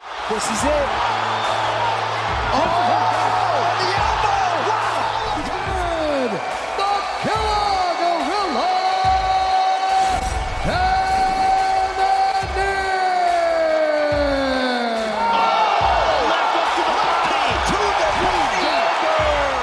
This 0.00 0.44
is 0.44 0.64
it. 0.64 0.88
Oh, 2.52 2.64
the 3.80 3.90
elbow! 4.00 4.40
Wow! 4.70 5.02
Good! 5.50 6.30
The 6.78 6.92
killer 7.20 7.90
gorilla! 8.00 8.72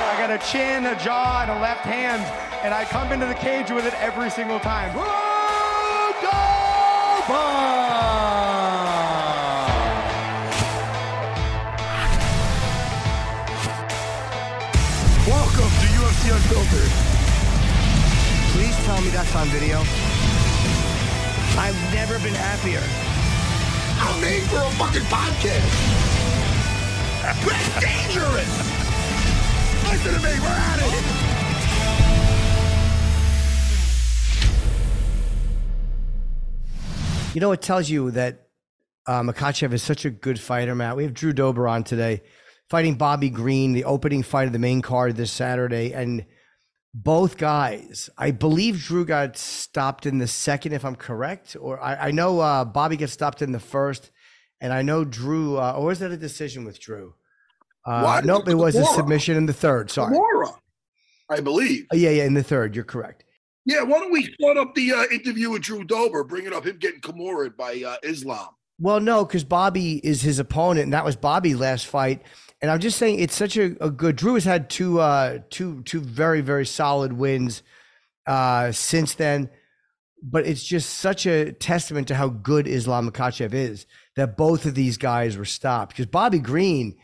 I 0.03 0.15
got 0.19 0.29
a 0.29 0.37
chin, 0.51 0.85
a 0.85 0.95
jaw, 1.03 1.41
and 1.41 1.51
a 1.51 1.59
left 1.59 1.81
hand, 1.81 2.21
and 2.63 2.73
I 2.75 2.85
come 2.85 3.11
into 3.11 3.25
the 3.25 3.33
cage 3.33 3.71
with 3.71 3.87
it 3.87 3.93
every 4.01 4.29
single 4.29 4.59
time. 4.59 4.93
Welcome 4.93 5.36
that's 19.17 19.35
on 19.35 19.47
video. 19.47 19.79
I've 21.57 21.73
never 21.91 22.19
been 22.19 22.35
happier. 22.35 22.83
I'm 23.99 24.21
made 24.21 24.43
for 24.43 24.57
a 24.57 24.69
fucking 24.77 25.01
podcast. 25.09 25.65
That's 27.23 27.81
dangerous. 27.81 28.53
Listen 29.89 30.13
to 30.13 30.19
me. 30.19 30.39
We're 30.39 30.53
at 30.53 30.79
it. 30.83 30.93
You 37.33 37.41
know, 37.41 37.51
it 37.53 37.63
tells 37.63 37.89
you 37.89 38.11
that 38.11 38.49
uh, 39.07 39.23
Makhachev 39.23 39.73
is 39.73 39.81
such 39.81 40.05
a 40.05 40.11
good 40.11 40.39
fighter, 40.39 40.75
Matt. 40.75 40.95
We 40.95 41.01
have 41.05 41.15
Drew 41.15 41.33
Dober 41.33 41.67
on 41.67 41.83
today, 41.83 42.21
fighting 42.69 42.93
Bobby 42.93 43.31
Green, 43.31 43.73
the 43.73 43.85
opening 43.85 44.21
fight 44.21 44.45
of 44.45 44.53
the 44.53 44.59
main 44.59 44.83
card 44.83 45.15
this 45.15 45.31
Saturday. 45.31 45.91
And 45.93 46.23
both 47.03 47.37
guys, 47.37 48.09
I 48.17 48.31
believe 48.31 48.79
Drew 48.79 49.05
got 49.05 49.37
stopped 49.37 50.05
in 50.05 50.17
the 50.17 50.27
second, 50.27 50.73
if 50.73 50.83
I'm 50.83 50.95
correct. 50.95 51.55
Or 51.59 51.79
I, 51.79 52.07
I 52.07 52.11
know 52.11 52.39
uh, 52.39 52.65
Bobby 52.65 52.97
gets 52.97 53.13
stopped 53.13 53.41
in 53.41 53.51
the 53.51 53.59
first. 53.59 54.11
And 54.59 54.73
I 54.73 54.81
know 54.81 55.05
Drew, 55.05 55.57
uh, 55.59 55.73
or 55.73 55.85
was 55.85 55.99
that 55.99 56.09
a 56.09 56.17
decision 56.17 56.65
with 56.65 56.79
Drew? 56.79 57.13
Uh, 57.85 58.21
nope, 58.25 58.49
it 58.49 58.55
was 58.55 58.75
a 58.75 58.83
submission 58.85 59.37
in 59.37 59.45
the 59.45 59.53
third. 59.53 59.91
Sorry. 59.91 60.15
Kimura, 60.15 60.55
I 61.29 61.39
believe. 61.39 61.85
Uh, 61.93 61.97
yeah, 61.97 62.09
yeah, 62.09 62.23
in 62.23 62.33
the 62.33 62.41
third. 62.41 62.75
You're 62.75 62.83
correct. 62.83 63.23
Yeah, 63.65 63.83
why 63.83 63.99
don't 63.99 64.11
we 64.11 64.23
start 64.23 64.57
up 64.57 64.73
the 64.73 64.93
uh, 64.93 65.03
interview 65.11 65.51
with 65.51 65.61
Drew 65.61 65.83
Dober, 65.83 66.23
bringing 66.23 66.53
up 66.53 66.65
him 66.65 66.77
getting 66.77 67.01
Kimura 67.01 67.55
by 67.55 67.83
uh, 67.85 67.97
Islam. 68.01 68.47
Well, 68.79 68.99
no, 68.99 69.23
because 69.23 69.43
Bobby 69.43 70.03
is 70.03 70.23
his 70.23 70.39
opponent, 70.39 70.85
and 70.85 70.93
that 70.93 71.05
was 71.05 71.15
Bobby 71.15 71.53
last 71.53 71.85
fight. 71.85 72.23
And 72.61 72.71
I'm 72.71 72.79
just 72.79 72.97
saying, 72.97 73.19
it's 73.19 73.35
such 73.35 73.55
a, 73.57 73.75
a 73.83 73.91
good. 73.91 74.15
Drew 74.15 74.33
has 74.33 74.45
had 74.45 74.69
two, 74.69 74.99
uh, 74.99 75.39
two, 75.49 75.83
two 75.83 75.99
very, 75.99 76.41
very 76.41 76.65
solid 76.65 77.13
wins 77.13 77.61
uh, 78.25 78.71
since 78.71 79.13
then. 79.13 79.49
But 80.23 80.47
it's 80.47 80.63
just 80.63 80.95
such 80.95 81.27
a 81.27 81.51
testament 81.51 82.07
to 82.07 82.15
how 82.15 82.29
good 82.29 82.67
Islam 82.67 83.09
Makhachev 83.09 83.53
is 83.53 83.85
that 84.15 84.35
both 84.35 84.65
of 84.65 84.73
these 84.73 84.97
guys 84.97 85.37
were 85.37 85.45
stopped. 85.45 85.91
Because 85.91 86.07
Bobby 86.07 86.39
Green 86.39 86.97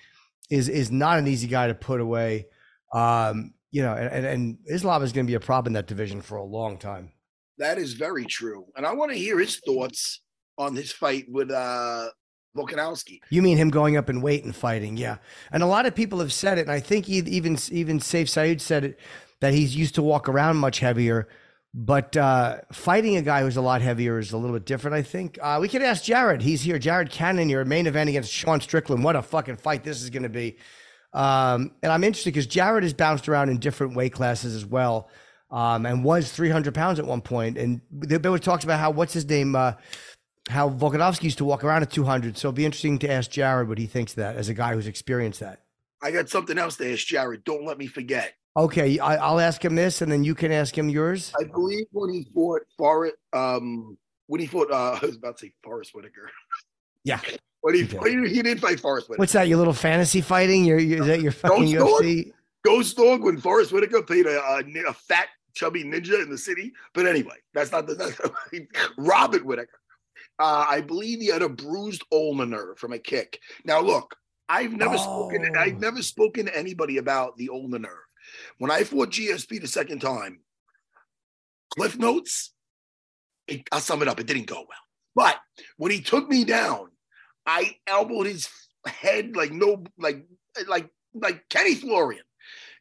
is 0.50 0.68
is 0.68 0.92
not 0.92 1.20
an 1.20 1.28
easy 1.28 1.48
guy 1.48 1.68
to 1.68 1.76
put 1.76 2.02
away. 2.02 2.48
Um, 2.92 3.54
you 3.72 3.82
know, 3.82 3.94
and, 3.94 4.26
and, 4.26 4.58
Islam 4.68 5.02
is 5.02 5.12
going 5.14 5.26
to 5.26 5.32
be 5.32 5.36
a 5.36 5.40
problem 5.40 5.72
in 5.72 5.74
that 5.74 5.88
division 5.88 6.22
for 6.22 6.38
a 6.38 6.44
long 6.44 6.78
time. 6.78 7.12
That 7.58 7.80
is 7.80 7.94
very 7.94 8.26
true. 8.26 8.66
And 8.76 8.86
I 8.86 8.94
want 8.94 9.12
to 9.12 9.18
hear 9.18 9.40
his 9.40 9.60
thoughts 9.60 10.22
on 10.60 10.76
his 10.76 10.92
fight 10.92 11.26
with 11.28 11.50
uh, 11.50 12.10
Volkanovski. 12.56 13.20
You 13.30 13.42
mean 13.42 13.58
him 13.58 13.70
going 13.70 13.98
up 13.98 14.10
in 14.10 14.22
weight 14.22 14.44
and 14.44 14.56
fighting? 14.56 14.98
Yeah. 14.98 15.18
And 15.52 15.64
a 15.64 15.68
lot 15.68 15.86
of 15.86 15.96
people 15.96 16.20
have 16.20 16.34
said 16.34 16.58
it, 16.58 16.62
and 16.62 16.72
I 16.72 16.80
think 16.80 17.10
even 17.10 17.58
even 17.72 18.00
Saif 18.00 18.30
Saeed 18.30 18.62
said 18.62 18.84
it 18.84 19.00
that 19.40 19.54
he's 19.54 19.76
used 19.76 19.96
to 19.96 20.02
walk 20.02 20.30
around 20.30 20.58
much 20.58 20.80
heavier. 20.80 21.28
But 21.76 22.16
uh, 22.16 22.60
fighting 22.72 23.18
a 23.18 23.24
guy 23.24 23.42
who's 23.42 23.58
a 23.58 23.62
lot 23.62 23.82
heavier 23.82 24.20
is 24.20 24.32
a 24.32 24.38
little 24.38 24.56
bit 24.56 24.66
different, 24.66 24.96
I 24.96 25.02
think. 25.02 25.40
Uh, 25.42 25.58
we 25.60 25.68
could 25.68 25.82
ask 25.82 26.04
Jared. 26.04 26.44
He's 26.44 26.62
here. 26.62 26.78
Jared 26.78 27.10
Cannon, 27.10 27.50
your 27.50 27.66
main 27.66 27.88
event 27.88 28.10
against 28.10 28.32
Sean 28.32 28.62
Strickland. 28.62 29.04
What 29.04 29.16
a 29.16 29.24
fucking 29.24 29.58
fight 29.58 29.84
this 29.84 30.04
is 30.04 30.12
going 30.12 30.24
to 30.24 30.30
be. 30.30 30.58
Um, 31.14 31.72
and 31.82 31.92
I'm 31.92 32.04
interested 32.04 32.32
because 32.32 32.46
Jared 32.46 32.84
has 32.84 32.94
bounced 32.94 33.28
around 33.28 33.50
in 33.50 33.58
different 33.58 33.96
weight 33.96 34.14
classes 34.14 34.56
as 34.56 34.66
well, 34.66 35.10
um, 35.50 35.86
and 35.88 36.04
was 36.04 36.32
300 36.32 36.76
pounds 36.76 37.00
at 37.00 37.06
one 37.06 37.22
point. 37.22 37.58
And 37.58 37.82
there 37.92 38.20
there 38.20 38.32
was 38.32 38.42
talks 38.42 38.64
about 38.64 38.80
how 38.80 38.92
what's 38.92 39.14
his 39.14 39.26
name, 39.26 39.56
uh, 39.56 39.74
how 40.50 40.70
Volkanovski 40.70 41.24
used 41.24 41.38
to 41.38 41.46
walk 41.46 41.64
around 41.64 41.84
at 41.84 41.92
200. 41.92 42.38
So 42.38 42.50
it'll 42.50 42.56
be 42.56 42.66
interesting 42.66 43.00
to 43.00 43.12
ask 43.12 43.32
Jared 43.32 43.68
what 43.68 43.78
he 43.78 43.86
thinks 43.88 44.14
of 44.14 44.18
that 44.18 44.36
as 44.36 44.50
a 44.50 44.54
guy 44.54 44.74
who's 44.74 44.88
experienced 44.88 45.40
that. 45.40 45.62
I 46.02 46.12
got 46.12 46.30
something 46.30 46.58
else 46.58 46.76
to 46.78 46.92
ask 46.92 47.06
Jared. 47.08 47.44
Don't 47.44 47.66
let 47.66 47.78
me 47.78 47.88
forget. 47.88 48.34
Okay, 48.56 49.00
I, 49.00 49.16
I'll 49.16 49.40
ask 49.40 49.64
him 49.64 49.74
this, 49.76 50.02
and 50.02 50.12
then 50.12 50.24
you 50.24 50.36
can 50.36 50.52
ask 50.52 50.78
him 50.78 50.90
yours. 50.90 51.34
I 51.40 51.46
believe 51.46 51.86
when 51.92 52.14
he 52.14 52.28
fought 52.36 52.62
Forrest, 52.78 53.16
um, 53.32 53.98
when 54.28 54.42
he 54.42 54.48
fought, 54.48 54.70
uh, 54.70 55.00
I 55.02 55.06
was 55.06 55.16
about 55.16 55.38
to 55.38 55.48
say 55.48 55.54
Forrest 55.64 55.96
Whitaker. 55.96 56.30
Yeah. 57.04 57.20
When 57.62 57.76
he, 57.76 57.84
Okay. 57.86 57.98
when 57.98 58.26
he, 58.26 58.36
he 58.36 58.42
did 58.42 58.60
fight 58.60 58.80
Forrest 58.80 59.10
Whitaker. 59.10 59.22
What's 59.22 59.34
that? 59.34 59.48
Your 59.48 59.58
little 59.58 59.74
fantasy 59.74 60.22
fighting? 60.22 60.66
Your, 60.66 60.78
your 60.78 61.02
is 61.02 61.08
that 61.08 61.22
your 61.22 61.32
fucking 61.32 61.68
store 61.70 62.02
UFC? 62.02 62.32
Ghost 62.66 62.96
Dog 62.98 63.24
when 63.24 63.38
Forrest 63.38 63.72
Whitaker 63.72 64.02
played 64.04 64.26
a, 64.26 64.40
a, 64.40 64.64
a 64.90 64.94
fat, 64.94 65.28
chubby 65.54 65.84
ninja 65.84 66.22
in 66.22 66.30
the 66.30 66.38
city. 66.38 66.74
But 66.94 67.08
anyway, 67.08 67.38
that's 67.54 67.72
not 67.72 67.88
the 67.88 67.96
that's 67.96 68.20
Robert 68.98 69.46
Whitaker. 69.46 69.80
Uh, 70.40 70.66
I 70.68 70.82
believe 70.82 71.20
he 71.20 71.28
had 71.28 71.42
a 71.42 71.50
bruised 71.50 72.04
ulnar 72.12 72.46
nerve 72.46 72.78
from 72.80 72.94
a 72.94 73.00
kick. 73.00 73.40
Now 73.66 73.80
look, 73.82 74.16
I've 74.50 74.74
never 74.74 74.98
spoken. 74.98 75.52
Oh. 75.56 75.60
I've 75.60 75.80
never 75.80 76.02
spoken 76.02 76.46
to 76.48 76.58
anybody 76.58 76.98
about 76.98 77.38
the 77.38 77.50
ulnar 77.50 77.80
nerve. 77.80 77.92
When 78.58 78.72
I 78.72 78.84
fought 78.84 79.12
GSP 79.12 79.62
the 79.62 79.68
second 79.68 80.00
time, 80.00 80.40
Cliff 81.72 81.98
Notes. 81.98 82.54
it- 83.48 83.68
I'll 83.72 83.80
sum 83.80 84.02
it 84.02 84.08
up. 84.08 84.20
It 84.20 84.28
didn't 84.28 84.48
go 84.48 84.66
well. 84.68 84.80
But 85.16 85.40
when 85.78 85.92
he 85.92 86.02
took 86.02 86.30
me 86.30 86.44
down, 86.46 86.90
I 87.46 87.76
elbowed 87.86 88.26
his 88.28 88.50
head 88.88 89.36
like 89.36 89.52
no, 89.52 89.84
like 89.98 90.26
like 90.68 90.90
like 91.14 91.48
Kenny 91.50 91.76
Florian. 91.76 92.24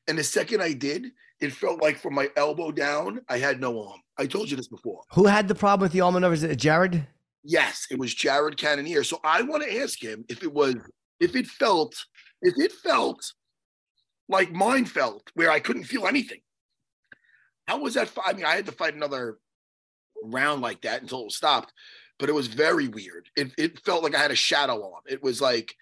And 0.09 0.17
the 0.19 0.25
second 0.25 0.62
I 0.62 0.73
did, 0.73 1.06
it 1.41 1.53
felt 1.53 1.82
like 1.82 1.99
from 1.99 2.15
my 2.15 2.29
elbow 2.37 2.71
down, 2.73 3.21
I 3.29 3.38
had 3.38 3.61
no 3.61 3.87
arm. 3.88 4.00
I 4.19 4.26
told 4.26 4.50
you 4.50 4.56
this 4.56 4.69
before. 4.69 5.03
Who 5.15 5.26
had 5.26 5.49
the 5.49 5.55
problem 5.55 5.85
with 5.85 5.93
the 5.93 6.00
almond 6.00 6.23
nerve? 6.23 6.32
Is 6.32 6.43
it 6.44 6.56
Jared? 6.56 7.06
Yes, 7.44 7.87
it 7.91 7.99
was 7.99 8.15
Jared 8.15 8.56
Cannonier. 8.56 9.05
So 9.05 9.21
I 9.25 9.43
want 9.43 9.65
to 9.65 9.81
ask 9.81 10.03
him 10.03 10.25
if 10.29 10.43
it 10.43 10.53
was, 10.53 10.77
if 11.21 11.35
it 11.35 11.47
felt, 11.47 11.94
if 12.41 12.55
it 12.56 12.73
felt 12.73 13.33
like 14.29 14.53
mine 14.53 14.85
felt, 14.85 15.31
where 15.35 15.50
I 15.50 15.61
couldn't 15.61 15.85
feel 15.85 16.06
anything. 16.06 16.41
How 17.67 17.79
was 17.79 17.94
that? 17.94 18.11
I 18.25 18.33
mean, 18.33 18.44
I 18.44 18.55
had 18.55 18.67
to 18.67 18.73
fight 18.73 18.94
another 18.94 19.39
round 20.23 20.62
like 20.62 20.83
that 20.83 21.03
until 21.03 21.27
it 21.27 21.33
stopped, 21.33 21.73
but 22.19 22.29
it 22.29 22.35
was 22.35 22.47
very 22.47 22.89
weird. 22.89 23.29
It, 23.37 23.53
it 23.59 23.85
felt 23.85 24.03
like 24.03 24.15
I 24.15 24.19
had 24.19 24.31
a 24.31 24.37
shadow 24.37 24.83
on. 24.83 25.03
It 25.09 25.23
was 25.23 25.41
like, 25.41 25.75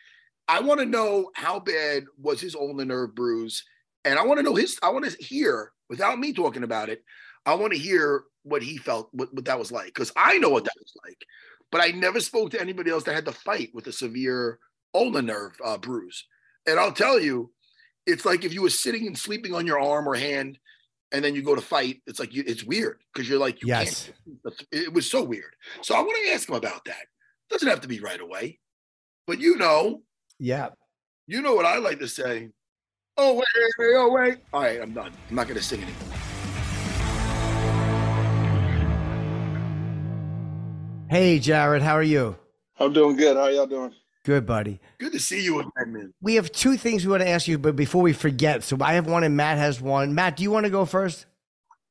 I 0.48 0.60
want 0.60 0.80
to 0.80 0.86
know 0.86 1.30
how 1.34 1.60
bad 1.60 2.04
was 2.20 2.40
his 2.40 2.54
ulnar 2.54 2.84
nerve 2.84 3.14
bruise, 3.14 3.64
and 4.04 4.18
I 4.18 4.24
want 4.24 4.38
to 4.38 4.42
know 4.42 4.54
his. 4.54 4.78
I 4.82 4.90
want 4.90 5.04
to 5.04 5.24
hear 5.24 5.72
without 5.88 6.18
me 6.18 6.32
talking 6.32 6.64
about 6.64 6.88
it. 6.88 7.02
I 7.46 7.54
want 7.54 7.72
to 7.72 7.78
hear 7.78 8.24
what 8.42 8.62
he 8.62 8.76
felt, 8.78 9.08
what, 9.12 9.32
what 9.34 9.44
that 9.46 9.58
was 9.58 9.72
like, 9.72 9.86
because 9.86 10.12
I 10.16 10.38
know 10.38 10.50
what 10.50 10.64
that 10.64 10.76
was 10.78 10.92
like. 11.04 11.18
but 11.70 11.80
I 11.80 11.88
never 11.88 12.20
spoke 12.20 12.50
to 12.50 12.60
anybody 12.60 12.90
else 12.90 13.04
that 13.04 13.14
had 13.14 13.24
to 13.26 13.32
fight 13.32 13.70
with 13.74 13.86
a 13.86 13.92
severe 13.92 14.58
ulnar 14.94 15.22
nerve 15.22 15.56
uh, 15.64 15.78
bruise. 15.78 16.26
And 16.66 16.78
I'll 16.78 16.92
tell 16.92 17.20
you, 17.20 17.52
it's 18.06 18.24
like 18.24 18.44
if 18.44 18.52
you 18.52 18.62
were 18.62 18.70
sitting 18.70 19.06
and 19.06 19.16
sleeping 19.16 19.54
on 19.54 19.66
your 19.66 19.80
arm 19.80 20.08
or 20.08 20.14
hand, 20.14 20.58
and 21.12 21.24
then 21.24 21.34
you 21.34 21.42
go 21.42 21.56
to 21.56 21.60
fight. 21.60 22.02
It's 22.06 22.20
like 22.20 22.32
you, 22.32 22.44
it's 22.46 22.62
weird 22.62 23.00
because 23.12 23.28
you're 23.28 23.38
like, 23.38 23.62
you 23.62 23.68
yes, 23.68 24.10
can't. 24.44 24.66
It 24.70 24.92
was 24.92 25.10
so 25.10 25.24
weird. 25.24 25.54
So 25.82 25.96
I 25.96 26.00
want 26.00 26.16
to 26.24 26.32
ask 26.32 26.48
him 26.48 26.54
about 26.54 26.84
that. 26.84 27.06
Doesn't 27.50 27.68
have 27.68 27.80
to 27.80 27.88
be 27.88 27.98
right 27.98 28.20
away, 28.20 28.60
but 29.26 29.40
you 29.40 29.56
know, 29.56 30.02
yeah, 30.38 30.68
you 31.26 31.42
know 31.42 31.54
what 31.54 31.66
I 31.66 31.78
like 31.78 31.98
to 31.98 32.08
say. 32.08 32.50
Oh 33.16 33.34
wait, 33.34 33.44
wait, 33.78 33.94
oh 33.96 34.12
wait. 34.12 34.38
All 34.52 34.62
right, 34.62 34.80
I'm 34.80 34.92
done. 34.92 35.12
I'm 35.28 35.34
not 35.34 35.48
going 35.48 35.58
to 35.58 35.64
sing 35.64 35.82
anymore. 35.82 36.19
Hey, 41.10 41.40
Jared, 41.40 41.82
how 41.82 41.94
are 41.94 42.04
you? 42.04 42.36
I'm 42.78 42.92
doing 42.92 43.16
good. 43.16 43.36
How 43.36 43.48
y'all 43.48 43.66
doing? 43.66 43.92
Good, 44.24 44.46
buddy. 44.46 44.78
Good 45.00 45.10
to 45.10 45.18
see 45.18 45.42
you 45.42 45.58
again, 45.58 45.92
man. 45.92 46.14
We 46.20 46.36
have 46.36 46.52
two 46.52 46.76
things 46.76 47.04
we 47.04 47.10
want 47.10 47.24
to 47.24 47.28
ask 47.28 47.48
you, 47.48 47.58
but 47.58 47.74
before 47.74 48.00
we 48.00 48.12
forget, 48.12 48.62
so 48.62 48.76
I 48.80 48.92
have 48.92 49.08
one 49.08 49.24
and 49.24 49.36
Matt 49.36 49.58
has 49.58 49.80
one. 49.80 50.14
Matt, 50.14 50.36
do 50.36 50.44
you 50.44 50.52
want 50.52 50.66
to 50.66 50.70
go 50.70 50.84
first? 50.84 51.26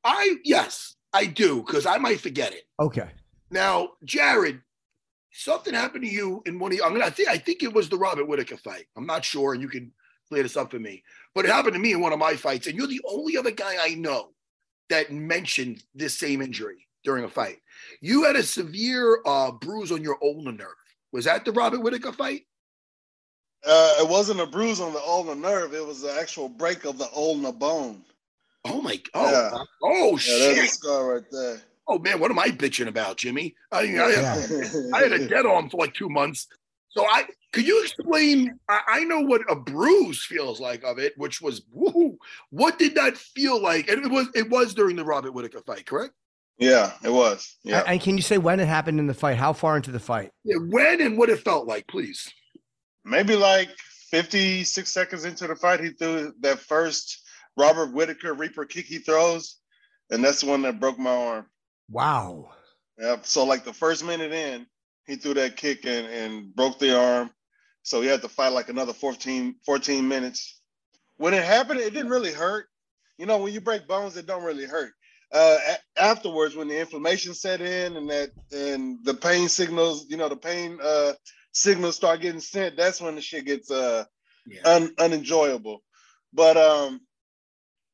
I 0.04 0.36
yes, 0.42 0.96
I 1.12 1.26
do 1.26 1.62
because 1.62 1.84
I 1.84 1.98
might 1.98 2.18
forget 2.18 2.54
it. 2.54 2.62
Okay. 2.80 3.10
Now, 3.50 3.90
Jared, 4.04 4.62
something 5.32 5.74
happened 5.74 6.04
to 6.04 6.10
you 6.10 6.42
in 6.46 6.58
one 6.58 6.72
of. 6.72 6.80
I'm 6.82 6.92
gonna. 6.92 7.04
I 7.04 7.10
think. 7.10 7.28
I 7.28 7.36
think 7.36 7.62
it 7.62 7.74
was 7.74 7.90
the 7.90 7.98
Robert 7.98 8.26
Whitaker 8.26 8.56
fight. 8.56 8.86
I'm 8.96 9.04
not 9.04 9.22
sure, 9.22 9.52
and 9.52 9.60
you 9.60 9.68
can 9.68 9.92
clear 10.30 10.44
this 10.44 10.56
up 10.56 10.70
for 10.70 10.78
me. 10.78 11.02
But 11.34 11.44
it 11.44 11.50
happened 11.50 11.74
to 11.74 11.78
me 11.78 11.92
in 11.92 12.00
one 12.00 12.14
of 12.14 12.18
my 12.18 12.36
fights, 12.36 12.68
and 12.68 12.74
you're 12.74 12.86
the 12.86 13.02
only 13.06 13.36
other 13.36 13.50
guy 13.50 13.76
I 13.82 13.96
know 13.96 14.30
that 14.88 15.12
mentioned 15.12 15.84
this 15.94 16.18
same 16.18 16.40
injury 16.40 16.86
during 17.04 17.24
a 17.24 17.28
fight. 17.28 17.58
You 18.00 18.24
had 18.24 18.36
a 18.36 18.42
severe 18.42 19.20
uh, 19.26 19.52
bruise 19.52 19.92
on 19.92 20.02
your 20.02 20.18
ulnar 20.22 20.52
nerve. 20.52 20.68
Was 21.12 21.24
that 21.24 21.44
the 21.44 21.52
Robert 21.52 21.80
Whitaker 21.80 22.12
fight? 22.12 22.42
Uh, 23.66 23.94
it 24.00 24.08
wasn't 24.08 24.40
a 24.40 24.46
bruise 24.46 24.80
on 24.80 24.92
the 24.92 25.00
ulnar 25.00 25.34
nerve. 25.34 25.74
It 25.74 25.86
was 25.86 26.00
the 26.00 26.12
actual 26.12 26.48
break 26.48 26.84
of 26.84 26.98
the 26.98 27.08
ulnar 27.14 27.52
bone. 27.52 28.02
Oh 28.64 28.80
my! 28.80 29.00
Oh, 29.14 29.30
yeah. 29.30 29.64
oh 29.82 30.10
yeah, 30.12 30.16
shit! 30.16 30.56
There's 30.56 30.70
a 30.70 30.72
scar 30.72 31.14
right 31.14 31.24
there. 31.30 31.62
Oh 31.88 31.98
man, 31.98 32.20
what 32.20 32.30
am 32.30 32.38
I 32.38 32.48
bitching 32.48 32.88
about, 32.88 33.16
Jimmy? 33.16 33.54
I, 33.72 33.82
mean, 33.82 33.98
I, 33.98 34.10
yeah. 34.10 34.68
I 34.94 35.02
had 35.02 35.12
a 35.12 35.28
dead 35.28 35.46
arm 35.46 35.68
for 35.70 35.78
like 35.78 35.94
two 35.94 36.08
months. 36.08 36.46
So 36.90 37.04
I 37.04 37.24
could 37.52 37.66
you 37.66 37.82
explain? 37.82 38.58
I, 38.68 38.80
I, 38.86 39.04
know 39.04 39.20
what 39.20 39.42
a 39.48 39.56
bruise 39.56 40.24
feels 40.24 40.60
like 40.60 40.82
of 40.84 40.98
it, 40.98 41.14
which 41.16 41.40
was 41.40 41.62
woo. 41.72 42.18
What 42.50 42.78
did 42.78 42.94
that 42.96 43.16
feel 43.16 43.60
like? 43.60 43.88
And 43.88 44.04
it 44.04 44.10
was 44.10 44.28
it 44.34 44.48
was 44.50 44.74
during 44.74 44.96
the 44.96 45.04
Robert 45.04 45.32
Whitaker 45.32 45.60
fight, 45.60 45.86
correct? 45.86 46.14
Yeah, 46.60 46.92
it 47.02 47.10
was. 47.10 47.56
Yeah. 47.64 47.82
And 47.86 48.00
can 48.00 48.16
you 48.16 48.22
say 48.22 48.36
when 48.36 48.60
it 48.60 48.68
happened 48.68 49.00
in 49.00 49.06
the 49.06 49.14
fight? 49.14 49.38
How 49.38 49.54
far 49.54 49.76
into 49.76 49.90
the 49.90 49.98
fight? 49.98 50.30
Yeah, 50.44 50.58
when 50.68 51.00
and 51.00 51.16
what 51.16 51.30
it 51.30 51.40
felt 51.40 51.66
like, 51.66 51.86
please. 51.88 52.30
Maybe 53.02 53.34
like 53.34 53.70
56 54.10 54.92
seconds 54.92 55.24
into 55.24 55.46
the 55.46 55.56
fight, 55.56 55.80
he 55.80 55.88
threw 55.88 56.34
that 56.40 56.58
first 56.58 57.22
Robert 57.56 57.94
Whitaker 57.94 58.34
Reaper 58.34 58.66
kick 58.66 58.84
he 58.84 58.98
throws, 58.98 59.56
and 60.10 60.22
that's 60.22 60.42
the 60.42 60.48
one 60.48 60.60
that 60.62 60.78
broke 60.78 60.98
my 60.98 61.10
arm. 61.10 61.46
Wow. 61.88 62.50
Yep. 62.98 63.24
So 63.24 63.44
like 63.44 63.64
the 63.64 63.72
first 63.72 64.04
minute 64.04 64.32
in, 64.32 64.66
he 65.06 65.16
threw 65.16 65.32
that 65.34 65.56
kick 65.56 65.86
and, 65.86 66.06
and 66.06 66.54
broke 66.54 66.78
the 66.78 66.94
arm. 66.94 67.30
So 67.84 68.02
he 68.02 68.08
had 68.08 68.20
to 68.20 68.28
fight 68.28 68.52
like 68.52 68.68
another 68.68 68.92
14, 68.92 69.54
14 69.64 70.06
minutes. 70.06 70.60
When 71.16 71.32
it 71.32 71.42
happened, 71.42 71.80
it 71.80 71.94
didn't 71.94 72.10
really 72.10 72.32
hurt. 72.32 72.66
You 73.16 73.24
know, 73.24 73.38
when 73.38 73.54
you 73.54 73.62
break 73.62 73.88
bones, 73.88 74.18
it 74.18 74.26
don't 74.26 74.44
really 74.44 74.66
hurt 74.66 74.92
uh, 75.32 75.58
afterwards 75.96 76.56
when 76.56 76.68
the 76.68 76.80
inflammation 76.80 77.34
set 77.34 77.60
in 77.60 77.96
and 77.96 78.10
that 78.10 78.30
and 78.52 78.98
the 79.04 79.14
pain 79.14 79.48
signals, 79.48 80.06
you 80.08 80.16
know, 80.16 80.28
the 80.28 80.36
pain 80.36 80.78
uh, 80.82 81.12
signals 81.52 81.96
start 81.96 82.20
getting 82.20 82.40
sent, 82.40 82.76
that's 82.76 83.00
when 83.00 83.14
the 83.14 83.20
shit 83.20 83.44
gets 83.44 83.70
uh, 83.70 84.04
yeah. 84.46 84.60
un- 84.64 84.94
unenjoyable. 84.98 85.82
But 86.32 86.56
um, 86.56 87.00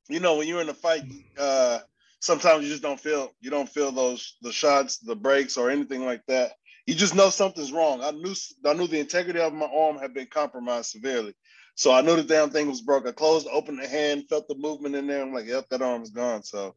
you 0.09 0.21
know, 0.21 0.37
when 0.37 0.49
you're 0.49 0.61
in 0.61 0.69
a 0.69 0.75
fight, 0.75 1.05
uh, 1.39 1.81
sometimes 2.21 2.65
you 2.65 2.71
just 2.71 2.83
don't 2.83 3.01
feel 3.01 3.31
you 3.41 3.51
don't 3.51 3.69
feel 3.69 3.93
those 3.93 4.37
the 4.43 4.53
shots, 4.53 4.99
the 4.99 5.17
breaks, 5.17 5.57
or 5.57 5.71
anything 5.71 6.05
like 6.05 6.23
that. 6.29 6.53
You 6.87 6.95
just 6.95 7.17
know 7.17 7.31
something's 7.31 7.73
wrong. 7.73 8.03
I 8.03 8.13
knew 8.13 8.35
I 8.65 8.73
knew 8.73 8.87
the 8.87 9.01
integrity 9.01 9.41
of 9.41 9.53
my 9.53 9.67
arm 9.67 9.99
had 9.99 10.15
been 10.15 10.27
compromised 10.27 10.91
severely. 10.91 11.35
So 11.75 11.93
I 11.93 12.01
knew 12.01 12.17
the 12.17 12.23
damn 12.23 12.49
thing 12.49 12.69
was 12.69 12.81
broke. 12.81 13.07
I 13.07 13.13
closed, 13.13 13.47
opened 13.53 13.79
the 13.79 13.87
hand, 13.87 14.25
felt 14.31 14.49
the 14.49 14.55
movement 14.55 14.95
in 14.95 15.07
there. 15.07 15.23
I'm 15.23 15.35
like, 15.35 15.47
yep, 15.47 15.69
that 15.69 15.83
arm's 15.83 16.09
gone. 16.09 16.43
So 16.43 16.75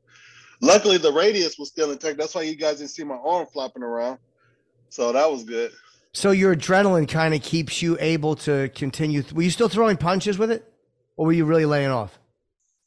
Luckily, 0.61 0.97
the 0.97 1.11
radius 1.11 1.57
was 1.57 1.69
still 1.69 1.91
intact. 1.91 2.17
That's 2.17 2.35
why 2.35 2.41
you 2.41 2.55
guys 2.55 2.77
didn't 2.77 2.91
see 2.91 3.03
my 3.03 3.15
arm 3.15 3.47
flopping 3.51 3.83
around. 3.83 4.19
So 4.89 5.11
that 5.11 5.29
was 5.31 5.43
good. 5.43 5.71
So 6.13 6.31
your 6.31 6.55
adrenaline 6.55 7.07
kind 7.07 7.33
of 7.33 7.41
keeps 7.41 7.81
you 7.81 7.97
able 7.99 8.35
to 8.37 8.69
continue. 8.69 9.23
Were 9.33 9.43
you 9.43 9.51
still 9.51 9.69
throwing 9.69 9.95
punches 9.95 10.37
with 10.37 10.51
it, 10.51 10.71
or 11.15 11.27
were 11.27 11.31
you 11.31 11.45
really 11.45 11.65
laying 11.65 11.91
off? 11.91 12.19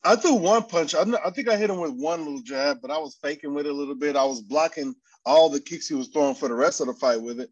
I 0.05 0.17
threw 0.17 0.35
one 0.35 0.65
punch. 0.65 0.95
I, 0.95 1.05
I 1.25 1.31
think 1.31 1.49
I 1.49 1.57
hit 1.57 1.71
him 1.71 1.79
with 1.79 1.93
one 1.93 2.25
little 2.25 2.43
jab, 2.43 2.79
but 2.83 2.91
I 2.91 2.99
was 2.99 3.17
faking 3.23 3.55
with 3.55 3.67
it 3.67 3.71
a 3.71 3.75
little 3.75 3.95
bit. 3.95 4.17
I 4.17 4.25
was 4.25 4.41
blocking 4.41 4.95
all 5.25 5.49
the 5.49 5.61
kicks 5.61 5.89
he 5.89 5.95
was 5.95 6.09
throwing 6.09 6.35
for 6.35 6.49
the 6.49 6.55
rest 6.55 6.81
of 6.81 6.89
the 6.89 6.95
fight 6.95 7.23
with 7.23 7.39
it. 7.39 7.51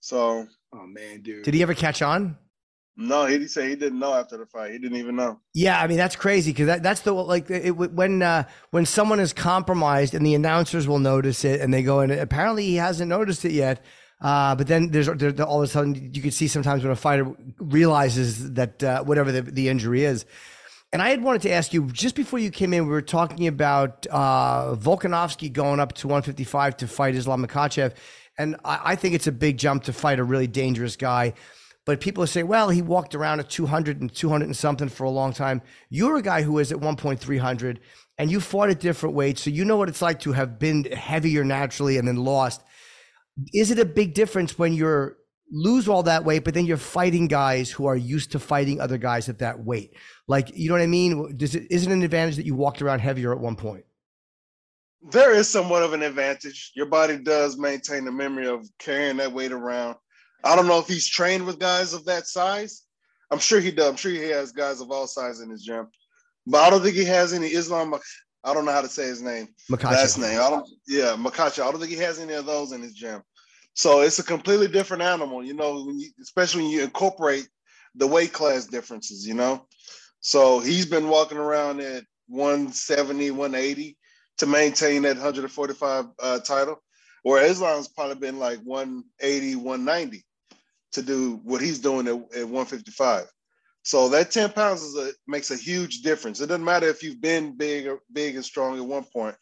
So, 0.00 0.46
oh 0.72 0.86
man, 0.86 1.22
dude, 1.22 1.44
did 1.44 1.54
he 1.54 1.62
ever 1.62 1.74
catch 1.74 2.02
on? 2.02 2.36
No, 3.00 3.26
he 3.26 3.46
said 3.46 3.68
he 3.68 3.76
didn't 3.76 4.00
know 4.00 4.12
after 4.12 4.36
the 4.36 4.44
fight. 4.44 4.72
He 4.72 4.78
didn't 4.78 4.98
even 4.98 5.14
know. 5.14 5.38
Yeah, 5.54 5.80
I 5.80 5.86
mean 5.86 5.98
that's 5.98 6.16
crazy 6.16 6.50
because 6.50 6.66
that, 6.66 6.82
that's 6.82 7.02
the 7.02 7.12
like 7.12 7.48
it, 7.48 7.70
when 7.70 8.22
uh, 8.22 8.42
when 8.72 8.86
someone 8.86 9.20
is 9.20 9.32
compromised 9.32 10.14
and 10.14 10.26
the 10.26 10.34
announcers 10.34 10.88
will 10.88 10.98
notice 10.98 11.44
it 11.44 11.60
and 11.60 11.72
they 11.72 11.84
go 11.84 12.00
and 12.00 12.10
apparently 12.10 12.64
he 12.64 12.74
hasn't 12.74 13.08
noticed 13.08 13.44
it 13.44 13.52
yet. 13.52 13.84
Uh, 14.20 14.56
but 14.56 14.66
then 14.66 14.90
there's 14.90 15.06
there, 15.06 15.30
all 15.44 15.62
of 15.62 15.68
a 15.68 15.68
sudden 15.68 16.10
you 16.12 16.20
can 16.20 16.32
see 16.32 16.48
sometimes 16.48 16.82
when 16.82 16.90
a 16.90 16.96
fighter 16.96 17.32
realizes 17.58 18.54
that 18.54 18.82
uh, 18.82 19.04
whatever 19.04 19.30
the, 19.30 19.42
the 19.42 19.68
injury 19.68 20.04
is. 20.04 20.26
And 20.92 21.00
I 21.00 21.10
had 21.10 21.22
wanted 21.22 21.42
to 21.42 21.52
ask 21.52 21.72
you 21.72 21.86
just 21.92 22.16
before 22.16 22.40
you 22.40 22.50
came 22.50 22.72
in, 22.72 22.86
we 22.86 22.90
were 22.90 23.00
talking 23.00 23.46
about 23.46 24.08
uh, 24.10 24.74
Volkanovski 24.74 25.52
going 25.52 25.78
up 25.78 25.92
to 25.96 26.08
155 26.08 26.78
to 26.78 26.88
fight 26.88 27.14
Islam 27.14 27.46
Makhachev, 27.46 27.94
and 28.38 28.56
I, 28.64 28.80
I 28.84 28.96
think 28.96 29.14
it's 29.14 29.28
a 29.28 29.32
big 29.32 29.56
jump 29.56 29.84
to 29.84 29.92
fight 29.92 30.18
a 30.18 30.24
really 30.24 30.48
dangerous 30.48 30.96
guy. 30.96 31.34
But 31.88 32.02
people 32.02 32.26
say, 32.26 32.42
well, 32.42 32.68
he 32.68 32.82
walked 32.82 33.14
around 33.14 33.40
at 33.40 33.48
200 33.48 34.02
and 34.02 34.14
200 34.14 34.44
and 34.44 34.54
something 34.54 34.90
for 34.90 35.04
a 35.04 35.10
long 35.10 35.32
time. 35.32 35.62
You're 35.88 36.18
a 36.18 36.22
guy 36.22 36.42
who 36.42 36.58
is 36.58 36.70
at 36.70 36.80
1.300 36.80 37.78
and 38.18 38.30
you 38.30 38.40
fought 38.40 38.68
at 38.68 38.78
different 38.78 39.14
weights. 39.14 39.40
So 39.40 39.48
you 39.48 39.64
know 39.64 39.78
what 39.78 39.88
it's 39.88 40.02
like 40.02 40.20
to 40.20 40.32
have 40.32 40.58
been 40.58 40.84
heavier 40.84 41.44
naturally 41.44 41.96
and 41.96 42.06
then 42.06 42.16
lost. 42.16 42.62
Is 43.54 43.70
it 43.70 43.78
a 43.78 43.86
big 43.86 44.12
difference 44.12 44.58
when 44.58 44.74
you're 44.74 45.16
lose 45.50 45.88
all 45.88 46.02
that 46.02 46.26
weight, 46.26 46.44
but 46.44 46.52
then 46.52 46.66
you're 46.66 46.76
fighting 46.76 47.26
guys 47.26 47.70
who 47.70 47.86
are 47.86 47.96
used 47.96 48.32
to 48.32 48.38
fighting 48.38 48.82
other 48.82 48.98
guys 48.98 49.30
at 49.30 49.38
that 49.38 49.64
weight? 49.64 49.94
Like, 50.26 50.54
you 50.54 50.68
know 50.68 50.74
what 50.74 50.82
I 50.82 50.86
mean? 50.86 51.38
Does 51.38 51.54
it, 51.54 51.68
is 51.70 51.86
it 51.86 51.90
an 51.90 52.02
advantage 52.02 52.36
that 52.36 52.44
you 52.44 52.54
walked 52.54 52.82
around 52.82 52.98
heavier 52.98 53.32
at 53.32 53.40
one 53.40 53.56
point? 53.56 53.86
There 55.10 55.32
is 55.32 55.48
somewhat 55.48 55.82
of 55.82 55.94
an 55.94 56.02
advantage. 56.02 56.70
Your 56.74 56.84
body 56.84 57.16
does 57.16 57.56
maintain 57.56 58.04
the 58.04 58.12
memory 58.12 58.46
of 58.46 58.68
carrying 58.78 59.16
that 59.16 59.32
weight 59.32 59.52
around 59.52 59.96
I 60.44 60.54
don't 60.54 60.68
know 60.68 60.78
if 60.78 60.86
he's 60.86 61.08
trained 61.08 61.46
with 61.46 61.58
guys 61.58 61.92
of 61.92 62.04
that 62.04 62.26
size. 62.26 62.84
I'm 63.30 63.38
sure 63.38 63.60
he 63.60 63.70
does. 63.70 63.88
I'm 63.88 63.96
sure 63.96 64.10
he 64.10 64.28
has 64.28 64.52
guys 64.52 64.80
of 64.80 64.90
all 64.90 65.06
sizes 65.06 65.42
in 65.42 65.50
his 65.50 65.62
gym, 65.62 65.88
but 66.46 66.62
I 66.62 66.70
don't 66.70 66.82
think 66.82 66.96
he 66.96 67.04
has 67.04 67.32
any 67.32 67.48
Islam. 67.48 67.94
I 68.44 68.54
don't 68.54 68.64
know 68.64 68.72
how 68.72 68.80
to 68.80 68.88
say 68.88 69.06
his 69.06 69.20
name. 69.20 69.48
Makhachev. 69.70 69.90
Last 69.90 70.18
name. 70.18 70.40
I 70.40 70.48
don't. 70.48 70.68
Yeah, 70.86 71.16
Makhachev. 71.16 71.66
I 71.66 71.70
don't 71.70 71.80
think 71.80 71.92
he 71.92 71.98
has 71.98 72.18
any 72.18 72.34
of 72.34 72.46
those 72.46 72.72
in 72.72 72.82
his 72.82 72.94
gym. 72.94 73.22
So 73.74 74.00
it's 74.00 74.18
a 74.18 74.24
completely 74.24 74.68
different 74.68 75.02
animal, 75.02 75.44
you 75.44 75.54
know. 75.54 75.84
When 75.84 75.98
you, 75.98 76.08
especially 76.22 76.62
when 76.62 76.70
you 76.70 76.82
incorporate 76.82 77.48
the 77.94 78.06
weight 78.06 78.32
class 78.32 78.66
differences, 78.66 79.26
you 79.26 79.34
know. 79.34 79.66
So 80.20 80.60
he's 80.60 80.86
been 80.86 81.08
walking 81.08 81.38
around 81.38 81.80
at 81.80 82.04
170, 82.28 83.30
180 83.32 83.96
to 84.38 84.46
maintain 84.46 85.02
that 85.02 85.16
145 85.16 86.06
uh, 86.18 86.38
title, 86.40 86.82
where 87.22 87.44
Islam's 87.44 87.88
probably 87.88 88.16
been 88.16 88.38
like 88.38 88.60
180, 88.60 89.56
190 89.56 90.24
to 90.92 91.02
do 91.02 91.40
what 91.44 91.60
he's 91.60 91.78
doing 91.78 92.06
at, 92.06 92.14
at 92.14 92.44
155. 92.44 93.26
So 93.82 94.08
that 94.10 94.30
10 94.30 94.52
pounds 94.52 94.82
is 94.82 94.96
a, 94.96 95.12
makes 95.26 95.50
a 95.50 95.56
huge 95.56 96.02
difference. 96.02 96.40
It 96.40 96.48
doesn't 96.48 96.64
matter 96.64 96.88
if 96.88 97.02
you've 97.02 97.20
been 97.20 97.56
big 97.56 97.86
or 97.86 98.00
big 98.12 98.34
and 98.34 98.44
strong 98.44 98.78
at 98.78 98.84
one 98.84 99.04
point. 99.04 99.36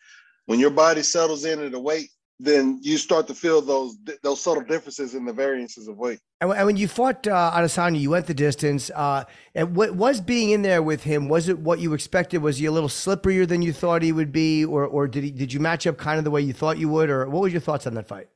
When 0.47 0.61
your 0.61 0.71
body 0.71 1.03
settles 1.03 1.45
in 1.45 1.61
at 1.61 1.75
a 1.75 1.79
weight, 1.79 2.11
then 2.39 2.79
you 2.83 2.99
start 2.99 3.27
to 3.27 3.35
feel 3.35 3.63
those 3.63 3.97
those 4.23 4.41
subtle 4.43 4.63
differences 4.63 5.15
in 5.15 5.25
the 5.25 5.33
variances 5.33 5.89
of 5.89 5.97
weight. 5.97 6.21
And 6.41 6.51
when 6.51 6.77
you 6.77 6.87
fought 6.87 7.27
uh, 7.27 7.51
Adesanya, 7.55 7.99
you 7.99 8.11
went 8.11 8.27
the 8.27 8.35
distance. 8.35 8.91
Uh, 8.95 9.25
and 9.55 9.75
what 9.75 9.95
was 9.95 10.21
being 10.21 10.51
in 10.51 10.61
there 10.61 10.83
with 10.83 11.03
him? 11.03 11.29
Was 11.29 11.49
it 11.49 11.59
what 11.59 11.79
you 11.79 11.95
expected? 11.95 12.43
Was 12.43 12.59
he 12.59 12.67
a 12.67 12.73
little 12.73 12.91
slipperier 12.91 13.49
than 13.49 13.63
you 13.63 13.73
thought 13.73 14.03
he 14.03 14.13
would 14.13 14.33
be, 14.33 14.65
or 14.65 14.85
or 14.85 15.09
did 15.09 15.25
he 15.25 15.31
did 15.31 15.53
you 15.53 15.61
match 15.61 15.87
up 15.87 15.97
kind 15.97 16.19
of 16.19 16.25
the 16.25 16.31
way 16.31 16.43
you 16.43 16.53
thought 16.53 16.77
you 16.77 16.91
would, 16.91 17.09
or 17.09 17.27
what 17.29 17.43
was 17.43 17.53
your 17.53 17.63
thoughts 17.63 17.87
on 17.87 17.95
that 17.95 18.07
fight? 18.07 18.29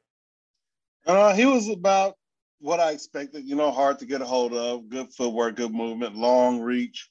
Uh, 1.07 1.35
he 1.35 1.45
was 1.45 1.69
about 1.69 2.17
what 2.61 2.81
I 2.81 2.93
expected. 2.93 3.45
You 3.45 3.57
know, 3.57 3.71
hard 3.71 3.99
to 3.99 4.07
get 4.07 4.23
a 4.23 4.27
hold 4.27 4.55
of. 4.55 4.89
Good 4.89 5.13
footwork, 5.13 5.57
good 5.57 5.73
movement, 5.73 6.17
long 6.17 6.61
reach, 6.61 7.11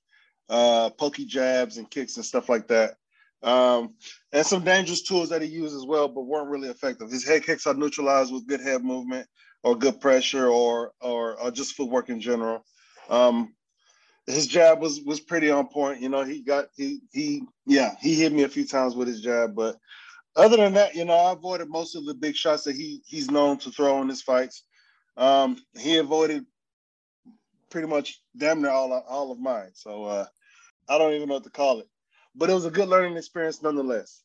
uh, 0.50 0.90
pokey 0.92 1.26
jabs 1.26 1.78
and 1.78 1.90
kicks 1.90 2.16
and 2.16 2.26
stuff 2.26 2.50
like 2.50 2.68
that. 2.68 2.96
Um, 3.42 3.96
and 4.34 4.46
some 4.46 4.64
dangerous 4.64 5.02
tools 5.02 5.30
that 5.30 5.42
he 5.42 5.48
used 5.48 5.76
as 5.76 5.86
well, 5.86 6.08
but 6.08 6.22
weren't 6.22 6.50
really 6.50 6.70
effective. 6.70 7.10
His 7.10 7.26
head 7.26 7.44
kicks 7.44 7.68
are 7.68 7.74
neutralized 7.74 8.34
with 8.34 8.48
good 8.48 8.62
head 8.62 8.84
movement 8.84 9.28
or 9.64 9.76
good 9.76 10.00
pressure 10.02 10.48
or 10.48 10.92
or, 11.02 11.40
or 11.40 11.52
just 11.52 11.76
footwork 11.76 12.10
in 12.10 12.20
general. 12.20 12.66
Um, 13.10 13.54
his 14.28 14.46
jab 14.46 14.82
was 14.82 15.02
was 15.02 15.20
pretty 15.20 15.50
on 15.50 15.68
point. 15.68 16.02
You 16.02 16.10
know, 16.10 16.24
he 16.24 16.42
got 16.42 16.66
he 16.76 17.00
he 17.12 17.44
yeah 17.66 17.96
he 18.00 18.16
hit 18.16 18.34
me 18.34 18.44
a 18.44 18.50
few 18.50 18.66
times 18.66 18.96
with 18.96 19.08
his 19.08 19.22
jab, 19.22 19.56
but 19.56 19.78
other 20.36 20.58
than 20.58 20.74
that, 20.74 20.96
you 20.96 21.06
know, 21.06 21.16
I 21.16 21.34
avoided 21.34 21.70
most 21.70 21.96
of 21.96 22.06
the 22.06 22.14
big 22.14 22.36
shots 22.36 22.64
that 22.64 22.76
he 22.76 23.02
he's 23.06 23.32
known 23.32 23.58
to 23.60 23.72
throw 23.72 24.02
in 24.02 24.10
his 24.10 24.22
fights. 24.22 24.64
Um, 25.20 25.58
he 25.78 25.98
avoided 25.98 26.46
pretty 27.70 27.88
much 27.88 28.22
damn 28.38 28.62
near 28.62 28.72
all 28.72 28.92
all 28.92 29.32
of 29.32 29.40
mine. 29.40 29.72
So 29.74 30.06
uh, 30.06 30.26
I 30.88 30.98
don't 30.98 31.14
even 31.14 31.28
know 31.28 31.36
what 31.36 31.44
to 31.44 31.50
call 31.50 31.80
it, 31.80 31.88
but 32.36 32.50
it 32.50 32.54
was 32.54 32.66
a 32.66 32.72
good 32.72 32.88
learning 32.88 33.18
experience 33.18 33.62
nonetheless. 33.62 34.24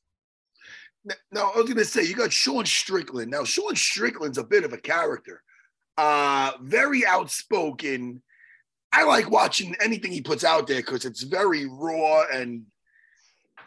Now 1.32 1.50
I 1.54 1.58
was 1.58 1.68
gonna 1.68 1.84
say 1.84 2.04
you 2.04 2.14
got 2.14 2.32
Sean 2.32 2.64
Strickland. 2.64 3.30
Now 3.30 3.42
Sean 3.42 3.74
Strickland's 3.74 4.38
a 4.38 4.44
bit 4.44 4.64
of 4.64 4.72
a 4.72 4.78
character, 4.78 5.42
uh, 5.98 6.52
very 6.62 7.04
outspoken. 7.04 8.22
I 8.92 9.02
like 9.02 9.28
watching 9.28 9.74
anything 9.82 10.12
he 10.12 10.22
puts 10.22 10.44
out 10.44 10.68
there 10.68 10.80
because 10.80 11.04
it's 11.04 11.24
very 11.24 11.66
raw 11.66 12.22
and 12.32 12.62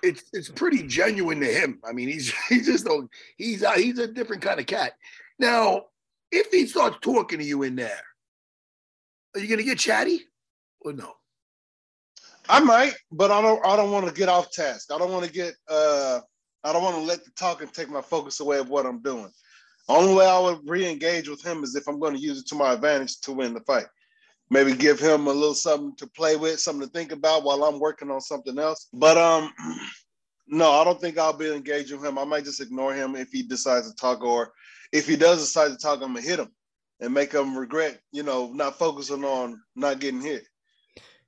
it's 0.02 0.24
it's 0.32 0.48
pretty 0.50 0.84
genuine 0.84 1.42
to 1.42 1.46
him. 1.46 1.82
I 1.88 1.92
mean, 1.92 2.08
he's 2.08 2.34
he's 2.50 2.68
just 2.68 2.88
a 2.88 3.06
he's 3.38 3.64
a, 3.64 3.74
he's 3.74 4.00
a 4.00 4.08
different 4.08 4.42
kind 4.42 4.62
of 4.62 4.66
cat. 4.66 4.94
Now, 5.38 5.84
if 6.32 6.48
he 6.52 6.68
starts 6.68 6.98
talking 7.02 7.40
to 7.40 7.46
you 7.46 7.64
in 7.64 7.76
there, 7.76 8.02
are 9.36 9.40
you 9.40 9.48
gonna 9.48 9.64
get 9.64 9.80
chatty 9.80 10.22
or 10.82 10.94
no? 10.94 11.14
I 12.50 12.60
might, 12.60 12.94
but 13.12 13.32
I 13.32 13.42
don't. 13.42 13.66
I 13.66 13.76
don't 13.76 13.92
want 13.92 14.08
to 14.08 14.14
get 14.14 14.30
off 14.30 14.52
task. 14.52 14.92
I 14.94 14.98
don't 14.98 15.12
want 15.12 15.26
to 15.26 15.32
get. 15.32 15.54
uh 15.70 16.22
I 16.64 16.74
don't 16.74 16.84
want 16.84 16.96
to 16.96 17.02
let 17.02 17.24
the 17.24 17.32
talking 17.32 17.68
take 17.68 17.90
my 17.90 18.02
focus 18.02 18.40
away 18.40 18.58
of 18.58 18.70
what 18.70 18.86
I'm 18.86 19.02
doing. 19.02 19.32
Only 19.88 20.16
way 20.16 20.26
I 20.26 20.40
would 20.40 20.68
re-engage 20.68 21.30
with 21.30 21.42
him 21.42 21.64
is 21.64 21.76
if 21.76 21.88
I'm 21.88 22.00
going 22.00 22.14
to 22.14 22.20
use 22.20 22.42
it 22.42 22.48
to 22.48 22.56
my 22.56 22.74
advantage 22.74 23.22
to 23.22 23.32
win 23.32 23.54
the 23.54 23.62
fight. 23.62 23.86
Maybe 24.50 24.74
give 24.74 25.00
him 25.00 25.28
a 25.28 25.32
little 25.32 25.54
something 25.54 25.96
to 25.98 26.08
play 26.08 26.36
with, 26.36 26.60
something 26.60 26.86
to 26.86 26.92
think 26.92 27.14
about 27.14 27.44
while 27.44 27.64
I'm 27.64 27.80
working 27.80 28.12
on 28.12 28.20
something 28.20 28.58
else. 28.60 28.88
But 28.92 29.18
um, 29.18 29.54
no, 30.48 30.72
I 30.72 30.84
don't 30.84 31.00
think 31.00 31.18
I'll 31.18 31.32
be 31.32 31.54
engaging 31.54 31.98
with 31.98 32.10
him. 32.10 32.18
I 32.18 32.26
might 32.26 32.44
just 32.44 32.62
ignore 32.62 32.94
him 32.94 33.16
if 33.16 33.30
he 33.32 33.44
decides 33.44 33.90
to 33.90 33.96
talk, 33.96 34.22
or 34.22 34.52
if 34.92 35.08
he 35.08 35.16
does 35.16 35.40
decide 35.40 35.70
to 35.70 35.78
talk, 35.78 36.02
I'm 36.02 36.14
gonna 36.14 36.22
hit 36.22 36.40
him 36.40 36.52
and 37.00 37.14
make 37.14 37.34
him 37.34 37.58
regret, 37.58 38.00
you 38.12 38.24
know, 38.24 38.52
not 38.54 38.80
focusing 38.80 39.24
on 39.24 39.62
not 39.76 40.00
getting 40.00 40.22
hit. 40.22 40.44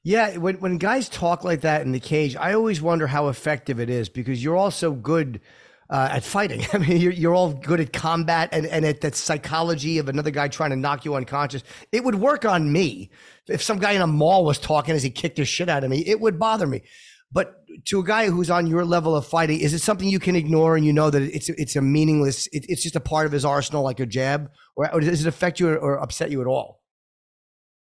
Yeah, 0.03 0.37
when 0.37 0.55
when 0.59 0.77
guys 0.77 1.09
talk 1.09 1.43
like 1.43 1.61
that 1.61 1.81
in 1.81 1.91
the 1.91 1.99
cage, 1.99 2.35
I 2.35 2.53
always 2.53 2.81
wonder 2.81 3.07
how 3.07 3.27
effective 3.27 3.79
it 3.79 3.89
is 3.89 4.09
because 4.09 4.43
you're 4.43 4.55
all 4.55 4.71
so 4.71 4.93
good 4.93 5.41
uh, 5.89 6.09
at 6.11 6.23
fighting. 6.23 6.65
I 6.73 6.77
mean, 6.77 6.97
you're, 6.97 7.11
you're 7.11 7.35
all 7.35 7.53
good 7.53 7.79
at 7.79 7.91
combat 7.91 8.49
and, 8.51 8.65
and 8.65 8.85
at 8.85 9.01
that 9.01 9.15
psychology 9.15 9.97
of 9.97 10.07
another 10.07 10.31
guy 10.31 10.47
trying 10.47 10.69
to 10.69 10.75
knock 10.75 11.05
you 11.05 11.15
unconscious. 11.15 11.63
It 11.91 12.03
would 12.03 12.15
work 12.15 12.45
on 12.45 12.71
me 12.71 13.09
if 13.47 13.61
some 13.61 13.79
guy 13.79 13.93
in 13.93 14.01
a 14.01 14.07
mall 14.07 14.45
was 14.45 14.59
talking 14.59 14.95
as 14.95 15.03
he 15.03 15.09
kicked 15.09 15.37
the 15.37 15.45
shit 15.45 15.69
out 15.69 15.83
of 15.83 15.89
me. 15.89 15.99
It 16.05 16.19
would 16.19 16.39
bother 16.39 16.67
me. 16.67 16.83
But 17.31 17.63
to 17.85 17.99
a 17.99 18.03
guy 18.03 18.29
who's 18.29 18.49
on 18.49 18.67
your 18.67 18.83
level 18.83 19.15
of 19.15 19.25
fighting, 19.25 19.59
is 19.59 19.73
it 19.73 19.79
something 19.79 20.09
you 20.09 20.19
can 20.19 20.35
ignore 20.35 20.75
and 20.75 20.85
you 20.85 20.93
know 20.93 21.09
that 21.09 21.21
it's 21.21 21.49
it's 21.49 21.75
a 21.75 21.81
meaningless? 21.81 22.47
It, 22.47 22.65
it's 22.67 22.81
just 22.81 22.95
a 22.95 22.99
part 22.99 23.25
of 23.25 23.31
his 23.31 23.45
arsenal, 23.45 23.83
like 23.83 23.99
a 23.99 24.05
jab, 24.05 24.49
or, 24.75 24.91
or 24.93 24.99
does 24.99 25.21
it 25.25 25.27
affect 25.27 25.59
you 25.59 25.69
or, 25.69 25.77
or 25.77 26.01
upset 26.01 26.31
you 26.31 26.41
at 26.41 26.47
all? 26.47 26.81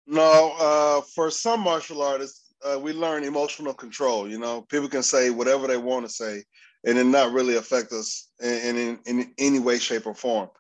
No, 0.07 0.55
uh, 0.59 1.01
for 1.15 1.31
some 1.31 1.61
martial 1.61 2.03
artists, 2.03 2.53
uh, 2.65 2.79
we 2.79 2.93
learn 2.93 3.25
emotional 3.25 3.73
control. 3.73 4.29
You 4.29 4.39
know, 4.39 4.63
people 4.63 4.89
can 4.89 5.03
say 5.03 5.31
whatever 5.31 5.67
they 5.67 5.77
want 5.77 6.05
to 6.07 6.13
say, 6.13 6.43
and 6.85 6.99
it 6.99 7.05
not 7.05 7.33
really 7.33 7.57
affect 7.57 7.93
us 7.93 8.29
in, 8.43 8.77
in, 8.77 8.99
in 9.07 9.35
any 9.39 9.59
way, 9.59 9.79
shape, 9.79 10.07
or 10.07 10.15
form. 10.15 10.51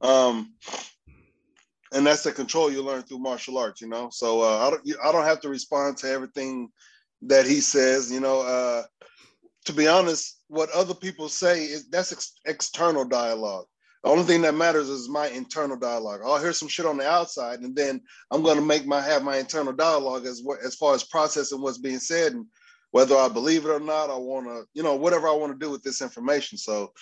Um, 0.00 0.54
and 1.92 2.06
that's 2.06 2.22
the 2.22 2.32
control 2.32 2.70
you 2.70 2.82
learn 2.82 3.02
through 3.02 3.18
martial 3.18 3.58
arts. 3.58 3.80
You 3.80 3.88
know, 3.88 4.10
so 4.12 4.42
uh, 4.42 4.66
I 4.66 4.70
don't 4.70 4.82
I 5.04 5.12
don't 5.12 5.24
have 5.24 5.40
to 5.40 5.48
respond 5.48 5.96
to 5.98 6.10
everything 6.10 6.68
that 7.22 7.46
he 7.46 7.60
says. 7.60 8.10
You 8.10 8.20
know, 8.20 8.40
uh, 8.40 8.82
to 9.66 9.72
be 9.72 9.86
honest, 9.86 10.42
what 10.48 10.70
other 10.70 10.94
people 10.94 11.28
say 11.28 11.64
is 11.64 11.88
that's 11.88 12.12
ex- 12.12 12.40
external 12.46 13.04
dialogue. 13.04 13.66
The 14.04 14.10
only 14.10 14.24
thing 14.24 14.42
that 14.42 14.54
matters 14.54 14.88
is 14.88 15.08
my 15.08 15.26
internal 15.28 15.76
dialogue. 15.76 16.20
I'll 16.24 16.40
hear 16.40 16.52
some 16.52 16.68
shit 16.68 16.86
on 16.86 16.98
the 16.98 17.08
outside, 17.08 17.60
and 17.60 17.74
then 17.74 18.00
I'm 18.30 18.44
to 18.44 18.60
make 18.60 18.86
my 18.86 19.00
have 19.00 19.24
my 19.24 19.36
internal 19.36 19.72
dialogue 19.72 20.24
as 20.24 20.42
as 20.64 20.76
far 20.76 20.94
as 20.94 21.04
processing 21.04 21.60
what's 21.60 21.78
being 21.78 21.98
said 21.98 22.32
and 22.32 22.46
whether 22.92 23.16
I 23.16 23.28
believe 23.28 23.64
it 23.64 23.70
or 23.70 23.80
not. 23.80 24.10
I 24.10 24.16
want 24.16 24.46
to, 24.46 24.64
you 24.72 24.82
know, 24.82 24.94
whatever 24.94 25.28
I 25.28 25.34
want 25.34 25.52
to 25.52 25.58
do 25.58 25.70
with 25.70 25.82
this 25.82 26.00
information. 26.00 26.58
So, 26.58 26.92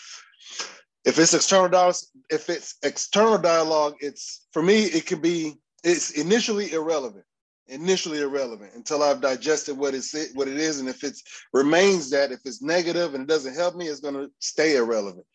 if 1.05 1.19
it's 1.19 1.35
external 1.35 1.69
dialogue, 1.69 1.97
if 2.31 2.49
it's 2.49 2.77
external 2.83 3.39
dialogue, 3.39 3.97
it's 4.01 4.47
for 4.53 4.63
me. 4.63 4.85
It 4.85 5.07
could 5.07 5.23
be. 5.23 5.55
It's 5.85 6.13
initially 6.13 6.73
irrelevant 6.73 7.25
initially 7.69 8.21
irrelevant 8.21 8.73
until 8.75 9.03
I've 9.03 9.21
digested 9.21 9.77
what 9.77 9.95
it's 9.95 10.15
what 10.35 10.49
it 10.49 10.57
is, 10.57 10.81
and 10.81 10.89
if 10.89 11.03
it 11.05 11.17
remains 11.53 12.11
that, 12.11 12.33
if 12.33 12.41
it's 12.45 12.63
negative 12.63 13.15
and 13.15 13.25
it 13.25 13.29
doesn't 13.29 13.55
help 13.55 13.77
me, 13.77 13.87
it's 13.87 14.01
going 14.01 14.15
to 14.15 14.31
stay 14.39 14.77
irrelevant. 14.77 15.27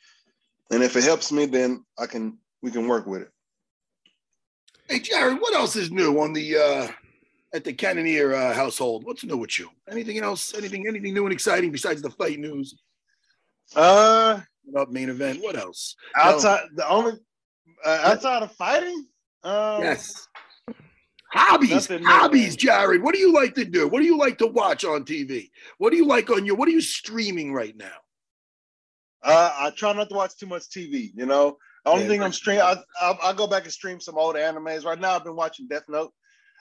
And 0.71 0.83
if 0.83 0.95
it 0.95 1.03
helps 1.03 1.31
me, 1.31 1.45
then 1.45 1.83
I 1.99 2.05
can 2.05 2.37
we 2.61 2.71
can 2.71 2.87
work 2.87 3.05
with 3.05 3.23
it. 3.23 3.29
Hey 4.87 4.99
Jared, 4.99 5.39
what 5.39 5.55
else 5.55 5.75
is 5.75 5.91
new 5.91 6.19
on 6.19 6.33
the 6.33 6.57
uh 6.57 6.87
at 7.53 7.63
the 7.63 7.73
Cannonier 7.73 8.33
uh, 8.33 8.53
household? 8.53 9.05
What's 9.05 9.23
new 9.23 9.37
with 9.37 9.59
you? 9.59 9.69
Anything 9.89 10.19
else? 10.19 10.53
Anything 10.53 10.87
anything 10.87 11.13
new 11.13 11.25
and 11.25 11.33
exciting 11.33 11.71
besides 11.71 12.01
the 12.01 12.09
fight 12.09 12.39
news? 12.39 12.75
Uh 13.75 14.41
up 14.77 14.89
main 14.89 15.09
event. 15.09 15.41
What 15.41 15.57
else? 15.57 15.95
Outside 16.15 16.61
no. 16.71 16.83
the 16.83 16.89
only 16.89 17.13
uh, 17.85 17.99
outside 18.03 18.43
of 18.43 18.51
fighting? 18.53 19.05
Um, 19.43 19.81
yes. 19.81 20.27
Hobbies, 21.33 21.87
hobbies, 21.87 22.55
Jared. 22.57 23.01
What 23.01 23.15
do 23.15 23.21
you 23.21 23.31
like 23.31 23.55
to 23.55 23.63
do? 23.63 23.87
What 23.87 23.99
do 23.99 24.05
you 24.05 24.17
like 24.17 24.37
to 24.39 24.47
watch 24.47 24.83
on 24.83 25.05
TV? 25.05 25.49
What 25.77 25.91
do 25.91 25.97
you 25.97 26.05
like 26.05 26.29
on 26.29 26.45
your? 26.45 26.55
What 26.55 26.67
are 26.67 26.71
you 26.71 26.81
streaming 26.81 27.53
right 27.53 27.75
now? 27.75 27.95
Uh, 29.23 29.53
I 29.57 29.69
try 29.69 29.93
not 29.93 30.09
to 30.09 30.15
watch 30.15 30.35
too 30.37 30.47
much 30.47 30.63
TV. 30.63 31.11
You 31.15 31.25
know, 31.25 31.57
the 31.85 31.91
only 31.91 32.03
yeah, 32.03 32.09
thing 32.09 32.23
I'm 32.23 32.33
streaming, 32.33 32.63
I, 32.63 32.75
I, 33.01 33.17
I 33.23 33.33
go 33.33 33.47
back 33.47 33.63
and 33.63 33.71
stream 33.71 34.01
some 34.01 34.17
old 34.17 34.35
animes. 34.35 34.83
Right 34.83 34.99
now, 34.99 35.15
I've 35.15 35.23
been 35.23 35.35
watching 35.35 35.67
Death 35.67 35.85
Note. 35.87 36.11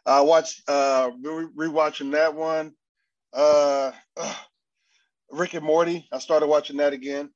I 0.07 0.21
watch 0.21 0.62
uh 0.69 1.11
re- 1.21 1.69
rewatching 1.69 2.12
that 2.12 2.35
one. 2.35 2.73
Uh, 3.33 3.93
uh, 4.17 4.35
Rick 5.33 5.55
and 5.55 5.65
Morty. 5.65 6.07
I 6.12 6.19
started 6.19 6.47
watching 6.47 6.77
that 6.77 6.93
again. 6.93 7.31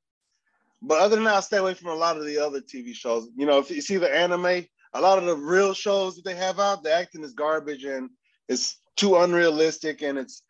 But 0.83 1.01
other 1.01 1.17
than 1.17 1.25
that, 1.25 1.35
I 1.35 1.41
stay 1.41 1.57
away 1.57 1.75
from 1.75 1.91
a 1.91 1.95
lot 1.95 2.17
of 2.17 2.27
the 2.27 2.39
other 2.39 2.61
TV 2.61 2.95
shows. 2.95 3.29
You 3.37 3.47
know, 3.47 3.59
if 3.59 3.71
you 3.71 3.81
see 3.81 3.97
the 3.97 4.15
anime, 4.15 4.67
a 4.95 5.01
lot 5.01 5.19
of 5.19 5.25
the 5.25 5.37
real 5.37 5.75
shows 5.75 6.17
that 6.17 6.25
they 6.25 6.37
have 6.37 6.61
out, 6.61 6.83
the 6.83 6.95
acting 6.95 7.25
is 7.25 7.33
garbage 7.33 7.85
and 7.85 8.09
it's 8.49 8.81
too 8.97 9.17
unrealistic 9.17 10.03
and 10.03 10.17
it's 10.19 10.43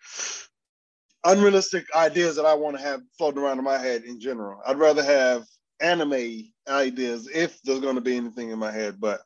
unrealistic 1.24 1.86
ideas 1.94 2.36
that 2.36 2.44
I 2.44 2.54
want 2.54 2.76
to 2.76 2.82
have 2.82 3.00
floating 3.16 3.42
around 3.42 3.58
in 3.58 3.64
my 3.64 3.78
head 3.78 4.04
in 4.04 4.20
general. 4.20 4.60
I'd 4.66 4.78
rather 4.78 5.02
have 5.02 5.44
anime 5.80 6.52
ideas 6.68 7.28
if 7.34 7.60
there's 7.62 7.80
going 7.80 7.94
to 7.94 8.00
be 8.02 8.16
anything 8.16 8.50
in 8.50 8.58
my 8.58 8.70
head. 8.70 9.00
But 9.00 9.20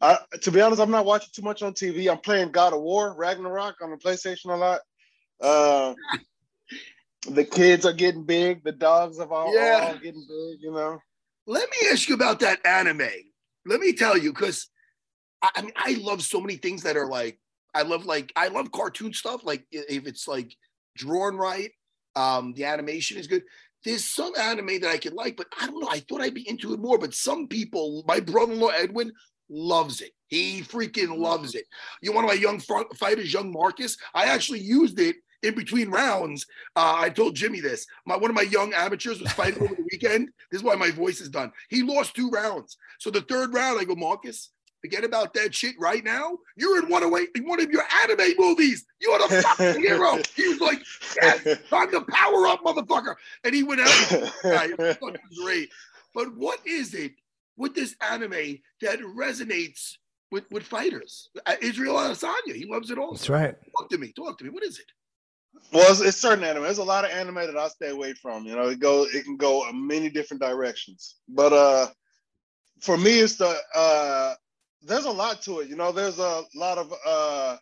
I, 0.00 0.18
to 0.42 0.50
be 0.50 0.60
honest, 0.60 0.82
I'm 0.82 0.90
not 0.90 1.06
watching 1.06 1.30
too 1.32 1.42
much 1.42 1.62
on 1.62 1.72
TV. 1.72 2.10
I'm 2.10 2.18
playing 2.18 2.50
God 2.50 2.72
of 2.72 2.80
War, 2.80 3.14
Ragnarok 3.16 3.76
on 3.80 3.90
the 3.90 3.96
PlayStation 3.96 4.52
a 4.52 4.56
lot. 4.56 4.80
Uh, 5.40 5.94
the 7.30 7.44
kids 7.44 7.86
are 7.86 7.92
getting 7.92 8.24
big. 8.24 8.64
The 8.64 8.72
dogs 8.72 9.20
are 9.20 9.32
all, 9.32 9.54
yeah. 9.54 9.88
all 9.88 9.94
getting 9.94 10.26
big, 10.28 10.60
you 10.60 10.72
know. 10.72 10.98
Let 11.46 11.68
me 11.70 11.88
ask 11.90 12.08
you 12.08 12.14
about 12.14 12.40
that 12.40 12.64
anime 12.66 13.08
let 13.68 13.80
me 13.80 13.92
tell 13.92 14.16
you, 14.16 14.32
because 14.32 14.68
I, 15.42 15.50
I 15.56 15.62
mean, 15.62 15.72
I 15.76 15.98
love 16.00 16.22
so 16.22 16.40
many 16.40 16.56
things 16.56 16.82
that 16.82 16.96
are 16.96 17.06
like, 17.06 17.38
I 17.74 17.82
love 17.82 18.06
like, 18.06 18.32
I 18.34 18.48
love 18.48 18.72
cartoon 18.72 19.12
stuff. 19.12 19.42
Like 19.44 19.64
if 19.70 20.06
it's 20.06 20.26
like 20.26 20.56
drawn 20.96 21.36
right, 21.36 21.70
um, 22.16 22.54
the 22.54 22.64
animation 22.64 23.18
is 23.18 23.26
good. 23.26 23.42
There's 23.84 24.04
some 24.04 24.32
anime 24.36 24.80
that 24.80 24.90
I 24.90 24.98
could 24.98 25.12
like, 25.12 25.36
but 25.36 25.46
I 25.60 25.66
don't 25.66 25.80
know. 25.80 25.88
I 25.88 26.00
thought 26.00 26.20
I'd 26.20 26.34
be 26.34 26.48
into 26.48 26.74
it 26.74 26.80
more, 26.80 26.98
but 26.98 27.14
some 27.14 27.46
people, 27.46 28.04
my 28.08 28.18
brother-in-law 28.18 28.70
Edwin 28.70 29.12
loves 29.48 30.00
it. 30.00 30.10
He 30.26 30.62
freaking 30.62 31.16
loves 31.16 31.54
it. 31.54 31.64
You 32.02 32.10
of 32.18 32.24
my 32.24 32.32
young 32.32 32.60
fighters, 32.60 33.32
young 33.32 33.52
Marcus. 33.52 33.96
I 34.14 34.24
actually 34.24 34.60
used 34.60 34.98
it 34.98 35.16
in 35.42 35.54
between 35.54 35.90
rounds, 35.90 36.46
uh, 36.76 36.94
I 36.96 37.10
told 37.10 37.36
Jimmy 37.36 37.60
this. 37.60 37.86
My 38.06 38.16
one 38.16 38.30
of 38.30 38.36
my 38.36 38.42
young 38.42 38.72
amateurs 38.72 39.20
was 39.20 39.32
fighting 39.32 39.62
over 39.62 39.74
the 39.74 39.86
weekend. 39.90 40.30
This 40.50 40.60
is 40.60 40.64
why 40.64 40.74
my 40.74 40.90
voice 40.90 41.20
is 41.20 41.28
done. 41.28 41.52
He 41.68 41.82
lost 41.82 42.14
two 42.14 42.30
rounds. 42.30 42.76
So 42.98 43.10
the 43.10 43.22
third 43.22 43.54
round, 43.54 43.80
I 43.80 43.84
go, 43.84 43.94
Marcus, 43.94 44.50
forget 44.80 45.04
about 45.04 45.34
that 45.34 45.54
shit 45.54 45.74
right 45.78 46.04
now. 46.04 46.38
You're 46.56 46.82
in 46.82 46.88
one 46.88 47.02
of 47.02 47.12
in 47.34 47.46
one 47.46 47.60
of 47.60 47.70
your 47.70 47.84
anime 48.02 48.34
movies. 48.38 48.84
You're 49.00 49.18
the 49.18 49.42
fucking 49.42 49.82
hero. 49.82 50.18
He 50.34 50.48
was 50.48 50.60
like, 50.60 50.80
yes, 51.22 51.58
time 51.70 51.90
to 51.92 52.00
power 52.02 52.46
up, 52.46 52.62
motherfucker. 52.64 53.14
And 53.44 53.54
he 53.54 53.62
went 53.62 53.80
out. 53.80 53.88
it 54.44 54.98
was 55.00 55.16
great. 55.42 55.70
But 56.14 56.36
what 56.36 56.58
is 56.66 56.94
it 56.94 57.12
with 57.56 57.74
this 57.74 57.94
anime 58.00 58.58
that 58.80 58.98
resonates 59.00 59.94
with, 60.32 60.50
with 60.50 60.64
fighters? 60.64 61.28
Uh, 61.46 61.54
Israel 61.60 61.96
Adesanya, 61.96 62.54
he 62.54 62.64
loves 62.64 62.90
it 62.90 62.98
all. 62.98 63.12
That's 63.12 63.28
right. 63.28 63.54
Talk 63.78 63.90
to 63.90 63.98
me. 63.98 64.12
Talk 64.12 64.38
to 64.38 64.44
me. 64.44 64.50
What 64.50 64.64
is 64.64 64.78
it? 64.78 64.86
Well, 65.72 66.02
it's, 66.02 66.16
certain 66.16 66.44
anime. 66.44 66.62
There's 66.62 66.78
a 66.78 66.84
lot 66.84 67.04
of 67.04 67.10
anime 67.10 67.34
that 67.34 67.56
I 67.56 67.68
stay 67.68 67.90
away 67.90 68.14
from. 68.14 68.44
You 68.44 68.56
know, 68.56 68.68
it 68.68 68.80
go 68.80 69.06
it 69.12 69.24
can 69.24 69.36
go 69.36 69.70
many 69.72 70.08
different 70.08 70.42
directions. 70.42 71.16
But 71.28 71.52
uh, 71.52 71.88
for 72.80 72.96
me, 72.96 73.20
it's 73.20 73.36
the 73.36 73.56
uh, 73.74 74.34
there's 74.82 75.04
a 75.04 75.10
lot 75.10 75.42
to 75.42 75.60
it. 75.60 75.68
You 75.68 75.76
know, 75.76 75.92
there's 75.92 76.18
a 76.18 76.42
lot 76.54 76.78
of 76.78 76.92
uh 77.06 77.56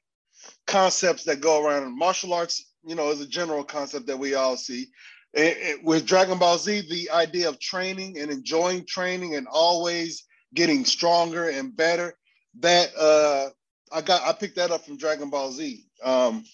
concepts 0.66 1.24
that 1.24 1.40
go 1.40 1.64
around. 1.64 1.96
Martial 1.96 2.34
arts, 2.34 2.72
you 2.84 2.94
know, 2.94 3.10
is 3.10 3.20
a 3.20 3.26
general 3.26 3.64
concept 3.64 4.06
that 4.06 4.18
we 4.18 4.34
all 4.34 4.56
see. 4.56 4.86
And, 5.34 5.56
and 5.58 5.84
with 5.84 6.06
Dragon 6.06 6.38
Ball 6.38 6.58
Z, 6.58 6.82
the 6.88 7.10
idea 7.10 7.48
of 7.48 7.58
training 7.60 8.18
and 8.18 8.30
enjoying 8.30 8.86
training 8.86 9.36
and 9.36 9.46
always 9.50 10.24
getting 10.54 10.84
stronger 10.84 11.48
and 11.48 11.76
better. 11.76 12.14
That 12.60 12.90
uh, 12.98 13.50
I 13.92 14.00
got, 14.00 14.22
I 14.26 14.32
picked 14.32 14.56
that 14.56 14.70
up 14.70 14.84
from 14.84 14.96
Dragon 14.96 15.28
Ball 15.28 15.52
Z. 15.52 15.84
Um, 16.02 16.44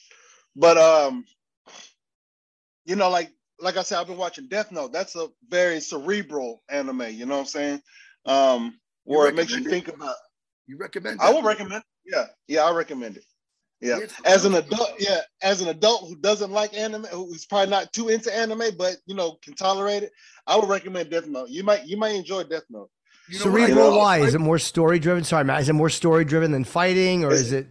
but 0.56 0.76
um, 0.78 1.24
you 2.84 2.96
know, 2.96 3.10
like 3.10 3.30
like 3.60 3.76
I 3.76 3.82
said, 3.82 3.98
I've 3.98 4.06
been 4.08 4.16
watching 4.16 4.48
Death 4.48 4.72
Note. 4.72 4.92
That's 4.92 5.14
a 5.16 5.28
very 5.48 5.80
cerebral 5.80 6.62
anime. 6.68 7.02
You 7.10 7.26
know 7.26 7.34
what 7.36 7.40
I'm 7.40 7.46
saying? 7.46 7.82
Um, 8.26 8.78
You 9.06 9.16
where 9.18 9.28
it 9.28 9.34
makes 9.34 9.52
you 9.54 9.62
think 9.64 9.88
about. 9.88 10.16
You 10.66 10.76
recommend? 10.78 11.20
I 11.20 11.32
would 11.32 11.44
recommend. 11.44 11.82
Yeah, 12.04 12.26
yeah, 12.48 12.62
I 12.62 12.72
recommend 12.72 13.16
it. 13.16 13.24
Yeah, 13.80 13.98
Yes. 13.98 14.12
as 14.24 14.44
an 14.44 14.54
adult, 14.54 14.90
yeah, 15.00 15.20
as 15.42 15.60
an 15.60 15.68
adult 15.68 16.08
who 16.08 16.14
doesn't 16.16 16.52
like 16.52 16.72
anime, 16.72 17.04
who's 17.06 17.46
probably 17.46 17.70
not 17.70 17.92
too 17.92 18.08
into 18.10 18.32
anime, 18.34 18.76
but 18.78 18.96
you 19.06 19.14
know 19.16 19.38
can 19.42 19.54
tolerate 19.54 20.04
it, 20.04 20.12
I 20.46 20.56
would 20.56 20.68
recommend 20.68 21.10
Death 21.10 21.26
Note. 21.26 21.48
You 21.50 21.64
might 21.64 21.84
you 21.86 21.96
might 21.96 22.14
enjoy 22.14 22.44
Death 22.44 22.62
Note. 22.70 22.90
You 23.28 23.38
know 23.40 23.50
what 23.50 23.60
I 23.62 23.66
Cerebral 23.66 23.98
why? 23.98 24.18
Is 24.18 24.34
it 24.34 24.40
more 24.40 24.58
story 24.58 24.98
driven? 25.00 25.24
Sorry, 25.24 25.44
Matt. 25.44 25.62
Is 25.62 25.68
it 25.68 25.72
more 25.74 25.90
story 25.90 26.24
driven 26.24 26.52
than 26.52 26.62
fighting, 26.64 27.24
or 27.24 27.28
It's- 27.28 27.46
is 27.46 27.52
it? 27.52 27.66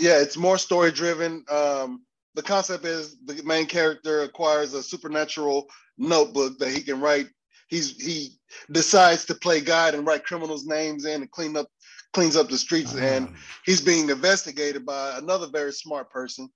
Yeah, 0.00 0.18
it's 0.20 0.36
more 0.36 0.56
story 0.58 0.90
driven. 0.90 1.44
Um, 1.50 2.04
the 2.34 2.42
concept 2.42 2.84
is 2.84 3.16
the 3.26 3.42
main 3.44 3.66
character 3.66 4.22
acquires 4.22 4.72
a 4.72 4.82
supernatural 4.82 5.66
notebook 5.98 6.58
that 6.58 6.70
he 6.70 6.80
can 6.80 7.00
write. 7.00 7.26
He's 7.68 8.00
he 8.02 8.38
decides 8.72 9.24
to 9.26 9.34
play 9.34 9.60
God 9.60 9.94
and 9.94 10.06
write 10.06 10.24
criminals' 10.24 10.66
names 10.66 11.04
in 11.04 11.20
and 11.22 11.30
clean 11.30 11.56
up 11.56 11.68
cleans 12.12 12.34
up 12.36 12.48
the 12.48 12.58
streets 12.58 12.94
and 12.94 13.28
Um, 13.28 13.36
he's 13.64 13.80
being 13.80 14.10
investigated 14.10 14.84
by 14.84 15.16
another 15.18 15.46
very 15.46 15.72
smart 15.72 16.10
person 16.10 16.48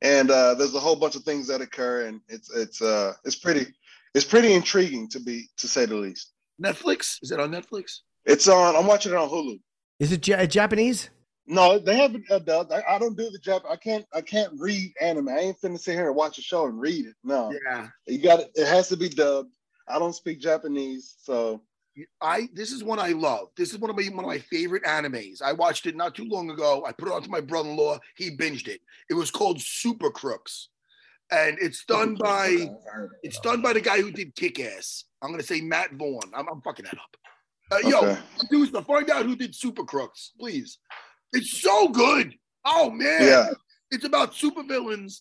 and 0.00 0.30
uh, 0.30 0.54
there's 0.54 0.74
a 0.74 0.80
whole 0.80 0.96
bunch 0.96 1.16
of 1.16 1.22
things 1.22 1.46
that 1.48 1.60
occur 1.60 2.06
and 2.06 2.22
it's 2.28 2.48
it's 2.56 2.80
uh 2.80 3.12
it's 3.26 3.36
pretty 3.36 3.66
it's 4.14 4.24
pretty 4.24 4.54
intriguing 4.54 5.06
to 5.10 5.20
be 5.20 5.48
to 5.58 5.68
say 5.68 5.84
the 5.84 5.94
least 5.96 6.32
Netflix? 6.62 7.18
Is 7.22 7.30
it 7.30 7.40
on 7.40 7.50
Netflix? 7.50 7.98
it's 8.24 8.48
on 8.48 8.74
i'm 8.76 8.86
watching 8.86 9.12
it 9.12 9.18
on 9.18 9.28
hulu 9.28 9.58
is 9.98 10.12
it 10.12 10.26
ja- 10.26 10.46
Japanese? 10.46 11.10
No 11.46 11.78
they 11.78 11.96
haven't 11.96 12.24
uh, 12.30 12.38
dubbed. 12.38 12.72
I, 12.72 12.82
I 12.88 12.98
don't 12.98 13.16
do 13.16 13.28
the 13.30 13.38
Jap. 13.38 13.62
i 13.68 13.76
can't 13.76 14.04
i 14.14 14.20
can't 14.20 14.52
read 14.58 14.92
anime 15.00 15.28
i 15.28 15.38
ain't 15.38 15.60
finna 15.60 15.78
sit 15.78 15.94
here 15.94 16.06
and 16.06 16.16
watch 16.16 16.38
a 16.38 16.42
show 16.42 16.66
and 16.66 16.80
read 16.80 17.06
it 17.06 17.14
no 17.24 17.52
Yeah. 17.66 17.88
you 18.06 18.18
got 18.22 18.40
it 18.40 18.50
it 18.54 18.66
has 18.68 18.88
to 18.90 18.96
be 18.96 19.08
dubbed 19.08 19.50
i 19.88 19.98
don't 19.98 20.14
speak 20.14 20.40
japanese 20.40 21.16
so 21.20 21.62
I 22.22 22.48
this 22.54 22.72
is 22.72 22.82
one 22.82 22.98
I 22.98 23.08
love. 23.08 23.48
This 23.54 23.74
is 23.74 23.78
one 23.78 23.90
of 23.90 23.96
my 23.96 24.04
one 24.04 24.24
of 24.24 24.28
my 24.30 24.38
favorite 24.38 24.82
animes. 24.84 25.42
I 25.42 25.52
watched 25.52 25.84
it 25.84 25.94
not 25.94 26.14
too 26.14 26.24
long 26.24 26.48
ago. 26.48 26.82
I 26.86 26.92
put 26.92 27.08
it 27.08 27.12
on 27.12 27.22
to 27.22 27.28
my 27.28 27.42
brother-in-law. 27.42 27.98
He 28.16 28.34
binged 28.34 28.66
it. 28.66 28.80
It 29.10 29.14
was 29.14 29.30
called 29.30 29.60
Super 29.60 30.10
Crooks, 30.10 30.70
and 31.30 31.58
it's 31.60 31.84
done 31.84 32.14
by 32.14 32.70
it's 33.22 33.38
done 33.40 33.60
by 33.60 33.74
the 33.74 33.82
guy 33.82 34.00
who 34.00 34.10
did 34.10 34.34
Kick 34.36 34.58
Ass. 34.58 35.04
I'm 35.20 35.32
gonna 35.32 35.42
say 35.42 35.60
Matt 35.60 35.92
Vaughn. 35.92 36.32
I'm, 36.34 36.48
I'm 36.48 36.62
fucking 36.62 36.86
that 36.86 36.94
up. 36.94 37.14
Uh, 37.70 37.86
Yo, 37.86 37.98
Okay. 37.98 38.18
dudes, 38.50 38.72
to 38.72 38.80
find 38.80 39.10
out 39.10 39.26
who 39.26 39.36
did 39.36 39.54
Super 39.54 39.84
Crooks, 39.84 40.32
please. 40.40 40.78
It's 41.32 41.60
so 41.60 41.88
good. 41.88 42.34
Oh 42.64 42.90
man, 42.90 43.26
yeah 43.26 43.48
it's 43.92 44.04
about 44.04 44.32
supervillains, 44.32 45.20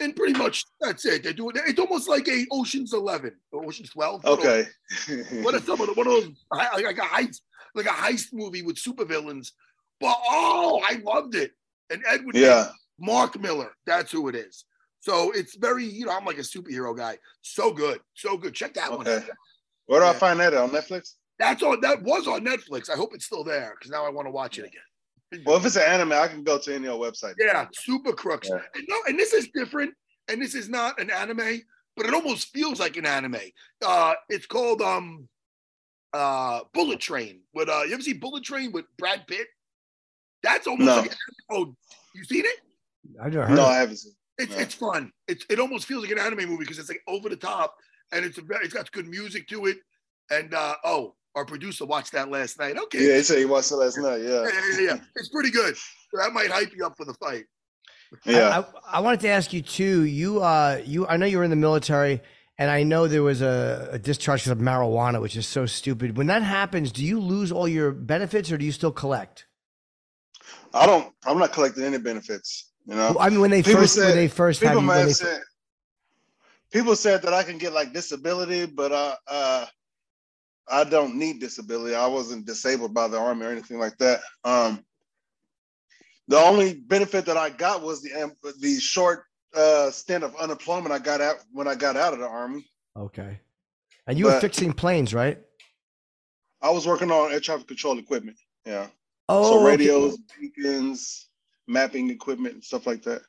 and 0.00 0.16
pretty 0.16 0.32
much 0.38 0.64
that's 0.80 1.04
it. 1.04 1.22
They're 1.24 1.32
doing. 1.34 1.56
It's 1.66 1.78
almost 1.78 2.08
like 2.08 2.26
a 2.28 2.46
Ocean's 2.50 2.94
Eleven 2.94 3.32
or 3.52 3.64
Ocean's 3.66 3.90
Twelve. 3.90 4.24
okay 4.24 4.66
What 5.42 5.54
are 5.54 5.60
some 5.60 5.80
of 5.80 5.88
the, 5.88 5.92
one 5.94 6.06
of 6.06 6.12
those 6.12 6.30
like 6.50 6.98
a 6.98 7.02
heist 7.02 7.40
like 7.74 7.86
a 7.86 7.90
heist 7.90 8.32
movie 8.32 8.62
with 8.62 8.76
supervillains? 8.76 9.50
But 10.00 10.16
oh, 10.24 10.80
I 10.86 11.00
loved 11.04 11.34
it. 11.34 11.52
And 11.90 12.02
Edward 12.08 12.36
yeah 12.36 12.68
Mark 12.98 13.38
Millar, 13.38 13.72
that's 13.86 14.10
who 14.12 14.28
it 14.28 14.34
is. 14.34 14.64
So 15.00 15.30
it's 15.32 15.56
very, 15.56 15.84
you 15.84 16.06
know, 16.06 16.12
I'm 16.12 16.24
like 16.24 16.38
a 16.38 16.42
superhero 16.42 16.96
guy. 16.96 17.18
So 17.42 17.72
good, 17.72 18.00
so 18.14 18.36
good. 18.36 18.54
Check 18.54 18.74
that 18.74 18.90
one 18.90 19.06
okay 19.06 19.16
out. 19.16 19.36
where 19.86 20.00
do 20.00 20.06
i 20.06 20.12
find 20.12 20.40
that 20.40 20.54
on 20.54 20.70
netflix 20.70 21.14
That's 21.38 21.62
on. 21.62 21.80
That 21.82 22.02
was 22.02 22.26
on 22.26 22.44
Netflix. 22.44 22.90
I 22.90 22.96
hope 22.96 23.14
it's 23.14 23.26
still 23.26 23.44
there 23.44 23.74
because 23.78 23.90
now 23.90 24.06
I 24.06 24.10
want 24.10 24.26
to 24.26 24.32
watch 24.32 24.58
it 24.58 24.64
again. 24.64 24.80
Well 25.44 25.56
if 25.56 25.64
it's 25.66 25.76
an 25.76 25.82
anime 25.82 26.12
i 26.12 26.28
can 26.28 26.42
go 26.44 26.58
to 26.58 26.74
any 26.74 26.88
old 26.88 27.00
website 27.02 27.34
Yeah, 27.38 27.66
Super 27.74 28.12
Crooks. 28.12 28.48
Yeah. 28.48 28.60
And 28.74 28.84
no, 28.88 28.96
and 29.08 29.18
this 29.18 29.32
is 29.32 29.48
different. 29.54 29.92
And 30.28 30.40
this 30.42 30.54
is 30.56 30.68
not 30.68 31.00
an 31.00 31.10
anime, 31.10 31.62
but 31.96 32.06
it 32.06 32.12
almost 32.14 32.48
feels 32.52 32.80
like 32.80 32.96
an 32.96 33.06
anime. 33.06 33.36
Uh, 33.84 34.14
it's 34.28 34.46
called 34.46 34.82
um, 34.82 35.28
uh, 36.12 36.60
Bullet 36.74 36.98
Train. 37.00 37.40
With 37.54 37.68
uh, 37.68 37.82
you 37.86 37.94
ever 37.94 38.02
see 38.02 38.12
Bullet 38.12 38.42
Train 38.42 38.72
with 38.72 38.86
Brad 38.98 39.26
Pitt? 39.28 39.46
That's 40.42 40.66
almost 40.66 40.86
No. 40.86 40.96
like 40.96 41.10
an, 41.12 41.16
oh, 41.50 41.76
you 42.14 42.24
seen 42.24 42.44
it? 42.44 42.56
I've 43.22 43.32
never 43.32 43.46
heard. 43.46 43.56
no 43.56 43.62
of 43.62 43.68
i 43.70 43.76
haven't 43.78 43.96
seen 43.98 44.12
It's 44.38 44.52
No. 44.54 44.58
it's 44.62 44.74
fun. 44.74 45.12
It's 45.28 45.44
it 45.48 45.60
almost 45.60 45.86
feels 45.86 46.02
like 46.02 46.12
an 46.12 46.18
anime 46.18 46.48
movie 46.48 46.64
because 46.64 46.78
it's 46.80 46.88
like 46.88 47.02
over 47.06 47.28
the 47.28 47.36
top 47.36 47.76
and 48.12 48.24
it's 48.24 48.38
a 48.38 48.42
it's 48.62 48.74
got 48.74 48.90
good 48.92 49.06
music 49.08 49.46
to 49.48 49.66
it. 49.66 49.78
And 50.30 50.54
uh, 50.54 50.74
oh, 50.84 51.14
our 51.36 51.44
producer 51.44 51.84
watched 51.86 52.12
that 52.12 52.30
last 52.30 52.58
night. 52.58 52.76
Okay, 52.76 53.06
yeah 53.06 53.16
he 53.16 53.22
said 53.22 53.38
he 53.38 53.44
watched 53.44 53.70
it 53.70 53.76
last 53.76 53.98
night 53.98 54.22
yeah 54.22 54.42
yeah, 54.42 54.48
yeah, 54.48 54.80
yeah, 54.80 54.86
yeah. 54.86 54.96
It's 55.14 55.28
pretty 55.28 55.50
good. 55.50 55.76
That 56.14 56.32
might 56.32 56.50
hype 56.50 56.72
you 56.74 56.84
up 56.84 56.96
for 56.96 57.04
the 57.04 57.14
fight. 57.14 57.44
yeah 58.24 58.48
I, 58.48 58.58
I, 58.60 58.98
I 58.98 59.00
wanted 59.00 59.20
to 59.20 59.28
ask 59.28 59.52
you 59.52 59.62
too. 59.62 60.04
You, 60.04 60.42
uh, 60.42 60.80
you. 60.84 61.06
I 61.06 61.16
know 61.16 61.26
you 61.26 61.38
were 61.38 61.44
in 61.44 61.50
the 61.50 61.56
military, 61.56 62.22
and 62.58 62.70
I 62.70 62.82
know 62.82 63.06
there 63.06 63.22
was 63.22 63.42
a, 63.42 63.90
a 63.92 63.98
discharge 63.98 64.46
of 64.46 64.58
marijuana, 64.58 65.20
which 65.20 65.36
is 65.36 65.46
so 65.46 65.66
stupid. 65.66 66.16
When 66.16 66.26
that 66.28 66.42
happens, 66.42 66.90
do 66.90 67.04
you 67.04 67.20
lose 67.20 67.52
all 67.52 67.68
your 67.68 67.92
benefits, 67.92 68.50
or 68.50 68.56
do 68.56 68.64
you 68.64 68.72
still 68.72 68.92
collect? 68.92 69.46
I 70.72 70.86
don't. 70.86 71.12
I'm 71.26 71.38
not 71.38 71.52
collecting 71.52 71.84
any 71.84 71.98
benefits. 71.98 72.72
You 72.86 72.94
know, 72.94 73.12
Well, 73.12 73.20
I 73.20 73.28
mean, 73.28 73.40
when 73.40 73.50
they 73.50 73.62
People 73.62 73.82
first, 73.82 73.98
when 73.98 74.14
they 74.14 74.28
first 74.28 74.62
have 74.62 74.70
people 74.70 74.82
you, 74.82 74.86
might 74.86 74.98
have 74.98 75.06
they, 75.08 75.12
said. 75.12 75.40
People 76.72 76.96
said 76.96 77.22
that 77.22 77.34
I 77.34 77.42
can 77.42 77.58
get 77.58 77.72
like 77.72 77.92
disability, 77.92 78.66
but 78.66 78.92
uh, 78.92 79.16
uh, 79.28 79.66
I 80.68 80.84
don't 80.84 81.16
need 81.16 81.40
disability. 81.40 81.94
I 81.94 82.06
wasn't 82.06 82.46
disabled 82.46 82.92
by 82.92 83.08
the 83.08 83.18
army 83.18 83.46
or 83.46 83.50
anything 83.50 83.78
like 83.78 83.96
that. 83.98 84.20
Um, 84.44 84.84
the 86.28 86.38
only 86.38 86.74
benefit 86.74 87.24
that 87.26 87.36
I 87.36 87.50
got 87.50 87.82
was 87.82 88.02
the 88.02 88.32
the 88.60 88.80
short 88.80 89.24
uh, 89.54 89.90
stint 89.90 90.24
of 90.24 90.34
unemployment 90.36 90.92
I 90.92 90.98
got 90.98 91.20
out 91.20 91.36
when 91.52 91.68
I 91.68 91.74
got 91.76 91.96
out 91.96 92.12
of 92.12 92.18
the 92.18 92.26
army. 92.26 92.66
okay, 92.96 93.38
and 94.06 94.18
you 94.18 94.24
were 94.26 94.40
fixing 94.40 94.72
planes, 94.72 95.14
right? 95.14 95.38
I 96.60 96.70
was 96.70 96.86
working 96.86 97.10
on 97.10 97.32
air 97.32 97.40
traffic 97.40 97.68
control 97.68 97.98
equipment. 97.98 98.36
Yeah, 98.64 98.88
Oh, 99.28 99.50
so 99.50 99.56
okay. 99.58 99.66
radios, 99.66 100.18
beacons, 100.40 101.28
mapping 101.68 102.10
equipment, 102.10 102.54
and 102.54 102.64
stuff 102.64 102.86
like 102.86 103.02
that. 103.04 103.22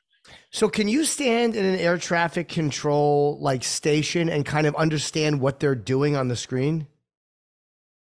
So 0.50 0.68
can 0.68 0.88
you 0.88 1.04
stand 1.04 1.54
in 1.56 1.64
an 1.64 1.78
air 1.78 1.96
traffic 1.98 2.48
control 2.48 3.38
like 3.40 3.62
station 3.64 4.28
and 4.28 4.44
kind 4.44 4.66
of 4.66 4.74
understand 4.74 5.40
what 5.40 5.60
they're 5.60 5.74
doing 5.76 6.16
on 6.16 6.26
the 6.28 6.36
screen? 6.36 6.86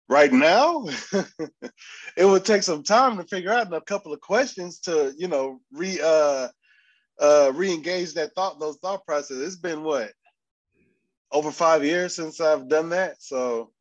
Right 0.08 0.32
now 0.32 0.86
it 2.18 2.26
would 2.26 2.46
take 2.46 2.63
some 2.63 2.84
time 2.84 3.18
to 3.18 3.24
figure 3.24 3.52
out 3.52 3.65
and 3.65 3.74
a 3.74 3.82
couple 3.82 4.13
of 4.13 4.22
questions 4.22 4.80
to 4.80 5.13
you 5.18 5.28
know 5.28 5.60
re 5.72 6.00
uh 6.04 6.48
uh 7.20 7.52
re-engage 7.56 8.13
that 8.13 8.34
thought 8.36 8.60
those 8.60 8.78
thought 8.78 9.06
processes 9.06 9.46
it's 9.46 9.56
been 9.56 9.84
what 9.84 10.12
over 11.32 11.52
five 11.52 11.84
years 11.84 12.15
since 12.15 12.39
i've 12.39 12.70
done 12.70 12.89
that 12.89 13.15
so 13.22 13.72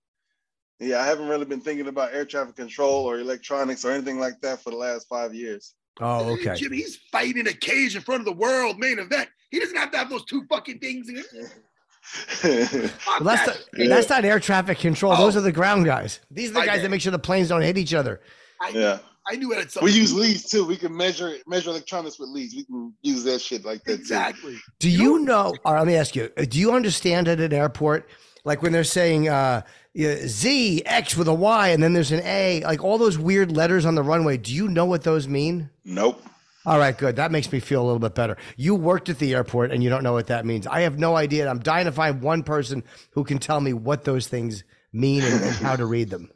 yeah 0.81 1.01
i 1.01 1.05
haven't 1.05 1.29
really 1.29 1.45
been 1.45 1.61
thinking 1.61 1.89
about 1.89 2.15
air 2.15 2.25
traffic 2.25 2.57
control 2.57 3.05
or 3.05 3.19
electronics 3.19 3.85
or 3.85 3.91
anything 3.91 4.19
like 4.19 4.41
that 4.41 4.63
for 4.63 4.71
the 4.71 4.77
last 4.77 5.07
five 5.09 5.35
years 5.35 5.75
Oh, 6.01 6.33
okay. 6.33 6.55
Jimmy, 6.57 6.79
he's 6.79 6.97
fighting 7.13 7.47
a 7.47 7.53
cage 7.53 7.95
in 7.95 8.03
front 8.03 8.21
of 8.21 8.25
the 8.25 8.33
world 8.33 8.79
main 8.79 8.99
event. 8.99 9.29
He 9.51 9.61
doesn't 9.61 9.77
have 9.77 9.93
to 9.93 9.99
have 9.99 10.11
those 10.11 10.25
two 10.25 10.45
fucking 10.51 10.81
things. 10.81 11.09
Fuck 12.05 13.21
Well, 13.21 13.35
that's 13.37 13.47
that. 13.47 13.65
not, 13.75 13.89
that's 13.89 14.09
not 14.09 14.25
air 14.25 14.39
traffic 14.41 14.79
control. 14.79 15.17
Those 15.17 15.37
Oh. 15.37 15.41
are 15.41 15.43
the 15.43 15.53
ground 15.53 15.85
guys. 15.85 16.21
These 16.31 16.51
are 16.51 16.55
the 16.55 16.61
I 16.61 16.67
guys 16.67 16.77
get 16.77 16.83
that 16.83 16.91
make 16.91 17.01
sure 17.01 17.13
the 17.13 17.19
planes 17.19 17.49
don't 17.49 17.63
hit 17.63 17.79
each 17.79 17.95
other. 17.95 18.21
I, 18.61 18.69
yeah 18.71 18.99
I 19.27 19.37
knew 19.37 19.53
it 19.53 19.73
had 19.73 19.83
we 19.83 19.91
use 19.91 20.13
leads 20.15 20.45
too 20.49 20.65
we 20.67 20.77
can 20.77 20.95
measure 20.97 21.37
measure 21.47 21.71
electronics 21.71 22.19
with 22.19 22.29
leads 22.29 22.55
we 22.55 22.65
can 22.65 22.93
use 23.03 23.25
that 23.25 23.41
shit 23.41 23.65
like 23.65 23.83
that 23.85 23.97
too. 23.97 24.01
exactly. 24.01 24.57
Do 24.79 24.91
you 24.91 25.19
know? 25.21 25.55
All 25.65 25.73
right, 25.73 25.81
let 25.81 25.87
me 25.87 25.97
ask 25.97 26.15
you. 26.15 26.31
uh, 26.37 26.45
Do 26.49 26.59
you 26.61 26.73
understand 26.73 27.27
at 27.29 27.41
an 27.41 27.53
airport, 27.53 28.09
like 28.45 28.63
when 28.63 28.73
they're 28.73 28.85
saying 28.85 29.29
uh, 29.29 29.63
Z 29.97 30.83
X 30.85 31.17
with 31.17 31.29
a 31.29 31.35
Y 31.35 31.69
and 31.69 31.83
then 31.83 31.95
there's 31.95 32.13
an 32.13 32.21
A, 32.25 32.61
like 32.65 32.85
all 32.85 32.99
those 32.99 33.17
weird 33.19 33.51
letters 33.57 33.87
on 33.87 33.95
the 33.95 34.03
runway? 34.03 34.37
Do 34.37 34.53
you 34.55 34.69
know 34.69 34.85
what 34.85 35.03
those 35.03 35.27
mean? 35.27 35.71
nope 35.85 36.23
All 36.67 36.79
right, 36.79 36.97
good. 36.97 37.17
That 37.17 37.31
makes 37.31 37.51
me 37.53 37.61
feel 37.61 37.83
a 37.83 37.85
little 37.85 37.99
bit 37.99 38.15
better. 38.15 38.37
You 38.57 38.75
worked 38.75 39.09
at 39.09 39.19
the 39.19 39.35
airport 39.35 39.71
and 39.71 39.83
you 39.83 39.91
don't 39.91 40.03
know 40.03 40.15
what 40.15 40.29
that 40.29 40.47
means. 40.47 40.67
I 40.67 40.81
have 40.81 40.99
no 40.99 41.15
idea. 41.17 41.49
I'm 41.49 41.59
dying 41.59 41.85
to 41.85 41.93
find 41.93 42.23
one 42.23 42.43
person 42.43 42.83
who 43.11 43.23
can 43.25 43.39
tell 43.39 43.61
me 43.61 43.73
what 43.75 44.05
those 44.05 44.29
things 44.29 44.65
mean 44.93 45.23
and, 45.25 45.43
and 45.43 45.57
how 45.57 45.77
to 45.77 45.85
read 45.85 46.09
them. 46.09 46.31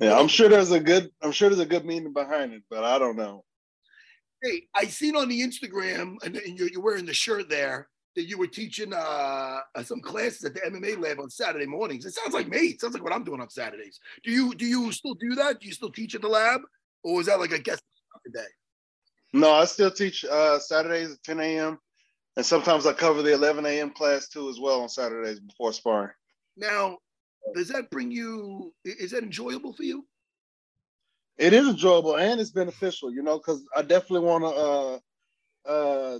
yeah 0.00 0.18
i'm 0.18 0.26
sure 0.26 0.48
there's 0.48 0.72
a 0.72 0.80
good 0.80 1.08
i'm 1.22 1.30
sure 1.30 1.48
there's 1.48 1.60
a 1.60 1.64
good 1.66 1.84
meaning 1.84 2.12
behind 2.12 2.52
it 2.52 2.64
but 2.68 2.82
i 2.82 2.98
don't 2.98 3.16
know 3.16 3.44
Hey, 4.42 4.64
I 4.74 4.84
seen 4.86 5.16
on 5.16 5.30
the 5.30 5.40
Instagram, 5.40 6.16
and, 6.22 6.36
and 6.36 6.58
you're, 6.58 6.68
you're 6.68 6.82
wearing 6.82 7.06
the 7.06 7.14
shirt 7.14 7.48
there 7.48 7.88
that 8.14 8.24
you 8.24 8.36
were 8.36 8.46
teaching 8.46 8.92
uh, 8.92 9.60
some 9.84 10.00
classes 10.00 10.44
at 10.44 10.52
the 10.52 10.60
MMA 10.60 11.00
lab 11.02 11.18
on 11.18 11.30
Saturday 11.30 11.64
mornings. 11.64 12.04
It 12.04 12.12
sounds 12.12 12.34
like 12.34 12.48
me. 12.48 12.58
It 12.58 12.80
sounds 12.80 12.92
like 12.92 13.02
what 13.02 13.14
I'm 13.14 13.24
doing 13.24 13.40
on 13.40 13.48
Saturdays. 13.48 13.98
Do 14.22 14.30
you 14.30 14.54
do 14.54 14.66
you 14.66 14.92
still 14.92 15.14
do 15.14 15.34
that? 15.36 15.60
Do 15.60 15.66
you 15.66 15.72
still 15.72 15.90
teach 15.90 16.14
at 16.14 16.20
the 16.20 16.28
lab, 16.28 16.60
or 17.02 17.20
is 17.20 17.26
that 17.28 17.40
like 17.40 17.52
a 17.52 17.58
guest 17.58 17.82
day? 18.34 18.40
No, 19.34 19.52
I 19.52 19.64
still 19.64 19.90
teach 19.90 20.24
uh, 20.24 20.60
Saturdays 20.60 21.12
at 21.12 21.22
10 21.24 21.40
a.m. 21.40 21.80
and 22.36 22.46
sometimes 22.46 22.86
I 22.86 22.92
cover 22.92 23.20
the 23.20 23.34
11 23.34 23.66
a.m. 23.66 23.90
class 23.90 24.28
too 24.28 24.48
as 24.48 24.60
well 24.60 24.80
on 24.80 24.88
Saturdays 24.88 25.40
before 25.40 25.72
sparring. 25.72 26.12
Now, 26.56 26.98
does 27.52 27.66
that 27.68 27.90
bring 27.90 28.12
you? 28.12 28.72
Is 28.84 29.10
that 29.10 29.24
enjoyable 29.24 29.72
for 29.72 29.82
you? 29.82 30.06
It 31.36 31.52
is 31.52 31.68
enjoyable 31.68 32.16
and 32.16 32.40
it's 32.40 32.52
beneficial, 32.52 33.12
you 33.12 33.22
know, 33.24 33.38
because 33.38 33.66
I 33.76 33.82
definitely 33.82 34.20
want 34.20 34.44
to 34.44 35.68
uh, 35.68 35.68
uh, 35.68 36.18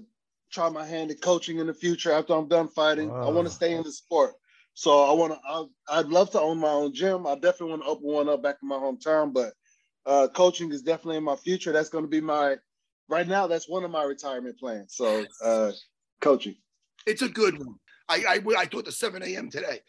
try 0.50 0.68
my 0.68 0.84
hand 0.84 1.12
at 1.12 1.20
coaching 1.22 1.58
in 1.58 1.68
the 1.68 1.74
future 1.74 2.10
after 2.10 2.34
I'm 2.34 2.48
done 2.48 2.66
fighting. 2.66 3.10
Wow. 3.10 3.28
I 3.28 3.30
want 3.30 3.46
to 3.46 3.54
stay 3.54 3.74
in 3.74 3.84
the 3.84 3.92
sport. 3.92 4.32
So 4.74 5.04
I 5.04 5.12
want 5.12 5.34
to. 5.34 5.68
I'd 5.88 6.06
love 6.06 6.32
to 6.32 6.40
own 6.40 6.58
my 6.58 6.70
own 6.70 6.92
gym. 6.92 7.28
I 7.28 7.36
definitely 7.36 7.70
want 7.70 7.82
to 7.82 7.88
open 7.88 8.08
one 8.08 8.28
up 8.28 8.42
back 8.42 8.56
in 8.60 8.68
my 8.68 8.74
hometown. 8.74 9.32
But 9.32 9.52
uh, 10.04 10.26
coaching 10.34 10.72
is 10.72 10.82
definitely 10.82 11.18
in 11.18 11.22
my 11.22 11.36
future. 11.36 11.70
That's 11.70 11.90
going 11.90 12.02
to 12.02 12.10
be 12.10 12.20
my. 12.20 12.56
Right 13.08 13.28
now, 13.28 13.46
that's 13.46 13.68
one 13.68 13.84
of 13.84 13.90
my 13.90 14.04
retirement 14.04 14.58
plans. 14.58 14.94
So 14.94 15.24
uh, 15.42 15.72
coaching. 16.20 16.56
It's 17.06 17.22
a 17.22 17.28
good 17.28 17.58
one. 17.58 17.76
I 18.08 18.24
I, 18.28 18.60
I 18.60 18.64
taught 18.64 18.86
the 18.86 18.92
7 18.92 19.22
a.m. 19.22 19.50
today. 19.50 19.80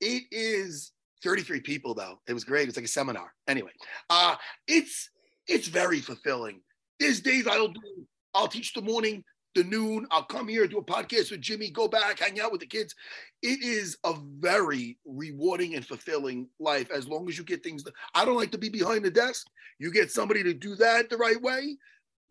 It 0.00 0.24
is 0.30 0.92
33 1.22 1.60
people 1.60 1.94
though. 1.94 2.20
It 2.26 2.34
was 2.34 2.44
great. 2.44 2.68
It's 2.68 2.76
like 2.76 2.84
a 2.84 2.88
seminar. 2.88 3.32
Anyway, 3.48 3.70
uh, 4.10 4.36
it's 4.66 5.10
it's 5.46 5.68
very 5.68 6.00
fulfilling. 6.00 6.60
There's 6.98 7.20
days 7.20 7.46
I'll 7.46 7.68
do. 7.68 8.06
I'll 8.34 8.48
teach 8.48 8.72
the 8.72 8.82
morning 8.82 9.24
the 9.54 9.64
noon. 9.64 10.06
I'll 10.10 10.24
come 10.24 10.48
here, 10.48 10.66
do 10.66 10.78
a 10.78 10.84
podcast 10.84 11.30
with 11.30 11.40
Jimmy, 11.40 11.70
go 11.70 11.88
back, 11.88 12.18
hang 12.18 12.40
out 12.40 12.52
with 12.52 12.60
the 12.60 12.66
kids. 12.66 12.94
It 13.42 13.62
is 13.62 13.96
a 14.04 14.14
very 14.38 14.98
rewarding 15.06 15.74
and 15.74 15.86
fulfilling 15.86 16.48
life 16.58 16.90
as 16.90 17.08
long 17.08 17.28
as 17.28 17.38
you 17.38 17.44
get 17.44 17.62
things. 17.62 17.84
I 18.14 18.24
don't 18.24 18.36
like 18.36 18.52
to 18.52 18.58
be 18.58 18.68
behind 18.68 19.04
the 19.04 19.10
desk. 19.10 19.46
You 19.78 19.92
get 19.92 20.10
somebody 20.10 20.42
to 20.42 20.54
do 20.54 20.74
that 20.76 21.08
the 21.08 21.16
right 21.16 21.40
way. 21.40 21.76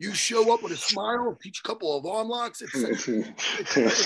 You 0.04 0.14
show 0.14 0.54
up 0.54 0.62
with 0.62 0.74
a 0.74 0.78
smile, 0.78 1.38
teach 1.42 1.62
a 1.64 1.64
couple 1.66 1.98
of 1.98 2.06
arm 2.06 2.28
locks. 2.28 2.62
It's, 2.62 3.08
it's, 3.78 4.06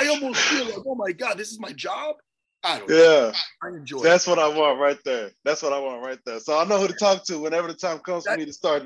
I 0.00 0.06
almost 0.06 0.40
feel 0.40 0.66
like, 0.66 0.86
oh 0.86 0.94
my 0.94 1.10
God, 1.10 1.36
this 1.36 1.50
is 1.50 1.58
my 1.58 1.72
job. 1.72 2.14
I 2.62 2.78
don't 2.78 2.88
yeah, 2.88 2.96
know. 2.96 3.32
I 3.60 3.68
enjoy 3.70 4.04
That's 4.04 4.28
it. 4.28 4.30
what 4.30 4.38
I 4.38 4.46
want 4.46 4.78
right 4.78 4.98
there. 5.04 5.30
That's 5.44 5.60
what 5.60 5.72
I 5.72 5.80
want 5.80 6.06
right 6.06 6.20
there. 6.24 6.38
So 6.38 6.56
I 6.56 6.64
know 6.64 6.78
who 6.78 6.86
to 6.86 6.94
talk 6.94 7.24
to 7.24 7.40
whenever 7.40 7.66
the 7.66 7.74
time 7.74 7.98
comes 7.98 8.22
that, 8.22 8.34
for 8.34 8.38
me 8.38 8.44
to 8.46 8.52
start 8.52 8.84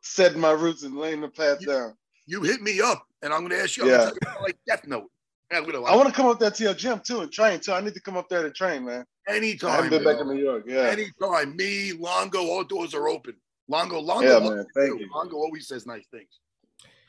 setting 0.00 0.38
my 0.40 0.52
roots 0.52 0.84
and 0.84 0.96
laying 0.96 1.22
the 1.22 1.28
path 1.28 1.60
you, 1.60 1.66
down. 1.66 1.94
You 2.26 2.40
hit 2.42 2.62
me 2.62 2.80
up 2.80 3.04
and 3.22 3.32
I'm 3.32 3.40
going 3.40 3.50
to 3.50 3.62
ask 3.62 3.76
you, 3.76 3.90
yeah. 3.90 4.10
like 4.40 4.56
Death 4.64 4.86
Note. 4.86 5.10
I 5.50 5.60
want 5.96 6.06
to 6.06 6.14
come 6.14 6.26
up 6.26 6.38
there 6.38 6.52
to 6.52 6.62
your 6.62 6.74
gym 6.74 7.00
too 7.00 7.22
and 7.22 7.32
train 7.32 7.58
too. 7.58 7.72
I 7.72 7.80
need 7.80 7.94
to 7.94 8.00
come 8.00 8.16
up 8.16 8.28
there 8.28 8.44
to 8.44 8.50
train, 8.52 8.84
man. 8.84 9.04
Anytime. 9.28 9.70
I 9.70 9.74
haven't 9.74 9.90
been 9.90 10.04
back 10.04 10.20
in 10.20 10.28
New 10.28 10.40
York. 10.40 10.66
Yeah. 10.68 10.82
Anytime. 10.82 11.56
Me, 11.56 11.94
Longo, 11.94 12.46
all 12.46 12.62
doors 12.62 12.94
are 12.94 13.08
open. 13.08 13.34
Longo, 13.68 14.00
Longo, 14.00 14.40
yeah, 14.40 14.48
man. 14.48 14.66
Thank 14.74 15.00
you. 15.00 15.08
Longo 15.12 15.36
always 15.36 15.66
says 15.66 15.86
nice 15.86 16.06
things. 16.10 16.40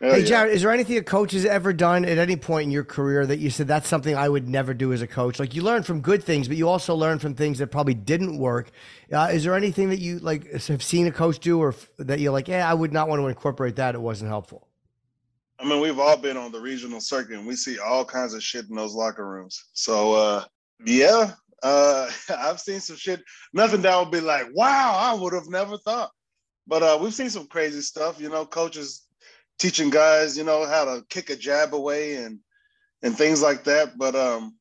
Hell 0.01 0.13
hey, 0.13 0.23
Jared, 0.23 0.49
yeah. 0.49 0.55
is 0.55 0.61
there 0.61 0.71
anything 0.71 0.97
a 0.97 1.03
coach 1.03 1.31
has 1.31 1.43
ever 1.43 1.73
done 1.73 2.05
at 2.05 2.19
any 2.19 2.35
point 2.35 2.65
in 2.65 2.71
your 2.71 2.83
career 2.83 3.25
that 3.25 3.39
you 3.39 3.49
said 3.49 3.67
that's 3.67 3.87
something 3.87 4.15
I 4.15 4.29
would 4.29 4.47
never 4.47 4.75
do 4.75 4.93
as 4.93 5.01
a 5.01 5.07
coach? 5.07 5.39
Like 5.39 5.55
you 5.55 5.63
learn 5.63 5.81
from 5.81 6.01
good 6.01 6.23
things, 6.23 6.47
but 6.47 6.55
you 6.55 6.69
also 6.69 6.93
learn 6.93 7.17
from 7.17 7.33
things 7.33 7.57
that 7.57 7.67
probably 7.67 7.95
didn't 7.95 8.37
work. 8.37 8.69
Uh, 9.11 9.29
is 9.31 9.43
there 9.43 9.55
anything 9.55 9.89
that 9.89 9.99
you 9.99 10.19
like 10.19 10.51
have 10.51 10.83
seen 10.83 11.07
a 11.07 11.11
coach 11.11 11.39
do, 11.39 11.59
or 11.59 11.69
f- 11.69 11.89
that 11.97 12.19
you're 12.19 12.31
like, 12.31 12.47
yeah, 12.47 12.69
I 12.69 12.75
would 12.75 12.93
not 12.93 13.09
want 13.09 13.21
to 13.21 13.27
incorporate 13.27 13.75
that. 13.77 13.95
It 13.95 14.01
wasn't 14.01 14.29
helpful. 14.29 14.67
I 15.59 15.65
mean, 15.65 15.81
we've 15.81 15.97
all 15.97 16.17
been 16.17 16.37
on 16.37 16.51
the 16.51 16.59
regional 16.61 17.01
circuit, 17.01 17.37
and 17.37 17.47
we 17.47 17.55
see 17.55 17.79
all 17.79 18.05
kinds 18.05 18.35
of 18.35 18.43
shit 18.43 18.69
in 18.69 18.75
those 18.75 18.93
locker 18.93 19.27
rooms. 19.27 19.65
So, 19.73 20.13
uh, 20.13 20.43
yeah, 20.85 21.31
uh, 21.63 22.11
I've 22.37 22.59
seen 22.59 22.79
some 22.81 22.97
shit. 22.97 23.23
Nothing 23.51 23.81
that 23.81 23.97
would 23.97 24.11
be 24.11 24.21
like, 24.21 24.45
wow, 24.53 24.95
I 24.95 25.19
would 25.19 25.33
have 25.33 25.49
never 25.49 25.77
thought. 25.79 26.11
But 26.67 26.83
uh, 26.83 26.99
we've 27.01 27.13
seen 27.13 27.29
some 27.29 27.47
crazy 27.47 27.81
stuff. 27.81 28.19
You 28.19 28.29
know, 28.29 28.45
coaches 28.45 29.07
teaching 29.57 29.89
guys, 29.89 30.37
you 30.37 30.43
know, 30.43 30.65
how 30.65 30.85
to 30.85 31.05
kick 31.09 31.29
a 31.29 31.35
jab 31.35 31.73
away 31.73 32.15
and 32.15 32.39
and 33.01 33.17
things 33.17 33.41
like 33.41 33.63
that. 33.65 33.97
But 33.97 34.15
um, 34.15 34.57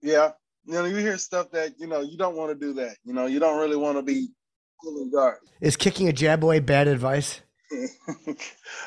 yeah, 0.00 0.30
you 0.64 0.74
know, 0.74 0.84
you 0.84 0.96
hear 0.96 1.18
stuff 1.18 1.50
that 1.52 1.78
you 1.78 1.86
know 1.86 2.00
you 2.00 2.16
don't 2.16 2.36
want 2.36 2.50
to 2.50 2.66
do 2.66 2.74
that. 2.74 2.96
You 3.04 3.12
know, 3.12 3.26
you 3.26 3.40
don't 3.40 3.58
really 3.58 3.76
want 3.76 3.98
to 3.98 4.02
be 4.02 4.28
pulling 4.82 5.10
guard. 5.10 5.38
Is 5.60 5.76
kicking 5.76 6.08
a 6.08 6.12
jab 6.12 6.44
away 6.44 6.60
bad 6.60 6.88
advice? 6.88 7.40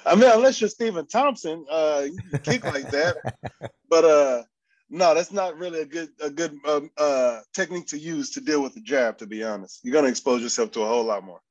I 0.05 0.15
mean, 0.15 0.31
unless 0.31 0.59
you're 0.59 0.69
Stephen 0.69 1.05
Thompson, 1.05 1.65
uh, 1.69 2.03
you 2.05 2.17
can 2.29 2.39
kick 2.39 2.63
like 2.63 2.89
that. 2.91 3.17
But 3.89 4.05
uh, 4.05 4.43
no, 4.89 5.13
that's 5.13 5.33
not 5.33 5.57
really 5.57 5.81
a 5.81 5.85
good 5.85 6.07
a 6.21 6.29
good 6.29 6.57
um, 6.65 6.89
uh, 6.97 7.41
technique 7.53 7.87
to 7.87 7.99
use 7.99 8.31
to 8.31 8.39
deal 8.39 8.63
with 8.63 8.73
the 8.73 8.79
jab. 8.79 9.17
To 9.17 9.27
be 9.27 9.43
honest, 9.43 9.81
you're 9.83 9.91
going 9.91 10.05
to 10.05 10.09
expose 10.09 10.41
yourself 10.41 10.71
to 10.71 10.81
a 10.81 10.87
whole 10.87 11.03
lot 11.03 11.25
more. 11.25 11.41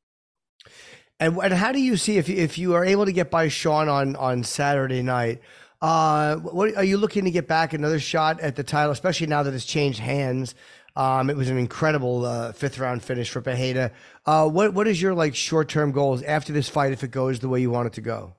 And, 1.21 1.37
and 1.37 1.53
how 1.53 1.71
do 1.71 1.81
you 1.81 1.99
see 1.99 2.17
if 2.17 2.31
you, 2.31 2.37
if 2.37 2.57
you 2.57 2.75
are 2.75 2.85
able 2.85 3.05
to 3.05 3.13
get 3.13 3.31
by 3.31 3.49
Sean 3.49 3.89
on 3.89 4.17
on 4.17 4.43
Saturday 4.43 5.03
night? 5.03 5.41
Uh, 5.83 6.37
what 6.37 6.75
are 6.77 6.85
you 6.85 6.97
looking 6.97 7.25
to 7.25 7.31
get 7.31 7.47
back 7.47 7.75
another 7.75 8.01
shot 8.01 8.41
at 8.41 8.57
the 8.57 8.65
title, 8.65 8.91
especially 8.91 9.27
now 9.27 9.43
that 9.43 9.53
it's 9.53 9.67
changed 9.67 10.01
hands? 10.01 10.55
Um, 10.97 11.31
it 11.31 11.37
was 11.37 11.49
an 11.51 11.59
incredible 11.59 12.25
uh, 12.25 12.53
fifth 12.53 12.79
round 12.79 13.03
finish 13.03 13.31
for 13.31 13.43
Pereira. 13.43 13.93
Uh, 14.25 14.49
what 14.49 14.73
what 14.73 14.89
is 14.89 15.01
your 15.01 15.15
like 15.15 15.35
short 15.35 15.69
term 15.69 15.93
goals 15.93 16.23
after 16.23 16.55
this 16.55 16.71
fight 16.71 16.93
if 16.93 17.05
it 17.05 17.11
goes 17.11 17.39
the 17.39 17.49
way 17.49 17.61
you 17.61 17.71
want 17.71 17.87
it 17.87 17.93
to 17.95 18.01
go? 18.01 18.35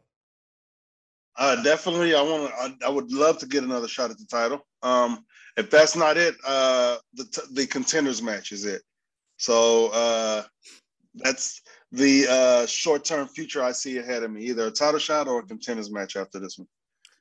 Uh, 1.37 1.61
definitely, 1.63 2.15
I 2.15 2.21
want. 2.21 2.51
I, 2.59 2.87
I, 2.87 2.89
would 2.89 3.11
love 3.11 3.37
to 3.39 3.45
get 3.45 3.63
another 3.63 3.87
shot 3.87 4.11
at 4.11 4.17
the 4.17 4.25
title. 4.25 4.65
Um, 4.83 5.23
if 5.55 5.69
that's 5.69 5.95
not 5.95 6.17
it, 6.17 6.35
uh, 6.45 6.97
the 7.13 7.47
the 7.53 7.67
contenders 7.67 8.21
match 8.21 8.51
is 8.51 8.65
it. 8.65 8.81
So 9.37 9.87
uh, 9.93 10.43
that's 11.15 11.61
the 11.91 12.27
uh, 12.30 12.65
short 12.65 13.04
term 13.04 13.27
future 13.27 13.63
I 13.63 13.71
see 13.71 13.97
ahead 13.97 14.23
of 14.23 14.32
me, 14.32 14.43
either 14.45 14.67
a 14.67 14.71
title 14.71 14.99
shot 14.99 15.27
or 15.27 15.39
a 15.39 15.43
contenders 15.43 15.91
match 15.91 16.15
after 16.15 16.39
this 16.39 16.58
one. 16.58 16.67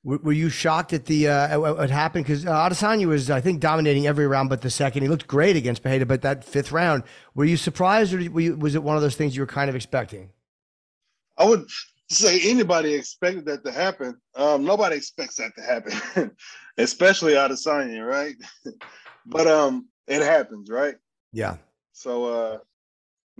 Were 0.03 0.33
you 0.33 0.49
shocked 0.49 0.95
at 0.95 1.05
the 1.05 1.29
uh, 1.29 1.61
what 1.61 1.91
happened? 1.91 2.25
Because 2.25 2.47
uh, 2.47 2.51
Adesanya 2.51 3.07
was, 3.07 3.31
I 3.31 3.43
think, 3.43 3.61
dominating 3.61 4.07
every 4.07 4.27
round 4.27 4.49
but 4.49 4.63
the 4.63 4.71
second. 4.71 5.03
He 5.03 5.09
looked 5.09 5.27
great 5.27 5.57
against 5.57 5.83
Pereira, 5.83 6.07
but 6.07 6.23
that 6.23 6.43
fifth 6.43 6.73
round, 6.73 7.03
were 7.35 7.45
you 7.45 7.59
surprised, 7.59 8.15
or 8.15 8.19
you, 8.19 8.57
was 8.57 8.75
it 8.75 8.83
one 8.83 8.97
of 8.97 9.03
those 9.03 9.15
things 9.15 9.37
you 9.37 9.43
were 9.43 9.47
kind 9.47 9.69
of 9.69 9.77
expecting? 9.77 10.31
I 11.37 11.45
would 11.45 11.69
say 12.09 12.41
anybody 12.51 12.95
expected 12.95 13.45
that 13.45 13.63
to 13.65 13.73
happen. 13.73 14.19
Um, 14.37 14.65
nobody 14.65 14.97
expects 14.97 15.37
that 15.37 15.55
to 15.57 15.63
happen, 15.63 16.31
especially 16.79 17.35
Adesanya, 17.35 18.07
right? 18.07 18.37
but 19.27 19.47
um, 19.47 19.87
it 20.07 20.23
happens, 20.23 20.71
right? 20.71 20.97
Yeah. 21.35 21.57
So 21.93 22.25
uh, 22.25 22.59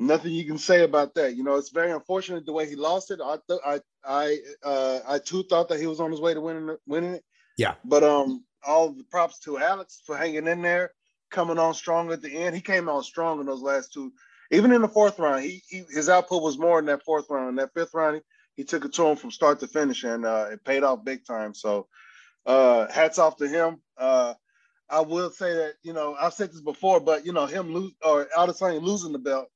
nothing 0.01 0.33
you 0.33 0.45
can 0.45 0.59
say 0.59 0.83
about 0.83 1.15
that. 1.15 1.37
You 1.37 1.45
know, 1.45 1.57
it's 1.57 1.71
very 1.71 1.93
unfortunate 1.93 2.47
the 2.47 2.53
way 2.53 2.69
he 2.69 2.75
lost 2.75 3.11
it. 3.11 3.21
I 3.23 3.37
th- 3.47 3.61
I 3.65 3.81
I 4.05 4.39
uh, 4.65 5.01
I 5.07 5.19
too 5.19 5.45
thought 5.45 5.69
that 5.69 5.79
he 5.79 5.87
was 5.87 6.01
on 6.01 6.11
his 6.11 6.21
way 6.21 6.35
to 6.35 6.41
winning 6.41 6.77
winning 6.87 7.15
it. 7.15 7.25
Yeah. 7.57 7.75
But 7.85 8.03
um, 8.03 8.45
all 8.67 8.91
the 8.91 9.05
props 9.05 9.39
to 9.41 9.59
Alex 9.59 10.03
for 10.05 10.17
hanging 10.17 10.47
in 10.47 10.63
there, 10.63 10.93
coming 11.31 11.59
on 11.59 11.75
strong 11.75 12.11
at 12.13 12.23
the 12.23 12.31
end. 12.31 12.55
He 12.57 12.63
came 12.63 12.89
on 12.89 13.03
strong 13.05 13.41
in 13.41 13.47
those 13.47 13.63
last 13.63 13.93
two. 13.93 14.13
Even 14.51 14.73
in 14.73 14.83
the 14.83 14.89
fourth 14.89 15.19
round, 15.19 15.45
he, 15.45 15.63
he 15.69 15.85
his 15.91 16.09
output 16.09 16.43
was 16.43 16.59
more 16.59 16.79
in 16.79 16.87
that 16.87 17.05
fourth 17.05 17.27
round. 17.31 17.51
In 17.51 17.57
that 17.57 17.75
fifth 17.75 17.95
round, 17.95 18.17
he, 18.17 18.23
he 18.57 18.65
took 18.65 18.85
it 18.85 18.95
to 18.95 19.07
him 19.07 19.17
from 19.17 19.31
start 19.31 19.61
to 19.61 19.69
finish, 19.69 20.03
and 20.03 20.25
uh, 20.25 20.49
it 20.51 20.65
paid 20.65 20.83
off 20.83 21.05
big 21.05 21.25
time. 21.25 21.55
So, 21.55 21.87
uh, 22.47 22.91
hats 22.91 23.19
off 23.19 23.37
to 23.37 23.49
him. 23.49 23.81
Uh, 23.97 24.35
I 24.89 25.03
will 25.03 25.31
say 25.31 25.55
that 25.55 25.75
you 25.83 25.93
know 25.93 26.17
I've 26.19 26.35
said 26.35 26.51
this 26.51 26.63
before, 26.63 26.99
but 26.99 27.25
you 27.27 27.33
know 27.33 27.47
him 27.47 27.73
lose 27.73 27.93
or 28.03 28.27
Adesanya 28.37 28.83
losing 28.83 29.13
the 29.13 29.19
belt 29.19 29.49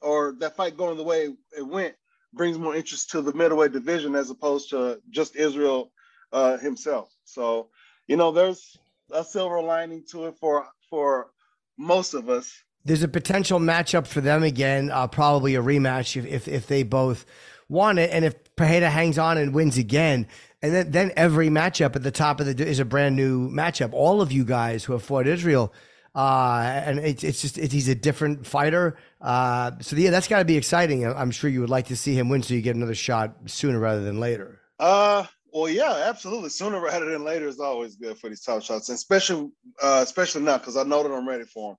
or 0.00 0.34
that 0.40 0.56
fight 0.56 0.76
going 0.76 0.96
the 0.96 1.02
way 1.02 1.34
it 1.56 1.66
went 1.66 1.94
brings 2.32 2.58
more 2.58 2.74
interest 2.74 3.10
to 3.10 3.22
the 3.22 3.32
middleweight 3.32 3.72
division 3.72 4.14
as 4.14 4.30
opposed 4.30 4.70
to 4.70 5.00
just 5.10 5.36
Israel 5.36 5.90
uh, 6.32 6.58
himself. 6.58 7.10
So, 7.24 7.68
you 8.06 8.16
know, 8.16 8.30
there's 8.30 8.76
a 9.10 9.24
silver 9.24 9.62
lining 9.62 10.04
to 10.10 10.26
it 10.26 10.36
for 10.38 10.66
for 10.90 11.30
most 11.78 12.14
of 12.14 12.28
us. 12.28 12.52
There's 12.84 13.02
a 13.02 13.08
potential 13.08 13.58
matchup 13.58 14.06
for 14.06 14.20
them 14.20 14.42
again, 14.42 14.90
uh, 14.92 15.08
probably 15.08 15.56
a 15.56 15.62
rematch 15.62 16.16
if, 16.16 16.24
if, 16.24 16.46
if 16.46 16.66
they 16.68 16.84
both 16.84 17.26
want 17.68 17.98
it, 17.98 18.10
and 18.12 18.24
if 18.24 18.54
Pereira 18.54 18.90
hangs 18.90 19.18
on 19.18 19.38
and 19.38 19.52
wins 19.52 19.76
again, 19.76 20.28
and 20.62 20.72
then 20.72 20.90
then 20.92 21.12
every 21.16 21.48
matchup 21.48 21.96
at 21.96 22.02
the 22.02 22.12
top 22.12 22.38
of 22.38 22.46
the 22.46 22.66
is 22.66 22.78
a 22.78 22.84
brand 22.84 23.16
new 23.16 23.50
matchup. 23.50 23.92
All 23.92 24.20
of 24.20 24.30
you 24.30 24.44
guys 24.44 24.84
who 24.84 24.92
have 24.92 25.02
fought 25.02 25.26
Israel 25.26 25.72
uh, 26.16 26.82
and 26.86 26.98
it's 26.98 27.22
it's 27.22 27.42
just 27.42 27.58
it, 27.58 27.70
he's 27.70 27.88
a 27.88 27.94
different 27.94 28.46
fighter. 28.46 28.96
Uh, 29.20 29.72
so 29.80 29.96
yeah, 29.96 30.10
that's 30.10 30.26
got 30.26 30.38
to 30.38 30.46
be 30.46 30.56
exciting. 30.56 31.06
I'm 31.06 31.30
sure 31.30 31.50
you 31.50 31.60
would 31.60 31.68
like 31.68 31.86
to 31.88 31.96
see 31.96 32.14
him 32.14 32.30
win, 32.30 32.42
so 32.42 32.54
you 32.54 32.62
get 32.62 32.74
another 32.74 32.94
shot 32.94 33.36
sooner 33.44 33.78
rather 33.78 34.02
than 34.02 34.18
later. 34.18 34.58
Uh, 34.80 35.26
well, 35.52 35.68
yeah, 35.68 36.04
absolutely. 36.06 36.48
Sooner 36.48 36.80
rather 36.80 37.04
than 37.04 37.22
later 37.22 37.46
is 37.46 37.60
always 37.60 37.96
good 37.96 38.16
for 38.16 38.30
these 38.30 38.40
top 38.40 38.62
shots, 38.62 38.88
and 38.88 38.96
especially 38.96 39.50
uh, 39.82 40.00
especially 40.02 40.40
now 40.40 40.56
because 40.56 40.78
I 40.78 40.84
know 40.84 41.02
that 41.02 41.12
I'm 41.12 41.28
ready 41.28 41.44
for 41.44 41.76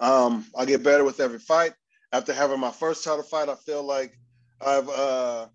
them. 0.00 0.10
Um, 0.10 0.44
I 0.58 0.64
get 0.64 0.82
better 0.82 1.04
with 1.04 1.20
every 1.20 1.38
fight. 1.38 1.72
After 2.12 2.32
having 2.32 2.58
my 2.58 2.72
first 2.72 3.04
title 3.04 3.22
fight, 3.22 3.48
I 3.48 3.54
feel 3.54 3.84
like 3.84 4.18
I've 4.60 4.88
uh, 4.88 5.46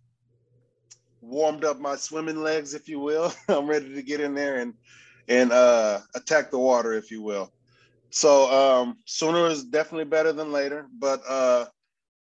warmed 1.20 1.66
up 1.66 1.80
my 1.80 1.98
swimming 1.98 2.42
legs, 2.42 2.74
if 2.74 2.88
you 2.88 3.02
will. 3.02 3.34
I'm 3.50 3.68
ready 3.68 3.94
to 3.94 4.02
get 4.02 4.22
in 4.22 4.36
there 4.36 4.56
and 4.56 4.74
and 5.28 5.52
uh, 5.52 6.00
attack 6.16 6.50
the 6.50 6.60
water, 6.60 6.94
if 6.94 7.12
you 7.12 7.22
will. 7.22 7.52
So 8.12 8.52
um, 8.52 8.98
sooner 9.06 9.48
is 9.48 9.64
definitely 9.64 10.06
better 10.06 10.34
than 10.34 10.52
later, 10.52 10.88
but 11.00 11.22
uh, 11.28 11.66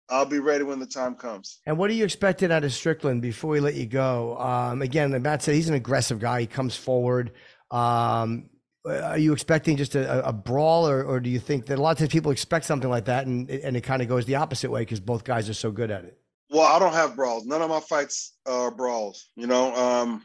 I'll 0.10 0.26
be 0.26 0.40
ready 0.40 0.64
when 0.64 0.80
the 0.80 0.86
time 0.86 1.16
comes. 1.16 1.60
And 1.66 1.78
what 1.78 1.90
are 1.90 1.94
you 1.94 2.04
expecting 2.04 2.52
out 2.52 2.64
of 2.64 2.74
Strickland 2.74 3.22
before 3.22 3.52
we 3.52 3.60
let 3.60 3.76
you 3.76 3.86
go? 3.86 4.38
Um, 4.38 4.82
again, 4.82 5.20
Matt 5.22 5.44
said 5.44 5.56
he's 5.56 5.70
an 5.70 5.76
aggressive 5.76 6.20
guy. 6.20 6.42
He 6.42 6.48
comes 6.48 6.76
forward. 6.76 7.32
Um, 7.72 8.50
are 8.86 9.18
you 9.18 9.34
expecting 9.34 9.76
just 9.76 9.96
a, 9.96 10.28
a 10.28 10.32
brawl, 10.32 10.88
or, 10.88 11.04
or, 11.04 11.20
do 11.20 11.30
you 11.30 11.40
think 11.40 11.66
that 11.66 11.78
a 11.78 11.82
lot 11.82 11.92
of 11.92 11.98
times 11.98 12.12
people 12.12 12.32
expect 12.32 12.64
something 12.64 12.90
like 12.90 13.06
that, 13.06 13.28
and 13.28 13.50
and 13.50 13.76
it 13.76 13.82
kind 13.82 14.02
of 14.02 14.08
goes 14.08 14.26
the 14.26 14.36
opposite 14.36 14.72
way 14.72 14.82
because 14.82 15.02
both 15.02 15.26
guys 15.26 15.50
are 15.50 15.54
so 15.54 15.72
good 15.72 15.92
at 15.92 16.06
it? 16.06 16.18
Well, 16.50 16.66
I 16.66 16.80
don't 16.80 16.94
have 16.94 17.16
brawls. 17.16 17.46
None 17.46 17.62
of 17.62 17.70
my 17.70 17.82
fights 17.82 18.38
are 18.46 18.72
brawls. 18.72 19.30
You 19.36 19.48
know, 19.48 19.76
um, 19.76 20.24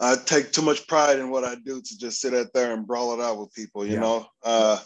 I 0.00 0.16
take 0.16 0.52
too 0.52 0.62
much 0.62 0.86
pride 0.86 1.18
in 1.18 1.30
what 1.30 1.44
I 1.44 1.56
do 1.56 1.80
to 1.80 1.98
just 1.98 2.20
sit 2.20 2.34
out 2.34 2.52
there 2.54 2.72
and 2.72 2.86
brawl 2.86 3.14
it 3.14 3.22
out 3.22 3.38
with 3.38 3.52
people. 3.52 3.84
You 3.84 3.94
yeah. 3.94 4.00
know, 4.00 4.26
uh, 4.44 4.78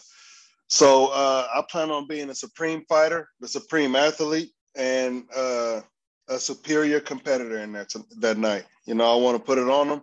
so 0.69 1.07
uh, 1.07 1.47
I 1.53 1.63
plan 1.69 1.91
on 1.91 2.07
being 2.07 2.29
a 2.31 2.35
supreme 2.35 2.83
fighter, 2.89 3.29
the 3.39 3.47
supreme 3.47 3.95
athlete, 3.95 4.51
and 4.75 5.23
uh, 5.35 5.81
a 6.29 6.39
superior 6.39 6.99
competitor 6.99 7.59
in 7.59 7.73
that 7.73 7.93
that 8.19 8.37
night. 8.37 8.65
You 8.85 8.95
know, 8.95 9.11
I 9.11 9.21
want 9.21 9.37
to 9.37 9.43
put 9.43 9.59
it 9.59 9.69
on 9.69 9.87
him. 9.87 10.01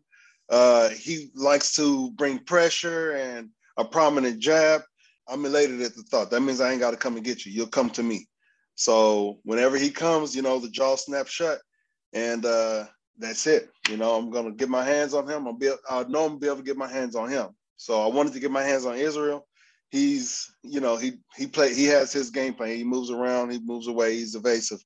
Uh, 0.49 0.91
he 0.91 1.31
likes 1.35 1.75
to 1.77 2.11
bring 2.13 2.39
pressure 2.39 3.13
and 3.13 3.49
a 3.77 3.85
prominent 3.85 4.39
jab. 4.39 4.83
I'm 5.29 5.45
elated 5.45 5.81
at 5.83 5.95
the 5.95 6.03
thought. 6.03 6.31
That 6.31 6.41
means 6.41 6.61
I 6.61 6.71
ain't 6.71 6.81
got 6.81 6.91
to 6.93 6.97
come 6.97 7.17
and 7.17 7.25
get 7.25 7.47
you. 7.47 7.53
You'll 7.53 7.67
come 7.67 7.91
to 7.91 8.03
me. 8.03 8.29
So 8.75 9.39
whenever 9.45 9.77
he 9.77 9.91
comes, 9.91 10.35
you 10.35 10.43
know, 10.43 10.59
the 10.59 10.71
jaw 10.71 10.97
snaps 10.97 11.31
shut, 11.31 11.61
and 12.13 12.45
uh, 12.45 12.87
that's 13.21 13.47
it. 13.47 13.71
You 13.89 13.97
know, 13.97 14.17
I'm 14.17 14.31
gonna 14.31 14.53
get 14.53 14.69
my 14.69 14.85
hands 14.85 15.15
on 15.15 15.29
him. 15.29 15.47
I'll 15.47 15.53
be, 15.53 15.71
I 15.89 16.05
know 16.05 16.27
I'm 16.27 16.39
be 16.39 16.47
able 16.47 16.57
to 16.59 16.63
get 16.63 16.77
my 16.77 16.89
hands 16.89 17.15
on 17.15 17.31
him. 17.31 17.51
So 17.77 18.03
I 18.03 18.09
wanted 18.13 18.33
to 18.33 18.41
get 18.41 18.51
my 18.51 18.63
hands 18.63 18.87
on 18.87 18.97
Israel. 18.97 19.47
He's, 19.91 20.51
you 20.63 20.81
know, 20.81 20.97
he 20.97 21.19
he 21.37 21.47
play, 21.47 21.75
he 21.75 21.85
has 21.87 22.13
his 22.13 22.31
game 22.31 22.55
plan. 22.55 22.77
He 22.77 22.85
moves 22.85 23.11
around, 23.11 23.51
he 23.51 23.61
moves 23.61 23.87
away, 23.87 24.17
he's 24.17 24.35
evasive. 24.35 24.83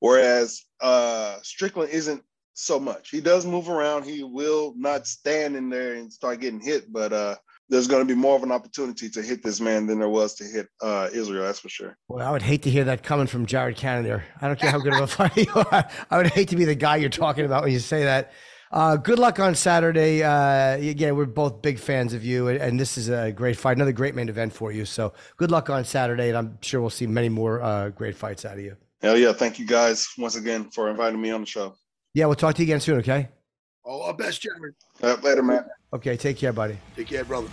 Whereas 0.00 0.62
uh, 0.80 1.38
Strickland 1.42 1.90
isn't 1.90 2.22
so 2.54 2.78
much. 2.78 3.10
He 3.10 3.20
does 3.20 3.46
move 3.46 3.68
around. 3.68 4.04
He 4.04 4.22
will 4.22 4.74
not 4.76 5.06
stand 5.06 5.56
in 5.56 5.70
there 5.70 5.94
and 5.94 6.12
start 6.12 6.40
getting 6.40 6.60
hit, 6.60 6.92
but 6.92 7.12
uh, 7.12 7.36
there's 7.68 7.86
going 7.86 8.06
to 8.06 8.14
be 8.14 8.18
more 8.18 8.36
of 8.36 8.42
an 8.42 8.52
opportunity 8.52 9.08
to 9.08 9.22
hit 9.22 9.42
this 9.42 9.60
man 9.60 9.86
than 9.86 9.98
there 9.98 10.08
was 10.08 10.34
to 10.34 10.44
hit 10.44 10.68
uh, 10.82 11.08
Israel. 11.12 11.44
That's 11.44 11.60
for 11.60 11.68
sure. 11.68 11.96
Well, 12.08 12.26
I 12.26 12.30
would 12.30 12.42
hate 12.42 12.62
to 12.62 12.70
hear 12.70 12.84
that 12.84 13.02
coming 13.02 13.26
from 13.26 13.46
Jared 13.46 13.76
Cannonier. 13.76 14.24
I 14.40 14.46
don't 14.46 14.58
care 14.58 14.70
how 14.70 14.78
good 14.78 14.94
of 14.94 15.00
a 15.00 15.06
fighter 15.06 15.40
you 15.40 15.52
are. 15.54 15.88
I 16.10 16.16
would 16.16 16.26
hate 16.28 16.48
to 16.48 16.56
be 16.56 16.64
the 16.64 16.74
guy 16.74 16.96
you're 16.96 17.10
talking 17.10 17.44
about 17.44 17.64
when 17.64 17.72
you 17.72 17.78
say 17.78 18.04
that. 18.04 18.32
Uh, 18.72 18.96
good 18.96 19.18
luck 19.18 19.38
on 19.38 19.54
Saturday. 19.54 20.22
Uh, 20.22 20.76
again, 20.76 21.14
we're 21.14 21.26
both 21.26 21.60
big 21.60 21.78
fans 21.78 22.14
of 22.14 22.24
you, 22.24 22.48
and 22.48 22.80
this 22.80 22.96
is 22.96 23.10
a 23.10 23.30
great 23.30 23.56
fight, 23.56 23.76
another 23.76 23.92
great 23.92 24.14
main 24.14 24.30
event 24.30 24.52
for 24.52 24.72
you. 24.72 24.86
So 24.86 25.12
good 25.36 25.50
luck 25.50 25.68
on 25.68 25.84
Saturday, 25.84 26.28
and 26.28 26.38
I'm 26.38 26.58
sure 26.62 26.80
we'll 26.80 26.88
see 26.88 27.06
many 27.06 27.28
more 27.28 27.62
uh, 27.62 27.90
great 27.90 28.16
fights 28.16 28.46
out 28.46 28.54
of 28.54 28.64
you. 28.64 28.76
Hell 29.02 29.18
yeah! 29.18 29.32
Thank 29.32 29.58
you 29.58 29.66
guys 29.66 30.08
once 30.16 30.36
again 30.36 30.70
for 30.70 30.88
inviting 30.88 31.20
me 31.20 31.30
on 31.32 31.40
the 31.40 31.46
show. 31.46 31.74
Yeah, 32.14 32.26
we'll 32.26 32.34
talk 32.34 32.54
to 32.54 32.62
you 32.62 32.66
again 32.66 32.80
soon. 32.80 32.98
Okay. 32.98 33.28
All 33.84 34.02
our 34.02 34.14
best, 34.14 34.40
Jeremy. 34.40 34.68
Uh, 35.02 35.16
later, 35.22 35.42
man. 35.42 35.64
Okay, 35.94 36.16
take 36.16 36.38
care, 36.38 36.52
buddy. 36.52 36.78
Take 36.96 37.08
care, 37.08 37.24
brother. 37.24 37.48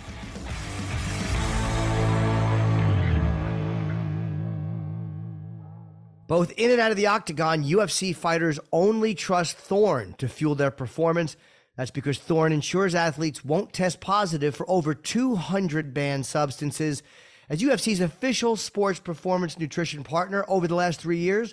Both 6.26 6.52
in 6.56 6.70
and 6.70 6.80
out 6.80 6.92
of 6.92 6.96
the 6.96 7.08
octagon, 7.08 7.64
UFC 7.64 8.14
fighters 8.14 8.60
only 8.72 9.14
trust 9.14 9.56
Thorne 9.56 10.14
to 10.18 10.28
fuel 10.28 10.54
their 10.54 10.70
performance. 10.70 11.36
That's 11.76 11.90
because 11.90 12.18
Thorne 12.18 12.52
ensures 12.52 12.94
athletes 12.94 13.44
won't 13.44 13.72
test 13.72 14.00
positive 14.00 14.54
for 14.54 14.68
over 14.70 14.94
200 14.94 15.92
banned 15.92 16.24
substances. 16.24 17.02
As 17.48 17.60
UFC's 17.60 18.00
official 18.00 18.54
sports 18.54 19.00
performance 19.00 19.58
nutrition 19.58 20.04
partner 20.04 20.44
over 20.46 20.68
the 20.68 20.76
last 20.76 21.00
three 21.00 21.18
years, 21.18 21.52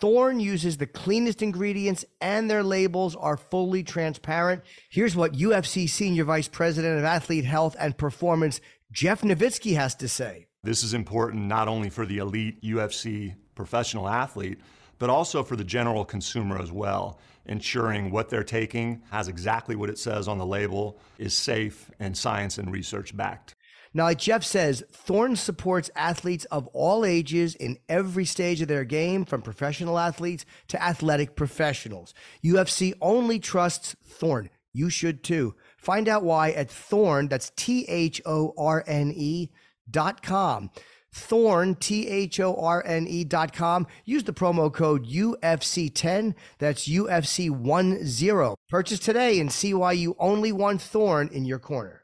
Thorne 0.00 0.40
uses 0.40 0.76
the 0.76 0.86
cleanest 0.86 1.40
ingredients 1.42 2.04
and 2.20 2.50
their 2.50 2.62
labels 2.62 3.14
are 3.14 3.36
fully 3.36 3.82
transparent. 3.82 4.62
Here's 4.88 5.14
what 5.14 5.34
UFC 5.34 5.88
Senior 5.88 6.24
Vice 6.24 6.48
President 6.48 6.98
of 6.98 7.04
Athlete 7.04 7.44
Health 7.44 7.76
and 7.78 7.96
Performance, 7.96 8.60
Jeff 8.90 9.22
Novitzky, 9.22 9.76
has 9.76 9.94
to 9.96 10.08
say. 10.08 10.46
This 10.62 10.82
is 10.82 10.94
important 10.94 11.44
not 11.44 11.68
only 11.68 11.90
for 11.90 12.06
the 12.06 12.18
elite 12.18 12.62
UFC 12.62 13.34
professional 13.54 14.08
athlete, 14.08 14.58
but 14.98 15.10
also 15.10 15.42
for 15.42 15.56
the 15.56 15.64
general 15.64 16.04
consumer 16.04 16.60
as 16.60 16.72
well, 16.72 17.20
ensuring 17.46 18.10
what 18.10 18.30
they're 18.30 18.42
taking 18.42 19.02
has 19.10 19.28
exactly 19.28 19.76
what 19.76 19.90
it 19.90 19.98
says 19.98 20.28
on 20.28 20.38
the 20.38 20.46
label, 20.46 20.98
is 21.18 21.36
safe, 21.36 21.90
and 22.00 22.16
science 22.16 22.58
and 22.58 22.72
research 22.72 23.16
backed. 23.16 23.53
Now, 23.96 24.04
like 24.04 24.18
Jeff 24.18 24.42
says, 24.42 24.82
Thorne 24.90 25.36
supports 25.36 25.88
athletes 25.94 26.44
of 26.46 26.66
all 26.68 27.04
ages 27.04 27.54
in 27.54 27.78
every 27.88 28.24
stage 28.24 28.60
of 28.60 28.66
their 28.66 28.84
game, 28.84 29.24
from 29.24 29.40
professional 29.40 30.00
athletes 30.00 30.44
to 30.68 30.82
athletic 30.82 31.36
professionals. 31.36 32.12
UFC 32.44 32.92
only 33.00 33.38
trusts 33.38 33.94
Thorne. 34.04 34.50
You 34.72 34.90
should 34.90 35.22
too. 35.22 35.54
Find 35.76 36.08
out 36.08 36.24
why 36.24 36.50
at 36.50 36.68
Thorne, 36.70 37.28
that's 37.28 37.52
T 37.54 37.84
H 37.84 38.20
O 38.26 38.52
R 38.58 38.82
N 38.88 39.12
E 39.14 39.50
dot 39.88 40.22
com. 40.22 40.70
Thorne, 41.12 41.76
T 41.76 42.08
H 42.08 42.40
O 42.40 42.56
R 42.56 42.82
N 42.84 43.06
E 43.06 43.22
dot 43.22 43.52
com. 43.52 43.86
Use 44.04 44.24
the 44.24 44.32
promo 44.32 44.72
code 44.72 45.06
UFC10. 45.06 46.34
That's 46.58 46.88
UFC10. 46.88 48.56
Purchase 48.68 48.98
today 48.98 49.38
and 49.38 49.52
see 49.52 49.72
why 49.72 49.92
you 49.92 50.16
only 50.18 50.50
want 50.50 50.82
Thorne 50.82 51.28
in 51.28 51.44
your 51.44 51.60
corner. 51.60 52.03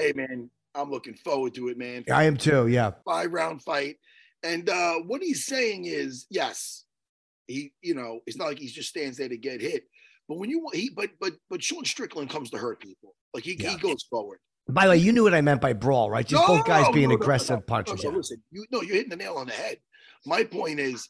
Hey 0.00 0.12
man, 0.14 0.50
I'm 0.74 0.90
looking 0.90 1.14
forward 1.14 1.54
to 1.54 1.68
it, 1.68 1.76
man. 1.76 2.04
I 2.10 2.24
am 2.24 2.36
too. 2.36 2.68
Yeah, 2.68 2.92
five 3.04 3.32
round 3.32 3.62
fight, 3.62 3.96
and 4.42 4.68
uh, 4.68 4.94
what 5.06 5.22
he's 5.22 5.44
saying 5.44 5.84
is, 5.84 6.26
yes, 6.30 6.86
he, 7.46 7.72
you 7.82 7.94
know, 7.94 8.20
it's 8.26 8.38
not 8.38 8.48
like 8.48 8.58
he 8.58 8.66
just 8.68 8.88
stands 8.88 9.18
there 9.18 9.28
to 9.28 9.36
get 9.36 9.60
hit, 9.60 9.84
but 10.26 10.38
when 10.38 10.48
you 10.48 10.66
he, 10.72 10.90
but 10.94 11.10
but 11.20 11.34
but 11.50 11.62
Sean 11.62 11.84
Strickland 11.84 12.30
comes 12.30 12.50
to 12.50 12.58
hurt 12.58 12.80
people. 12.80 13.14
Like 13.34 13.44
he, 13.44 13.54
yeah. 13.54 13.70
he 13.70 13.76
goes 13.76 14.02
forward. 14.08 14.38
By 14.68 14.84
the 14.84 14.90
way, 14.90 14.96
you 14.98 15.12
knew 15.12 15.24
what 15.24 15.34
I 15.34 15.40
meant 15.40 15.60
by 15.60 15.72
brawl, 15.72 16.10
right? 16.10 16.26
Just 16.26 16.48
no, 16.48 16.56
both 16.56 16.66
guys 16.66 16.86
no, 16.86 16.92
being 16.92 17.08
no, 17.08 17.16
aggressive 17.16 17.66
punches. 17.66 18.02
Yeah. 18.02 18.10
Listen, 18.10 18.42
you 18.50 18.64
no, 18.70 18.80
you're 18.82 18.96
hitting 18.96 19.10
the 19.10 19.16
nail 19.16 19.34
on 19.34 19.48
the 19.48 19.52
head. 19.52 19.78
My 20.24 20.44
point 20.44 20.80
is, 20.80 21.08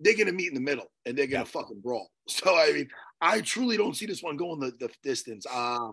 they're 0.00 0.16
gonna 0.16 0.32
meet 0.32 0.48
in 0.48 0.54
the 0.54 0.60
middle 0.60 0.86
and 1.04 1.18
they're 1.18 1.26
gonna 1.26 1.44
yeah. 1.44 1.60
fucking 1.62 1.80
brawl. 1.82 2.08
So 2.28 2.56
I 2.56 2.72
mean, 2.72 2.88
I 3.20 3.40
truly 3.40 3.76
don't 3.76 3.96
see 3.96 4.06
this 4.06 4.22
one 4.22 4.36
going 4.36 4.60
the, 4.60 4.72
the 4.78 4.88
distance. 5.02 5.44
Uh 5.52 5.90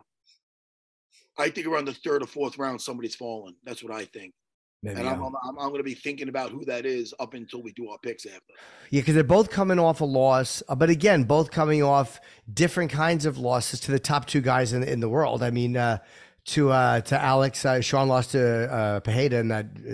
I 1.40 1.50
think 1.50 1.68
around 1.68 1.86
the 1.86 1.94
third 1.94 2.24
or 2.24 2.28
fourth 2.28 2.58
round, 2.58 2.82
somebody's 2.82 3.16
fallen. 3.16 3.56
That's 3.64 3.84
what 3.84 3.94
I 3.94 4.06
think. 4.06 4.34
Maybe, 4.82 5.00
and 5.00 5.10
I'm, 5.10 5.22
I'm, 5.22 5.34
I'm, 5.44 5.60
I'm 5.60 5.70
going 5.70 5.80
to 5.80 5.84
be 5.84 5.94
thinking 5.94 6.30
about 6.30 6.52
who 6.52 6.64
that 6.66 6.86
is 6.86 7.14
up 7.20 7.34
until 7.34 7.62
we 7.62 7.74
do 7.74 7.90
our 7.90 7.98
picks 7.98 8.26
after. 8.26 8.54
Yeah, 8.90 9.02
because 9.02 9.14
they're 9.14 9.26
both 9.26 9.50
coming 9.50 9.78
off 9.78 10.00
a 10.00 10.06
loss, 10.06 10.64
uh, 10.70 10.76
but 10.76 10.90
again, 10.90 11.26
both 11.26 11.52
coming 11.52 11.84
off 11.84 12.22
different 12.54 12.90
kinds 12.90 13.26
of 13.26 13.38
losses 13.38 13.82
to 13.82 13.92
the 13.92 14.00
top 14.00 14.26
two 14.26 14.40
guys 14.40 14.72
in, 14.72 14.84
in 14.84 15.02
the 15.02 15.10
world. 15.10 15.44
I 15.44 15.50
mean, 15.50 15.76
uh, 15.76 15.98
to 16.46 16.72
uh, 16.72 17.02
to 17.02 17.22
Alex, 17.22 17.66
uh, 17.66 17.82
Sean 17.82 18.08
lost 18.08 18.32
to 18.32 18.72
uh, 18.72 19.00
Pereira 19.02 19.40
in 19.40 19.50
that 19.50 19.66
uh, 19.66 19.94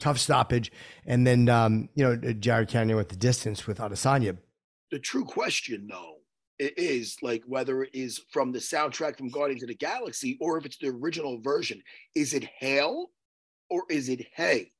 tough 0.00 0.18
stoppage, 0.18 0.72
and 1.06 1.24
then 1.24 1.48
um, 1.48 1.88
you 1.94 2.04
know 2.04 2.32
Jared 2.32 2.68
Cannonier 2.68 2.96
with 2.96 3.10
the 3.10 3.16
distance 3.16 3.66
with 3.66 3.78
Adesanya. 3.78 4.38
The 4.90 4.98
true 4.98 5.24
question, 5.24 5.86
though, 5.88 6.16
it 6.60 6.74
is 6.76 7.16
like 7.22 7.42
whether 7.46 7.82
it 7.82 7.90
is 7.94 8.20
from 8.30 8.52
the 8.52 8.58
soundtrack 8.58 9.16
from 9.16 9.30
Guardians 9.30 9.62
of 9.62 9.68
the 9.68 9.74
Galaxy 9.74 10.36
or 10.40 10.58
if 10.58 10.66
it's 10.66 10.76
the 10.76 10.88
original 10.88 11.40
version. 11.40 11.82
Is 12.14 12.34
it 12.34 12.44
hail 12.44 13.10
or 13.70 13.84
is 13.88 14.10
it 14.10 14.26
hey? 14.34 14.70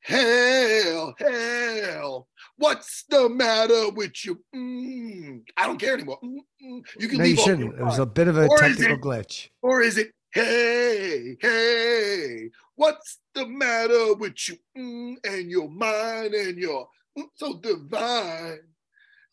Hail, 0.00 1.14
hail. 1.16 2.28
What's 2.56 3.04
the 3.08 3.28
matter 3.28 3.90
with 3.90 4.24
you? 4.26 4.40
Mm, 4.54 5.42
I 5.56 5.66
don't 5.66 5.78
care 5.78 5.94
anymore. 5.94 6.18
Mm, 6.22 6.36
mm. 6.62 6.82
You 6.98 7.08
can 7.08 7.18
no, 7.18 7.24
leave. 7.24 7.38
You 7.38 7.44
shouldn't. 7.44 7.78
It 7.78 7.84
was 7.84 8.00
a 8.00 8.06
bit 8.06 8.28
of 8.28 8.36
a 8.36 8.48
or 8.48 8.58
technical 8.58 8.94
it, 8.94 9.00
glitch. 9.00 9.48
Or 9.62 9.80
is 9.80 9.96
it 9.96 10.10
hey, 10.32 11.36
hey? 11.40 12.50
What's 12.74 13.20
the 13.34 13.46
matter 13.46 14.14
with 14.14 14.34
you? 14.48 14.56
Mm, 14.76 15.16
and 15.24 15.48
your 15.48 15.70
mind 15.70 16.34
and 16.34 16.58
your 16.58 16.88
mm, 17.16 17.24
so 17.36 17.54
divine. 17.54 18.58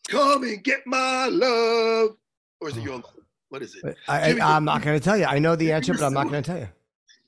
Come 0.08 0.44
and 0.44 0.62
get 0.62 0.86
my 0.86 1.26
love. 1.26 2.16
Or 2.60 2.68
is 2.68 2.76
it 2.76 2.82
your 2.82 2.94
love? 2.94 3.16
What 3.48 3.62
is 3.62 3.74
it? 3.82 3.96
I, 4.08 4.30
am 4.30 4.64
not 4.64 4.82
going 4.82 4.98
to 4.98 5.04
tell 5.04 5.16
you. 5.16 5.24
I 5.24 5.38
know 5.38 5.56
the 5.56 5.72
answer, 5.72 5.92
but 5.92 6.02
I'm 6.02 6.14
not 6.14 6.30
going 6.30 6.42
to 6.42 6.50
tell 6.50 6.60
you. 6.60 6.68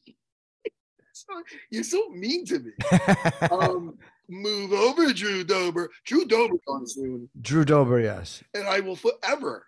You're 1.71 1.85
so 1.85 2.09
mean 2.11 2.45
to 2.47 2.59
me. 2.61 2.73
um, 3.51 3.99
move 4.29 4.73
over, 4.73 5.13
Drew 5.13 5.45
Dober. 5.45 5.91
Drew 6.05 6.25
Dober 6.25 6.57
on 6.69 6.87
soon. 6.87 7.29
Drew 7.41 7.65
Dober, 7.65 8.01
yes. 8.01 8.43
And 8.55 8.67
I 8.67 8.81
will 8.81 8.97
forever 8.97 9.67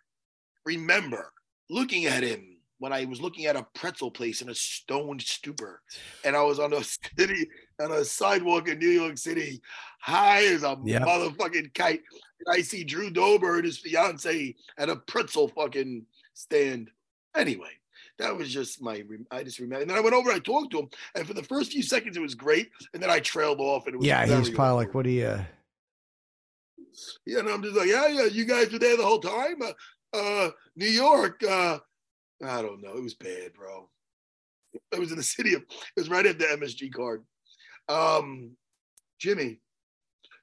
remember 0.65 1.33
looking 1.71 2.07
at 2.07 2.23
him 2.23 2.56
when 2.79 2.93
I 2.93 3.05
was 3.07 3.21
looking 3.21 3.47
at 3.47 3.57
a 3.57 3.67
pretzel 3.75 4.11
place 4.11 4.43
in 4.43 4.49
a 4.51 4.55
stone 4.55 5.19
stupor, 5.19 5.83
and 6.25 6.37
I 6.37 6.43
was 6.43 6.59
on 6.59 6.73
a 6.73 6.83
city 7.19 7.49
on 7.81 7.93
a 7.93 8.05
sidewalk 8.05 8.69
in 8.69 8.79
New 8.79 8.89
York 8.89 9.19
City, 9.19 9.61
high 10.01 10.45
as 10.45 10.63
a 10.63 10.77
Yep. 10.85 11.03
motherfucking 11.03 11.75
kite, 11.75 12.03
and 12.11 12.55
I 12.55 12.63
see 12.63 12.85
Drew 12.85 13.11
Dober 13.11 13.57
and 13.57 13.65
his 13.65 13.79
fiance 13.79 14.55
at 14.79 14.89
a 14.91 14.97
pretzel 14.97 15.49
fucking 15.49 16.05
stand. 16.35 16.91
Anyway, 17.35 17.71
that 18.19 18.37
was 18.37 18.53
just 18.53 18.83
my. 18.83 19.03
I 19.31 19.43
just 19.43 19.59
remember, 19.59 19.83
and 19.83 19.91
then 19.91 19.99
I 19.99 20.01
went 20.01 20.15
over. 20.15 20.31
and 20.31 20.37
I 20.37 20.41
talked 20.41 20.73
to 20.73 20.81
him, 20.81 20.89
and 21.15 21.27
for 21.27 21.35
the 21.35 21.43
first 21.43 21.73
few 21.73 21.83
seconds 21.83 22.17
it 22.17 22.23
was 22.23 22.35
great, 22.35 22.71
and 22.95 23.03
then 23.03 23.11
I 23.11 23.21
trailed 23.21 23.61
off, 23.61 23.87
and 23.87 23.95
it 23.95 23.99
was 23.99 24.07
Yeah, 24.07 24.27
he 24.27 24.35
was 24.35 24.51
probably 24.51 24.85
like, 24.85 24.95
"What 24.95 25.05
do 25.05 25.11
you?" 25.11 25.27
uh, 25.27 25.45
Yeah, 27.27 27.41
and 27.41 27.49
I'm 27.49 27.63
just 27.63 27.77
like, 27.77 27.89
yeah, 27.89 28.07
yeah, 28.09 28.25
you 28.25 28.45
guys 28.45 28.73
were 28.73 28.79
there 28.79 28.97
the 28.97 29.05
whole 29.05 29.21
time. 29.21 29.61
Uh, 29.63 29.73
uh 30.17 30.51
New 30.77 30.89
York, 30.89 31.43
uh, 31.43 31.79
I 32.45 32.63
don't 32.63 32.83
know. 32.83 32.97
It 32.97 33.03
was 33.03 33.15
bad, 33.15 33.55
bro. 33.55 33.89
It 34.93 35.01
was 35.01 35.11
in 35.11 35.17
the 35.17 35.23
city 35.23 35.55
of. 35.55 35.63
It 35.63 36.01
was 36.01 36.11
right 36.11 36.27
at 36.27 36.39
the 36.39 36.45
MSG 36.45 36.93
card. 36.93 37.25
Um, 37.89 38.57
Jimmy, 39.19 39.61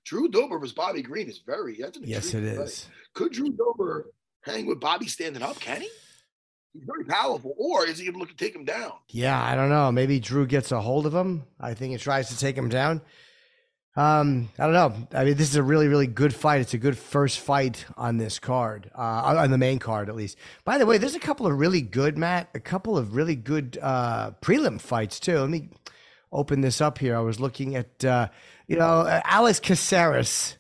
Drew 0.06 0.28
Dober 0.28 0.58
was 0.58 0.74
Bobby 0.74 1.02
Green 1.02 1.30
is 1.30 1.42
very. 1.46 1.78
That's 1.80 1.98
an 1.98 2.04
Yes, 2.06 2.34
it 2.34 2.44
is. 2.44 2.90
Could 3.14 3.34
Drew 3.34 3.50
Dober 3.50 4.12
hang 4.44 4.66
with 4.66 4.80
Bobby 4.80 5.08
standing 5.08 5.44
up? 5.44 5.60
Can 5.60 5.82
he? 5.82 5.90
He's 6.74 6.84
very 6.86 7.06
powerful. 7.06 7.54
Or 7.58 7.86
is 7.86 8.00
he 8.00 8.06
going 8.06 8.16
to 8.16 8.20
look 8.20 8.30
to 8.30 8.36
take 8.36 8.56
him 8.56 8.66
down? 8.66 8.94
Yeah, 9.10 9.42
I 9.42 9.56
don't 9.56 9.70
know. 9.70 9.92
Maybe 9.92 10.20
Drew 10.20 10.48
gets 10.48 10.72
a 10.72 10.82
hold 10.82 11.06
of 11.06 11.14
him. 11.14 11.44
I 11.60 11.76
think 11.76 11.92
he 11.92 12.00
tries 12.00 12.30
to 12.30 12.38
take 12.38 12.58
him 12.58 12.68
down. 12.68 13.02
Um, 13.96 14.50
I 14.58 14.64
don't 14.64 14.74
know. 14.74 15.08
I 15.14 15.24
mean, 15.24 15.36
this 15.36 15.50
is 15.50 15.56
a 15.56 15.62
really, 15.62 15.88
really 15.88 16.08
good 16.08 16.34
fight. 16.34 16.62
It's 16.62 16.74
a 16.74 16.80
good 16.80 16.98
first 16.98 17.40
fight 17.40 17.86
on 17.96 18.18
this 18.18 18.40
card, 18.40 18.90
uh, 18.98 19.38
on 19.38 19.52
the 19.52 19.58
main 19.58 19.78
card 19.78 20.10
at 20.10 20.16
least. 20.16 20.38
By 20.66 20.80
the 20.80 20.86
way, 20.88 20.98
there's 20.98 21.14
a 21.14 21.20
couple 21.20 21.46
of 21.46 21.60
really 21.60 21.82
good, 21.82 22.18
Matt. 22.18 22.50
A 22.56 22.60
couple 22.60 22.98
of 22.98 23.16
really 23.16 23.36
good 23.36 23.78
uh, 23.82 24.32
prelim 24.42 24.82
fights 24.82 25.20
too. 25.20 25.38
Let 25.38 25.50
me 25.50 25.70
open 26.32 26.62
this 26.62 26.82
up 26.82 26.98
here. 26.98 27.16
I 27.16 27.20
was 27.20 27.40
looking 27.40 27.76
at, 27.76 28.04
uh, 28.04 28.30
you 28.68 28.78
know, 28.78 29.22
Alex 29.26 29.60
Caceres 29.60 30.58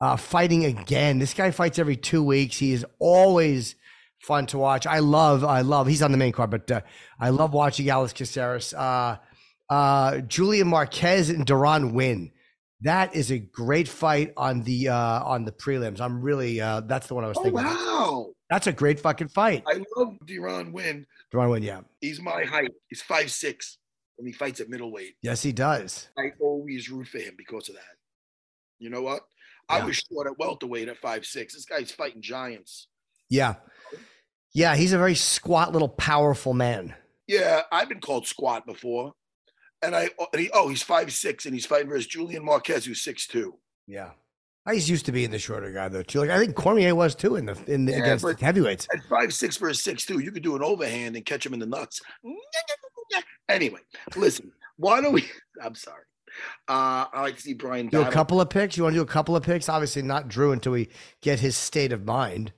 uh, 0.00 0.16
fighting 0.16 0.66
again. 0.66 1.18
This 1.18 1.32
guy 1.34 1.50
fights 1.50 1.78
every 1.78 1.96
two 1.96 2.22
weeks. 2.22 2.58
He 2.58 2.72
is 2.72 2.84
always 2.98 3.76
fun 4.18 4.46
to 4.46 4.58
watch. 4.58 4.86
I 4.86 4.98
love, 4.98 5.44
I 5.44 5.62
love. 5.62 5.86
He's 5.86 6.02
on 6.02 6.12
the 6.12 6.18
main 6.18 6.32
card, 6.32 6.50
but 6.50 6.70
uh, 6.70 6.80
I 7.18 7.30
love 7.30 7.54
watching 7.54 7.88
Alex 7.88 8.12
Caceres. 8.12 8.74
Uh, 8.74 9.16
uh, 9.70 10.18
Julian 10.20 10.68
Marquez 10.68 11.30
and 11.30 11.46
Deron 11.46 11.92
Winn. 11.92 12.30
That 12.82 13.14
is 13.16 13.30
a 13.32 13.38
great 13.38 13.88
fight 13.88 14.32
on 14.36 14.62
the 14.62 14.88
uh, 14.88 15.24
on 15.24 15.44
the 15.44 15.52
prelims. 15.52 16.00
I'm 16.00 16.20
really 16.22 16.60
uh, 16.60 16.80
that's 16.82 17.08
the 17.08 17.14
one 17.14 17.24
I 17.24 17.28
was 17.28 17.36
Oh 17.38 17.42
thinking. 17.42 17.58
of. 17.60 17.64
wow! 17.66 18.26
That's 18.50 18.66
a 18.68 18.72
great 18.72 19.00
fucking 19.00 19.28
fight. 19.28 19.64
I 19.66 19.82
love 19.96 20.14
Deron 20.24 20.72
Winn. 20.72 21.04
Deron 21.34 21.50
Winn, 21.50 21.62
yeah. 21.62 21.80
He's 22.00 22.20
my 22.22 22.44
height. 22.44 22.70
He's 22.88 23.02
five 23.02 23.30
six, 23.32 23.78
and 24.18 24.26
he 24.28 24.32
fights 24.32 24.60
at 24.60 24.68
middleweight. 24.68 25.16
Yes, 25.22 25.42
he 25.42 25.52
does. 25.52 26.08
I 26.16 26.30
always 26.40 26.88
root 26.88 27.08
for 27.08 27.18
him 27.18 27.34
because 27.36 27.68
of 27.68 27.74
that. 27.74 27.96
You 28.78 28.90
know 28.90 29.02
what? 29.02 29.22
I 29.68 29.78
Yeah. 29.78 29.86
was 29.86 29.96
short 29.96 30.28
at 30.28 30.38
welterweight 30.38 30.88
at 30.88 30.98
five 30.98 31.26
six. 31.26 31.54
This 31.54 31.64
guy's 31.64 31.90
fighting 31.90 32.22
giants. 32.22 32.86
Yeah, 33.28 33.56
yeah. 34.54 34.76
He's 34.76 34.92
a 34.92 34.98
very 34.98 35.16
squat, 35.16 35.72
little, 35.72 35.88
powerful 35.88 36.54
man. 36.54 36.94
Yeah, 37.26 37.62
I've 37.72 37.88
been 37.88 38.00
called 38.00 38.26
squat 38.26 38.64
before, 38.66 39.12
and 39.82 39.94
I 39.94 40.10
and 40.32 40.42
he, 40.42 40.50
oh 40.52 40.68
he's 40.68 40.82
five 40.82 41.12
six 41.12 41.46
and 41.46 41.54
he's 41.54 41.66
fighting 41.66 41.88
versus 41.88 42.06
Julian 42.06 42.44
Marquez 42.44 42.84
who's 42.84 43.00
six 43.00 43.26
two. 43.26 43.58
Yeah. 43.86 44.10
He's 44.70 44.90
used 44.90 45.06
to 45.06 45.12
being 45.12 45.30
the 45.30 45.38
shorter 45.38 45.72
guy 45.72 45.88
though 45.88 46.02
too. 46.02 46.20
Like 46.20 46.30
I 46.30 46.38
think 46.38 46.54
Cormier 46.54 46.94
was 46.94 47.14
too 47.14 47.36
in 47.36 47.46
the 47.46 47.58
in 47.66 47.86
the, 47.86 47.92
Yeah, 47.92 47.98
against 47.98 48.24
the 48.24 48.36
heavyweights. 48.38 48.86
At 48.92 49.02
five 49.08 49.32
six 49.32 49.56
versus 49.56 49.82
six 49.82 50.04
two, 50.04 50.18
you 50.18 50.30
could 50.30 50.42
do 50.42 50.56
an 50.56 50.62
overhand 50.62 51.16
and 51.16 51.24
catch 51.24 51.44
him 51.44 51.54
in 51.54 51.60
the 51.60 51.66
nuts. 51.66 52.00
Anyway, 53.48 53.80
listen, 54.14 54.52
why 54.76 55.00
don't 55.00 55.14
we? 55.14 55.24
I'm 55.64 55.74
sorry. 55.74 56.02
Uh, 56.68 57.06
I 57.10 57.22
like 57.22 57.36
to 57.36 57.40
see 57.40 57.54
Brian. 57.54 57.88
Do 57.88 58.02
a 58.02 58.10
couple 58.10 58.42
of 58.42 58.50
picks. 58.50 58.76
You 58.76 58.82
want 58.82 58.92
to 58.92 58.98
do 58.98 59.02
a 59.02 59.06
couple 59.06 59.34
of 59.34 59.42
picks? 59.42 59.70
Obviously 59.70 60.02
not 60.02 60.28
Drew 60.28 60.52
until 60.52 60.72
we 60.72 60.90
get 61.22 61.40
his 61.40 61.56
state 61.56 61.90
of 61.90 62.04
mind. 62.04 62.52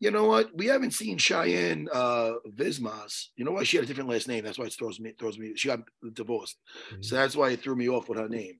You 0.00 0.10
know 0.10 0.24
what? 0.24 0.48
We 0.56 0.66
haven't 0.66 0.92
seen 0.92 1.18
Cheyanne 1.18 1.86
uh 1.92 2.32
Vlismas. 2.56 3.26
You 3.36 3.44
know 3.44 3.52
why 3.52 3.64
she 3.64 3.76
had 3.76 3.84
a 3.84 3.86
different 3.86 4.08
last 4.08 4.28
name? 4.28 4.42
That's 4.42 4.58
why 4.58 4.64
it 4.64 4.72
throws 4.72 4.98
me 4.98 5.12
throws 5.18 5.38
me. 5.38 5.52
She 5.56 5.68
got 5.68 5.80
divorced, 6.14 6.56
so 7.00 7.16
that's 7.16 7.36
why 7.36 7.50
it 7.50 7.60
threw 7.62 7.76
me 7.76 7.88
off 7.88 8.08
with 8.08 8.18
her 8.18 8.28
name. 8.28 8.58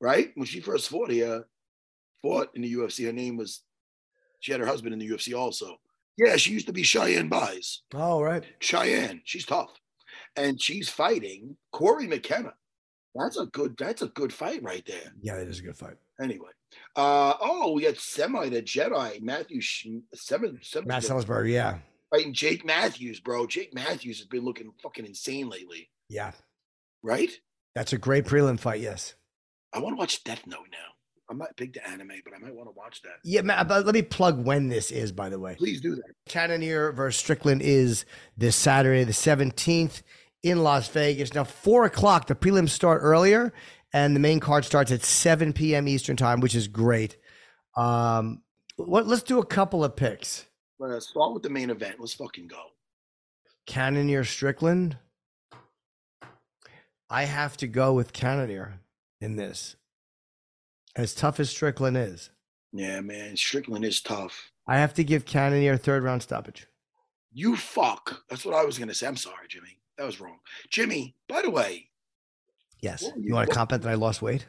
Right 0.00 0.30
when 0.34 0.46
she 0.46 0.60
first 0.60 0.90
fought 0.90 1.10
here, 1.10 1.46
fought 2.22 2.50
in 2.54 2.62
the 2.62 2.72
UFC, 2.72 3.06
her 3.06 3.12
name 3.12 3.36
was. 3.36 3.62
She 4.40 4.52
had 4.52 4.60
her 4.60 4.66
husband 4.66 4.92
in 4.92 5.00
the 5.00 5.08
UFC 5.08 5.36
also. 5.36 5.78
Yeah, 6.18 6.36
she 6.36 6.52
used 6.52 6.66
to 6.66 6.72
be 6.72 6.82
Cheyanne 6.82 7.28
Buys. 7.28 7.82
Oh 7.94 8.20
right. 8.20 8.44
Cheyanne, 8.60 9.22
she's 9.24 9.46
tough, 9.46 9.70
and 10.36 10.60
she's 10.60 10.88
fighting 10.88 11.56
Cory 11.72 12.06
McKenna. 12.06 12.52
That's 13.14 13.38
a 13.38 13.46
good. 13.46 13.76
That's 13.78 14.02
a 14.02 14.08
good 14.08 14.32
fight 14.32 14.62
right 14.62 14.84
there. 14.86 15.12
Yeah, 15.22 15.36
that 15.36 15.48
is 15.48 15.60
a 15.60 15.62
good 15.62 15.76
fight. 15.76 15.96
Anyway, 16.20 16.50
uh 16.96 17.34
oh, 17.40 17.72
we 17.72 17.82
got 17.82 17.96
Semi 17.96 18.48
the 18.48 18.62
Jedi 18.62 19.20
Matthew 19.22 19.60
Sh- 19.60 19.86
Seven 20.14 20.58
Matt 20.86 21.02
Semelsberger, 21.02 21.50
yeah. 21.50 21.78
fighting 22.10 22.32
Jake 22.32 22.64
Matthews, 22.64 23.20
bro. 23.20 23.46
Jake 23.46 23.74
Matthews 23.74 24.18
has 24.18 24.26
been 24.26 24.44
looking 24.44 24.72
fucking 24.82 25.06
insane 25.06 25.48
lately, 25.48 25.90
Yeah. 26.08 26.32
right? 27.02 27.30
That's 27.74 27.92
a 27.92 27.98
great 27.98 28.24
prelim 28.24 28.58
fight, 28.58 28.80
yes. 28.80 29.14
I 29.72 29.78
want 29.78 29.94
to 29.94 29.98
watch 29.98 30.24
Death 30.24 30.46
Note 30.46 30.66
now. 30.72 30.78
I'm 31.30 31.36
not 31.38 31.54
big 31.56 31.74
to 31.74 31.86
anime, 31.88 32.12
but 32.24 32.32
I 32.34 32.38
might 32.38 32.54
want 32.54 32.68
to 32.68 32.74
watch 32.74 33.02
that. 33.02 33.16
Yeah, 33.22 33.42
Matt, 33.42 33.68
but 33.68 33.84
let 33.84 33.94
me 33.94 34.00
plug 34.02 34.44
when 34.44 34.68
this 34.68 34.90
is, 34.90 35.12
by 35.12 35.28
the 35.28 35.38
way. 35.38 35.56
Please 35.56 35.80
do 35.80 35.94
that. 35.94 36.02
Cannonier 36.26 36.90
versus 36.92 37.20
Strickland 37.20 37.60
is 37.60 38.06
this 38.36 38.56
Saturday, 38.56 39.04
the 39.04 39.12
17th 39.12 40.00
in 40.42 40.62
Las 40.62 40.88
Vegas. 40.88 41.34
Now, 41.34 41.44
four 41.44 41.84
o'clock, 41.84 42.28
the 42.28 42.34
prelims 42.34 42.70
start 42.70 43.00
earlier, 43.02 43.52
and 43.92 44.14
the 44.14 44.20
main 44.20 44.40
card 44.40 44.64
starts 44.64 44.92
at 44.92 45.02
7 45.02 45.52
p.m. 45.52 45.88
Eastern 45.88 46.16
time, 46.16 46.40
which 46.40 46.54
is 46.54 46.68
great. 46.68 47.16
Um, 47.76 48.42
what, 48.76 49.06
let's 49.06 49.22
do 49.22 49.38
a 49.38 49.46
couple 49.46 49.84
of 49.84 49.96
picks. 49.96 50.46
Let's 50.78 51.08
start 51.08 51.34
with 51.34 51.42
the 51.42 51.50
main 51.50 51.70
event. 51.70 51.96
Let's 51.98 52.14
fucking 52.14 52.48
go. 52.48 52.62
Cannonier 53.66 54.24
Strickland. 54.24 54.96
I 57.10 57.24
have 57.24 57.56
to 57.58 57.66
go 57.66 57.94
with 57.94 58.12
Cannonier 58.12 58.80
in 59.20 59.36
this. 59.36 59.76
As 60.94 61.14
tough 61.14 61.40
as 61.40 61.50
Strickland 61.50 61.96
is, 61.96 62.30
Yeah, 62.72 63.00
man. 63.00 63.36
Strickland 63.36 63.84
is 63.84 64.00
tough. 64.00 64.50
I 64.66 64.78
have 64.78 64.94
to 64.94 65.04
give 65.04 65.24
Cannonier 65.24 65.74
a 65.74 65.78
third 65.78 66.02
round 66.02 66.22
stoppage. 66.22 66.66
You 67.32 67.56
fuck. 67.56 68.22
That's 68.28 68.44
what 68.44 68.54
I 68.54 68.64
was 68.64 68.78
gonna 68.78 68.94
say. 68.94 69.06
I'm 69.06 69.16
sorry, 69.16 69.48
Jimmy. 69.48 69.78
That 69.96 70.04
was 70.06 70.20
wrong. 70.20 70.38
Jimmy, 70.70 71.14
by 71.28 71.42
the 71.42 71.50
way, 71.50 71.88
Yes. 72.80 73.02
Were 73.02 73.08
You 73.18 73.28
you- 73.28 73.34
want 73.34 73.48
to 73.48 73.54
comment 73.54 73.82
that 73.82 73.90
I 73.90 73.94
lost 73.94 74.22
weight? 74.22 74.46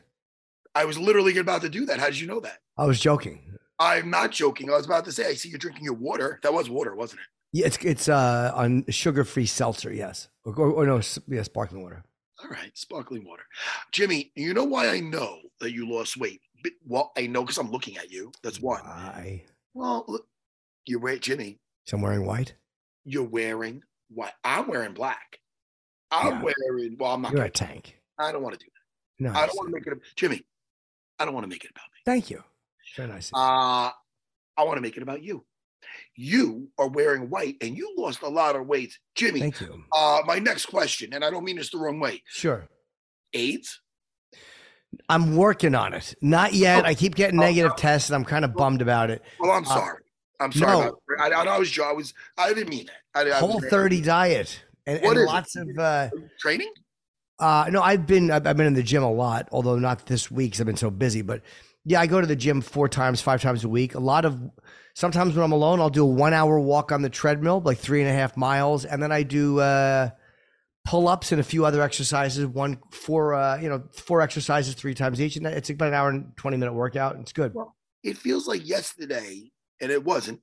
I 0.75 0.85
was 0.85 0.97
literally 0.99 1.37
about 1.37 1.61
to 1.61 1.69
do 1.69 1.85
that. 1.87 1.99
How 1.99 2.05
did 2.07 2.19
you 2.19 2.27
know 2.27 2.39
that? 2.41 2.59
I 2.77 2.85
was 2.85 2.99
joking. 2.99 3.57
I'm 3.79 4.09
not 4.09 4.31
joking. 4.31 4.69
I 4.69 4.75
was 4.77 4.85
about 4.85 5.05
to 5.05 5.11
say, 5.11 5.27
I 5.27 5.33
see 5.33 5.49
you're 5.49 5.57
drinking 5.57 5.83
your 5.83 5.93
water. 5.95 6.39
That 6.43 6.53
was 6.53 6.69
water, 6.69 6.95
wasn't 6.95 7.21
it? 7.21 7.27
Yeah, 7.51 7.65
it's 7.65 7.77
it's 7.77 8.07
uh 8.09 8.51
on 8.53 8.85
sugar 8.89 9.23
free 9.23 9.47
seltzer, 9.47 9.91
yes, 9.91 10.27
or, 10.45 10.53
or, 10.53 10.71
or 10.71 10.85
no, 10.85 11.01
yeah, 11.27 11.41
sparkling 11.41 11.81
water. 11.81 12.03
All 12.43 12.49
right, 12.49 12.69
sparkling 12.77 13.25
water. 13.25 13.43
Jimmy, 13.91 14.31
you 14.35 14.53
know 14.53 14.63
why 14.65 14.89
I 14.89 14.99
know 14.99 15.39
that 15.59 15.71
you 15.73 15.89
lost 15.91 16.15
weight? 16.17 16.41
Well, 16.85 17.11
I 17.17 17.25
know 17.25 17.41
because 17.41 17.57
I'm 17.57 17.71
looking 17.71 17.97
at 17.97 18.11
you. 18.11 18.31
That's 18.43 18.61
one. 18.61 18.81
Why? 18.83 19.43
Well, 19.73 20.05
look, 20.07 20.27
you're 20.85 20.99
wearing 20.99 21.21
Jimmy. 21.21 21.57
So 21.87 21.97
I'm 21.97 22.03
wearing 22.03 22.25
white. 22.25 22.53
You're 23.05 23.23
wearing 23.23 23.81
what? 24.09 24.33
I'm 24.43 24.67
wearing 24.67 24.93
black. 24.93 25.39
I'm 26.11 26.43
Yeah. 26.43 26.51
wearing. 26.67 26.97
Well, 26.99 27.13
I'm 27.13 27.21
not. 27.23 27.31
You're 27.31 27.39
Gonna, 27.39 27.47
a 27.47 27.51
tank. 27.51 27.98
I 28.19 28.31
don't 28.31 28.43
want 28.43 28.59
to 28.59 28.65
do 28.65 28.69
that. 28.71 29.23
No. 29.33 29.39
I 29.39 29.45
don't 29.45 29.55
want 29.55 29.69
to 29.69 29.73
make 29.73 29.87
it. 29.87 29.93
Jimmy, 30.15 30.43
I 31.17 31.25
don't 31.25 31.33
want 31.33 31.45
to 31.45 31.49
make 31.49 31.63
it 31.63 31.71
about 31.71 31.85
me. 31.93 31.99
Thank 32.05 32.29
you. 32.29 32.43
Very 32.95 33.07
nice. 33.09 33.31
Uh, 33.33 33.37
I 34.57 34.63
want 34.63 34.77
to 34.77 34.81
make 34.81 34.97
it 34.97 35.03
about 35.03 35.21
you. 35.23 35.45
You 36.15 36.69
are 36.77 36.87
wearing 36.89 37.29
white, 37.29 37.55
and 37.61 37.77
you 37.77 37.93
lost 37.97 38.21
a 38.21 38.27
lot 38.27 38.55
of 38.55 38.67
weight, 38.67 38.97
Jimmy. 39.15 39.39
Thank 39.39 39.61
you. 39.61 39.83
Uh, 39.93 40.19
my 40.25 40.39
next 40.39 40.65
question, 40.65 41.13
and 41.13 41.23
I 41.23 41.29
don't 41.29 41.43
mean 41.45 41.55
this 41.55 41.69
the 41.71 41.77
wrong 41.77 41.99
way. 41.99 42.21
Sure. 42.27 42.67
AIDS? 43.33 43.79
I'm 45.07 45.35
working 45.35 45.75
on 45.75 45.93
it. 45.93 46.15
Not 46.21 46.53
yet. 46.53 46.83
Oh. 46.83 46.87
I 46.87 46.95
keep 46.95 47.15
getting 47.15 47.39
Oh, 47.39 47.43
negative 47.43 47.71
no. 47.71 47.75
tests, 47.75 48.09
and 48.09 48.15
I'm 48.15 48.25
kind 48.25 48.43
of 48.43 48.53
bummed 48.53 48.81
about 48.81 49.09
it. 49.11 49.21
Well, 49.39 49.51
I'm 49.51 49.63
Uh, 49.65 49.67
sorry. 49.67 50.03
I'm 50.41 50.51
sorry. 50.51 50.77
no. 50.85 50.97
About, 51.17 51.31
I, 51.33 51.41
I, 51.43 51.55
I 51.55 51.59
was. 51.59 51.79
I 51.79 51.91
was. 51.93 52.13
I 52.37 52.49
didn't 52.53 52.69
mean 52.69 52.87
that. 52.87 53.27
I, 53.27 53.31
I 53.31 53.39
Whole 53.39 53.59
was, 53.59 53.69
30 53.69 54.01
diet 54.01 54.63
and, 54.85 55.03
and 55.03 55.25
lots 55.25 55.55
of. 55.55 55.67
uh 55.77 56.09
training. 56.39 56.71
Uh, 57.39 57.69
no, 57.71 57.81
I've 57.81 58.05
been 58.05 58.31
I've 58.31 58.43
been 58.43 58.61
in 58.61 58.73
the 58.73 58.83
gym 58.83 59.03
a 59.03 59.11
lot, 59.11 59.47
although 59.51 59.79
not 59.79 60.05
this 60.07 60.29
week 60.29 60.53
'cause 60.53 60.61
I've 60.61 60.67
been 60.67 60.75
so 60.75 60.89
busy. 60.89 61.21
But 61.21 61.41
yeah, 61.85 62.01
I 62.01 62.07
go 62.07 62.19
to 62.19 62.27
the 62.27 62.35
gym 62.35 62.61
four 62.61 62.89
times, 62.89 63.21
five 63.21 63.41
times 63.41 63.63
a 63.63 63.69
week. 63.69 63.95
A 63.95 63.99
lot 63.99 64.25
of 64.25 64.39
sometimes 64.93 65.35
when 65.35 65.43
I'm 65.45 65.53
alone, 65.53 65.79
I'll 65.79 65.89
do 65.89 66.03
a 66.03 66.05
one 66.05 66.33
hour 66.33 66.59
walk 66.59 66.91
on 66.91 67.01
the 67.01 67.09
treadmill, 67.09 67.61
like 67.61 67.77
three 67.77 68.01
and 68.01 68.09
a 68.09 68.13
half 68.13 68.35
miles, 68.35 68.83
and 68.83 69.01
then 69.01 69.11
I 69.13 69.23
do 69.23 69.59
uh, 69.59 70.09
pull 70.85 71.07
ups 71.07 71.31
and 71.31 71.39
a 71.39 71.43
few 71.43 71.63
other 71.65 71.81
exercises. 71.81 72.45
One 72.45 72.79
four 72.91 73.33
uh, 73.33 73.57
you 73.61 73.69
know 73.69 73.83
four 73.93 74.21
exercises 74.21 74.73
three 74.73 74.93
times 74.93 75.21
each, 75.21 75.37
and 75.37 75.47
it's 75.47 75.69
about 75.69 75.87
an 75.89 75.93
hour 75.93 76.09
and 76.09 76.35
twenty 76.35 76.57
minute 76.57 76.73
workout. 76.73 77.15
It's 77.21 77.31
good. 77.31 77.53
It 78.03 78.17
feels 78.17 78.47
like 78.47 78.67
yesterday, 78.67 79.49
and 79.79 79.91
it 79.91 80.03
wasn't. 80.03 80.39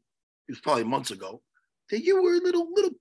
It 0.48 0.52
was 0.52 0.60
probably 0.60 0.84
months 0.84 1.10
ago. 1.10 1.42
That 1.90 2.02
you 2.02 2.22
were 2.22 2.34
a 2.34 2.38
little, 2.38 2.66
little, 2.74 2.92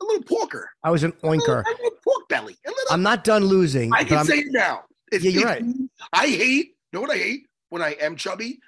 a 0.00 0.04
little 0.04 0.22
porker. 0.22 0.70
I 0.82 0.90
was 0.90 1.02
an 1.04 1.12
oinker. 1.22 1.64
A 1.64 1.70
little 1.70 1.90
pork 2.04 2.28
belly. 2.28 2.56
A 2.66 2.70
little, 2.70 2.84
I'm 2.92 3.02
not 3.02 3.24
done 3.24 3.44
losing. 3.44 3.92
I 3.92 4.04
can 4.04 4.18
I'm- 4.18 4.26
say 4.26 4.38
it 4.38 4.46
now. 4.50 4.84
Yeah, 5.12 5.18
you're 5.30 5.44
right. 5.44 5.62
I 6.12 6.26
hate. 6.26 6.66
You 6.92 6.98
know 6.98 7.00
what 7.02 7.10
I 7.10 7.18
hate 7.18 7.46
when 7.70 7.82
I 7.82 7.90
am 8.00 8.16
chubby, 8.16 8.58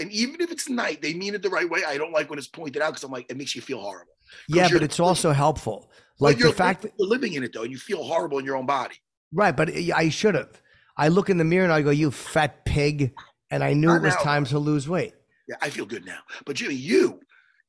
and 0.00 0.10
even 0.12 0.40
if 0.40 0.50
it's 0.50 0.68
night, 0.68 1.02
they 1.02 1.14
mean 1.14 1.34
it 1.34 1.42
the 1.42 1.50
right 1.50 1.68
way. 1.68 1.82
I 1.86 1.96
don't 1.98 2.12
like 2.12 2.28
when 2.30 2.38
it's 2.38 2.48
pointed 2.48 2.80
out 2.82 2.90
because 2.90 3.04
I'm 3.04 3.10
like, 3.12 3.26
it 3.30 3.36
makes 3.36 3.54
you 3.54 3.60
feel 3.62 3.80
horrible. 3.80 4.12
yeah, 4.48 4.68
but 4.72 4.82
it's 4.82 4.98
also 5.00 5.32
helpful. 5.32 5.90
Like 6.18 6.38
the 6.38 6.52
fact 6.52 6.82
that 6.82 6.92
you're 6.98 7.08
living 7.08 7.34
in 7.34 7.42
it 7.44 7.52
though, 7.52 7.62
and 7.62 7.70
you 7.72 7.78
feel 7.78 8.02
horrible 8.04 8.38
in 8.38 8.44
your 8.44 8.56
own 8.56 8.66
body. 8.66 8.94
right, 9.32 9.56
but 9.56 9.70
I 9.94 10.08
should 10.08 10.34
have. 10.34 10.60
I 10.96 11.08
look 11.08 11.30
in 11.30 11.38
the 11.38 11.44
mirror 11.44 11.64
and 11.64 11.72
I 11.72 11.82
go, 11.82 11.90
"You 11.90 12.10
fat 12.10 12.64
pig," 12.64 13.12
and 13.50 13.62
I 13.64 13.72
knew 13.72 13.88
Not 13.88 13.96
it 13.96 14.02
was 14.02 14.14
now. 14.14 14.20
time 14.22 14.44
to 14.46 14.58
lose 14.58 14.88
weight. 14.88 15.14
Yeah, 15.48 15.56
I 15.60 15.70
feel 15.70 15.86
good 15.86 16.04
now. 16.04 16.18
But 16.46 16.56
Jimmy, 16.56 16.74
you, 16.74 17.20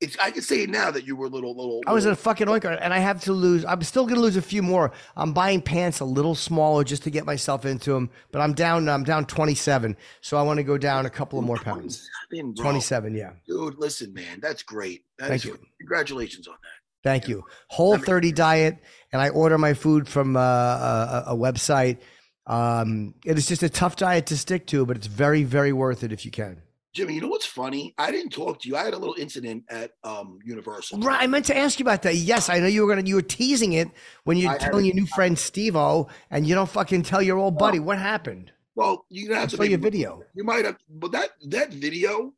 it's 0.03 0.17
I 0.19 0.31
can 0.31 0.41
say 0.41 0.65
now 0.65 0.91
that 0.91 1.07
you 1.07 1.15
were 1.15 1.27
a 1.27 1.29
little, 1.29 1.55
little. 1.55 1.81
I 1.87 1.93
was 1.93 2.05
in 2.05 2.11
a 2.11 2.15
fucking 2.15 2.47
oinker, 2.47 2.77
and 2.79 2.93
I 2.93 2.99
have 2.99 3.21
to 3.23 3.33
lose. 3.33 3.63
I'm 3.63 3.81
still 3.83 4.05
gonna 4.05 4.19
lose 4.19 4.35
a 4.35 4.41
few 4.41 4.61
more. 4.61 4.91
I'm 5.15 5.33
buying 5.33 5.61
pants 5.61 6.01
a 6.01 6.05
little 6.05 6.35
smaller 6.35 6.83
just 6.83 7.03
to 7.03 7.09
get 7.09 7.25
myself 7.25 7.65
into 7.65 7.93
them, 7.93 8.09
but 8.31 8.41
I'm 8.41 8.53
down. 8.53 8.89
I'm 8.89 9.03
down 9.03 9.25
27, 9.25 9.95
so 10.21 10.37
I 10.37 10.41
want 10.41 10.57
to 10.57 10.63
go 10.63 10.77
down 10.77 11.05
a 11.05 11.09
couple 11.09 11.39
of 11.39 11.45
more 11.45 11.57
pounds. 11.57 12.09
27, 12.29 12.53
bro. 12.53 12.63
27, 12.63 13.15
yeah. 13.15 13.31
Dude, 13.47 13.77
listen, 13.77 14.13
man, 14.13 14.39
that's 14.41 14.61
great. 14.61 15.05
That 15.17 15.29
Thank 15.29 15.45
you. 15.45 15.57
Congratulations 15.79 16.47
on 16.47 16.55
that. 16.61 17.09
Thank 17.09 17.27
you. 17.27 17.43
Whole 17.67 17.97
30 17.97 18.31
diet, 18.31 18.77
and 19.11 19.21
I 19.21 19.29
order 19.29 19.57
my 19.57 19.73
food 19.73 20.07
from 20.07 20.35
uh, 20.35 20.39
a, 20.39 21.23
a 21.27 21.35
website. 21.35 21.97
Um, 22.45 23.13
it 23.25 23.37
is 23.37 23.47
just 23.47 23.63
a 23.63 23.69
tough 23.69 23.95
diet 23.95 24.25
to 24.27 24.37
stick 24.37 24.67
to, 24.67 24.85
but 24.85 24.97
it's 24.97 25.07
very, 25.07 25.43
very 25.43 25.71
worth 25.71 26.03
it 26.03 26.11
if 26.11 26.25
you 26.25 26.31
can. 26.31 26.62
Jimmy, 26.93 27.15
you 27.15 27.21
know 27.21 27.27
what's 27.27 27.45
funny? 27.45 27.95
I 27.97 28.11
didn't 28.11 28.29
talk 28.29 28.61
to 28.61 28.69
you. 28.69 28.75
I 28.75 28.83
had 28.83 28.93
a 28.93 28.97
little 28.97 29.15
incident 29.17 29.63
at 29.69 29.91
um, 30.03 30.37
Universal. 30.45 30.99
Right, 30.99 31.23
I 31.23 31.25
meant 31.25 31.45
to 31.45 31.57
ask 31.57 31.79
you 31.79 31.83
about 31.83 32.03
that. 32.03 32.15
Yes, 32.15 32.49
I 32.49 32.59
know 32.59 32.67
you 32.67 32.85
were 32.85 32.95
gonna. 32.95 33.07
You 33.07 33.15
were 33.15 33.23
teasing 33.23 33.73
it 33.73 33.87
when 34.25 34.37
you're 34.37 34.51
I 34.51 34.59
telling 34.59 34.85
your 34.85 34.93
new 34.93 35.07
friend 35.07 35.37
Steve 35.37 35.75
O, 35.75 36.07
and 36.29 36.45
you 36.45 36.53
don't 36.53 36.69
fucking 36.69 37.01
tell 37.01 37.21
your 37.21 37.39
old 37.39 37.57
buddy 37.57 37.79
what 37.79 37.97
happened. 37.97 38.51
Well, 38.75 39.05
you're 39.09 39.27
gonna 39.27 39.39
have 39.39 39.49
to 39.49 39.57
saw 39.57 39.63
your 39.63 39.79
video. 39.79 40.21
You 40.35 40.43
might 40.43 40.65
have, 40.65 40.77
but 40.87 41.11
that 41.13 41.31
that 41.49 41.73
video 41.73 42.33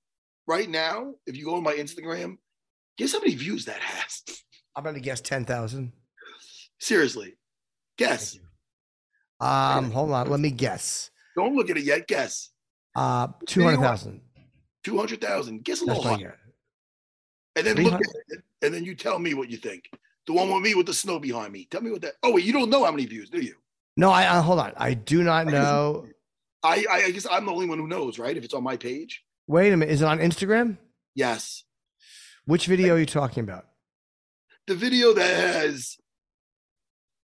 right 0.48 0.70
now, 0.70 1.16
if 1.26 1.36
you 1.36 1.44
go 1.44 1.56
on 1.56 1.64
my 1.64 1.74
Instagram, 1.74 2.38
guess 2.98 3.12
how 3.12 3.20
many 3.20 3.36
views 3.36 3.66
that 3.66 3.80
has? 3.80 4.24
I'm 4.74 4.86
gonna 4.86 5.02
guess 5.02 5.20
ten 5.20 5.44
thousand. 5.44 5.92
Seriously, 6.80 7.36
guess. 7.98 8.40
Um, 9.42 9.92
hold 9.92 10.12
on, 10.12 10.30
let 10.30 10.40
me 10.40 10.52
guess. 10.52 11.12
Don't 11.36 11.58
look 11.58 11.70
at 11.70 11.76
it 11.76 11.84
yet. 11.84 12.08
Guess. 12.08 12.52
Uh, 12.96 13.28
two 13.46 13.64
hundred 13.64 13.82
thousand. 13.82 14.22
Two 14.86 14.98
hundred 14.98 15.20
thousand. 15.20 15.64
Guess 15.64 15.82
a 15.82 15.86
little 15.86 16.04
higher. 16.04 16.38
And 17.56 17.66
then 17.66 17.76
look 17.78 17.96
at 17.96 18.02
it, 18.30 18.44
and 18.62 18.72
then 18.72 18.84
you 18.84 18.94
tell 18.96 19.18
me 19.18 19.34
what 19.34 19.50
you 19.50 19.58
think. 19.58 19.90
The 20.28 20.34
one 20.34 20.50
with 20.52 20.62
me 20.62 20.76
with 20.76 20.86
the 20.86 20.94
snow 20.94 21.20
behind 21.20 21.52
me. 21.52 21.68
Tell 21.72 21.82
me 21.82 21.90
what 21.90 22.02
that. 22.04 22.14
Oh 22.22 22.32
wait, 22.34 22.46
you 22.46 22.54
don't 22.54 22.70
know 22.70 22.86
how 22.86 22.92
many 22.92 23.06
views, 23.06 23.30
do 23.30 23.42
you? 23.42 23.56
No, 23.98 24.12
I, 24.12 24.38
I 24.38 24.42
hold 24.42 24.60
on. 24.60 24.74
I 24.78 24.94
do 24.94 25.24
not 25.24 25.48
know. 25.48 26.06
I 26.64 26.86
I 26.90 27.12
guess 27.12 27.26
I'm 27.30 27.46
the 27.46 27.52
only 27.52 27.68
one 27.68 27.80
who 27.80 27.88
knows, 27.88 28.20
right? 28.20 28.38
If 28.38 28.44
it's 28.44 28.54
on 28.54 28.64
my 28.64 28.78
page. 28.78 29.24
Wait 29.48 29.74
a 29.74 29.78
minute. 29.78 29.92
Is 29.92 30.02
it 30.02 30.06
on 30.06 30.20
Instagram? 30.20 30.78
Yes. 31.16 31.64
Which 32.46 32.68
video 32.68 32.94
are 32.96 33.00
you 33.00 33.06
talking 33.08 33.44
about? 33.44 33.66
The 34.68 34.76
video 34.76 35.14
that 35.14 35.56
has 35.56 35.98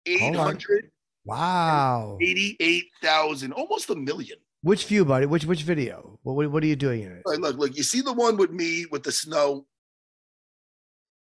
eight 0.07 0.19
hundred. 0.19 0.37
Hold 0.37 0.47
on. 0.47 0.53
hundred 0.53 0.91
Wow. 1.25 2.17
eighty-eight 2.19 2.85
thousand, 3.03 3.53
almost 3.53 3.91
a 3.91 3.95
million. 3.95 4.39
Which 4.63 4.85
view, 4.85 5.05
buddy? 5.05 5.25
Which 5.25 5.45
which 5.45 5.63
video? 5.63 6.19
What 6.23 6.35
what, 6.35 6.51
what 6.51 6.63
are 6.63 6.67
you 6.67 6.75
doing 6.75 7.01
in 7.01 7.11
it? 7.11 7.23
Look, 7.25 7.39
look, 7.39 7.57
look, 7.57 7.77
you 7.77 7.83
see 7.83 8.01
the 8.01 8.13
one 8.13 8.37
with 8.37 8.51
me 8.51 8.85
with 8.91 9.03
the 9.03 9.11
snow? 9.11 9.65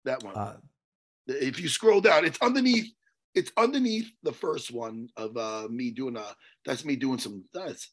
That 0.05 0.23
one. 0.23 0.35
Uh, 0.35 0.57
if 1.27 1.59
you 1.59 1.69
scroll 1.69 2.01
down, 2.01 2.25
it's 2.25 2.39
underneath. 2.41 2.91
It's 3.35 3.51
underneath 3.55 4.11
the 4.23 4.33
first 4.33 4.71
one 4.71 5.07
of 5.15 5.37
uh 5.37 5.67
me 5.69 5.91
doing 5.91 6.17
a. 6.17 6.25
That's 6.65 6.83
me 6.83 6.95
doing 6.95 7.19
some. 7.19 7.45
That's 7.53 7.91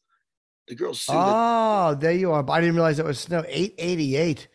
the 0.67 0.75
girl's. 0.75 0.99
suit. 1.01 1.15
oh, 1.15 1.95
there 1.95 2.11
you 2.11 2.31
are. 2.31 2.43
But 2.43 2.53
I 2.53 2.61
didn't 2.61 2.75
realize 2.75 2.97
that 2.97 3.05
was 3.05 3.19
snow. 3.19 3.43
Eight 3.47 3.75
eighty 3.77 4.17
eight. 4.17 4.47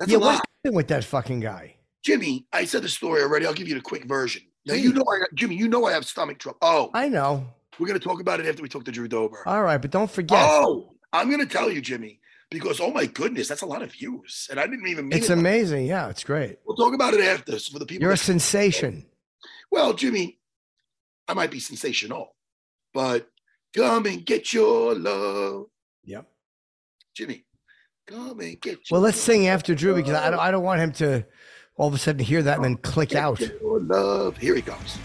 that's 0.00 0.10
Yeah, 0.10 0.18
a 0.18 0.20
what's 0.20 0.40
with 0.64 0.88
that 0.88 1.04
fucking 1.04 1.40
guy? 1.40 1.76
Jimmy, 2.04 2.46
I 2.52 2.64
said 2.64 2.82
the 2.82 2.88
story 2.88 3.22
already. 3.22 3.46
I'll 3.46 3.54
give 3.54 3.68
you 3.68 3.74
the 3.74 3.80
quick 3.80 4.06
version. 4.06 4.42
Now 4.66 4.74
you 4.74 4.92
know, 4.92 5.04
I 5.08 5.18
Jimmy, 5.34 5.54
you 5.56 5.68
know 5.68 5.84
I 5.86 5.92
have 5.92 6.04
stomach 6.04 6.38
trouble. 6.38 6.58
Oh, 6.62 6.90
I 6.94 7.08
know. 7.08 7.46
We're 7.78 7.86
gonna 7.86 7.98
talk 7.98 8.20
about 8.20 8.40
it 8.40 8.46
after 8.46 8.62
we 8.62 8.68
talk 8.68 8.84
to 8.84 8.92
Drew 8.92 9.08
Dober. 9.08 9.42
All 9.46 9.62
right, 9.62 9.78
but 9.80 9.90
don't 9.90 10.10
forget, 10.10 10.38
Oh, 10.42 10.94
I'm 11.12 11.30
gonna 11.30 11.46
tell 11.46 11.70
you, 11.70 11.80
Jimmy, 11.80 12.20
because 12.50 12.80
oh 12.80 12.90
my 12.90 13.06
goodness, 13.06 13.48
that's 13.48 13.62
a 13.62 13.66
lot 13.66 13.82
of 13.82 13.92
views, 13.92 14.48
and 14.50 14.58
I 14.60 14.66
didn't 14.66 14.88
even 14.88 15.08
mean 15.08 15.18
it's 15.18 15.30
it. 15.30 15.38
amazing. 15.38 15.86
Yeah, 15.86 16.08
it's 16.08 16.24
great. 16.24 16.58
We'll 16.66 16.76
talk 16.76 16.94
about 16.94 17.14
it 17.14 17.20
after 17.20 17.58
so 17.58 17.72
for 17.72 17.78
the 17.78 17.86
people. 17.86 18.02
You're 18.04 18.12
a 18.12 18.16
sensation. 18.16 19.06
well, 19.70 19.92
Jimmy, 19.94 20.38
I 21.28 21.34
might 21.34 21.50
be 21.50 21.60
sensational, 21.60 22.34
but 22.94 23.28
come 23.74 24.06
and 24.06 24.24
get 24.24 24.52
your 24.52 24.94
love, 24.94 25.66
Yep. 26.04 26.26
Jimmy. 27.14 27.44
Come 28.06 28.40
and 28.40 28.60
get. 28.60 28.80
Well, 28.90 29.00
let's 29.00 29.18
sing 29.20 29.46
after 29.46 29.74
Drew 29.76 29.94
because 29.94 30.14
I 30.14 30.28
don't, 30.30 30.40
I 30.40 30.50
don't 30.50 30.64
want 30.64 30.80
him 30.80 30.92
to 30.94 31.24
all 31.76 31.86
of 31.88 31.94
a 31.94 31.98
sudden 31.98 32.18
hear 32.24 32.42
that 32.42 32.56
and 32.56 32.64
then 32.64 32.76
click 32.76 33.14
out. 33.14 33.38
Your 33.40 33.78
love. 33.80 34.36
Here 34.38 34.56
he 34.56 34.60
comes. 34.62 34.98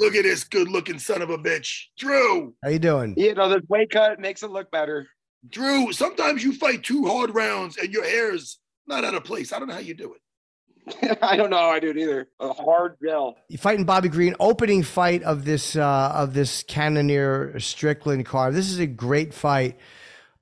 Look 0.00 0.14
at 0.14 0.22
this 0.22 0.44
good-looking 0.44 0.98
son 0.98 1.20
of 1.20 1.28
a 1.28 1.36
bitch, 1.36 1.88
Drew. 1.98 2.54
How 2.64 2.70
you 2.70 2.78
doing? 2.78 3.12
You 3.18 3.34
know, 3.34 3.50
the 3.50 3.62
weight 3.68 3.90
cut 3.90 4.18
makes 4.18 4.42
it 4.42 4.50
look 4.50 4.70
better. 4.70 5.06
Drew, 5.46 5.92
sometimes 5.92 6.42
you 6.42 6.54
fight 6.54 6.82
two 6.82 7.06
hard 7.06 7.34
rounds 7.34 7.76
and 7.76 7.92
your 7.92 8.04
hair's 8.04 8.58
not 8.86 9.04
out 9.04 9.14
of 9.14 9.24
place. 9.24 9.52
I 9.52 9.58
don't 9.58 9.68
know 9.68 9.74
how 9.74 9.80
you 9.80 9.92
do 9.92 10.14
it. 10.14 11.18
I 11.22 11.36
don't 11.36 11.50
know 11.50 11.58
how 11.58 11.68
I 11.68 11.80
do 11.80 11.90
it 11.90 11.98
either. 11.98 12.28
A 12.40 12.50
hard 12.50 12.96
gel. 13.04 13.36
You 13.48 13.58
fighting 13.58 13.84
Bobby 13.84 14.08
Green, 14.08 14.34
opening 14.40 14.82
fight 14.82 15.22
of 15.22 15.44
this 15.44 15.76
uh, 15.76 16.12
of 16.14 16.32
this 16.32 16.62
Cannonier 16.62 17.60
Strickland 17.60 18.24
card. 18.24 18.54
This 18.54 18.70
is 18.70 18.78
a 18.78 18.86
great 18.86 19.34
fight, 19.34 19.78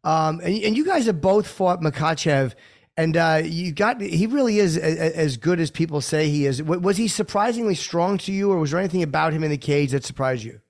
um, 0.05 0.39
and 0.39 0.57
and 0.63 0.77
you 0.77 0.85
guys 0.85 1.07
have 1.07 1.21
both 1.21 1.49
fought 1.49 1.81
Makhachev, 1.81 2.55
and 2.99 3.17
uh, 3.17 3.41
you 3.45 3.71
got 3.71 4.01
he 4.01 4.27
really 4.27 4.59
is 4.59 4.77
a, 4.77 4.81
a- 4.81 5.17
as 5.17 5.37
good 5.37 5.61
as 5.61 5.71
people 5.71 6.01
say 6.01 6.29
he 6.29 6.45
is. 6.47 6.59
W- 6.59 6.81
Was 6.81 6.97
he 6.97 7.07
surprisingly 7.07 7.77
strong 7.77 8.19
to 8.19 8.33
you, 8.33 8.51
or 8.51 8.59
was 8.59 8.73
there 8.73 8.81
anything 8.81 9.05
about 9.05 9.33
him 9.33 9.45
in 9.45 9.51
the 9.51 9.57
cage 9.57 9.93
that 9.93 10.05
surprised 10.05 10.43
you? 10.45 10.61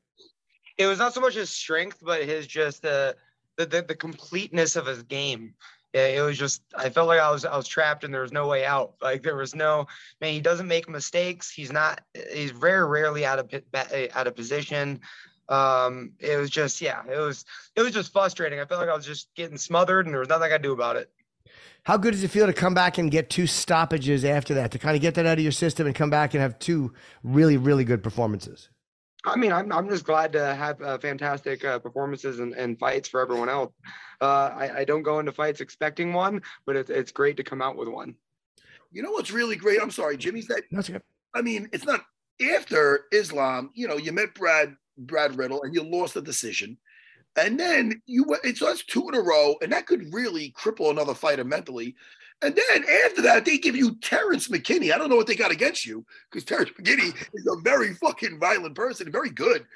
It 0.77 0.87
was 0.87 0.99
not 0.99 1.15
so 1.15 1.21
much 1.23 1.35
his 1.35 1.49
strength, 1.51 1.99
but 2.03 2.23
his 2.23 2.47
just 2.47 2.83
the 2.83 3.17
the 3.57 3.65
the, 3.67 3.83
the 3.83 3.95
completeness 3.95 4.77
of 4.77 4.85
his 4.87 5.03
game. 5.03 5.55
It 5.95 6.23
was 6.23 6.37
just 6.37 6.61
I 6.77 6.91
felt 6.91 7.09
like 7.09 7.19
I 7.19 7.31
was 7.31 7.47
I 7.47 7.57
was 7.57 7.67
trapped 7.67 8.05
and 8.05 8.13
there 8.13 8.21
was 8.21 8.31
no 8.31 8.47
way 8.47 8.67
out. 8.67 8.93
Like 9.01 9.23
there 9.23 9.35
was 9.37 9.55
no 9.55 9.87
man. 10.21 10.35
He 10.35 10.41
doesn't 10.41 10.69
make 10.69 10.87
mistakes. 10.87 11.51
He's 11.51 11.73
not. 11.73 12.03
He's 12.33 12.51
very 12.51 12.87
rarely 12.87 13.25
out 13.25 13.39
of 13.39 13.49
out 14.15 14.27
of 14.27 14.37
position. 14.37 15.01
Um, 15.49 16.13
it 16.19 16.37
was 16.37 16.51
just 16.51 16.83
yeah. 16.83 17.03
It 17.11 17.17
was 17.19 17.47
it 17.75 17.81
was 17.81 17.95
just 17.95 18.13
frustrating. 18.13 18.61
I 18.61 18.67
felt 18.67 18.83
like 18.83 18.91
I 18.91 18.95
was 18.95 19.07
just 19.07 19.35
getting 19.35 19.57
smothered 19.57 20.05
and 20.05 20.13
there 20.15 20.21
was 20.21 20.29
nothing 20.29 20.45
I 20.45 20.51
could 20.51 20.63
do 20.63 20.73
about 20.75 20.97
it. 20.97 21.11
How 21.89 21.97
good 21.97 22.11
does 22.11 22.23
it 22.23 22.29
feel 22.29 22.45
to 22.45 22.53
come 22.53 22.75
back 22.75 22.99
and 22.99 23.11
get 23.11 23.31
two 23.31 23.47
stoppages 23.47 24.23
after 24.23 24.53
that 24.53 24.73
to 24.73 24.79
kind 24.79 24.95
of 24.95 25.01
get 25.01 25.15
that 25.15 25.25
out 25.25 25.39
of 25.39 25.43
your 25.43 25.53
system 25.53 25.87
and 25.87 25.97
come 25.97 26.11
back 26.11 26.35
and 26.35 26.43
have 26.43 26.59
two 26.59 26.93
really 27.25 27.57
really 27.57 27.83
good 27.83 28.03
performances? 28.03 28.69
I 29.25 29.37
mean, 29.37 29.53
I'm, 29.53 29.73
I'm 29.73 29.89
just 29.89 30.05
glad 30.05 30.31
to 30.35 30.55
have 30.55 30.83
uh, 30.83 30.99
fantastic 30.99 31.65
uh, 31.65 31.79
performances 31.79 32.41
and, 32.41 32.53
and 32.53 32.79
fights 32.79 33.09
for 33.09 33.23
everyone 33.23 33.49
else. 33.49 33.73
Uh, 34.21 34.51
I, 34.55 34.81
I 34.81 34.85
don't 34.85 35.03
go 35.03 35.19
into 35.19 35.33
fights 35.33 35.63
expecting 35.63 36.13
one, 36.13 36.43
but 36.67 36.77
it's, 36.77 36.91
it's 36.91 37.11
great 37.11 37.39
to 37.39 37.43
come 37.43 37.63
out 37.63 37.79
with 37.79 37.89
one. 37.89 38.17
You 38.93 39.03
know 39.03 39.13
what's 39.13 39.31
really 39.31 39.57
great? 39.57 39.81
I'm 39.81 39.91
sorry, 39.91 40.19
Jimmy's 40.19 40.47
that 40.49 40.65
That's 40.71 40.91
good. 40.91 41.01
I 41.33 41.41
mean, 41.41 41.71
it's 41.73 41.87
not 41.87 42.05
after 42.55 43.07
Islam, 43.13 43.71
you 43.73 43.89
know, 43.89 43.97
you 43.97 44.13
met 44.13 44.35
Brad 44.35 44.77
Brad 44.99 45.39
Riddell 45.39 45.63
and 45.63 45.75
you 45.75 45.83
lost 45.83 46.13
the 46.13 46.21
decision. 46.21 46.77
And 47.39 47.59
then 47.59 48.03
you 48.07 48.25
went, 48.25 48.45
so 48.57 48.67
that's 48.67 48.85
two 48.85 49.09
in 49.09 49.15
a 49.15 49.21
row, 49.21 49.57
and 49.63 49.73
that 49.73 49.87
could 49.87 50.13
really 50.13 50.53
cripple 50.53 50.91
another 50.91 51.15
fighter 51.15 51.45
mentally. 51.45 51.95
And 52.43 52.55
then 52.55 52.85
after 53.05 53.23
that, 53.23 53.45
they 53.45 53.59
give 53.59 53.75
you 53.75 53.97
Terrence 53.97 54.49
McKinney. 54.49 54.93
I 54.93 54.99
don't 54.99 55.09
know 55.09 55.17
what 55.17 55.27
they 55.27 55.35
got 55.35 55.51
against 55.51 55.85
you 55.85 56.05
because 56.31 56.45
Terrence 56.45 56.71
McKinney 56.71 57.15
is 57.35 57.47
a 57.47 57.61
very 57.63 57.95
fucking 57.95 58.39
violent 58.39 58.75
person, 58.75 59.11
very 59.11 59.31
good. 59.31 59.67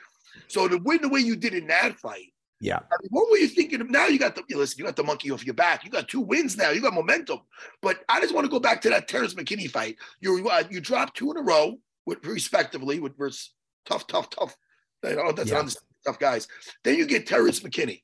So 0.49 0.69
to 0.69 0.79
win 0.79 1.03
the 1.03 1.09
way 1.09 1.21
you 1.21 1.37
did 1.37 1.55
in 1.55 1.67
that 1.69 1.99
fight, 1.99 2.33
Yeah. 2.61 2.77
I 2.77 2.97
mean, 3.03 3.09
what 3.11 3.31
were 3.31 3.37
you 3.37 3.49
thinking 3.49 3.81
of? 3.81 3.91
Now 3.91 4.07
you 4.07 4.19
got 4.19 4.37
the 4.37 4.45
you 4.49 4.59
listen, 4.59 4.79
you 4.79 4.85
got 4.85 4.97
the 4.97 5.03
monkey 5.03 5.31
off 5.31 5.45
your 5.45 5.55
back. 5.55 5.85
You 5.85 5.91
got 5.91 6.09
two 6.09 6.21
wins 6.21 6.57
now. 6.57 6.71
You 6.71 6.81
got 6.81 6.95
momentum. 6.95 7.41
But 7.81 8.05
I 8.09 8.21
just 8.21 8.33
want 8.35 8.45
to 8.45 8.51
go 8.51 8.61
back 8.61 8.81
to 8.83 8.91
that 8.91 9.09
Terrence 9.09 9.35
McKinney 9.35 9.69
fight. 9.69 9.97
You 10.21 10.49
uh, 10.49 10.63
you 10.71 10.81
dropped 10.81 11.17
two 11.17 11.33
in 11.33 11.37
a 11.37 11.43
row, 11.43 11.79
with 12.07 12.25
respectively, 12.25 13.01
with 13.01 13.19
versus 13.19 13.51
tough, 13.85 14.07
tough, 14.07 14.31
tough. 14.31 14.57
You 15.03 15.17
know, 15.17 15.33
that's 15.33 15.51
Yeah. 15.51 15.65
Tough 16.05 16.19
guys. 16.19 16.49
Then 16.85 16.97
you 16.97 17.07
get 17.07 17.27
Terrence 17.27 17.61
McKinney. 17.61 18.03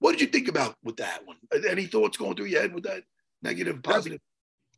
What 0.00 0.12
did 0.12 0.20
you 0.20 0.26
think 0.28 0.48
about 0.48 0.76
with 0.84 0.96
that 0.98 1.26
one? 1.26 1.36
Any 1.68 1.86
thoughts 1.86 2.16
going 2.16 2.36
through 2.36 2.46
your 2.46 2.60
head 2.60 2.74
with 2.74 2.84
that 2.84 3.02
negative, 3.42 3.82
positive? 3.82 4.20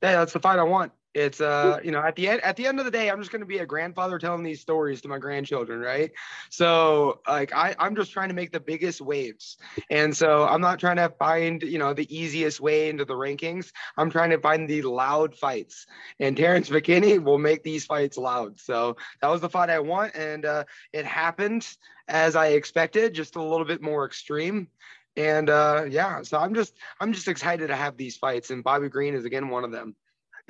Yeah, 0.03 0.17
that's 0.17 0.33
the 0.33 0.41
fight 0.41 0.59
I 0.59 0.63
want. 0.63 0.93
It's 1.15 1.41
uh, 1.41 1.81
you 1.83 1.91
know, 1.91 2.01
at 2.01 2.15
the 2.15 2.29
end 2.29 2.41
at 2.43 2.57
the 2.57 2.67
end 2.67 2.79
of 2.79 2.85
the 2.85 2.91
day, 2.91 3.11
I'm 3.11 3.19
just 3.19 3.33
gonna 3.33 3.45
be 3.45 3.59
a 3.59 3.67
grandfather 3.67 4.19
telling 4.19 4.45
these 4.45 4.61
stories 4.61 5.01
to 5.03 5.09
my 5.09 5.19
grandchildren, 5.19 5.81
right? 5.81 6.13
So 6.51 7.21
like 7.27 7.53
I, 7.53 7.75
I'm 7.79 7.97
just 7.97 8.13
trying 8.13 8.29
to 8.29 8.35
make 8.35 8.53
the 8.53 8.61
biggest 8.61 9.01
waves. 9.01 9.59
And 9.91 10.17
so 10.17 10.45
I'm 10.45 10.61
not 10.61 10.79
trying 10.79 10.97
to 10.97 11.09
find, 11.19 11.63
you 11.63 11.79
know, 11.79 11.95
the 11.95 12.15
easiest 12.17 12.61
way 12.61 12.89
into 12.89 13.05
the 13.05 13.15
rankings. 13.15 13.73
I'm 13.97 14.11
trying 14.11 14.31
to 14.31 14.39
find 14.39 14.69
the 14.69 14.83
loud 14.83 15.35
fights. 15.35 15.87
And 16.21 16.37
Terrence 16.37 16.69
McKinney 16.71 17.23
will 17.23 17.39
make 17.39 17.65
these 17.65 17.87
fights 17.87 18.17
loud. 18.17 18.61
So 18.61 18.97
that 19.21 19.29
was 19.29 19.41
the 19.41 19.49
fight 19.49 19.71
I 19.71 19.81
want. 19.81 20.15
And 20.15 20.45
uh, 20.45 20.65
it 20.93 21.05
happened 21.05 21.67
as 22.07 22.37
I 22.37 22.49
expected, 22.49 23.15
just 23.15 23.37
a 23.37 23.43
little 23.43 23.67
bit 23.67 23.83
more 23.83 24.07
extreme 24.07 24.69
and 25.17 25.51
uh 25.51 25.85
yeah 25.91 26.23
so 26.23 26.39
i'm 26.39 26.55
just 26.55 26.77
i'm 27.01 27.13
just 27.13 27.27
excited 27.27 27.67
to 27.67 27.75
have 27.75 27.97
these 27.97 28.17
fights 28.17 28.51
and 28.51 28.63
bobby 28.63 28.89
green 28.89 29.15
is 29.15 29.25
again 29.25 29.49
one 29.49 29.65
of 29.65 29.73
them 29.73 29.97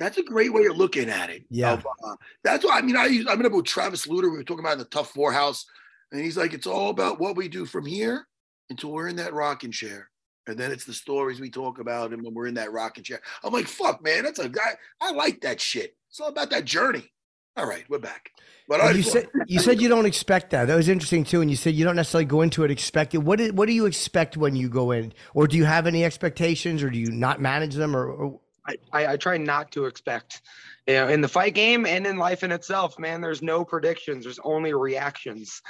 That's 0.01 0.17
a 0.17 0.23
great 0.23 0.51
way 0.51 0.65
of 0.65 0.77
looking 0.77 1.09
at 1.09 1.29
it. 1.29 1.43
Yeah. 1.51 1.73
Of, 1.73 1.85
uh, 1.85 2.15
that's 2.43 2.65
why 2.65 2.79
I 2.79 2.81
mean 2.81 2.95
I 2.95 3.05
used, 3.05 3.27
I 3.27 3.33
remember 3.33 3.57
with 3.57 3.67
Travis 3.67 4.07
Lutter, 4.07 4.31
we 4.31 4.37
were 4.37 4.43
talking 4.43 4.65
about 4.65 4.73
in 4.73 4.79
the 4.79 4.85
TUF 4.85 5.11
four 5.11 5.31
house, 5.31 5.65
and 6.11 6.21
he's 6.21 6.37
like, 6.37 6.53
it's 6.53 6.65
all 6.65 6.89
about 6.89 7.19
what 7.19 7.35
we 7.35 7.47
do 7.47 7.65
from 7.65 7.85
here 7.85 8.27
until 8.71 8.91
we're 8.91 9.09
in 9.09 9.17
that 9.17 9.33
rocking 9.33 9.71
chair. 9.71 10.09
And 10.47 10.57
then 10.57 10.71
it's 10.71 10.85
the 10.85 10.93
stories 10.93 11.39
we 11.39 11.51
talk 11.51 11.77
about 11.79 12.13
and 12.13 12.23
when 12.23 12.33
we're 12.33 12.47
in 12.47 12.55
that 12.55 12.71
rocking 12.71 13.03
chair. 13.03 13.21
I'm 13.43 13.53
like, 13.53 13.67
fuck, 13.67 14.03
man, 14.03 14.23
that's 14.23 14.39
a 14.39 14.49
guy. 14.49 14.75
I 14.99 15.11
like 15.11 15.41
that 15.41 15.61
shit. 15.61 15.95
It's 16.09 16.19
all 16.19 16.29
about 16.29 16.49
that 16.49 16.65
journey. 16.65 17.11
All 17.55 17.67
right, 17.67 17.83
we're 17.87 17.99
back. 17.99 18.31
But 18.67 18.81
I 18.81 18.91
you 18.91 19.03
said 19.03 19.27
you 19.45 19.59
said 19.59 19.81
you 19.81 19.89
don't 19.89 20.05
expect 20.05 20.49
that. 20.51 20.65
That 20.65 20.75
was 20.75 20.89
interesting 20.89 21.25
too. 21.25 21.41
And 21.41 21.51
you 21.51 21.57
said 21.57 21.75
you 21.75 21.85
don't 21.85 21.97
necessarily 21.97 22.25
go 22.25 22.41
into 22.41 22.63
it 22.63 22.71
expecting. 22.71 23.23
What 23.23 23.39
what 23.51 23.67
do 23.67 23.73
you 23.73 23.85
expect 23.85 24.35
when 24.35 24.55
you 24.55 24.67
go 24.67 24.91
in, 24.91 25.13
or 25.35 25.47
do 25.47 25.57
you 25.57 25.65
have 25.65 25.85
any 25.85 26.03
expectations, 26.05 26.81
or 26.81 26.89
do 26.89 26.97
you 26.97 27.11
not 27.11 27.41
manage 27.41 27.75
them, 27.75 27.95
or, 27.95 28.07
or 28.07 28.40
I, 28.67 28.77
I, 29.05 29.17
try 29.17 29.37
not 29.37 29.71
to 29.71 29.85
expect 29.85 30.41
you 30.87 30.93
know 30.93 31.07
in 31.07 31.21
the 31.21 31.27
fight 31.27 31.55
game 31.55 31.85
and 31.85 32.05
in 32.05 32.17
life 32.17 32.43
in 32.43 32.51
itself 32.51 32.99
man 32.99 33.21
there's 33.21 33.41
no 33.41 33.65
predictions 33.65 34.23
there's 34.23 34.39
only 34.43 34.73
reactions. 34.73 35.61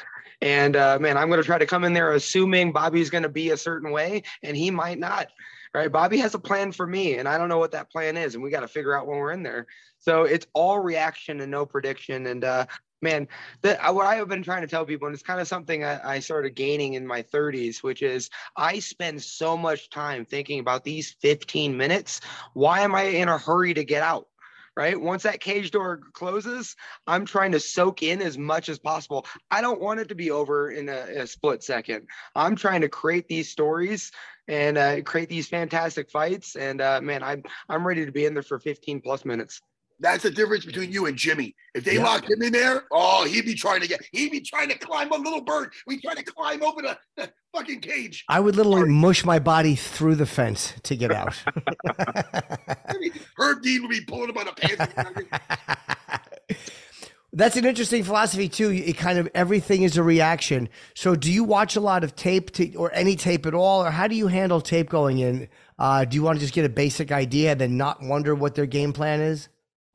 And 0.41 0.75
uh, 0.75 0.97
man 0.99 1.17
i'm 1.17 1.29
going 1.29 1.41
to 1.41 1.45
try 1.45 1.57
to 1.57 1.65
come 1.65 1.83
in 1.83 1.93
there 1.93 2.13
assuming 2.13 2.71
bobby's 2.71 3.09
going 3.09 3.23
to 3.23 3.29
be 3.29 3.51
a 3.51 3.57
certain 3.57 3.91
way 3.91 4.23
and 4.43 4.57
he 4.57 4.71
might 4.71 4.99
not 4.99 5.27
right? 5.73 5.89
Bobby 5.89 6.17
has 6.17 6.33
a 6.33 6.39
plan 6.39 6.71
for 6.71 6.85
me 6.85 7.15
and 7.15 7.27
i 7.27 7.37
don't 7.37 7.49
know 7.49 7.59
what 7.59 7.71
that 7.71 7.89
plan 7.91 8.17
is 8.17 8.35
and 8.35 8.43
we 8.43 8.49
got 8.49 8.61
to 8.61 8.67
figure 8.67 8.97
out 8.97 9.07
when 9.07 9.17
we're 9.17 9.31
in 9.31 9.43
there. 9.43 9.67
So 9.99 10.23
it's 10.23 10.47
all 10.53 10.79
reaction 10.79 11.41
and 11.41 11.51
no 11.51 11.65
prediction 11.65 12.25
and 12.25 12.43
uh, 12.43 12.65
man 13.01 13.27
that 13.61 13.93
what 13.93 14.05
i 14.05 14.15
have 14.15 14.27
been 14.27 14.43
trying 14.43 14.61
to 14.61 14.67
tell 14.67 14.85
people 14.85 15.07
and 15.07 15.13
it's 15.13 15.23
kind 15.23 15.41
of 15.41 15.47
something 15.47 15.83
I, 15.83 16.15
I 16.15 16.19
started 16.19 16.55
gaining 16.55 16.93
in 16.93 17.05
my 17.05 17.23
30s 17.23 17.83
which 17.83 18.01
is 18.01 18.29
i 18.55 18.79
spend 18.79 19.21
so 19.21 19.57
much 19.57 19.89
time 19.89 20.25
thinking 20.25 20.59
about 20.59 20.83
these 20.83 21.15
15 21.21 21.75
minutes. 21.75 22.21
Why 22.53 22.81
am 22.81 22.95
i 22.95 23.03
in 23.03 23.29
a 23.29 23.37
hurry 23.37 23.73
to 23.73 23.83
get 23.83 24.03
out 24.03 24.27
right? 24.77 24.99
Once 24.99 25.23
that 25.23 25.41
cage 25.41 25.71
door 25.71 25.99
closes 26.13 26.75
i'm 27.07 27.25
trying 27.25 27.51
to 27.51 27.59
soak 27.59 28.03
in 28.03 28.21
as 28.21 28.37
much 28.37 28.69
as 28.69 28.79
possible. 28.79 29.25
I 29.49 29.61
don't 29.61 29.81
want 29.81 29.99
it 29.99 30.09
to 30.09 30.15
be 30.15 30.31
over 30.31 30.71
in 30.71 30.87
a, 30.89 31.21
a 31.21 31.27
split 31.27 31.63
second. 31.63 32.07
I'm 32.35 32.55
trying 32.55 32.81
to 32.81 32.89
create 32.89 33.27
these 33.27 33.49
stories 33.49 34.11
and 34.47 34.77
uh, 34.77 35.01
create 35.01 35.29
these 35.29 35.47
fantastic 35.47 36.09
fights 36.09 36.55
and 36.55 36.81
uh, 36.81 36.99
man 37.01 37.23
i'm 37.23 37.43
i'm 37.69 37.85
ready 37.85 38.05
to 38.05 38.11
be 38.11 38.25
in 38.25 38.33
there 38.33 38.43
for 38.43 38.59
15 38.59 39.01
plus 39.01 39.25
minutes 39.25 39.61
That's 40.01 40.23
the 40.23 40.31
difference 40.31 40.65
between 40.65 40.91
you 40.91 41.05
and 41.05 41.15
Jimmy. 41.15 41.55
If 41.75 41.83
they 41.83 41.95
Yeah. 41.95 42.03
locked 42.03 42.29
him 42.29 42.41
in 42.41 42.51
there, 42.51 42.83
oh, 42.91 43.23
he'd 43.25 43.45
be 43.45 43.53
trying 43.53 43.81
to 43.81 43.87
get, 43.87 44.01
he'd 44.11 44.31
be 44.31 44.41
trying 44.41 44.67
to 44.69 44.77
climb 44.77 45.11
a 45.11 45.15
little 45.15 45.41
bird. 45.41 45.71
We 45.85 46.01
try 46.01 46.15
to 46.15 46.23
climb 46.23 46.63
over 46.63 46.81
the, 46.81 46.97
the 47.15 47.31
fucking 47.55 47.81
cage. 47.81 48.25
I 48.27 48.39
would 48.39 48.55
literally 48.55 48.89
mush 48.89 49.23
my 49.23 49.37
body 49.37 49.75
through 49.75 50.15
the 50.15 50.25
fence 50.25 50.73
to 50.83 50.95
get 50.95 51.11
out. 51.11 51.35
Herb 53.37 53.61
Dean 53.61 53.83
would 53.83 53.91
be 53.91 54.01
pulling 54.01 54.29
him 54.29 54.35
by 54.35 54.43
the 54.43 54.53
pants. 54.53 54.91
That's 57.33 57.55
an 57.55 57.63
interesting 57.63 58.03
philosophy 58.03 58.49
too. 58.49 58.71
It 58.71 58.97
kind 58.97 59.17
of 59.17 59.29
everything 59.33 59.83
is 59.83 59.95
a 59.95 60.03
reaction. 60.03 60.67
So, 60.95 61.15
do 61.15 61.31
you 61.31 61.45
watch 61.45 61.77
a 61.77 61.79
lot 61.79 62.03
of 62.03 62.13
tape 62.13 62.51
to, 62.53 62.73
or 62.75 62.91
any 62.93 63.15
tape 63.15 63.45
at 63.45 63.53
all, 63.53 63.85
or 63.85 63.91
how 63.91 64.07
do 64.07 64.15
you 64.15 64.27
handle 64.27 64.59
tape 64.59 64.89
going 64.89 65.19
in? 65.19 65.47
Uh, 65.79 66.03
do 66.03 66.15
you 66.15 66.23
want 66.23 66.39
to 66.39 66.41
just 66.41 66.53
get 66.53 66.65
a 66.65 66.69
basic 66.69 67.09
idea 67.09 67.51
and 67.53 67.61
then 67.61 67.77
not 67.77 68.01
wonder 68.01 68.35
what 68.35 68.55
their 68.55 68.65
game 68.65 68.91
plan 68.91 69.21
is? 69.21 69.47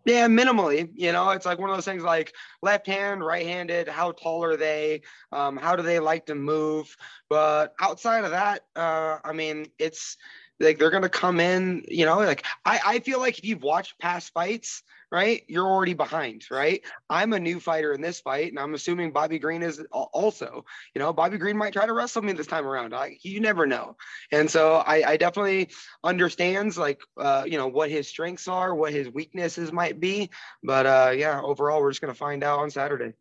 Yeah, 0.07 0.29
minimally. 0.29 0.89
You 0.95 1.11
know, 1.13 1.31
it's 1.31 1.45
like 1.47 1.59
one 1.59 1.69
of 1.69 1.77
those 1.77 1.85
things 1.85 2.05
like 2.05 2.33
left 2.63 2.87
hand, 2.87 3.25
right 3.25 3.45
handed, 3.45 3.89
how 3.89 4.13
tall 4.13 4.45
are 4.45 4.57
they? 4.57 5.03
Um, 5.33 5.57
how 5.57 5.75
do 5.75 5.83
they 5.83 5.99
like 5.99 6.27
to 6.27 6.37
move? 6.37 6.97
But 7.29 7.75
outside 7.81 8.25
of 8.25 8.31
that, 8.31 8.63
uh, 8.77 9.19
I 9.25 9.33
mean, 9.33 9.67
it's 9.81 10.17
like 10.61 10.79
they're 10.79 10.91
gonna 10.93 11.09
come 11.09 11.41
in, 11.41 11.85
you 11.89 12.07
know, 12.07 12.19
like 12.19 12.45
I, 12.65 12.81
I 12.87 12.99
feel 13.01 13.19
like 13.19 13.39
if 13.39 13.45
you've 13.45 13.65
watched 13.65 13.99
past 13.99 14.33
fights, 14.33 14.85
right, 15.13 15.43
you're 15.47 15.67
already 15.67 15.95
behind, 15.95 16.45
right? 16.51 16.83
I'm 17.09 17.33
a 17.33 17.41
new 17.41 17.61
fighter 17.61 17.93
in 17.93 18.01
this 18.01 18.21
fight, 18.21 18.49
and 18.49 18.59
I'm 18.59 18.75
assuming 18.75 19.13
Bobby 19.13 19.39
Green 19.39 19.63
is 19.63 19.83
also. 19.93 20.65
You 20.95 21.01
know, 21.01 21.13
Bobby 21.13 21.39
Green 21.39 21.57
might 21.57 21.73
try 21.73 21.87
to 21.87 21.93
wrestle 21.93 22.23
me 22.23 22.33
this 22.33 22.47
time 22.47 22.67
around. 22.67 22.95
I, 22.95 23.17
you 23.23 23.41
never 23.41 23.67
know. 23.67 23.97
And 24.33 24.51
so 24.51 24.77
I, 24.77 25.11
I 25.11 25.17
definitely 25.17 25.71
understands 26.03 26.77
like 26.77 27.01
uh, 27.17 27.45
you 27.47 27.59
know 27.59 27.69
what 27.69 27.91
his 27.91 28.09
strengths 28.09 28.49
are, 28.49 28.75
what 28.75 28.93
his 28.93 29.09
weaknesses 29.09 29.73
might 29.73 30.01
be. 30.01 30.31
But 30.63 30.87
uh, 30.87 31.13
yeah, 31.17 31.41
overall, 31.41 31.81
we're 31.81 31.91
just 31.91 32.01
gonna 32.01 32.15
find 32.15 32.43
out 32.43 32.59
on 32.59 32.71
Saturday. 32.71 33.13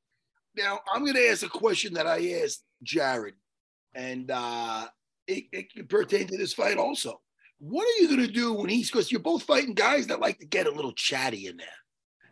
Now, 0.57 0.79
I'm 0.91 1.05
to 1.05 1.29
ask 1.29 1.43
a 1.43 1.49
question 1.49 1.93
that 1.95 2.07
I 2.07 2.41
asked 2.43 2.63
Jared, 2.81 3.35
and 3.93 4.31
uh, 4.31 4.87
it, 5.27 5.45
it 5.51 5.73
can 5.73 5.87
pertain 5.87 6.27
to 6.27 6.37
this 6.37 6.53
fight 6.53 6.77
also. 6.77 7.21
What 7.59 7.87
are 7.87 8.01
you 8.01 8.07
going 8.07 8.27
to 8.27 8.31
do 8.31 8.53
when 8.53 8.69
he's, 8.69 8.91
because 8.91 9.11
you're 9.11 9.21
both 9.21 9.43
fighting 9.43 9.73
guys 9.73 10.07
that 10.07 10.19
like 10.19 10.39
to 10.39 10.45
get 10.45 10.67
a 10.67 10.71
little 10.71 10.91
chatty 10.91 11.47
in 11.47 11.57
there. 11.57 11.67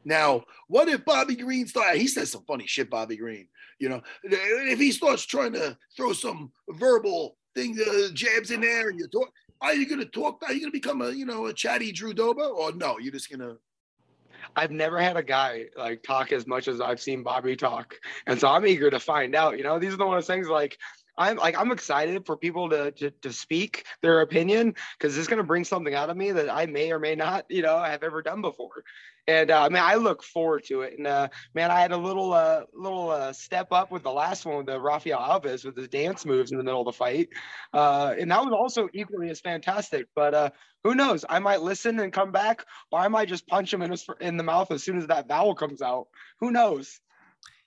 Now, 0.05 0.43
what 0.67 0.89
if 0.89 1.05
Bobby 1.05 1.35
Green 1.35 1.65
starts, 1.65 1.97
he 1.97 2.07
says 2.07 2.31
some 2.31 2.43
funny 2.45 2.67
shit, 2.67 2.89
Bobby 2.89 3.15
Green, 3.15 3.47
you 3.79 3.87
know, 3.87 4.01
if 4.23 4.79
he 4.79 4.91
starts 4.91 5.25
trying 5.25 5.53
to 5.53 5.77
throw 5.95 6.11
some 6.11 6.51
verbal 6.69 7.37
thing, 7.55 7.79
uh, 7.79 8.11
jabs 8.13 8.51
in 8.51 8.61
there 8.61 8.89
and 8.89 8.99
you 8.99 9.07
talk, 9.07 9.31
are 9.61 9.73
you 9.73 9.87
going 9.87 10.01
to 10.01 10.05
talk, 10.05 10.43
are 10.45 10.53
you 10.53 10.59
going 10.59 10.71
to 10.73 10.77
become 10.77 11.01
a, 11.01 11.11
you 11.11 11.25
know, 11.25 11.45
a 11.45 11.53
chatty 11.53 11.93
Drew 11.93 12.13
Dober 12.13 12.43
or 12.43 12.73
no, 12.73 12.99
you're 12.99 13.13
just 13.13 13.29
going 13.29 13.39
to, 13.39 13.57
I've 14.57 14.71
never 14.71 14.99
had 14.99 15.15
a 15.15 15.23
guy 15.23 15.67
like 15.77 16.03
talk 16.03 16.33
as 16.33 16.45
much 16.45 16.67
as 16.67 16.81
I've 16.81 17.01
seen 17.01 17.23
Bobby 17.23 17.55
talk, 17.55 17.95
and 18.27 18.37
so 18.37 18.49
I'm 18.49 18.67
eager 18.67 18.91
to 18.91 18.99
find 18.99 19.35
out. 19.35 19.57
You 19.57 19.63
know, 19.63 19.79
these 19.79 19.93
are 19.93 19.97
the 19.97 20.05
one 20.05 20.17
of 20.17 20.25
things 20.25 20.49
like. 20.49 20.77
I'm 21.17 21.37
like 21.37 21.57
I'm 21.57 21.71
excited 21.71 22.25
for 22.25 22.37
people 22.37 22.69
to 22.69 22.91
to, 22.91 23.11
to 23.11 23.33
speak 23.33 23.85
their 24.01 24.21
opinion 24.21 24.75
because 24.97 25.17
it's 25.17 25.27
going 25.27 25.37
to 25.37 25.43
bring 25.43 25.63
something 25.63 25.93
out 25.93 26.09
of 26.09 26.17
me 26.17 26.31
that 26.31 26.49
I 26.49 26.65
may 26.65 26.91
or 26.91 26.99
may 26.99 27.15
not 27.15 27.45
you 27.49 27.61
know 27.61 27.77
have 27.81 28.03
ever 28.03 28.21
done 28.21 28.41
before, 28.41 28.83
and 29.27 29.51
uh, 29.51 29.69
man 29.69 29.83
I 29.83 29.95
look 29.95 30.23
forward 30.23 30.63
to 30.65 30.81
it. 30.81 30.97
And 30.97 31.05
uh, 31.07 31.27
man 31.53 31.71
I 31.71 31.79
had 31.79 31.91
a 31.91 31.97
little 31.97 32.33
uh, 32.33 32.61
little 32.73 33.09
uh, 33.09 33.33
step 33.33 33.71
up 33.71 33.91
with 33.91 34.03
the 34.03 34.11
last 34.11 34.45
one 34.45 34.57
with 34.57 34.65
the 34.65 34.79
Rafael 34.79 35.19
Alves 35.19 35.65
with 35.65 35.77
his 35.77 35.87
dance 35.87 36.25
moves 36.25 36.51
in 36.51 36.57
the 36.57 36.63
middle 36.63 36.81
of 36.81 36.85
the 36.85 36.93
fight, 36.93 37.29
uh, 37.73 38.15
and 38.19 38.31
that 38.31 38.43
was 38.43 38.53
also 38.53 38.89
equally 38.93 39.29
as 39.29 39.39
fantastic. 39.39 40.07
But 40.15 40.33
uh, 40.33 40.49
who 40.83 40.95
knows? 40.95 41.25
I 41.29 41.39
might 41.39 41.61
listen 41.61 41.99
and 41.99 42.11
come 42.11 42.31
back, 42.31 42.65
or 42.91 42.99
I 42.99 43.07
might 43.07 43.29
just 43.29 43.47
punch 43.47 43.73
him 43.73 43.81
in 43.81 43.91
his 43.91 44.05
in 44.19 44.37
the 44.37 44.43
mouth 44.43 44.71
as 44.71 44.83
soon 44.83 44.97
as 44.97 45.07
that 45.07 45.27
vowel 45.27 45.55
comes 45.55 45.81
out. 45.81 46.07
Who 46.39 46.51
knows? 46.51 46.99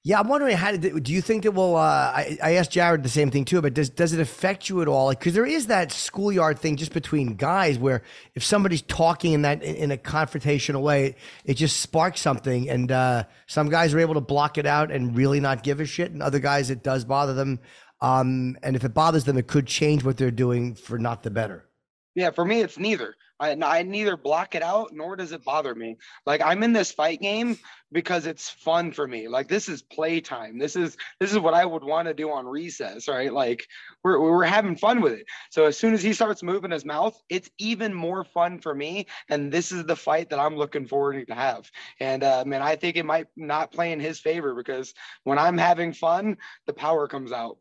Yeah, 0.07 0.21
I'm 0.21 0.29
wondering 0.29 0.57
how 0.57 0.71
did, 0.71 1.03
do 1.03 1.13
you 1.13 1.21
think 1.21 1.43
that 1.43 1.51
will? 1.51 1.75
Uh, 1.75 1.81
I, 1.81 2.39
I 2.41 2.53
asked 2.53 2.71
Jared 2.71 3.03
the 3.03 3.09
same 3.09 3.33
thing 3.33 3.45
too, 3.45 3.61
but 3.61 3.75
does 3.75 3.91
does 3.91 4.13
it 4.13 4.21
affect 4.21 4.69
you 4.69 4.81
at 4.81 4.87
all? 4.87 5.11
Because 5.11 5.35
there 5.35 5.45
is 5.45 5.67
that 5.67 5.91
schoolyard 5.91 6.61
thing 6.61 6.77
just 6.77 6.93
between 6.93 7.35
guys 7.35 7.77
where 7.77 8.03
if 8.37 8.45
somebody's 8.45 8.83
talking 8.83 9.33
in 9.33 9.43
that 9.43 9.65
in 9.65 9.91
a 9.91 9.97
confrontational 9.97 10.81
way, 10.81 11.17
it 11.45 11.55
just 11.55 11.81
sparks 11.81 12.21
something, 12.21 12.71
and 12.71 12.93
uh, 12.93 13.25
some 13.49 13.69
guys 13.69 13.95
are 13.95 13.99
able 13.99 14.15
to 14.15 14.21
block 14.21 14.59
it 14.59 14.65
out 14.65 14.93
and 14.93 15.17
really 15.17 15.41
not 15.41 15.65
give 15.65 15.81
a 15.81 15.85
shit, 15.85 16.13
and 16.13 16.23
other 16.23 16.39
guys 16.39 16.71
it 16.71 16.85
does 16.85 17.05
bother 17.05 17.35
them. 17.35 17.59
Um, 18.01 18.57
and 18.63 18.77
if 18.77 18.85
it 18.85 18.95
bothers 18.95 19.25
them, 19.25 19.37
it 19.37 19.49
could 19.49 19.67
change 19.67 20.05
what 20.05 20.19
they're 20.19 20.31
doing 20.31 20.77
for 20.77 21.01
not 21.01 21.25
the 21.25 21.31
better. 21.31 21.67
Yeah, 22.15 22.31
for 22.31 22.45
me, 22.45 22.61
it's 22.61 22.79
neither. 22.79 23.17
I, 23.39 23.57
I 23.63 23.83
neither 23.83 24.17
block 24.17 24.55
it 24.55 24.63
out 24.63 24.91
nor 24.93 25.17
does 25.17 25.33
it 25.33 25.45
bother 25.45 25.75
me. 25.75 25.97
Like 26.25 26.41
I'm 26.43 26.63
in 26.63 26.73
this 26.73 26.93
fight 26.93 27.21
game 27.21 27.59
because 27.93 28.27
it's 28.27 28.51
fun 28.51 28.93
for 28.93 29.07
me. 29.07 29.29
Like 29.29 29.49
this 29.49 29.69
is 29.69 29.83
playtime. 29.83 30.59
This 30.59 30.77
is 30.77 30.97
this 31.21 31.33
is 31.33 31.39
what 31.39 31.55
I 31.55 31.65
would 31.65 31.85
want 31.85 32.09
to 32.09 32.15
do 32.15 32.31
on 32.31 32.47
recess, 32.47 33.09
right? 33.09 33.33
Like 33.33 33.67
we're 34.03 34.19
we're 34.21 34.45
having 34.45 34.77
fun 34.77 35.01
with 35.01 35.13
it. 35.13 35.27
So 35.51 35.67
as 35.67 35.77
soon 35.79 35.95
as 35.95 36.03
he 36.03 36.13
starts 36.13 36.43
moving 36.43 36.71
his 36.71 36.85
mouth, 36.85 37.21
it's 37.29 37.51
even 37.59 37.93
more 37.93 38.25
fun 38.25 38.61
for 38.61 38.75
me. 38.75 39.07
And 39.29 39.53
this 39.53 39.73
is 39.73 39.85
the 39.85 39.97
fight 39.97 40.31
that 40.31 40.39
I'm 40.39 40.57
looking 40.57 40.87
forward 40.87 41.27
to 41.27 41.35
have. 41.35 41.71
And 42.01 42.25
uh, 42.25 42.45
man, 42.47 42.63
I 42.63 42.77
think 42.77 42.97
it 42.97 43.07
might 43.07 43.27
not 43.37 43.73
play 43.73 43.93
in 43.93 44.01
his 44.01 44.19
favor 44.19 44.55
because 44.55 44.95
when 45.25 45.39
I'm 45.39 45.59
having 45.59 45.93
fun, 45.93 46.39
the 46.67 46.73
power 46.73 47.07
comes 47.09 47.33
out. 47.33 47.59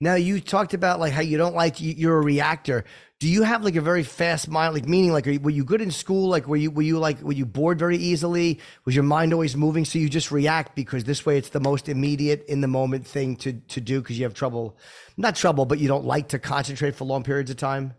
Now 0.00 0.14
you 0.16 0.40
talked 0.40 0.74
about 0.74 0.98
like 0.98 1.12
how 1.12 1.20
you 1.20 1.38
don't 1.38 1.54
like 1.54 1.80
you- 1.80 1.94
you're 1.96 2.18
a 2.18 2.24
reactor. 2.24 2.84
Do 3.22 3.28
you 3.28 3.44
have 3.44 3.62
like 3.62 3.76
a 3.76 3.80
very 3.80 4.02
fast 4.02 4.48
mind? 4.48 4.74
Like 4.74 4.88
meaning 4.88 5.12
like 5.12 5.26
you, 5.26 5.38
were 5.38 5.50
you 5.50 5.64
good 5.64 5.80
in 5.80 5.92
school? 5.92 6.28
Like 6.28 6.48
were 6.48 6.56
you 6.56 6.72
were 6.72 6.82
you 6.82 6.98
like 6.98 7.20
were 7.22 7.32
you 7.32 7.46
bored 7.46 7.78
very 7.78 7.96
easily? 7.96 8.58
Was 8.84 8.96
your 8.96 9.04
mind 9.04 9.32
always 9.32 9.56
moving? 9.56 9.84
So 9.84 10.00
you 10.00 10.08
just 10.08 10.32
react 10.32 10.74
because 10.74 11.04
this 11.04 11.24
way 11.24 11.38
it's 11.38 11.50
the 11.50 11.60
most 11.60 11.88
immediate 11.88 12.44
in 12.46 12.62
the 12.62 12.66
moment 12.66 13.06
thing 13.06 13.36
to 13.36 13.52
to 13.52 13.80
do 13.80 14.02
because 14.02 14.18
you 14.18 14.24
have 14.24 14.34
trouble, 14.34 14.76
not 15.16 15.36
trouble, 15.36 15.66
but 15.66 15.78
you 15.78 15.86
don't 15.86 16.04
like 16.04 16.30
to 16.30 16.40
concentrate 16.40 16.96
for 16.96 17.04
long 17.04 17.22
periods 17.22 17.48
of 17.48 17.58
time. 17.58 17.94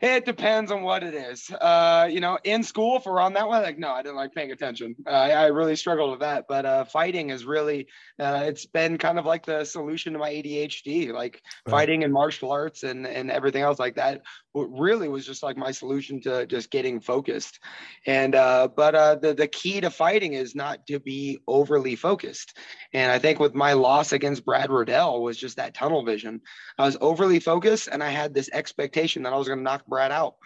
It 0.00 0.24
depends 0.24 0.70
on 0.72 0.82
what 0.82 1.02
it 1.02 1.14
is. 1.14 1.50
Uh, 1.50 2.08
you 2.10 2.20
know, 2.20 2.38
in 2.44 2.62
school, 2.62 2.96
if 2.96 3.04
we're 3.04 3.20
on 3.20 3.34
that 3.34 3.46
one, 3.46 3.62
like, 3.62 3.78
no, 3.78 3.90
I 3.90 4.02
didn't 4.02 4.16
like 4.16 4.32
paying 4.32 4.50
attention. 4.50 4.96
Uh, 5.06 5.10
I, 5.10 5.30
I 5.30 5.46
really 5.48 5.76
struggled 5.76 6.10
with 6.12 6.20
that. 6.20 6.46
But 6.48 6.64
uh, 6.64 6.84
fighting 6.84 7.28
is 7.30 7.44
really, 7.44 7.86
uh, 8.18 8.44
it's 8.44 8.64
been 8.64 8.96
kind 8.96 9.18
of 9.18 9.26
like 9.26 9.44
the 9.44 9.64
solution 9.64 10.14
to 10.14 10.18
my 10.18 10.30
ADHD, 10.30 11.12
like 11.12 11.42
Right. 11.66 11.72
fighting 11.72 12.04
and 12.04 12.12
martial 12.12 12.50
arts 12.50 12.82
and, 12.82 13.06
and 13.06 13.30
everything 13.30 13.62
else 13.62 13.78
like 13.78 13.96
that. 13.96 14.22
Really 14.54 15.08
was 15.08 15.26
just 15.26 15.42
like 15.42 15.56
my 15.56 15.70
solution 15.70 16.20
to 16.22 16.46
just 16.46 16.70
getting 16.70 17.00
focused. 17.00 17.60
And, 18.06 18.34
uh, 18.34 18.68
but 18.74 18.94
uh, 18.94 19.14
the, 19.16 19.34
the 19.34 19.46
key 19.46 19.80
to 19.82 19.90
fighting 19.90 20.32
is 20.32 20.54
not 20.54 20.86
to 20.86 20.98
be 20.98 21.38
overly 21.46 21.94
focused. 21.94 22.56
And 22.92 23.12
I 23.12 23.18
think 23.18 23.38
with 23.38 23.54
my 23.54 23.74
loss 23.74 24.12
against 24.12 24.44
Brad 24.44 24.70
Riddell 24.70 25.22
was 25.22 25.36
just 25.38 25.56
that 25.56 25.74
tunnel 25.74 26.04
vision. 26.04 26.40
I 26.78 26.86
was 26.86 26.96
overly 27.00 27.38
focused 27.38 27.88
and 27.92 28.02
I 28.02 28.10
had 28.10 28.34
this 28.34 28.50
expectation 28.52 29.22
that 29.22 29.32
I 29.32 29.36
was 29.36 29.46
going 29.46 29.58
to 29.60 29.64
knock 29.64 29.84
Brad 29.90 30.12
out. 30.12 30.36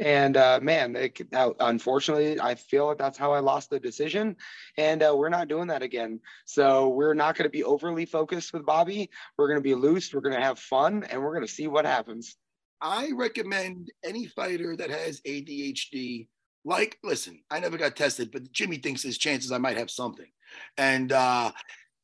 And 0.00 0.38
uh, 0.38 0.60
man, 0.62 0.96
it, 0.96 1.20
unfortunately, 1.32 2.40
I 2.40 2.54
feel 2.54 2.86
like 2.86 2.96
that's 2.96 3.18
how 3.18 3.32
I 3.32 3.40
lost 3.40 3.68
the 3.68 3.78
decision. 3.78 4.34
And 4.78 5.02
uh, 5.02 5.14
we're 5.14 5.28
not 5.28 5.48
doing 5.48 5.68
that 5.68 5.82
again. 5.82 6.20
So 6.46 6.88
we're 6.88 7.14
not 7.14 7.36
going 7.36 7.44
to 7.44 7.50
be 7.50 7.64
overly 7.64 8.06
focused 8.06 8.54
with 8.54 8.64
Bobby. 8.64 9.10
We're 9.36 9.48
going 9.48 9.58
to 9.58 9.62
be 9.62 9.74
loose. 9.74 10.12
We're 10.12 10.22
going 10.22 10.36
to 10.36 10.42
have 10.42 10.58
fun, 10.58 11.04
and 11.04 11.22
we're 11.22 11.34
going 11.34 11.46
to 11.46 11.52
see 11.52 11.66
what 11.66 11.84
happens. 11.84 12.36
I 12.80 13.10
recommend 13.14 13.90
any 14.02 14.26
fighter 14.26 14.74
that 14.74 14.88
has 14.88 15.20
ADHD. 15.20 16.28
Like, 16.64 16.98
listen, 17.04 17.42
I 17.50 17.60
never 17.60 17.76
got 17.76 17.94
tested, 17.94 18.30
but 18.32 18.50
Jimmy 18.52 18.78
thinks 18.78 19.02
his 19.02 19.18
chances 19.18 19.52
I 19.52 19.58
might 19.58 19.76
have 19.76 19.90
something. 19.90 20.30
And 20.78 21.12
uh, 21.12 21.52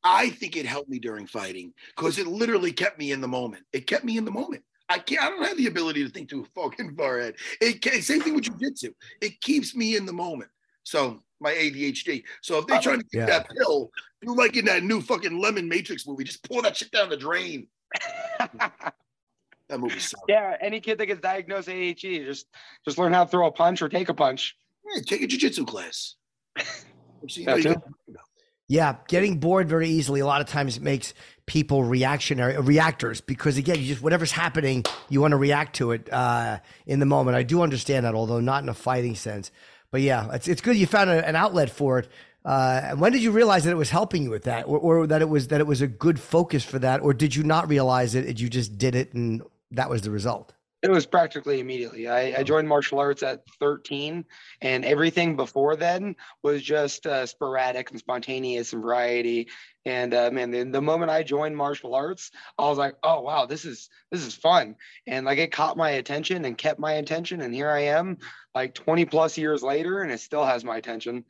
I 0.03 0.29
think 0.29 0.55
it 0.55 0.67
helped 0.67 0.89
me 0.89 0.99
during 0.99 1.25
fighting 1.25 1.73
because 1.95 2.19
it 2.19 2.27
literally 2.27 2.71
kept 2.71 2.99
me 2.99 3.11
in 3.11 3.21
the 3.21 3.27
moment. 3.27 3.63
It 3.73 3.87
kept 3.87 4.05
me 4.05 4.17
in 4.17 4.25
the 4.25 4.31
moment. 4.31 4.63
I 4.89 4.99
can't. 4.99 5.21
I 5.21 5.29
don't 5.29 5.43
have 5.43 5.57
the 5.57 5.67
ability 5.67 6.03
to 6.03 6.09
think 6.09 6.29
too 6.29 6.45
fucking 6.55 6.95
far 6.95 7.19
ahead. 7.19 7.35
It 7.59 7.81
can, 7.81 8.01
same 8.01 8.21
thing 8.21 8.35
with 8.35 8.45
jujitsu. 8.45 8.93
It 9.21 9.39
keeps 9.41 9.75
me 9.75 9.95
in 9.97 10.05
the 10.05 10.13
moment. 10.13 10.49
So 10.83 11.21
my 11.41 11.51
ADHD. 11.53 12.23
So 12.41 12.57
if 12.59 12.67
they're 12.67 12.77
uh, 12.77 12.81
trying 12.81 12.99
to 12.99 13.05
get 13.11 13.19
Yeah. 13.19 13.25
that 13.25 13.49
pill, 13.57 13.89
do 14.21 14.33
like 14.35 14.55
in 14.55 14.65
that 14.65 14.83
new 14.83 15.01
fucking 15.01 15.39
Lemon 15.41 15.67
Matrix 15.67 16.07
movie, 16.07 16.23
just 16.23 16.47
pour 16.49 16.61
that 16.61 16.77
shit 16.77 16.91
down 16.91 17.09
the 17.09 17.17
drain. 17.17 17.67
That 19.69 19.81
movie 19.81 19.99
sucks. 19.99 20.23
yeah, 20.29 20.55
any 20.61 20.79
kid 20.79 20.97
that 20.99 21.07
gets 21.07 21.19
diagnosed 21.19 21.67
ADHD, 21.67 22.23
just 22.25 22.45
just 22.85 22.97
learn 22.97 23.11
how 23.11 23.25
to 23.25 23.29
throw 23.29 23.47
a 23.47 23.51
punch 23.51 23.81
or 23.81 23.89
take 23.89 24.07
a 24.07 24.13
punch. 24.13 24.55
Yeah, 24.95 25.01
take 25.05 25.21
a 25.21 25.27
jujitsu 25.27 25.67
class. 25.67 26.15
So 27.27 27.41
you 27.41 27.45
know 27.47 27.53
That 27.53 27.57
you 27.57 27.63
too. 27.63 27.73
got- 28.13 28.21
Yeah, 28.69 28.95
getting 29.09 29.39
bored 29.41 29.67
very 29.67 29.89
easily. 29.89 30.21
A 30.21 30.25
lot 30.25 30.39
of 30.39 30.47
times 30.47 30.79
makes 30.79 31.13
people 31.47 31.83
reactionary 31.83 32.59
reactors 32.59 33.21
because 33.21 33.57
again, 33.57 33.79
you 33.79 33.85
just 33.87 34.01
whatever's 34.01 34.31
happening, 34.31 34.85
you 35.09 35.19
want 35.19 35.31
to 35.31 35.37
react 35.37 35.77
to 35.77 35.91
it 35.91 36.11
uh, 36.13 36.59
in 36.85 36.99
the 36.99 37.05
moment. 37.05 37.35
I 37.35 37.43
do 37.43 37.63
understand 37.63 38.05
that, 38.05 38.13
although 38.13 38.39
not 38.39 38.61
in 38.61 38.69
a 38.69 38.73
fighting 38.75 39.15
sense. 39.15 39.49
But 39.89 40.01
yeah, 40.01 40.29
it's 40.33 40.47
it's 40.47 40.61
good 40.61 40.75
you 40.75 40.85
found 40.85 41.09
a, 41.09 41.27
an 41.27 41.35
outlet 41.35 41.71
for 41.71 41.99
it. 41.99 42.09
Uh, 42.45 42.81
and 42.83 43.01
when 43.01 43.11
did 43.11 43.23
you 43.23 43.31
realize 43.31 43.63
that 43.63 43.71
it 43.71 43.77
was 43.77 43.89
helping 43.89 44.23
you 44.23 44.29
with 44.29 44.43
that, 44.43 44.67
or, 44.67 44.77
or 44.77 45.07
that 45.07 45.21
it 45.21 45.29
was 45.29 45.47
that 45.47 45.59
it 45.59 45.67
was 45.67 45.81
a 45.81 45.87
good 45.87 46.19
focus 46.19 46.63
for 46.63 46.79
that, 46.79 47.01
or 47.01 47.13
did 47.13 47.35
you 47.35 47.43
not 47.43 47.67
realize 47.67 48.13
it? 48.13 48.39
You 48.39 48.49
just 48.49 48.77
did 48.77 48.95
it, 48.95 49.13
and 49.13 49.41
that 49.71 49.89
was 49.89 50.01
the 50.01 50.11
result. 50.11 50.53
It 50.83 50.91
was 50.91 51.07
practically 51.07 51.59
immediately. 51.59 52.07
I, 52.07 52.39
I 52.39 52.43
joined 52.43 52.67
martial 52.67 52.99
arts 52.99 53.23
at 53.23 53.41
13, 53.59 54.25
and 54.61 54.85
everything 54.85 55.35
before 55.35 55.75
then 55.75 56.15
was 56.43 56.61
just 56.61 57.07
uh, 57.07 57.25
sporadic 57.25 57.89
and 57.89 57.99
spontaneous 57.99 58.73
and 58.73 58.83
variety. 58.83 59.47
And 59.85 60.13
uh, 60.13 60.29
man, 60.31 60.51
the, 60.51 60.63
the 60.65 60.81
moment 60.81 61.09
I 61.09 61.23
joined 61.23 61.57
martial 61.57 61.95
arts, 61.95 62.29
I 62.59 62.69
was 62.69 62.77
like, 62.77 62.95
"Oh 63.01 63.21
wow, 63.21 63.47
this 63.47 63.65
is 63.65 63.89
this 64.11 64.23
is 64.23 64.35
fun!" 64.35 64.75
And 65.07 65.25
like 65.25 65.39
it 65.39 65.51
caught 65.51 65.77
my 65.77 65.91
attention 65.91 66.45
and 66.45 66.55
kept 66.55 66.79
my 66.79 66.93
attention. 66.93 67.41
And 67.41 67.55
here 67.55 67.71
I 67.71 67.85
am, 67.85 68.17
like 68.53 68.75
20 68.75 69.05
plus 69.05 69.35
years 69.35 69.63
later, 69.63 70.01
and 70.01 70.11
it 70.11 70.19
still 70.19 70.45
has 70.45 70.63
my 70.63 70.77
attention. 70.77 71.25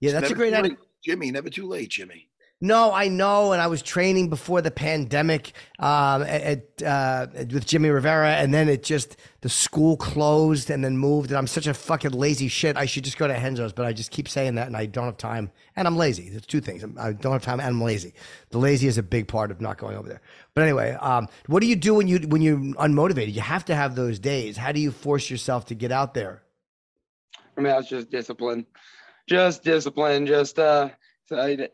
Yeah, 0.00 0.12
that's 0.12 0.30
a 0.30 0.34
great 0.34 0.52
idea. 0.52 0.76
Jimmy, 1.02 1.30
never 1.30 1.48
too 1.48 1.66
late, 1.66 1.88
Jimmy. 1.88 2.28
No, 2.58 2.90
I 2.90 3.08
know, 3.08 3.52
and 3.52 3.60
I 3.60 3.66
was 3.66 3.82
training 3.82 4.30
before 4.30 4.62
the 4.62 4.70
pandemic 4.70 5.52
um, 5.78 6.22
at, 6.22 6.82
uh, 6.82 7.26
with 7.34 7.66
Jimmy 7.66 7.90
Rivera, 7.90 8.30
and 8.36 8.54
then 8.54 8.70
it 8.70 8.82
just 8.82 9.18
the 9.42 9.50
school 9.50 9.98
closed 9.98 10.70
and 10.70 10.82
then 10.82 10.96
moved, 10.96 11.30
and 11.30 11.36
I'm 11.36 11.46
such 11.46 11.66
a 11.66 11.74
fucking 11.74 12.12
lazy 12.12 12.48
shit. 12.48 12.78
I 12.78 12.86
should 12.86 13.04
just 13.04 13.18
go 13.18 13.26
to 13.26 13.34
Renzo's, 13.34 13.74
but 13.74 13.84
I 13.84 13.92
just 13.92 14.10
keep 14.10 14.26
saying 14.26 14.54
that, 14.54 14.68
and 14.68 14.76
I 14.76 14.86
don't 14.86 15.04
have 15.04 15.18
time, 15.18 15.50
and 15.76 15.86
I'm 15.86 15.98
lazy. 15.98 16.30
There's 16.30 16.46
two 16.46 16.62
things: 16.62 16.82
I 16.98 17.12
don't 17.12 17.32
have 17.32 17.42
time, 17.42 17.60
and 17.60 17.68
I'm 17.68 17.82
lazy. 17.82 18.14
The 18.48 18.58
lazy 18.58 18.86
is 18.86 18.96
a 18.96 19.02
big 19.02 19.28
part 19.28 19.50
of 19.50 19.60
not 19.60 19.76
going 19.76 19.94
over 19.94 20.08
there. 20.08 20.22
But 20.54 20.62
anyway, 20.62 20.92
um, 20.92 21.28
what 21.48 21.60
do 21.60 21.66
you 21.66 21.76
do 21.76 21.92
when 21.92 22.08
you 22.08 22.20
when 22.20 22.40
you're 22.40 22.56
unmotivated? 22.56 23.34
You 23.34 23.42
have 23.42 23.66
to 23.66 23.74
have 23.74 23.96
those 23.96 24.18
days. 24.18 24.56
How 24.56 24.72
do 24.72 24.80
you 24.80 24.92
force 24.92 25.28
yourself 25.28 25.66
to 25.66 25.74
get 25.74 25.92
out 25.92 26.14
there? 26.14 26.42
I 27.58 27.60
mean, 27.60 27.70
that's 27.74 27.88
just 27.90 28.10
discipline, 28.10 28.64
just 29.28 29.62
discipline, 29.62 30.26
just 30.26 30.58
uh, 30.58 30.88
so 31.26 31.38
I- 31.38 31.68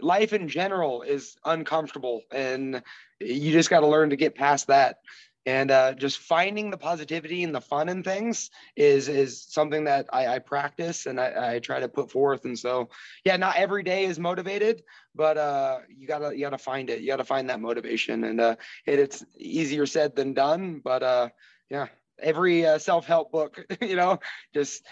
life 0.00 0.32
in 0.32 0.48
general 0.48 1.02
is 1.02 1.36
uncomfortable, 1.44 2.22
and 2.30 2.82
you 3.20 3.52
just 3.52 3.70
got 3.70 3.80
to 3.80 3.86
learn 3.86 4.10
to 4.10 4.16
get 4.16 4.34
past 4.34 4.68
that. 4.68 4.98
And 5.46 5.70
uh, 5.70 5.94
just 5.94 6.18
finding 6.18 6.70
the 6.70 6.76
positivity 6.76 7.44
and 7.44 7.54
the 7.54 7.60
fun 7.60 7.88
in 7.88 8.02
things 8.02 8.50
is 8.74 9.08
is 9.08 9.46
something 9.48 9.84
that 9.84 10.06
I, 10.12 10.26
I 10.26 10.38
practice 10.40 11.06
and 11.06 11.20
I, 11.20 11.54
I 11.54 11.58
try 11.60 11.78
to 11.78 11.88
put 11.88 12.10
forth. 12.10 12.44
And 12.44 12.58
so, 12.58 12.88
yeah, 13.24 13.36
not 13.36 13.54
every 13.56 13.84
day 13.84 14.06
is 14.06 14.18
motivated, 14.18 14.82
but 15.14 15.38
uh, 15.38 15.78
you 15.88 16.08
gotta 16.08 16.34
you 16.36 16.40
gotta 16.40 16.58
find 16.58 16.90
it. 16.90 17.00
You 17.00 17.06
gotta 17.06 17.24
find 17.24 17.48
that 17.48 17.60
motivation, 17.60 18.24
and 18.24 18.40
uh, 18.40 18.56
it, 18.86 18.98
it's 18.98 19.24
easier 19.38 19.86
said 19.86 20.16
than 20.16 20.34
done. 20.34 20.80
But 20.82 21.04
uh, 21.04 21.28
yeah, 21.70 21.86
every 22.20 22.66
uh, 22.66 22.78
self 22.78 23.06
help 23.06 23.30
book, 23.30 23.64
you 23.80 23.94
know, 23.94 24.18
just 24.52 24.84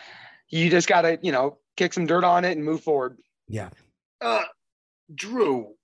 you 0.49 0.71
just 0.71 0.89
got 0.89 1.03
to, 1.03 1.19
you 1.23 1.33
know, 1.33 1.59
kick 1.77 1.93
some 1.93 2.07
dirt 2.07 2.25
on 2.25 2.45
it 2.45 2.53
and 2.53 2.65
move 2.65 2.83
forward. 2.83 3.19
Yeah. 3.49 3.71
Drew, 5.15 5.75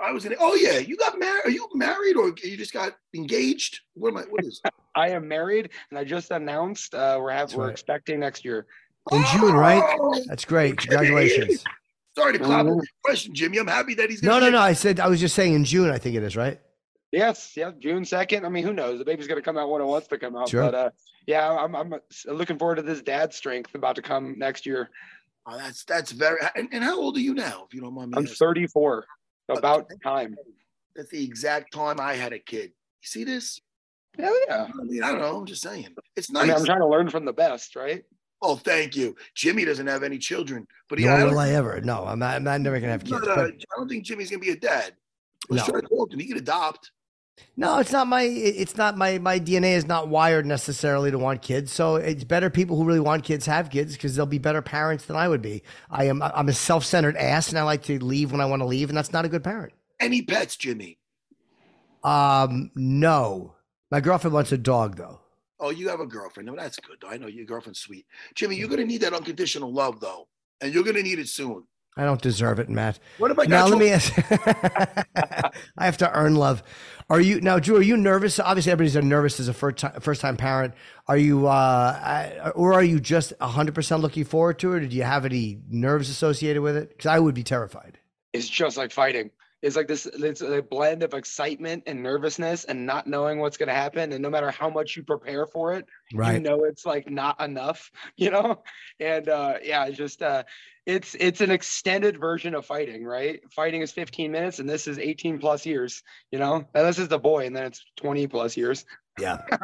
I 0.00 0.12
was 0.12 0.24
in. 0.26 0.34
Oh 0.38 0.54
yeah, 0.54 0.78
you 0.78 0.96
got 0.96 1.18
married. 1.18 1.42
Are 1.44 1.50
you 1.50 1.68
married 1.74 2.16
or 2.16 2.28
you 2.42 2.56
just 2.56 2.72
got 2.72 2.94
engaged? 3.14 3.80
What 3.94 4.08
am 4.10 4.18
I? 4.18 4.22
What 4.22 4.44
is? 4.44 4.60
I 4.96 5.10
am 5.10 5.28
married 5.28 5.70
and 5.90 5.98
I 5.98 6.04
just 6.04 6.30
announced 6.30 6.94
uh, 6.94 7.18
we're 7.20 7.30
have, 7.30 7.48
That's 7.48 7.54
we're 7.56 7.64
right. 7.64 7.72
expecting 7.72 8.20
next 8.20 8.44
year. 8.44 8.66
In 9.12 9.22
June, 9.32 9.54
right? 9.54 9.82
Oh, 10.00 10.20
That's 10.26 10.44
great. 10.44 10.78
Congratulations. 10.78 11.62
Sorry 12.18 12.32
to 12.32 12.38
clap 12.38 12.64
Mhm. 12.66 12.76
your 12.76 12.84
question, 13.04 13.34
Jimmy. 13.34 13.58
I'm 13.58 13.66
happy 13.66 13.94
that 13.94 14.10
he's. 14.10 14.22
No, 14.22 14.40
no, 14.40 14.48
no. 14.50 14.58
I 14.58 14.72
said 14.72 14.98
I 15.00 15.06
was 15.08 15.20
just 15.20 15.34
saying 15.34 15.54
in 15.54 15.64
June. 15.64 15.90
I 15.90 15.98
think 15.98 16.16
it 16.16 16.22
is 16.22 16.36
right. 16.36 16.58
Yes, 17.12 17.52
yeah, 17.56 17.70
June 17.78 18.04
second. 18.04 18.44
I 18.44 18.48
mean, 18.48 18.64
who 18.64 18.72
knows? 18.72 18.98
The 18.98 19.04
baby's 19.04 19.26
gonna 19.28 19.42
come 19.42 19.56
out 19.56 19.70
when 19.70 19.80
it 19.80 19.84
wants 19.84 20.08
to 20.08 20.18
come 20.18 20.34
out. 20.36 20.48
Sure. 20.48 20.62
But 20.62 20.74
uh, 20.74 20.90
yeah, 21.26 21.48
I'm 21.50 21.76
I'm 21.76 21.94
looking 22.26 22.58
forward 22.58 22.76
to 22.76 22.82
this 22.82 23.00
dad 23.00 23.32
strength 23.32 23.74
about 23.74 23.96
to 23.96 24.02
come 24.02 24.34
next 24.38 24.66
year. 24.66 24.90
Oh, 25.46 25.56
that's 25.56 25.84
that's 25.84 26.10
very. 26.12 26.38
And, 26.56 26.68
and 26.72 26.82
how 26.82 26.98
old 26.98 27.16
are 27.16 27.20
you 27.20 27.34
now, 27.34 27.64
if 27.68 27.74
you 27.74 27.80
don't 27.80 27.94
mind 27.94 28.10
me 28.10 28.18
I'm 28.18 28.24
asking? 28.24 28.36
34. 28.36 29.04
About 29.48 29.86
time. 30.02 30.34
That's 30.96 31.10
the 31.10 31.22
exact 31.22 31.72
time 31.72 32.00
I 32.00 32.14
had 32.14 32.32
a 32.32 32.38
kid. 32.38 32.70
You 33.02 33.06
see 33.06 33.24
this? 33.24 33.60
Hell 34.18 34.34
yeah. 34.48 34.66
I 34.68 34.82
mean, 34.84 35.02
I 35.02 35.10
don't 35.12 35.20
know. 35.20 35.36
I'm 35.36 35.46
just 35.46 35.62
saying. 35.62 35.94
It's 36.16 36.30
I 36.30 36.32
nice. 36.32 36.48
mean, 36.48 36.56
I'm 36.56 36.64
trying 36.64 36.80
to 36.80 36.86
learn 36.88 37.08
from 37.10 37.24
the 37.24 37.32
best, 37.32 37.76
right? 37.76 38.02
oh, 38.42 38.56
thank 38.56 38.94
you. 38.96 39.14
Jimmy 39.34 39.64
doesn't 39.64 39.86
have 39.86 40.02
any 40.02 40.18
children, 40.18 40.66
but 40.88 40.98
he. 40.98 41.04
Nor 41.04 41.14
I 41.14 41.20
don't, 41.20 41.30
will 41.30 41.38
I 41.38 41.50
ever. 41.50 41.80
No, 41.80 42.04
I'm 42.04 42.18
not. 42.18 42.34
I'm 42.34 42.44
not 42.44 42.60
never 42.60 42.78
gonna 42.80 42.92
have 42.92 43.04
kids. 43.04 43.12
not, 43.12 43.28
uh, 43.28 43.34
but 43.36 43.46
I 43.54 43.76
don't 43.76 43.88
think 43.88 44.04
Jimmy's 44.04 44.30
gonna 44.30 44.40
be 44.40 44.50
a 44.50 44.56
dad. 44.56 44.94
Let's 45.48 45.66
No. 45.68 45.72
try 45.74 45.80
to 45.80 45.86
talk 45.88 46.10
to 46.10 46.14
him. 46.14 46.20
He 46.20 46.26
can 46.26 46.38
adopt. 46.38 46.90
No, 47.56 47.78
it's 47.78 47.92
not 47.92 48.06
my. 48.06 48.22
It's 48.22 48.76
not 48.76 48.96
my. 48.96 49.18
My 49.18 49.38
DNA 49.40 49.72
is 49.76 49.86
not 49.86 50.08
wired 50.08 50.46
necessarily 50.46 51.10
to 51.10 51.18
want 51.18 51.42
kids. 51.42 51.72
So 51.72 51.96
it's 51.96 52.24
better 52.24 52.50
people 52.50 52.76
who 52.76 52.84
really 52.84 53.00
want 53.00 53.24
kids 53.24 53.46
have 53.46 53.70
kids 53.70 53.94
because 53.94 54.14
they'll 54.14 54.26
be 54.26 54.38
better 54.38 54.62
parents 54.62 55.06
than 55.06 55.16
I 55.16 55.28
would 55.28 55.42
be. 55.42 55.62
I 55.90 56.04
am. 56.04 56.22
I'm 56.22 56.48
a 56.48 56.52
self-centered 56.52 57.16
ass, 57.16 57.48
and 57.48 57.58
I 57.58 57.62
like 57.62 57.82
to 57.84 58.02
leave 58.02 58.32
when 58.32 58.40
I 58.40 58.46
want 58.46 58.60
to 58.60 58.66
leave, 58.66 58.90
and 58.90 58.96
that's 58.96 59.12
not 59.12 59.24
a 59.24 59.28
good 59.28 59.44
parent. 59.44 59.72
Any 59.98 60.22
pets, 60.22 60.56
Jimmy? 60.56 60.98
Um, 62.04 62.70
no. 62.74 63.54
My 63.90 64.00
girlfriend 64.00 64.34
wants 64.34 64.52
a 64.52 64.58
dog 64.58 64.96
though. 64.96 65.20
Oh, 65.58 65.70
you 65.70 65.88
have 65.88 66.00
a 66.00 66.06
girlfriend. 66.06 66.46
No, 66.48 66.56
that's 66.56 66.78
good. 66.78 67.02
I 67.08 67.16
know 67.16 67.26
your 67.26 67.46
girlfriend's 67.46 67.80
sweet. 67.80 68.06
Jimmy, 68.34 68.56
you're 68.56 68.68
gonna 68.68 68.84
need 68.84 69.00
that 69.00 69.14
unconditional 69.14 69.72
love 69.72 70.00
though, 70.00 70.28
and 70.60 70.74
you're 70.74 70.84
gonna 70.84 71.02
need 71.02 71.18
it 71.18 71.28
soon. 71.28 71.64
I 71.96 72.04
don't 72.04 72.20
deserve 72.20 72.58
it, 72.58 72.68
Matt. 72.68 72.98
What 73.18 73.30
if 73.30 73.38
I 73.38 73.44
now 73.46 73.66
let 73.66 73.78
you? 73.78 73.84
me 73.84 73.90
ask. 73.90 74.12
I 75.78 75.84
have 75.84 75.96
to 75.98 76.12
earn 76.12 76.34
love. 76.34 76.62
Are 77.08 77.20
you 77.20 77.40
now, 77.40 77.58
Drew? 77.58 77.76
Are 77.76 77.82
you 77.82 77.96
nervous? 77.96 78.38
Obviously, 78.38 78.72
everybody's 78.72 78.96
nervous 79.02 79.40
as 79.40 79.48
a 79.48 79.54
first 79.54 79.78
time, 79.78 80.00
first 80.00 80.20
time 80.20 80.36
parent. 80.36 80.74
Are 81.08 81.16
you, 81.16 81.46
uh, 81.46 82.52
or 82.54 82.74
are 82.74 82.82
you 82.82 83.00
just 83.00 83.32
hundred 83.40 83.74
percent 83.74 84.02
looking 84.02 84.24
forward 84.24 84.58
to 84.58 84.74
it? 84.74 84.82
Or 84.82 84.86
do 84.86 84.96
you 84.96 85.04
have 85.04 85.24
any 85.24 85.60
nerves 85.70 86.10
associated 86.10 86.62
with 86.62 86.76
it? 86.76 86.90
Because 86.90 87.06
I 87.06 87.18
would 87.18 87.34
be 87.34 87.44
terrified. 87.44 87.98
It's 88.32 88.48
just 88.48 88.76
like 88.76 88.92
fighting. 88.92 89.30
It's 89.62 89.76
like 89.76 89.88
this 89.88 90.06
it's 90.06 90.42
a 90.42 90.62
blend 90.62 91.02
of 91.02 91.14
excitement 91.14 91.84
and 91.86 92.02
nervousness 92.02 92.64
and 92.64 92.86
not 92.86 93.06
knowing 93.06 93.38
what's 93.38 93.56
going 93.56 93.68
to 93.68 93.74
happen 93.74 94.12
and 94.12 94.22
no 94.22 94.30
matter 94.30 94.50
how 94.50 94.70
much 94.70 94.96
you 94.96 95.02
prepare 95.02 95.46
for 95.46 95.72
it, 95.72 95.86
you 96.18 96.18
Right. 96.18 96.40
know 96.40 96.64
it's 96.64 96.84
like 96.86 97.10
not 97.10 97.40
enough, 97.40 97.90
you 98.16 98.30
know? 98.30 98.62
And 99.00 99.28
uh 99.28 99.54
yeah, 99.62 99.86
it's 99.86 99.96
just 99.96 100.22
uh 100.22 100.44
it's 100.84 101.16
it's 101.18 101.40
an 101.40 101.50
extended 101.50 102.18
version 102.18 102.54
of 102.54 102.66
fighting, 102.66 103.04
right? 103.04 103.40
Fighting 103.52 103.82
is 103.82 103.92
15 103.92 104.30
minutes 104.30 104.58
and 104.58 104.68
this 104.68 104.86
is 104.86 104.98
18 104.98 105.38
plus 105.38 105.66
years, 105.66 106.02
you 106.30 106.38
know? 106.38 106.66
And 106.74 106.86
this 106.86 106.98
is 106.98 107.08
the 107.08 107.18
boy 107.18 107.46
and 107.46 107.56
then 107.56 107.64
it's 107.64 107.84
20 107.96 108.26
plus 108.28 108.56
years. 108.56 108.84
Yeah. 109.18 109.38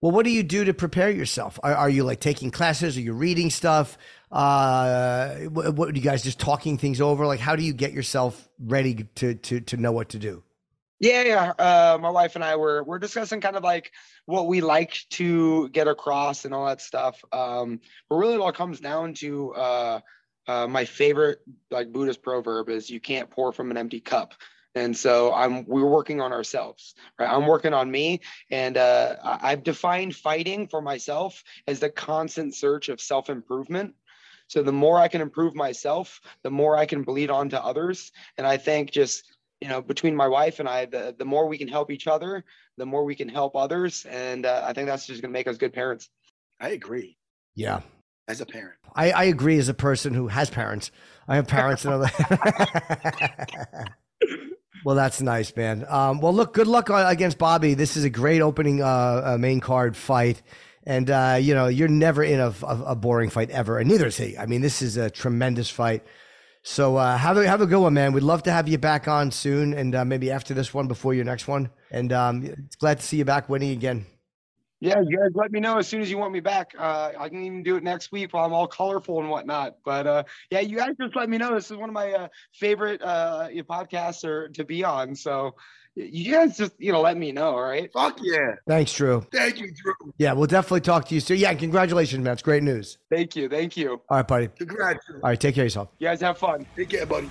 Well, 0.00 0.12
what 0.12 0.24
do 0.24 0.30
you 0.30 0.42
do 0.42 0.64
to 0.64 0.74
prepare 0.74 1.10
yourself? 1.10 1.58
Are, 1.62 1.74
are 1.74 1.90
you 1.90 2.04
like 2.04 2.20
taking 2.20 2.50
classes? 2.50 2.96
Are 2.96 3.00
you 3.00 3.14
reading 3.14 3.50
stuff? 3.50 3.96
Uh, 4.30 5.34
what, 5.50 5.74
what 5.74 5.88
are 5.88 5.92
you 5.92 6.02
guys 6.02 6.22
just 6.22 6.38
talking 6.38 6.76
things 6.76 7.00
over? 7.00 7.26
Like, 7.26 7.40
how 7.40 7.56
do 7.56 7.62
you 7.62 7.72
get 7.72 7.92
yourself 7.92 8.48
ready 8.58 9.06
to 9.16 9.34
to 9.34 9.60
to 9.60 9.76
know 9.76 9.92
what 9.92 10.10
to 10.10 10.18
do? 10.18 10.42
Yeah, 10.98 11.22
yeah. 11.22 11.50
Uh, 11.58 11.98
my 12.00 12.10
wife 12.10 12.36
and 12.36 12.44
I 12.44 12.56
were 12.56 12.82
we're 12.84 12.98
discussing 12.98 13.40
kind 13.40 13.56
of 13.56 13.62
like 13.62 13.92
what 14.24 14.48
we 14.48 14.60
like 14.60 15.04
to 15.10 15.68
get 15.70 15.88
across 15.88 16.44
and 16.44 16.54
all 16.54 16.66
that 16.66 16.80
stuff. 16.80 17.22
Um, 17.32 17.80
but 18.08 18.16
really, 18.16 18.34
it 18.34 18.40
all 18.40 18.52
comes 18.52 18.80
down 18.80 19.14
to 19.14 19.54
uh, 19.54 20.00
uh, 20.46 20.66
my 20.66 20.84
favorite 20.84 21.40
like 21.70 21.92
Buddhist 21.92 22.22
proverb 22.22 22.68
is 22.68 22.90
"You 22.90 23.00
can't 23.00 23.30
pour 23.30 23.52
from 23.52 23.70
an 23.70 23.76
empty 23.76 24.00
cup." 24.00 24.34
And 24.76 24.94
so 24.94 25.32
I'm 25.32 25.64
we're 25.64 25.86
working 25.86 26.20
on 26.20 26.32
ourselves, 26.32 26.94
right? 27.18 27.30
I'm 27.30 27.46
working 27.46 27.72
on 27.72 27.90
me, 27.90 28.20
and 28.50 28.76
uh, 28.76 29.16
I've 29.24 29.62
defined 29.62 30.14
fighting 30.14 30.68
for 30.68 30.82
myself 30.82 31.42
as 31.66 31.80
the 31.80 31.88
constant 31.88 32.54
search 32.54 32.90
of 32.90 33.00
self 33.00 33.30
improvement. 33.30 33.94
So 34.48 34.62
the 34.62 34.74
more 34.74 34.98
I 34.98 35.08
can 35.08 35.22
improve 35.22 35.54
myself, 35.54 36.20
the 36.42 36.50
more 36.50 36.76
I 36.76 36.84
can 36.84 37.02
bleed 37.04 37.30
on 37.30 37.48
to 37.48 37.64
others. 37.64 38.12
And 38.36 38.46
I 38.46 38.58
think 38.58 38.90
just 38.90 39.24
you 39.62 39.68
know 39.68 39.80
between 39.80 40.14
my 40.14 40.28
wife 40.28 40.60
and 40.60 40.68
I, 40.68 40.84
the 40.84 41.16
the 41.18 41.24
more 41.24 41.48
we 41.48 41.56
can 41.56 41.68
help 41.68 41.90
each 41.90 42.06
other, 42.06 42.44
the 42.76 42.86
more 42.86 43.04
we 43.04 43.14
can 43.14 43.30
help 43.30 43.56
others, 43.56 44.04
and 44.04 44.44
uh, 44.44 44.62
I 44.66 44.74
think 44.74 44.88
that's 44.88 45.06
just 45.06 45.22
going 45.22 45.32
to 45.32 45.38
make 45.38 45.48
us 45.48 45.56
good 45.56 45.72
parents. 45.72 46.10
I 46.60 46.70
agree. 46.70 47.16
Yeah. 47.54 47.80
As 48.28 48.42
a 48.42 48.46
parent, 48.46 48.74
I, 48.94 49.12
I 49.12 49.24
agree. 49.24 49.56
As 49.56 49.70
a 49.70 49.74
person 49.74 50.12
who 50.12 50.26
has 50.26 50.50
parents, 50.50 50.90
I 51.28 51.36
have 51.36 51.46
parents 51.46 51.86
and 51.86 51.94
other. 51.94 52.10
well, 54.86 54.94
that's 54.94 55.20
nice, 55.20 55.56
man. 55.56 55.84
Um, 55.88 56.20
well, 56.20 56.32
look, 56.32 56.54
good 56.54 56.68
luck 56.68 56.90
against 56.90 57.38
Bobby. 57.38 57.74
This 57.74 57.96
is 57.96 58.04
a 58.04 58.08
great 58.08 58.40
opening 58.40 58.84
uh, 58.84 58.86
uh, 59.34 59.36
main 59.36 59.58
card 59.58 59.96
fight. 59.96 60.40
And, 60.84 61.10
uh, 61.10 61.38
you 61.40 61.56
know, 61.56 61.66
you're 61.66 61.88
never 61.88 62.22
in 62.22 62.38
a, 62.38 62.54
a, 62.62 62.82
a, 62.90 62.94
boring 62.94 63.28
fight 63.28 63.50
ever. 63.50 63.80
And 63.80 63.90
neither 63.90 64.06
is 64.06 64.16
he. 64.16 64.38
I 64.38 64.46
mean, 64.46 64.60
this 64.60 64.82
is 64.82 64.96
a 64.96 65.10
tremendous 65.10 65.68
fight. 65.68 66.04
So 66.62 66.98
uh, 66.98 67.18
have, 67.18 67.36
a, 67.36 67.48
have 67.48 67.60
a 67.60 67.66
good 67.66 67.80
one, 67.80 67.94
man. 67.94 68.12
We'd 68.12 68.22
love 68.22 68.44
to 68.44 68.52
have 68.52 68.68
you 68.68 68.78
back 68.78 69.08
on 69.08 69.32
soon. 69.32 69.74
And 69.74 69.92
uh, 69.92 70.04
maybe 70.04 70.30
after 70.30 70.54
this 70.54 70.72
one, 70.72 70.86
before 70.86 71.14
your 71.14 71.24
next 71.24 71.48
one. 71.48 71.70
And 71.90 72.12
um, 72.12 72.68
glad 72.78 73.00
to 73.00 73.04
see 73.04 73.16
you 73.16 73.24
back 73.24 73.48
winning 73.48 73.72
again. 73.72 74.06
Yeah, 74.80 75.00
you 75.00 75.16
guys 75.16 75.30
let 75.34 75.52
me 75.52 75.60
know 75.60 75.78
as 75.78 75.88
soon 75.88 76.02
as 76.02 76.10
you 76.10 76.18
want 76.18 76.32
me 76.32 76.40
back. 76.40 76.74
Uh, 76.78 77.12
I 77.18 77.28
can 77.28 77.42
even 77.44 77.62
do 77.62 77.76
it 77.76 77.82
next 77.82 78.12
week 78.12 78.32
while 78.32 78.44
I'm 78.44 78.52
all 78.52 78.66
colorful 78.66 79.20
and 79.20 79.30
whatnot. 79.30 79.76
But 79.84 80.06
uh, 80.06 80.24
yeah, 80.50 80.60
you 80.60 80.76
guys 80.76 80.90
just 81.00 81.16
let 81.16 81.28
me 81.28 81.38
know. 81.38 81.54
This 81.54 81.70
is 81.70 81.76
one 81.76 81.88
of 81.88 81.94
my 81.94 82.12
uh, 82.12 82.28
favorite 82.52 83.00
uh, 83.02 83.48
podcasts 83.68 84.24
or 84.24 84.48
to 84.50 84.64
be 84.64 84.84
on. 84.84 85.14
So 85.14 85.54
you 85.94 86.32
guys 86.34 86.58
just 86.58 86.72
you 86.78 86.92
know 86.92 87.00
let 87.00 87.16
me 87.16 87.32
know. 87.32 87.54
All 87.54 87.62
right. 87.62 87.90
Fuck 87.92 88.18
yeah. 88.22 88.56
Thanks, 88.68 88.92
Drew. 88.92 89.26
Thank 89.32 89.58
you, 89.58 89.72
Drew. 89.72 89.94
Yeah, 90.18 90.34
we'll 90.34 90.46
definitely 90.46 90.82
talk 90.82 91.08
to 91.08 91.14
you 91.14 91.20
soon. 91.20 91.38
Yeah, 91.38 91.54
congratulations, 91.54 92.22
man. 92.22 92.34
It's 92.34 92.42
great 92.42 92.62
news. 92.62 92.98
Thank 93.10 93.34
you. 93.34 93.48
Thank 93.48 93.76
you. 93.76 94.02
All 94.10 94.18
right, 94.18 94.28
buddy. 94.28 94.48
Congrats. 94.48 95.06
All 95.08 95.20
right, 95.22 95.40
take 95.40 95.54
care 95.54 95.62
of 95.62 95.66
yourself. 95.66 95.88
You 95.98 96.08
guys 96.08 96.20
have 96.20 96.36
fun. 96.36 96.66
Take 96.76 96.90
care, 96.90 97.06
buddy. 97.06 97.30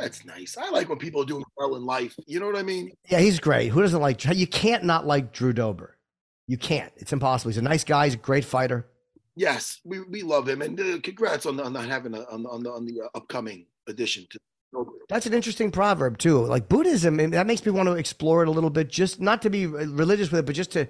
That's 0.00 0.24
nice. 0.24 0.56
I 0.56 0.70
like 0.70 0.88
when 0.88 0.98
people 0.98 1.22
are 1.22 1.26
doing 1.26 1.44
well 1.56 1.76
in 1.76 1.84
life. 1.84 2.14
You 2.26 2.40
know 2.40 2.46
what 2.46 2.56
I 2.56 2.62
mean? 2.62 2.92
Yeah, 3.08 3.20
he's 3.20 3.40
great. 3.40 3.68
Who 3.68 3.82
doesn't 3.82 4.00
like? 4.00 4.24
You 4.24 4.46
can't 4.46 4.84
not 4.84 5.06
like 5.06 5.32
Drew 5.32 5.52
Dober. 5.52 5.96
You 6.46 6.56
can't. 6.56 6.92
It's 6.96 7.12
impossible. 7.12 7.50
He's 7.50 7.58
a 7.58 7.62
nice 7.62 7.84
guy. 7.84 8.06
He's 8.06 8.14
a 8.14 8.18
great 8.18 8.44
fighter. 8.44 8.86
Yes, 9.36 9.80
we, 9.84 10.00
we 10.00 10.22
love 10.22 10.48
him, 10.48 10.62
and 10.62 10.80
uh, 10.80 10.98
congrats 11.00 11.46
on, 11.46 11.56
the, 11.56 11.64
on 11.64 11.72
not 11.72 11.86
having 11.86 12.12
a, 12.14 12.22
on 12.24 12.42
the 12.42 12.48
on 12.48 12.62
the, 12.64 12.70
on 12.72 12.84
the 12.84 13.02
uh, 13.02 13.08
upcoming 13.14 13.66
edition 13.86 14.26
to. 14.30 14.38
That's 15.08 15.26
an 15.26 15.32
interesting 15.32 15.70
proverb 15.70 16.18
too. 16.18 16.44
Like 16.44 16.68
Buddhism, 16.68 17.16
that 17.30 17.46
makes 17.46 17.64
me 17.64 17.72
want 17.72 17.86
to 17.86 17.94
explore 17.94 18.42
it 18.42 18.48
a 18.48 18.50
little 18.50 18.68
bit. 18.68 18.88
Just 18.88 19.20
not 19.20 19.40
to 19.42 19.50
be 19.50 19.66
religious 19.66 20.30
with 20.30 20.40
it, 20.40 20.46
but 20.46 20.54
just 20.54 20.72
to 20.72 20.88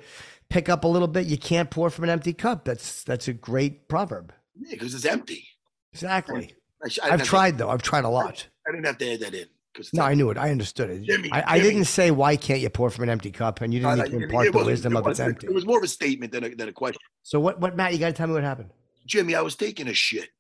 pick 0.49 0.69
up 0.69 0.85
a 0.85 0.89
little 0.89 1.07
bit. 1.07 1.27
You 1.27 1.39
can't 1.39 1.71
pour 1.71 1.91
from 1.91 2.05
an 2.05 2.11
empty 2.11 2.33
cup. 2.33 2.65
That's 2.65 3.05
that's 3.05 3.29
a 3.29 3.33
great 3.33 3.87
proverb. 3.89 4.33
Yeah, 4.59 4.73
because 4.73 4.95
it's 4.95 5.05
empty. 5.05 5.47
Exactly. 5.93 6.55
I, 7.03 7.09
have 7.09 7.23
tried 7.23 7.59
though. 7.59 7.71
I've 7.71 7.83
tried 7.83 8.05
a 8.05 8.09
lot. 8.09 8.47
I 8.69 8.73
didn't 8.73 8.87
have 8.87 8.99
to 8.99 9.13
add 9.13 9.21
that 9.21 9.35
in. 9.35 9.47
No, 9.93 10.03
I 10.03 10.15
knew 10.15 10.31
it. 10.31 10.37
I 10.37 10.51
understood 10.51 10.91
it. 10.91 11.03
Jimmy, 11.05 11.31
I, 11.33 11.55
I, 11.55 11.61
didn't 11.61 11.85
say 11.85 12.11
why 12.11 12.37
can't 12.37 12.61
you 12.61 12.69
pour 12.69 12.91
from 12.91 13.05
an 13.05 13.11
empty 13.11 13.31
cup, 13.31 13.61
and 13.61 13.73
you 13.73 13.81
didn't 13.81 14.09
even 14.09 14.23
impart 14.25 14.53
the 14.53 14.65
wisdom 14.65 14.97
of 14.97 15.07
it's 15.07 15.21
empty. 15.21 15.47
It 15.47 15.55
was 15.55 15.67
more 15.67 15.79
of 15.79 15.85
a 15.85 15.89
statement 15.89 16.33
than 16.33 16.45
a, 16.45 16.49
than 16.55 16.69
a 16.69 16.73
question. 16.73 17.01
So 17.23 17.39
what? 17.39 17.61
What, 17.61 17.77
Matt? 17.77 17.93
You 17.93 17.99
got 17.99 18.09
to 18.09 18.13
tell 18.13 18.27
me 18.27 18.35
what 18.35 18.43
happened. 18.43 18.71
Jimmy, 19.07 19.35
I 19.37 19.41
was 19.41 19.55
taking 19.55 19.87
a 19.87 19.95
shit 19.95 20.31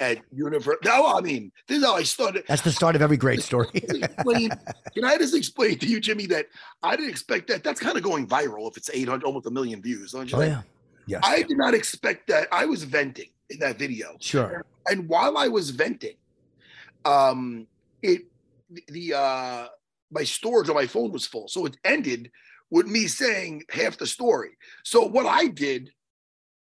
at 0.00 0.18
university. 0.32 0.88
No, 0.88 1.06
I 1.06 1.20
mean, 1.20 1.52
this 1.68 1.78
is 1.78 1.84
how 1.84 1.94
I 1.94 2.02
started. 2.02 2.44
That's 2.48 2.62
the 2.62 2.72
start 2.72 2.96
of 2.96 3.02
every 3.02 3.16
great 3.16 3.42
story. 3.42 3.68
explain, 3.74 4.50
can 4.92 5.04
I 5.04 5.16
just 5.18 5.34
explain 5.34 5.78
to 5.78 5.86
you, 5.86 6.00
Jimmy, 6.00 6.26
that 6.26 6.46
I 6.82 6.96
didn't 6.96 7.10
expect 7.10 7.48
that. 7.48 7.62
That's 7.62 7.80
kind 7.80 7.96
of 7.96 8.02
going 8.02 8.26
viral 8.26 8.68
if 8.70 8.76
it's 8.76 8.90
800, 8.92 9.24
almost 9.24 9.46
a 9.46 9.50
million 9.50 9.80
views. 9.80 10.12
Don't 10.12 10.30
you 10.30 10.38
oh, 10.38 10.42
yeah. 10.42 10.62
Yes. 11.06 11.22
I 11.24 11.42
did 11.42 11.58
not 11.58 11.74
expect 11.74 12.28
that. 12.28 12.48
I 12.50 12.64
was 12.64 12.82
venting 12.84 13.28
in 13.50 13.58
that 13.60 13.78
video. 13.78 14.16
Sure. 14.20 14.64
And 14.88 15.08
while 15.08 15.36
I 15.36 15.48
was 15.48 15.70
venting, 15.70 16.16
um, 17.04 17.66
it 18.02 18.22
the 18.88 19.14
uh 19.14 19.66
my 20.10 20.24
storage 20.24 20.68
on 20.68 20.74
my 20.74 20.86
phone 20.86 21.12
was 21.12 21.26
full. 21.26 21.48
So 21.48 21.66
it 21.66 21.76
ended 21.84 22.30
with 22.70 22.86
me 22.86 23.06
saying 23.06 23.64
half 23.70 23.98
the 23.98 24.06
story. 24.06 24.50
So 24.84 25.06
what 25.06 25.26
I 25.26 25.46
did 25.48 25.90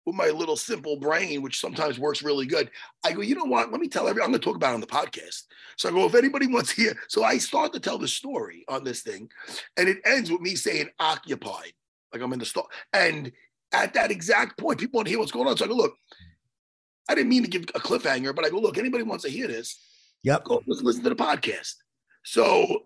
with 0.06 0.16
my 0.16 0.28
little 0.28 0.56
simple 0.56 0.96
brain, 0.96 1.42
which 1.42 1.60
sometimes 1.60 1.98
works 1.98 2.22
really 2.22 2.46
good, 2.46 2.70
I 3.04 3.12
go, 3.12 3.20
you 3.20 3.34
know 3.34 3.44
what? 3.44 3.70
Let 3.70 3.80
me 3.80 3.88
tell 3.88 4.08
everyone. 4.08 4.26
I'm 4.26 4.32
going 4.32 4.40
to 4.40 4.44
talk 4.44 4.56
about 4.56 4.72
it 4.72 4.74
on 4.74 4.80
the 4.80 4.86
podcast. 4.86 5.44
So 5.76 5.88
I 5.88 5.92
go, 5.92 6.06
if 6.06 6.14
anybody 6.14 6.46
wants 6.46 6.74
to 6.74 6.82
hear, 6.82 6.94
so 7.08 7.22
I 7.22 7.38
start 7.38 7.72
to 7.74 7.80
tell 7.80 7.98
the 7.98 8.08
story 8.08 8.64
on 8.68 8.84
this 8.84 9.02
thing, 9.02 9.30
and 9.76 9.88
it 9.88 9.98
ends 10.04 10.30
with 10.30 10.40
me 10.40 10.54
saying 10.54 10.88
occupied, 10.98 11.72
like 12.12 12.22
I'm 12.22 12.32
in 12.32 12.38
the 12.38 12.46
store. 12.46 12.68
And 12.92 13.30
at 13.72 13.94
that 13.94 14.10
exact 14.10 14.58
point, 14.58 14.80
people 14.80 14.98
want 14.98 15.06
to 15.06 15.10
hear 15.10 15.18
what's 15.18 15.32
going 15.32 15.48
on. 15.48 15.56
So 15.56 15.64
I 15.64 15.68
go, 15.68 15.74
look, 15.74 15.94
I 17.08 17.14
didn't 17.14 17.28
mean 17.28 17.42
to 17.42 17.50
give 17.50 17.62
a 17.74 17.80
cliffhanger, 17.80 18.34
but 18.34 18.44
I 18.44 18.50
go, 18.50 18.58
look, 18.58 18.78
anybody 18.78 19.04
wants 19.04 19.24
to 19.24 19.30
hear 19.30 19.48
this, 19.48 19.78
Yep. 20.22 20.44
Go 20.44 20.62
listen, 20.66 21.02
to 21.02 21.08
the 21.08 21.16
podcast. 21.16 21.74
So 22.24 22.84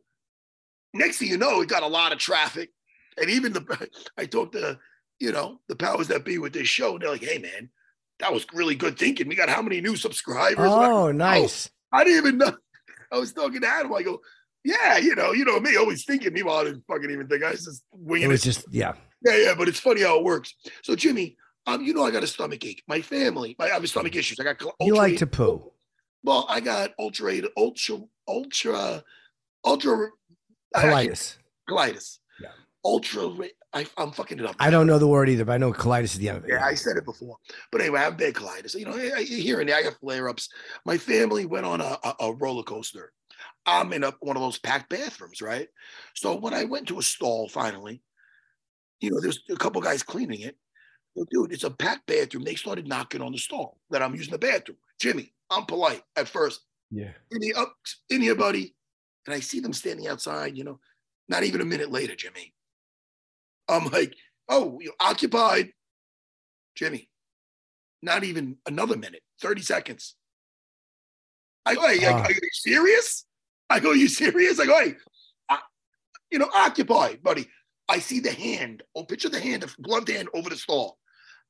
next 0.93 1.19
thing 1.19 1.29
you 1.29 1.39
know, 1.39 1.61
it 1.61 1.69
got 1.69 1.83
a 1.83 1.89
lot 1.89 2.13
of 2.13 2.19
traffic. 2.19 2.71
And 3.21 3.31
even 3.31 3.53
the 3.53 3.89
I 4.19 4.27
talked 4.27 4.53
to, 4.53 4.79
you 5.19 5.33
know, 5.33 5.61
the 5.69 5.77
powers 5.77 6.09
that 6.09 6.25
be 6.25 6.39
with 6.39 6.53
this 6.53 6.69
show. 6.69 6.93
and 6.93 7.03
They're 7.03 7.11
like, 7.11 7.25
hey 7.25 7.39
man, 7.39 7.71
that 8.21 8.33
was 8.33 8.47
really 8.53 8.75
good 8.75 8.99
thinking. 8.99 9.29
We 9.29 9.35
got 9.35 9.49
how 9.49 9.63
many 9.63 9.81
new 9.81 9.97
subscribers? 9.97 10.71
Oh, 10.71 11.11
nice. 11.13 11.71
Oh, 11.93 11.99
I 11.99 12.05
didn't 12.05 12.19
even 12.19 12.39
know. 12.39 12.57
I 13.13 13.19
was 13.19 13.33
talking 13.33 13.61
to 13.61 13.69
Adam. 13.69 13.93
I 13.93 14.03
go, 14.03 14.21
yeah, 14.65 14.97
you 14.97 15.15
know, 15.15 15.33
you 15.33 15.45
know 15.45 15.61
me 15.61 15.77
always 15.77 16.05
thinking. 16.05 16.33
Meanwhile, 16.33 16.59
I 16.59 16.65
didn't 16.65 16.85
fucking 16.89 17.11
even 17.11 17.29
think. 17.29 17.45
I 17.45 17.51
was 17.51 17.65
just 17.65 17.85
winging 17.93 18.29
it. 18.29 18.33
Was 18.33 18.43
it. 18.43 18.45
just 18.45 18.67
yeah. 18.71 18.95
Yeah, 19.25 19.37
yeah, 19.37 19.55
but 19.57 19.69
it's 19.69 19.81
funny 19.81 20.03
how 20.03 20.19
it 20.19 20.25
works. 20.25 20.55
So 20.83 20.95
Jimmy, 20.95 21.37
um, 21.67 21.83
you 21.83 21.95
know, 21.95 22.03
I 22.03 22.11
got 22.11 22.23
a 22.23 22.27
stomach 22.27 22.65
ache. 22.65 22.83
My 22.89 23.01
family, 23.01 23.57
I 23.59 23.69
have 23.69 23.83
a 23.83 23.87
stomach 23.87 24.15
issues. 24.17 24.39
I 24.41 24.45
got. 24.45 24.63
You 24.81 24.95
like 24.95 25.17
to 25.19 25.27
poo. 25.27 25.71
Well, 26.25 26.47
I 26.49 26.61
got 26.61 26.93
ultra, 26.99 27.43
ultra, 27.57 27.99
ultra, 28.27 29.05
ultra 29.65 30.09
colitis. 30.75 31.37
Colitis. 31.69 32.19
Yeah. 32.41 32.49
Ultra. 32.83 33.31
I, 33.75 33.87
I'm 33.99 34.11
fucking 34.11 34.39
it 34.39 34.47
up. 34.47 34.57
I 34.59 34.71
don't 34.71 34.87
know 34.87 34.99
the 34.99 35.07
word 35.07 35.29
either, 35.29 35.45
but 35.45 35.53
I 35.53 35.59
know 35.59 35.73
colitis 35.73 36.05
is 36.05 36.19
the 36.19 36.31
end 36.31 36.39
of 36.39 36.45
it. 36.45 36.51
Yeah, 36.51 36.65
I 36.65 36.75
said 36.75 36.97
it 36.97 37.05
before. 37.05 37.37
But 37.71 37.83
anyway, 37.83 38.01
I 38.01 38.05
have 38.05 38.17
bad 38.17 38.33
colitis. 38.33 38.75
You 38.75 38.87
know, 38.87 38.93
I, 38.93 39.19
I, 39.19 39.23
here 39.23 39.61
and 39.61 39.69
there, 39.69 39.77
I 39.77 39.83
got 39.83 40.01
flare 40.01 40.31
ups. 40.31 40.49
My 40.87 40.97
family 40.97 41.45
went 41.45 41.67
on 41.67 41.83
a, 41.83 41.99
a, 42.03 42.15
a 42.21 42.33
roller 42.33 42.63
coaster. 42.63 43.13
I'm 43.67 43.93
in 43.93 44.05
a, 44.05 44.13
one 44.21 44.37
of 44.37 44.43
those 44.43 44.59
packed 44.59 44.89
bathrooms, 44.89 45.43
right? 45.43 45.69
So 46.15 46.37
when 46.37 46.55
I 46.55 46.65
went 46.65 46.89
to 46.89 46.99
a 46.99 47.03
stall 47.03 47.51
finally, 47.51 48.03
you 49.01 49.11
know, 49.11 49.21
there's 49.21 49.43
a 49.51 49.57
couple 49.57 49.83
guys 49.83 50.03
cleaning 50.03 50.41
it. 50.41 50.57
Well, 51.15 51.27
dude, 51.31 51.53
it's 51.53 51.65
a 51.65 51.71
packed 51.71 52.07
bathroom. 52.07 52.45
They 52.45 52.55
started 52.55 52.89
knocking 52.89 53.21
on 53.21 53.33
the 53.33 53.39
stall 53.39 53.79
that 53.91 54.03
I'm 54.03 54.15
using 54.15 54.33
the 54.33 54.39
bathroom. 54.39 54.79
Jimmy, 54.99 55.34
I'm 55.51 55.67
polite 55.67 56.03
at 56.17 56.29
first. 56.29 56.61
Yeah. 56.91 57.13
In 57.31 57.43
here, 57.43 57.55
up, 57.57 57.75
in 58.11 58.21
here, 58.23 58.35
buddy. 58.35 58.75
And 59.27 59.35
I 59.35 59.41
see 59.41 59.61
them 59.61 59.73
standing 59.73 60.07
outside, 60.07 60.57
you 60.57 60.65
know, 60.65 60.79
not 61.29 61.45
even 61.45 61.61
a 61.61 61.65
minute 61.65 61.91
later, 61.91 62.15
Jimmy. 62.15 62.55
I'm 63.69 63.87
like, 63.87 64.15
oh, 64.49 64.79
you 64.81 64.93
occupied. 65.01 65.71
Jimmy, 66.77 67.09
not 68.03 68.25
even 68.25 68.57
another 68.67 68.97
minute, 68.97 69.23
30 69.41 69.63
seconds. 69.63 70.17
I 71.65 71.75
go, 71.75 71.87
hey, 71.89 72.05
Ah. 72.07 72.23
are 72.23 72.31
you 72.31 72.39
serious? 72.53 73.25
I 73.71 73.81
go, 73.81 73.93
you 73.93 74.09
serious? 74.09 74.61
I 74.61 74.67
go, 74.67 74.79
hey, 74.85 74.95
I- 75.49 75.61
you 76.31 76.39
know, 76.39 76.51
occupied, 76.55 77.23
buddy. 77.23 77.49
I 77.89 77.99
see 77.99 78.21
the 78.21 78.33
hand. 78.33 78.83
Oh, 78.95 79.05
picture 79.05 79.29
the 79.31 79.41
hand, 79.41 79.63
the 79.63 79.75
gloved 79.83 80.09
hand 80.09 80.29
over 80.35 80.51
the 80.51 80.57
stall. 80.57 80.99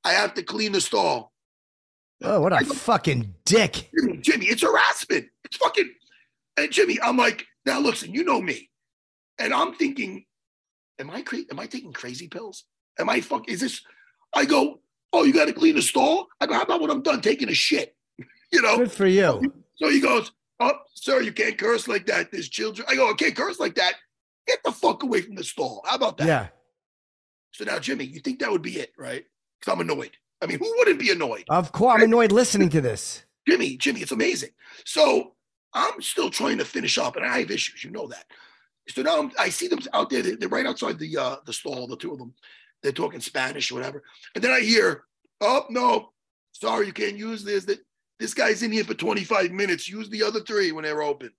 I 0.05 0.13
have 0.13 0.35
to 0.35 0.43
clean 0.43 0.73
the 0.73 0.81
stall. 0.81 1.33
Oh, 2.23 2.41
what 2.41 2.53
a 2.53 2.65
fucking 2.65 3.35
dick. 3.45 3.91
Jimmy, 3.99 4.19
Jimmy, 4.19 4.47
it's 4.47 4.63
harassment. 4.63 5.27
It's 5.45 5.57
fucking. 5.57 5.91
And 6.57 6.71
Jimmy, 6.71 6.99
I'm 7.03 7.17
like, 7.17 7.47
now 7.67 7.81
listen, 7.81 8.15
you 8.15 8.25
know 8.25 8.41
me, 8.41 8.71
and 9.39 9.53
I'm 9.53 9.75
thinking, 9.75 10.25
am 10.99 11.11
I 11.11 11.23
cra- 11.23 11.51
am 11.51 11.59
I 11.59 11.67
taking 11.67 11.93
crazy 11.93 12.29
pills? 12.29 12.65
Am 12.99 13.09
I 13.09 13.21
fuck? 13.21 13.49
Is 13.49 13.61
this? 13.61 13.81
I 14.33 14.45
go, 14.45 14.81
oh, 15.13 15.25
you 15.25 15.33
got 15.33 15.47
to 15.47 15.53
clean 15.53 15.77
the 15.77 15.83
stall. 15.83 16.29
I 16.41 16.47
go, 16.47 16.55
how 16.55 16.63
about 16.63 16.81
when 16.81 16.91
I'm 16.91 17.03
done 17.03 17.21
taking 17.21 17.49
a 17.49 17.55
shit? 17.55 17.95
You 18.53 18.63
know. 18.63 18.77
Good 18.77 18.93
for 18.93 19.07
you. 19.07 19.53
So 19.75 19.89
he 19.89 20.01
goes, 20.01 20.31
oh, 20.61 20.75
sir, 20.95 21.23
you 21.23 21.33
can't 21.33 21.59
curse 21.59 21.89
like 21.89 22.07
that. 22.07 22.31
There's 22.31 22.49
children. 22.49 22.87
I 22.89 22.95
go, 22.95 23.11
I 23.11 23.15
can't 23.15 23.35
curse 23.35 23.59
like 23.59 23.75
that. 23.75 23.95
Get 24.47 24.61
the 24.65 24.71
fuck 24.71 25.03
away 25.03 25.23
from 25.23 25.35
the 25.35 25.43
stall. 25.43 25.83
How 25.85 25.97
about 25.97 26.19
that? 26.19 26.29
Yeah. 26.29 26.47
So 27.51 27.65
now, 27.65 27.81
Jimmy, 27.81 28.05
you 28.05 28.21
think 28.21 28.39
that 28.39 28.53
would 28.53 28.63
be 28.63 28.79
it, 28.79 28.93
right? 28.97 29.25
Because 29.59 29.73
I'm 29.73 29.81
annoyed. 29.81 30.17
I 30.45 30.47
mean, 30.47 30.59
who 30.59 30.73
wouldn't 30.77 30.99
be 30.99 31.11
annoyed? 31.11 31.45
Of 31.49 31.73
course. 31.73 31.95
I'm 31.97 32.03
annoyed 32.03 32.31
listening 32.31 32.69
to 32.71 32.83
this. 32.83 33.25
Jimmy, 33.49 33.79
Jimmy, 33.79 34.01
it's 34.03 34.13
amazing. 34.13 34.51
So 34.85 35.33
I'm 35.73 36.03
still 36.03 36.29
trying 36.29 36.59
to 36.59 36.67
finish 36.67 36.99
up, 36.99 37.17
and 37.17 37.25
I 37.25 37.39
have 37.41 37.51
issues. 37.51 37.83
You 37.83 37.91
know 37.91 38.07
that. 38.09 38.27
So 38.89 39.01
now 39.01 39.19
I'm, 39.19 39.33
I 39.39 39.49
see 39.49 39.69
them 39.69 39.79
out 39.95 40.11
there. 40.11 40.21
They're, 40.21 40.49
right 40.51 40.67
outside 40.67 40.99
the 40.99 41.17
uh, 41.17 41.37
the 41.47 41.53
stall. 41.55 41.87
The 41.87 41.97
two 41.97 42.13
of 42.13 42.19
them. 42.19 42.35
They're 42.83 42.93
talking 42.93 43.21
Spanish 43.21 43.73
or 43.73 43.77
whatever. 43.77 44.03
And 44.35 44.45
then 44.45 44.51
I 44.51 44.61
hear, 44.61 45.05
"Oh 45.41 45.65
no, 45.71 46.13
sorry, 46.53 46.87
you 46.87 46.93
can't 46.93 47.17
use 47.17 47.43
this. 47.43 47.65
That 47.65 47.79
this 48.21 48.35
guy's 48.35 48.63
in 48.63 48.71
here 48.71 48.85
for 48.85 48.95
25 48.95 49.51
minutes. 49.51 49.89
Use 49.89 50.11
the 50.11 50.23
other 50.23 50.41
three 50.41 50.73
when 50.73 50.85
they're 50.85 51.03
open." 51.03 51.31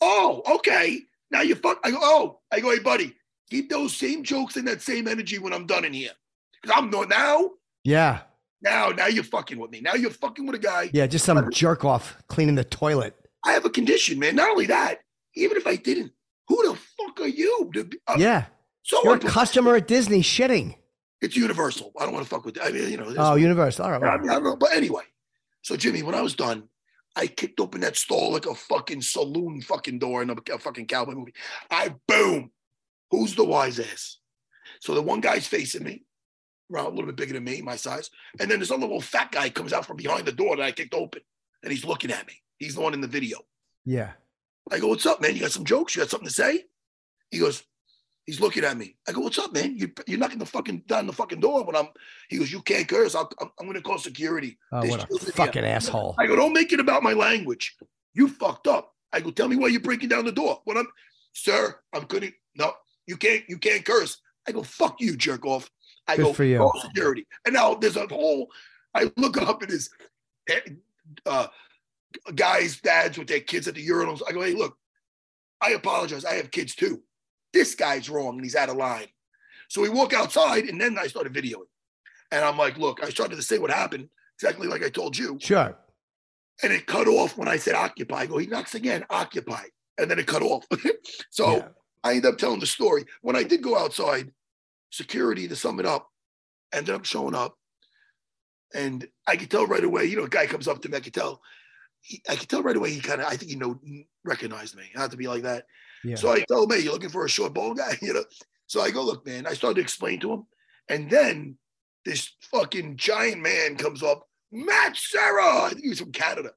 Oh, 0.00 0.42
okay. 0.58 1.00
Now 1.32 1.40
you 1.40 1.56
fuck. 1.56 1.80
I 1.82 1.90
go. 1.90 1.98
Oh, 2.00 2.40
I 2.52 2.60
go. 2.60 2.70
Hey, 2.70 2.78
buddy, 2.78 3.16
keep 3.50 3.68
those 3.68 3.96
same 3.96 4.22
jokes 4.22 4.56
and 4.56 4.68
that 4.68 4.80
same 4.80 5.08
energy 5.08 5.40
when 5.40 5.52
I'm 5.52 5.66
done 5.66 5.84
in 5.84 5.92
here. 5.92 6.12
Because 6.62 6.76
I'm 6.78 6.90
not 6.90 7.08
now. 7.08 7.50
Yeah. 7.86 8.20
Now, 8.62 8.88
now 8.88 9.06
you're 9.06 9.22
fucking 9.24 9.58
with 9.58 9.70
me. 9.70 9.80
Now 9.80 9.94
you're 9.94 10.10
fucking 10.10 10.44
with 10.44 10.56
a 10.56 10.58
guy. 10.58 10.90
Yeah. 10.92 11.06
Just 11.06 11.24
some 11.24 11.50
jerk 11.52 11.84
off 11.84 12.16
cleaning 12.28 12.56
the 12.56 12.64
toilet. 12.64 13.14
I 13.44 13.52
have 13.52 13.64
a 13.64 13.70
condition, 13.70 14.18
man. 14.18 14.34
Not 14.34 14.50
only 14.50 14.66
that, 14.66 14.98
even 15.34 15.56
if 15.56 15.66
I 15.66 15.76
didn't, 15.76 16.12
who 16.48 16.56
the 16.68 16.76
fuck 16.98 17.20
are 17.20 17.28
you? 17.28 17.70
To 17.74 17.84
be, 17.84 17.98
uh, 18.08 18.16
Yeah. 18.18 18.46
So 18.82 19.00
You're 19.04 19.16
a 19.16 19.18
customer 19.20 19.76
at 19.76 19.86
Disney 19.88 20.20
shitting. 20.20 20.76
it's 21.20 21.36
universal. 21.36 21.92
I 21.98 22.04
don't 22.04 22.14
want 22.14 22.24
to 22.24 22.30
fuck 22.30 22.44
with. 22.44 22.58
I 22.62 22.70
mean, 22.70 22.88
you 22.90 22.96
know. 22.96 23.12
Oh, 23.18 23.34
Universal. 23.34 23.84
All 23.84 23.90
right. 23.92 24.02
I, 24.02 24.16
mean, 24.18 24.30
I 24.30 24.34
don't 24.34 24.44
know, 24.44 24.56
but 24.56 24.72
anyway. 24.72 25.02
So 25.62 25.76
Jimmy, 25.76 26.02
when 26.02 26.14
I 26.14 26.22
was 26.22 26.34
done, 26.34 26.68
I 27.16 27.26
kicked 27.26 27.58
open 27.60 27.80
that 27.82 27.96
stall 27.96 28.32
like 28.32 28.46
a 28.46 28.54
fucking 28.54 29.02
saloon 29.02 29.60
fucking 29.60 29.98
door 29.98 30.22
in 30.22 30.30
a, 30.30 30.36
a 30.52 30.58
fucking 30.58 30.86
cowboy 30.86 31.14
movie. 31.14 31.34
I 31.70 31.94
boom. 32.06 32.50
Who's 33.10 33.34
the 33.34 33.44
wise 33.44 33.78
ass? 33.80 34.18
So 34.80 34.94
the 34.94 35.02
one 35.02 35.20
guy's 35.20 35.46
facing 35.48 35.82
me, 35.84 36.04
around 36.72 36.86
a 36.86 36.90
little 36.90 37.06
bit 37.06 37.16
bigger 37.16 37.34
than 37.34 37.44
me, 37.44 37.62
my 37.62 37.76
size, 37.76 38.10
and 38.40 38.50
then 38.50 38.60
this 38.60 38.70
other 38.70 38.82
little 38.82 39.00
fat 39.00 39.32
guy 39.32 39.48
comes 39.48 39.72
out 39.72 39.86
from 39.86 39.96
behind 39.96 40.26
the 40.26 40.32
door 40.32 40.56
that 40.56 40.62
I 40.62 40.72
kicked 40.72 40.94
open, 40.94 41.22
and 41.62 41.72
he's 41.72 41.84
looking 41.84 42.10
at 42.10 42.26
me. 42.26 42.34
He's 42.58 42.74
the 42.74 42.80
one 42.80 42.94
in 42.94 43.00
the 43.00 43.06
video. 43.06 43.38
Yeah. 43.84 44.12
I 44.70 44.78
go, 44.78 44.88
what's 44.88 45.06
up, 45.06 45.20
man? 45.20 45.34
You 45.34 45.42
got 45.42 45.52
some 45.52 45.64
jokes? 45.64 45.94
You 45.94 46.02
got 46.02 46.10
something 46.10 46.28
to 46.28 46.34
say? 46.34 46.64
He 47.30 47.38
goes, 47.38 47.62
he's 48.24 48.40
looking 48.40 48.64
at 48.64 48.76
me. 48.76 48.96
I 49.08 49.12
go, 49.12 49.20
what's 49.20 49.38
up, 49.38 49.52
man? 49.52 49.76
You, 49.76 49.92
you're 50.06 50.18
knocking 50.18 50.38
the 50.38 50.46
fucking 50.46 50.84
down 50.86 51.06
the 51.06 51.12
fucking 51.12 51.40
door 51.40 51.64
when 51.64 51.76
I'm. 51.76 51.88
He 52.28 52.38
goes, 52.38 52.50
you 52.50 52.62
can't 52.62 52.88
curse. 52.88 53.14
I'll, 53.14 53.30
I'm, 53.40 53.50
I'm 53.60 53.66
going 53.66 53.76
to 53.76 53.82
call 53.82 53.98
security. 53.98 54.58
Oh, 54.72 54.80
There's 54.80 54.90
what 54.90 55.04
a 55.04 55.06
children 55.06 55.32
here." 55.36 55.46
fucking 55.46 55.64
asshole. 55.64 56.16
I 56.18 56.26
go, 56.26 56.34
don't 56.34 56.52
make 56.52 56.72
it 56.72 56.80
about 56.80 57.02
my 57.02 57.12
language. 57.12 57.76
You 58.14 58.28
fucked 58.28 58.66
up. 58.66 58.92
I 59.12 59.20
go, 59.20 59.30
tell 59.30 59.48
me 59.48 59.56
why 59.56 59.68
you're 59.68 59.80
breaking 59.80 60.08
down 60.08 60.24
the 60.24 60.32
door. 60.32 60.60
When 60.64 60.76
I'm, 60.76 60.88
sir, 61.32 61.76
I'm 61.92 62.04
gonna. 62.04 62.28
No, 62.56 62.72
you 63.06 63.16
can't. 63.16 63.44
You 63.48 63.58
can't 63.58 63.84
curse. 63.84 64.18
I 64.48 64.52
go, 64.52 64.62
fuck 64.62 64.96
you, 65.00 65.16
jerk 65.16 65.44
off. 65.44 65.70
I 66.08 66.16
Good 66.16 66.22
go, 66.24 66.32
for 66.32 66.44
you. 66.44 66.58
call 66.58 66.80
security. 66.80 67.26
And 67.44 67.54
now 67.54 67.74
there's 67.74 67.96
a 67.96 68.06
whole. 68.06 68.50
I 68.94 69.10
look 69.16 69.40
up 69.40 69.62
at 69.62 69.70
his 69.70 69.90
uh, 71.26 71.46
guys, 72.34 72.80
dads 72.80 73.18
with 73.18 73.28
their 73.28 73.40
kids 73.40 73.68
at 73.68 73.74
the 73.74 73.86
urinals. 73.86 74.22
I 74.26 74.32
go, 74.32 74.42
hey, 74.42 74.54
look, 74.54 74.76
I 75.60 75.70
apologize. 75.70 76.24
I 76.24 76.34
have 76.34 76.50
kids 76.50 76.74
too. 76.74 77.02
This 77.52 77.74
guy's 77.74 78.08
wrong 78.08 78.34
and 78.36 78.44
he's 78.44 78.56
out 78.56 78.68
of 78.68 78.76
line. 78.76 79.06
So 79.68 79.80
we 79.82 79.88
walk 79.88 80.12
outside 80.12 80.64
and 80.64 80.80
then 80.80 80.96
I 80.98 81.06
started 81.08 81.32
videoing. 81.34 81.66
And 82.30 82.44
I'm 82.44 82.56
like, 82.58 82.78
look, 82.78 83.02
I 83.02 83.10
started 83.10 83.36
to 83.36 83.42
say 83.42 83.58
what 83.58 83.70
happened 83.70 84.08
exactly 84.38 84.66
like 84.68 84.84
I 84.84 84.88
told 84.88 85.16
you. 85.16 85.38
Sure. 85.40 85.76
And 86.62 86.72
it 86.72 86.86
cut 86.86 87.08
off 87.08 87.36
when 87.36 87.48
I 87.48 87.56
said 87.56 87.74
occupy. 87.74 88.20
I 88.20 88.26
go, 88.26 88.38
he 88.38 88.46
knocks 88.46 88.74
again, 88.74 89.04
occupy. 89.10 89.64
And 89.98 90.10
then 90.10 90.18
it 90.18 90.26
cut 90.26 90.42
off. 90.42 90.64
so 91.30 91.56
Yeah. 91.56 91.68
I 92.04 92.14
end 92.14 92.26
up 92.26 92.38
telling 92.38 92.60
the 92.60 92.66
story. 92.66 93.04
When 93.22 93.36
I 93.36 93.42
did 93.42 93.62
go 93.62 93.76
outside, 93.76 94.30
security, 94.96 95.48
to 95.48 95.56
sum 95.56 95.80
it 95.80 95.86
up, 95.86 96.08
ended 96.72 96.94
up 96.94 97.04
showing 97.04 97.34
up. 97.34 97.56
And 98.74 99.06
I 99.26 99.36
could 99.36 99.50
tell 99.50 99.66
right 99.66 99.84
away, 99.84 100.04
you 100.06 100.16
know, 100.16 100.24
a 100.24 100.28
guy 100.28 100.46
comes 100.46 100.68
up 100.68 100.82
to 100.82 100.88
me, 100.88 100.96
I 100.96 101.00
could 101.00 101.14
tell, 101.14 101.40
he, 102.00 102.22
I 102.28 102.36
could 102.36 102.48
tell 102.48 102.62
right 102.62 102.76
away 102.76 102.90
he 102.92 103.00
kind 103.00 103.20
of, 103.20 103.28
I 103.28 103.36
think 103.36 103.50
he 103.50 103.56
know, 103.56 103.78
recognized 104.24 104.76
me. 104.76 104.84
Not 104.94 105.10
to 105.12 105.16
be 105.16 105.28
like 105.28 105.42
that. 105.42 105.66
Yeah. 106.04 106.16
So 106.16 106.30
I 106.30 106.44
told 106.48 106.70
him, 106.70 106.76
hey, 106.76 106.84
you're 106.84 106.92
looking 106.92 107.10
for 107.10 107.24
a 107.24 107.28
short 107.28 107.54
bald 107.54 107.78
guy? 107.78 107.96
You 108.02 108.14
know? 108.14 108.24
So 108.66 108.80
I 108.80 108.90
go, 108.90 109.02
look, 109.02 109.24
man, 109.24 109.46
I 109.46 109.54
started 109.54 109.76
to 109.76 109.80
explain 109.80 110.18
to 110.20 110.32
him. 110.32 110.46
And 110.88 111.08
then 111.08 111.56
this 112.04 112.32
fucking 112.52 112.96
giant 112.96 113.40
man 113.40 113.76
comes 113.76 114.02
up, 114.02 114.26
Matt 114.52 114.96
Serra, 114.96 115.64
I 115.64 115.68
think 115.70 115.82
he 115.82 115.88
was 115.90 116.00
from 116.00 116.12
Canada. 116.12 116.50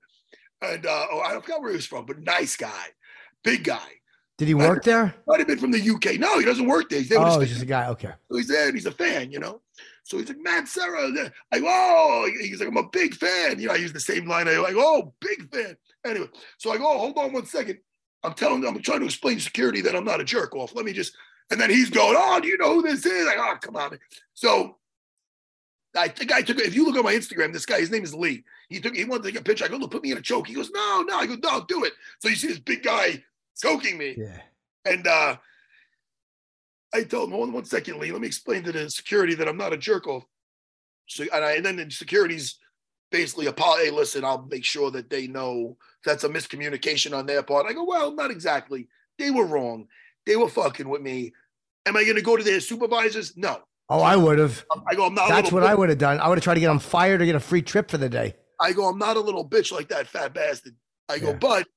And 0.61 0.85
uh, 0.85 1.05
oh, 1.11 1.21
I 1.21 1.31
don't 1.31 1.43
forgot 1.43 1.61
where 1.61 1.71
he 1.71 1.75
was 1.75 1.85
from, 1.85 2.05
but 2.05 2.19
nice 2.19 2.55
guy, 2.55 2.87
big 3.43 3.63
guy. 3.63 3.98
Did 4.39 4.47
he 4.47 4.53
work 4.53 4.85
there? 4.85 5.13
Might 5.27 5.39
have 5.39 5.47
been 5.47 5.59
from 5.59 5.71
the 5.71 5.81
UK. 5.81 6.17
No, 6.17 6.39
he 6.39 6.45
doesn't 6.45 6.65
work 6.65 6.89
there. 6.89 6.99
He's 6.99 7.09
there 7.09 7.19
Oh, 7.19 7.41
he's 7.41 7.49
just 7.49 7.61
a 7.61 7.65
guy. 7.65 7.87
Okay. 7.89 8.13
so 8.31 8.37
he's 8.37 8.47
there 8.47 8.67
and 8.67 8.73
he's 8.73 8.85
a 8.85 8.91
fan, 8.91 9.33
you 9.33 9.39
know. 9.39 9.59
So 10.03 10.17
he's 10.17 10.29
like, 10.29 10.39
Matt 10.41 10.69
Serra. 10.69 11.11
I 11.51 11.59
go, 11.59 11.65
oh, 11.67 12.29
he's 12.39 12.61
like, 12.61 12.69
I'm 12.69 12.77
a 12.77 12.87
big 12.87 13.15
fan. 13.15 13.59
You 13.59 13.67
know, 13.67 13.73
I 13.73 13.77
use 13.77 13.91
the 13.91 13.99
same 13.99 14.29
line. 14.29 14.47
I 14.47 14.53
go, 14.53 14.63
I 14.63 14.73
oh, 14.77 15.13
big 15.19 15.53
fan. 15.53 15.75
Anyway, 16.05 16.27
so 16.57 16.71
I 16.71 16.77
go, 16.77 16.89
oh, 16.89 16.97
hold 16.99 17.17
on 17.17 17.33
one 17.33 17.45
second. 17.47 17.79
I'm 18.23 18.33
telling 18.33 18.65
I'm 18.65 18.81
trying 18.81 19.01
to 19.01 19.05
explain 19.05 19.41
security 19.41 19.81
that 19.81 19.93
I'm 19.93 20.05
not 20.05 20.21
a 20.21 20.23
jerk 20.23 20.55
off. 20.55 20.73
Let 20.73 20.85
me 20.85 20.93
just, 20.93 21.13
and 21.51 21.59
then 21.59 21.69
he's 21.69 21.89
going, 21.89 22.15
oh, 22.17 22.39
do 22.39 22.47
you 22.47 22.57
know 22.57 22.75
who 22.75 22.81
this 22.81 23.05
is? 23.05 23.27
Like, 23.27 23.39
oh, 23.39 23.57
come 23.61 23.75
on. 23.75 23.99
So 24.35 24.77
I 25.97 26.07
think 26.07 26.31
I 26.31 26.43
took, 26.43 26.59
if 26.59 26.75
you 26.75 26.85
look 26.85 26.95
on 26.95 27.03
my 27.03 27.13
Instagram, 27.13 27.51
this 27.51 27.65
guy, 27.65 27.81
his 27.81 27.91
name 27.91 28.05
is 28.05 28.13
Lee. 28.13 28.45
He 28.69 28.79
took, 28.79 28.95
he 28.95 29.03
wanted 29.03 29.23
to 29.23 29.31
take 29.31 29.41
a 29.41 29.43
picture. 29.43 29.65
I 29.65 29.67
go, 29.67 29.75
look, 29.75 29.91
put 29.91 30.03
me 30.03 30.13
in 30.13 30.17
a 30.17 30.21
choke. 30.21 30.47
He 30.47 30.53
goes, 30.53 30.71
no, 30.71 31.03
no. 31.05 31.17
I 31.17 31.25
go, 31.25 31.35
no, 31.43 31.65
do 31.67 31.83
it. 31.83 31.91
So 32.19 32.29
you 32.29 32.35
see 32.35 32.47
this 32.47 32.59
big 32.59 32.83
guy 32.83 33.21
choking 33.61 33.97
me. 33.97 34.15
Yeah. 34.17 34.41
And 34.85 35.05
uh, 35.07 35.37
I 36.93 37.03
told 37.03 37.29
him, 37.29 37.35
hold 37.35 37.49
on 37.49 37.53
one 37.53 37.65
second, 37.65 37.99
Lee. 37.99 38.11
Let 38.11 38.21
me 38.21 38.27
explain 38.27 38.63
to 38.63 38.71
the 38.71 38.89
security 38.89 39.35
that 39.35 39.47
I'm 39.47 39.57
not 39.57 39.73
a 39.73 39.77
jerk 39.77 40.07
off. 40.07 40.23
So, 41.07 41.25
and, 41.33 41.43
I, 41.43 41.53
and 41.53 41.65
then 41.65 41.77
the 41.77 41.89
security's 41.89 42.57
basically 43.11 43.47
a 43.47 43.53
hey, 43.53 43.89
listen, 43.89 44.23
I'll 44.23 44.45
make 44.49 44.65
sure 44.65 44.91
that 44.91 45.09
they 45.09 45.27
know 45.27 45.77
that's 46.05 46.23
a 46.23 46.29
miscommunication 46.29 47.17
on 47.17 47.25
their 47.25 47.43
part. 47.43 47.65
I 47.65 47.73
go, 47.73 47.83
well, 47.83 48.13
not 48.13 48.31
exactly. 48.31 48.87
They 49.17 49.31
were 49.31 49.45
wrong. 49.45 49.87
They 50.25 50.35
were 50.35 50.49
fucking 50.49 50.87
with 50.87 51.01
me. 51.01 51.33
Am 51.85 51.97
I 51.97 52.03
going 52.03 52.15
to 52.15 52.21
go 52.21 52.37
to 52.37 52.43
their 52.43 52.59
supervisors? 52.59 53.35
No. 53.35 53.59
Oh, 53.89 54.01
I 54.01 54.15
would 54.15 54.37
have. 54.37 54.63
I 54.87 54.93
go, 54.93 55.07
I'm 55.07 55.15
not. 55.15 55.29
That's 55.29 55.51
what 55.51 55.63
I 55.63 55.73
would 55.73 55.89
have 55.89 55.97
done. 55.97 56.19
I 56.19 56.27
would 56.27 56.37
have 56.37 56.43
tried 56.43 56.55
to 56.55 56.59
get 56.59 56.67
them 56.67 56.77
fired 56.77 57.21
or 57.21 57.25
get 57.25 57.35
a 57.35 57.39
free 57.39 57.63
trip 57.63 57.89
for 57.89 57.97
the 57.97 58.09
day. 58.09 58.35
I 58.61 58.71
go, 58.73 58.85
I'm 58.87 58.99
not 58.99 59.17
a 59.17 59.19
little 59.19 59.47
bitch 59.47 59.71
like 59.71 59.89
that 59.89 60.07
fat 60.07 60.33
bastard. 60.33 60.75
I 61.07 61.17
go, 61.17 61.29
Yeah. 61.29 61.37
but 61.37 61.67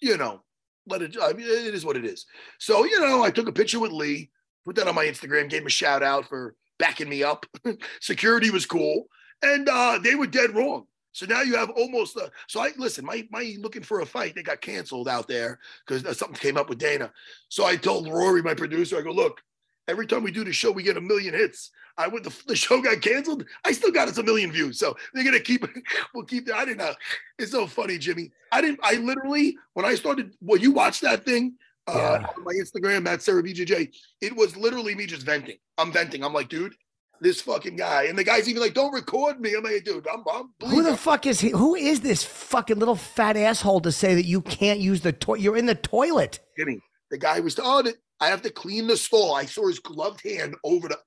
you 0.00 0.16
know, 0.16 0.42
let 0.86 1.02
it. 1.02 1.16
I 1.20 1.32
mean, 1.32 1.46
it 1.46 1.74
is 1.74 1.84
what 1.84 1.96
it 1.96 2.04
is. 2.04 2.26
So 2.58 2.84
you 2.84 3.00
know, 3.00 3.22
I 3.22 3.30
took 3.30 3.48
a 3.48 3.52
picture 3.52 3.80
with 3.80 3.92
Lee, 3.92 4.30
put 4.64 4.76
that 4.76 4.88
on 4.88 4.94
my 4.94 5.06
Instagram, 5.06 5.48
gave 5.48 5.62
him 5.62 5.66
a 5.66 5.70
shout 5.70 6.02
out 6.02 6.28
for 6.28 6.54
backing 6.78 7.08
me 7.08 7.22
up. 7.22 7.46
Security 8.00 8.50
was 8.50 8.66
cool, 8.66 9.06
and 9.42 9.68
uh, 9.68 9.98
they 10.02 10.14
were 10.14 10.26
dead 10.26 10.54
wrong. 10.54 10.86
So 11.12 11.24
now 11.24 11.40
you 11.40 11.56
have 11.56 11.70
almost. 11.70 12.18
So 12.48 12.60
I 12.60 12.72
listen. 12.76 13.04
My 13.04 13.26
my 13.30 13.56
looking 13.58 13.82
for 13.82 14.00
a 14.00 14.06
fight. 14.06 14.34
They 14.34 14.42
got 14.42 14.60
canceled 14.60 15.08
out 15.08 15.28
there 15.28 15.58
because 15.86 16.18
something 16.18 16.38
came 16.38 16.56
up 16.56 16.68
with 16.68 16.78
Dana. 16.78 17.10
So 17.48 17.64
I 17.64 17.76
told 17.76 18.08
Rory, 18.08 18.42
my 18.42 18.54
producer, 18.54 18.98
I 18.98 19.02
go, 19.02 19.12
look. 19.12 19.40
Every 19.88 20.06
time 20.06 20.22
we 20.22 20.30
do 20.30 20.44
the 20.44 20.52
show, 20.52 20.70
we 20.72 20.82
get 20.82 20.96
a 20.96 21.00
million 21.00 21.32
hits. 21.34 21.70
I 21.98 22.08
went 22.08 22.24
the, 22.24 22.34
the 22.46 22.56
show 22.56 22.82
got 22.82 23.00
canceled. 23.00 23.44
I 23.64 23.72
still 23.72 23.90
got 23.92 24.08
us 24.08 24.18
a 24.18 24.22
million 24.22 24.52
views. 24.52 24.78
So 24.78 24.96
they're 25.14 25.24
gonna 25.24 25.40
keep 25.40 25.64
we'll 26.14 26.24
keep 26.24 26.46
that. 26.46 26.56
I 26.56 26.64
didn't 26.64 26.78
know. 26.78 26.92
It's 27.38 27.52
so 27.52 27.66
funny, 27.66 27.98
Jimmy. 27.98 28.32
I 28.52 28.60
didn't 28.60 28.80
I 28.82 28.94
literally 28.96 29.56
when 29.74 29.86
I 29.86 29.94
started 29.94 30.34
Well, 30.40 30.60
you 30.60 30.72
watched 30.72 31.02
that 31.02 31.24
thing 31.24 31.54
uh 31.86 32.18
Yeah. 32.20 32.26
on 32.36 32.44
my 32.44 32.52
Instagram, 32.52 33.04
Matt 33.04 33.22
Serra 33.22 33.42
BJJ, 33.42 33.94
it 34.20 34.36
was 34.36 34.56
literally 34.56 34.94
me 34.94 35.06
just 35.06 35.22
venting. 35.24 35.56
I'm 35.78 35.92
venting. 35.92 36.22
I'm 36.24 36.34
like, 36.34 36.48
dude, 36.48 36.74
this 37.20 37.40
fucking 37.40 37.76
guy. 37.76 38.04
And 38.04 38.18
the 38.18 38.24
guy's 38.24 38.48
even 38.48 38.60
like, 38.60 38.74
don't 38.74 38.92
record 38.92 39.40
me. 39.40 39.54
I'm 39.54 39.62
like, 39.64 39.84
dude, 39.84 40.06
I'm, 40.12 40.22
I'm 40.30 40.50
Who 40.68 40.82
the 40.82 40.96
fuck 40.96 41.26
is 41.26 41.40
he? 41.40 41.50
Who 41.50 41.74
is 41.74 42.00
this 42.00 42.24
fucking 42.24 42.78
little 42.78 42.96
fat 42.96 43.36
asshole 43.36 43.80
to 43.82 43.92
say 43.92 44.14
that 44.16 44.24
you 44.26 44.42
can't 44.42 44.80
use 44.80 45.00
the 45.00 45.12
toilet? 45.12 45.40
You're 45.40 45.56
in 45.56 45.66
the 45.66 45.74
toilet. 45.76 46.40
Jimmy. 46.58 46.80
The 47.10 47.18
guy 47.18 47.40
was 47.40 47.58
on 47.58 47.86
it. 47.86 47.96
I 48.20 48.28
have 48.28 48.42
to 48.42 48.50
clean 48.50 48.86
the 48.86 48.96
stall. 48.96 49.34
I 49.34 49.44
saw 49.44 49.66
his 49.68 49.78
gloved 49.78 50.22
hand 50.22 50.54
over 50.64 50.88
the. 50.88 50.98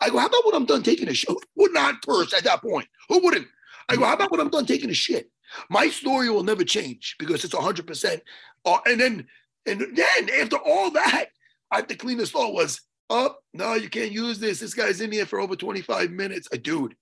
I 0.00 0.10
go, 0.10 0.18
how 0.18 0.26
about 0.26 0.44
when 0.46 0.54
I'm 0.54 0.66
done 0.66 0.82
taking 0.82 1.08
a 1.08 1.14
shit? 1.14 1.28
Who 1.30 1.38
would 1.56 1.72
not 1.72 2.02
curse 2.06 2.32
at 2.32 2.44
that 2.44 2.62
point? 2.62 2.86
Who 3.08 3.18
wouldn't? 3.22 3.46
I 3.88 3.96
go, 3.96 4.04
how 4.04 4.14
about 4.14 4.30
when 4.30 4.40
I'm 4.40 4.50
done 4.50 4.66
taking 4.66 4.90
a 4.90 4.94
shit? 4.94 5.30
My 5.70 5.88
story 5.88 6.28
will 6.30 6.44
never 6.44 6.62
change 6.62 7.16
because 7.18 7.44
it's 7.44 7.54
100%. 7.54 8.20
Uh, 8.64 8.78
and 8.86 9.00
then, 9.00 9.26
and 9.66 9.80
then 9.96 10.30
after 10.40 10.56
all 10.56 10.90
that, 10.90 11.26
I 11.70 11.76
have 11.76 11.86
to 11.88 11.96
clean 11.96 12.18
the 12.18 12.26
stall. 12.26 12.52
Was 12.54 12.80
up? 13.10 13.38
Oh, 13.38 13.42
no, 13.54 13.74
you 13.74 13.88
can't 13.88 14.12
use 14.12 14.38
this. 14.38 14.60
This 14.60 14.74
guy's 14.74 15.00
in 15.00 15.10
here 15.10 15.26
for 15.26 15.40
over 15.40 15.56
25 15.56 16.10
minutes. 16.10 16.48
A 16.52 16.58
dude, 16.58 16.94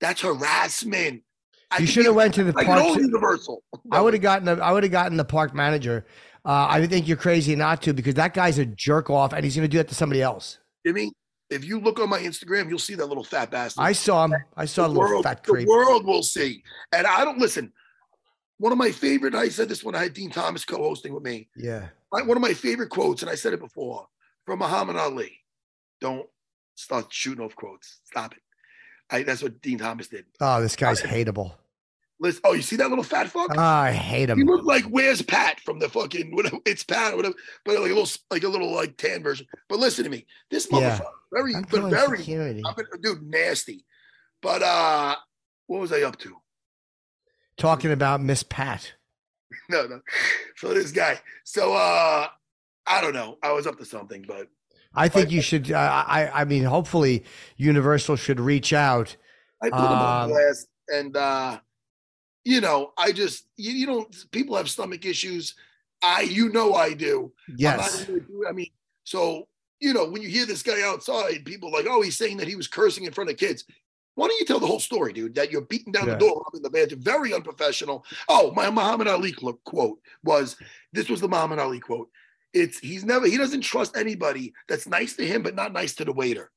that's 0.00 0.22
harassment. 0.22 1.22
I 1.70 1.78
You 1.78 1.86
should 1.86 2.06
have 2.06 2.14
went 2.14 2.34
to 2.34 2.44
the 2.44 2.54
I 2.56 2.64
park. 2.64 2.78
know 2.78 2.94
Universal. 2.96 3.62
I 3.90 4.00
would 4.00 4.14
have 4.14 4.22
gotten 4.22 4.44
the 4.46 4.62
I 4.62 4.72
would 4.72 4.82
have 4.82 4.92
gotten 4.92 5.16
the 5.16 5.24
park 5.24 5.54
manager. 5.54 6.06
Uh, 6.44 6.66
I 6.68 6.86
think 6.86 7.06
you're 7.06 7.16
crazy 7.16 7.54
not 7.54 7.82
to 7.82 7.92
because 7.92 8.14
that 8.14 8.34
guy's 8.34 8.58
a 8.58 8.66
jerk 8.66 9.10
off 9.10 9.32
and 9.32 9.44
he's 9.44 9.54
going 9.54 9.68
to 9.68 9.70
do 9.70 9.78
that 9.78 9.88
to 9.88 9.94
somebody 9.94 10.22
else. 10.22 10.58
Jimmy, 10.84 11.12
if 11.50 11.64
you 11.64 11.78
look 11.78 12.00
on 12.00 12.08
my 12.08 12.18
Instagram, 12.18 12.68
you'll 12.68 12.78
see 12.78 12.94
that 12.96 13.06
little 13.06 13.22
fat 13.22 13.50
bastard. 13.50 13.84
I 13.84 13.92
saw 13.92 14.24
him. 14.24 14.34
I 14.56 14.64
saw 14.64 14.86
a 14.86 14.88
the 14.88 14.94
little 14.94 15.08
world, 15.08 15.24
fat 15.24 15.44
the 15.44 15.52
creep. 15.52 15.68
world 15.68 16.04
will 16.04 16.22
see. 16.22 16.64
And 16.92 17.06
I 17.06 17.24
don't 17.24 17.38
listen. 17.38 17.72
One 18.58 18.72
of 18.72 18.78
my 18.78 18.90
favorite, 18.90 19.34
I 19.34 19.48
said 19.48 19.68
this 19.68 19.84
when 19.84 19.94
I 19.94 20.04
had 20.04 20.14
Din 20.14 20.30
Thomas 20.30 20.64
co-hosting 20.64 21.14
with 21.14 21.22
me. 21.22 21.48
Yeah. 21.56 21.88
One 22.10 22.36
of 22.36 22.40
my 22.40 22.54
favorite 22.54 22.90
quotes, 22.90 23.22
and 23.22 23.30
I 23.30 23.34
said 23.34 23.52
it 23.52 23.60
before, 23.60 24.06
from 24.44 24.58
Muhammad 24.60 24.96
Ali. 24.96 25.32
Don't 26.00 26.28
start 26.74 27.12
shooting 27.12 27.44
off 27.44 27.54
quotes. 27.54 28.00
Stop 28.04 28.32
it. 28.32 28.40
I, 29.10 29.22
that's 29.22 29.42
what 29.42 29.60
Din 29.62 29.78
Thomas 29.78 30.08
did. 30.08 30.24
Oh, 30.40 30.60
this 30.60 30.76
guy's 30.76 31.00
hateable. 31.02 31.52
Listen, 32.22 32.40
oh, 32.44 32.52
you 32.52 32.62
see 32.62 32.76
that 32.76 32.88
little 32.88 33.02
fat 33.02 33.28
fuck? 33.28 33.50
Oh, 33.56 33.60
I 33.60 33.90
hate 33.90 34.30
him. 34.30 34.38
He 34.38 34.44
looked 34.44 34.64
like 34.64 34.84
where's 34.84 35.20
Pat 35.22 35.58
from 35.58 35.80
the 35.80 35.88
fucking 35.88 36.34
whatever 36.36 36.58
it's 36.64 36.84
Pat 36.84 37.14
or 37.14 37.16
whatever, 37.16 37.34
but 37.64 37.74
like 37.80 37.90
a 37.90 37.94
little 37.94 38.08
like 38.30 38.44
a 38.44 38.48
little 38.48 38.72
like 38.72 38.96
tan 38.96 39.24
version. 39.24 39.44
But 39.68 39.80
listen 39.80 40.04
to 40.04 40.10
me, 40.10 40.24
this 40.48 40.68
Yeah. 40.70 40.98
motherfucker, 41.00 41.10
very 41.32 41.54
I'm 41.56 41.62
but 41.68 41.90
very 41.90 42.18
security. 42.18 42.62
I'm 42.64 42.74
gonna- 42.74 42.88
dude, 43.02 43.22
nasty. 43.24 43.84
But 44.40 44.62
uh 44.62 45.16
what 45.66 45.80
was 45.80 45.92
I 45.92 46.02
up 46.02 46.16
to? 46.20 46.36
Talking 47.56 47.90
about 47.92 48.20
Miss 48.22 48.42
Pat. 48.42 48.92
No, 49.68 49.86
no. 49.86 50.00
So 50.56 50.72
this 50.72 50.92
guy. 50.92 51.20
So 51.44 51.74
uh 51.74 52.28
I 52.86 53.00
don't 53.00 53.14
know. 53.14 53.36
I 53.42 53.52
was 53.52 53.66
up 53.66 53.78
to 53.78 53.84
something, 53.84 54.24
but 54.28 54.46
I 54.94 55.08
think 55.08 55.30
you 55.32 55.40
should. 55.42 55.72
Uh, 55.72 56.04
I 56.06 56.30
I 56.32 56.44
mean, 56.44 56.62
hopefully, 56.64 57.24
Universal 57.56 58.16
should 58.16 58.38
reach 58.40 58.72
out. 58.72 59.16
I 59.62 59.70
put 59.70 59.78
him 59.78 59.84
on 59.84 60.24
Um, 60.24 60.30
blast 60.30 60.68
and 60.88 61.16
uh 61.16 61.60
you 62.44 62.60
know, 62.60 62.92
I 62.96 63.12
just 63.12 63.46
you, 63.56 63.72
you 63.72 63.86
don't 63.86 64.30
people 64.30 64.56
have 64.56 64.68
stomach 64.70 65.04
issues. 65.04 65.54
I 66.02 66.22
you 66.22 66.48
know 66.50 66.74
I 66.74 66.94
do. 66.94 67.32
Yes. 67.56 68.04
do- 68.06 68.44
I 68.48 68.52
mean, 68.52 68.70
so 69.04 69.48
you 69.80 69.92
know, 69.92 70.08
when 70.08 70.22
you 70.22 70.28
hear 70.28 70.46
this 70.46 70.62
guy 70.62 70.80
outside, 70.82 71.44
people 71.44 71.72
like, 71.72 71.86
oh, 71.88 72.02
he's 72.02 72.16
saying 72.16 72.36
that 72.36 72.46
he 72.48 72.54
was 72.56 72.68
cursing 72.68 73.04
in 73.04 73.12
front 73.12 73.30
of 73.30 73.36
kids. 73.36 73.64
Why 74.14 74.28
don't 74.28 74.38
you 74.38 74.46
tell 74.46 74.60
the 74.60 74.66
whole 74.66 74.78
story, 74.78 75.12
dude? 75.12 75.34
That 75.34 75.50
you're 75.50 75.62
beating 75.62 75.92
down 75.92 76.06
Yeah. 76.06 76.12
the 76.14 76.18
door 76.20 76.44
in 76.54 76.62
the 76.62 76.70
bathroom. 76.70 77.00
Very 77.00 77.32
unprofessional. 77.34 78.04
Oh, 78.28 78.52
my 78.52 78.68
Muhammad 78.70 79.08
Ali 79.08 79.32
quote 79.32 79.98
was 80.22 80.56
this 80.92 81.08
was 81.08 81.20
the 81.20 81.28
Muhammad 81.28 81.58
Ali 81.58 81.80
quote. 81.80 82.10
It's 82.52 82.78
he's 82.78 83.04
never 83.04 83.26
he 83.26 83.38
doesn't 83.38 83.62
trust 83.62 83.96
anybody 83.96 84.52
that's 84.68 84.86
nice 84.86 85.16
to 85.16 85.26
him 85.26 85.42
but 85.42 85.54
not 85.54 85.72
nice 85.72 85.94
to 85.94 86.04
the 86.04 86.12
waiter. 86.12 86.50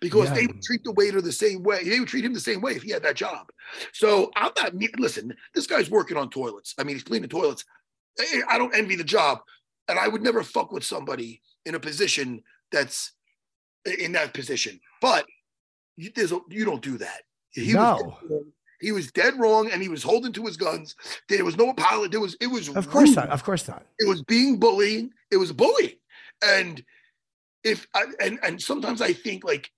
Because 0.00 0.28
Yeah. 0.28 0.34
they 0.34 0.46
would 0.46 0.62
treat 0.62 0.84
the 0.84 0.92
waiter 0.92 1.20
the 1.20 1.32
same 1.32 1.62
way. 1.62 1.84
They 1.88 1.98
would 2.00 2.08
treat 2.08 2.24
him 2.24 2.32
the 2.34 2.40
same 2.40 2.60
way 2.60 2.72
if 2.72 2.82
he 2.82 2.90
had 2.90 3.02
that 3.02 3.16
job. 3.16 3.50
So 3.92 4.30
I'm 4.36 4.52
not 4.56 4.74
me- 4.74 4.88
listen, 4.98 5.34
this 5.54 5.66
guy's 5.66 5.90
working 5.90 6.16
on 6.16 6.30
toilets. 6.30 6.74
I 6.78 6.84
mean, 6.84 6.96
he's 6.96 7.02
cleaning 7.04 7.28
toilets. 7.28 7.64
I 8.48 8.58
don't 8.58 8.74
envy 8.74 8.96
the 8.96 9.04
job. 9.04 9.40
And 9.88 9.98
I 9.98 10.06
would 10.08 10.22
never 10.22 10.42
fuck 10.44 10.70
with 10.72 10.84
somebody 10.84 11.42
in 11.66 11.74
a 11.74 11.80
position 11.80 12.42
that's 12.70 13.12
in 13.98 14.12
that 14.12 14.32
position. 14.32 14.80
But 15.00 15.26
you, 15.96 16.10
there's 16.14 16.32
a, 16.32 16.38
you 16.48 16.64
don't 16.64 16.82
do 16.82 16.98
that. 16.98 17.22
He 17.50 17.62
was 17.66 17.74
No. 17.74 17.96
dead 17.96 18.30
wrong. 18.30 18.52
he 18.80 18.92
was 18.92 19.12
dead 19.12 19.38
wrong, 19.38 19.70
and 19.70 19.82
he 19.82 19.88
was 19.88 20.02
holding 20.02 20.32
to 20.32 20.44
his 20.46 20.56
guns. 20.56 20.94
There 21.28 21.44
was 21.44 21.56
no 21.56 21.70
apology. 21.70 22.10
There 22.10 22.20
was 22.20 22.36
it 22.40 22.46
was 22.46 22.68
Of 22.68 22.88
course 22.90 23.08
rude. 23.10 23.16
not. 23.16 23.28
Of 23.30 23.44
course 23.44 23.66
not. 23.68 23.84
It 23.98 24.08
was 24.08 24.22
being 24.22 24.58
bullying. 24.58 25.12
It 25.30 25.36
was 25.36 25.52
bullying, 25.52 25.96
and 26.42 26.82
if 27.64 27.86
I, 27.94 28.04
and 28.20 28.38
and 28.42 28.60
sometimes 28.60 29.00
I 29.00 29.12
think 29.12 29.44
like 29.44 29.70